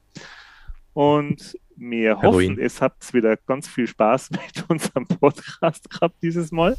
Und 0.94 1.58
wir 1.80 2.18
Halloween. 2.18 2.52
hoffen, 2.52 2.64
es 2.64 2.82
habt 2.82 3.14
wieder 3.14 3.38
ganz 3.38 3.68
viel 3.68 3.88
Spaß 3.88 4.32
mit 4.32 4.70
unserem 4.70 5.08
Podcast 5.08 5.90
gehabt 5.90 6.16
dieses 6.22 6.52
Mal. 6.52 6.76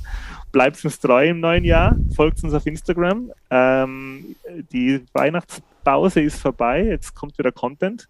Bleibt 0.53 0.85
uns 0.85 1.01
treu 1.01 1.29
im 1.29 1.41
neuen 1.41 1.65
Jahr, 1.65 1.97
folgt 2.15 2.45
uns 2.45 2.53
auf 2.53 2.67
Instagram. 2.67 3.33
Ähm, 3.51 4.37
die 4.73 5.03
Weihnachtspause 5.12 6.21
ist 6.21 6.39
vorbei, 6.39 6.85
jetzt 6.85 7.15
kommt 7.15 7.39
wieder 7.39 7.51
Content. 7.51 8.09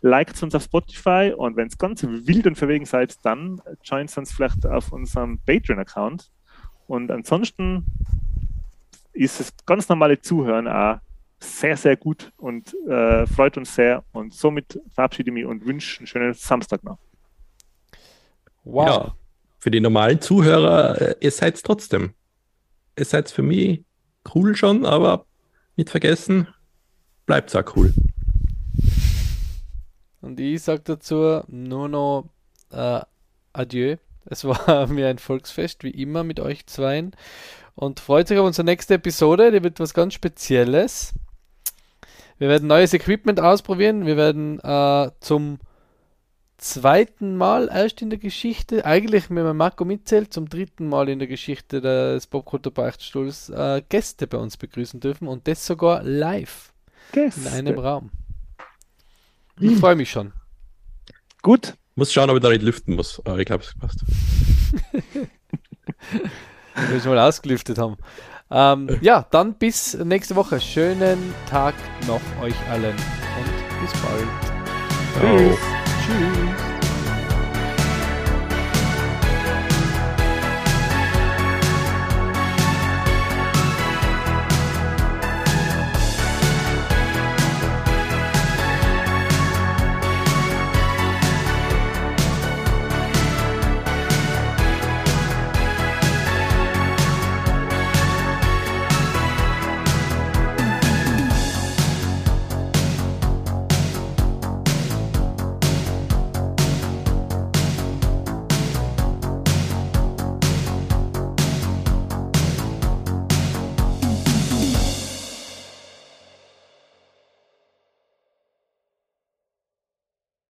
Liked 0.00 0.42
uns 0.42 0.54
auf 0.54 0.62
Spotify 0.62 1.32
und 1.36 1.56
wenn 1.56 1.66
es 1.66 1.76
ganz 1.76 2.02
wild 2.02 2.46
und 2.46 2.56
verwegen 2.56 2.86
seid, 2.86 3.16
dann 3.24 3.60
joint 3.82 4.16
uns 4.16 4.32
vielleicht 4.32 4.64
auf 4.64 4.92
unserem 4.92 5.40
Patreon-Account. 5.40 6.30
Und 6.86 7.10
ansonsten 7.10 7.84
ist 9.12 9.40
das 9.40 9.52
ganz 9.66 9.88
normale 9.88 10.20
Zuhören 10.20 10.68
auch 10.68 10.98
sehr, 11.40 11.76
sehr 11.76 11.96
gut 11.96 12.32
und 12.36 12.74
äh, 12.88 13.26
freut 13.26 13.56
uns 13.56 13.74
sehr. 13.74 14.04
Und 14.12 14.34
somit 14.34 14.80
verabschiede 14.94 15.30
ich 15.30 15.34
mich 15.34 15.44
und 15.44 15.66
wünsche 15.66 15.98
einen 15.98 16.06
schönen 16.06 16.34
Samstag 16.34 16.82
noch. 16.84 16.98
Wow. 18.64 18.86
Ja, 18.86 19.14
für 19.58 19.70
die 19.70 19.80
normalen 19.80 20.20
Zuhörer, 20.20 21.00
äh, 21.00 21.14
ihr 21.20 21.30
seid 21.30 21.62
trotzdem. 21.62 22.14
Ihr 22.96 23.04
seid 23.04 23.30
für 23.30 23.42
mich 23.42 23.84
cool 24.34 24.54
schon, 24.56 24.84
aber 24.84 25.26
nicht 25.76 25.90
vergessen, 25.90 26.48
bleibt 27.26 27.54
auch 27.54 27.76
cool. 27.76 27.92
Und 30.28 30.38
ich 30.40 30.60
sage 30.60 30.82
dazu 30.84 31.40
nur 31.48 31.88
noch 31.88 32.26
äh, 32.70 33.00
Adieu. 33.54 33.96
Es 34.26 34.44
war 34.44 34.86
mir 34.88 35.08
ein 35.08 35.18
Volksfest, 35.18 35.84
wie 35.84 35.90
immer, 35.90 36.22
mit 36.22 36.38
euch 36.38 36.66
zweien. 36.66 37.12
und 37.74 37.98
freut 37.98 38.30
euch 38.30 38.36
auf 38.38 38.46
unsere 38.46 38.66
nächste 38.66 38.94
Episode. 38.94 39.50
Die 39.50 39.62
wird 39.62 39.80
was 39.80 39.94
ganz 39.94 40.12
Spezielles. 40.12 41.14
Wir 42.36 42.50
werden 42.50 42.68
neues 42.68 42.92
Equipment 42.92 43.40
ausprobieren. 43.40 44.04
Wir 44.04 44.18
werden 44.18 44.60
äh, 44.60 45.10
zum 45.20 45.60
zweiten 46.58 47.38
Mal 47.38 47.70
erst 47.72 48.02
in 48.02 48.10
der 48.10 48.18
Geschichte, 48.18 48.84
eigentlich, 48.84 49.30
wenn 49.30 49.44
man 49.44 49.56
Marco 49.56 49.86
mitzählt, 49.86 50.34
zum 50.34 50.50
dritten 50.50 50.90
Mal 50.90 51.08
in 51.08 51.20
der 51.20 51.28
Geschichte 51.28 51.80
des 51.80 52.26
Popkultur 52.26 52.74
Beichtstuhls 52.74 53.48
äh, 53.48 53.80
Gäste 53.88 54.26
bei 54.26 54.36
uns 54.36 54.58
begrüßen 54.58 55.00
dürfen 55.00 55.26
und 55.26 55.48
das 55.48 55.64
sogar 55.64 56.02
live 56.02 56.74
Gäste. 57.12 57.40
in 57.40 57.46
einem 57.46 57.78
Raum. 57.78 58.10
Ich 59.60 59.76
freue 59.78 59.96
mich 59.96 60.10
schon. 60.10 60.32
Gut. 61.42 61.74
Muss 61.94 62.12
schauen, 62.12 62.30
ob 62.30 62.36
ich 62.36 62.42
da 62.42 62.50
nicht 62.50 62.62
lüften 62.62 62.94
muss, 62.94 63.20
aber 63.24 63.38
ich 63.38 63.46
glaube, 63.46 63.64
es 63.64 63.74
passt. 63.78 64.04
Wenn 65.12 65.28
wir 66.92 67.00
schon 67.00 67.14
mal 67.14 67.26
ausgelüftet 67.26 67.78
haben. 67.78 67.96
Ähm, 68.50 68.98
ja, 69.00 69.26
dann 69.30 69.54
bis 69.54 69.94
nächste 69.94 70.36
Woche. 70.36 70.60
Schönen 70.60 71.34
Tag 71.50 71.74
noch 72.06 72.20
euch 72.40 72.54
allen 72.70 72.94
und 72.94 73.80
bis 73.80 73.92
bald. 74.00 74.28
Ciao. 75.18 75.36
Tschüss. 75.36 75.77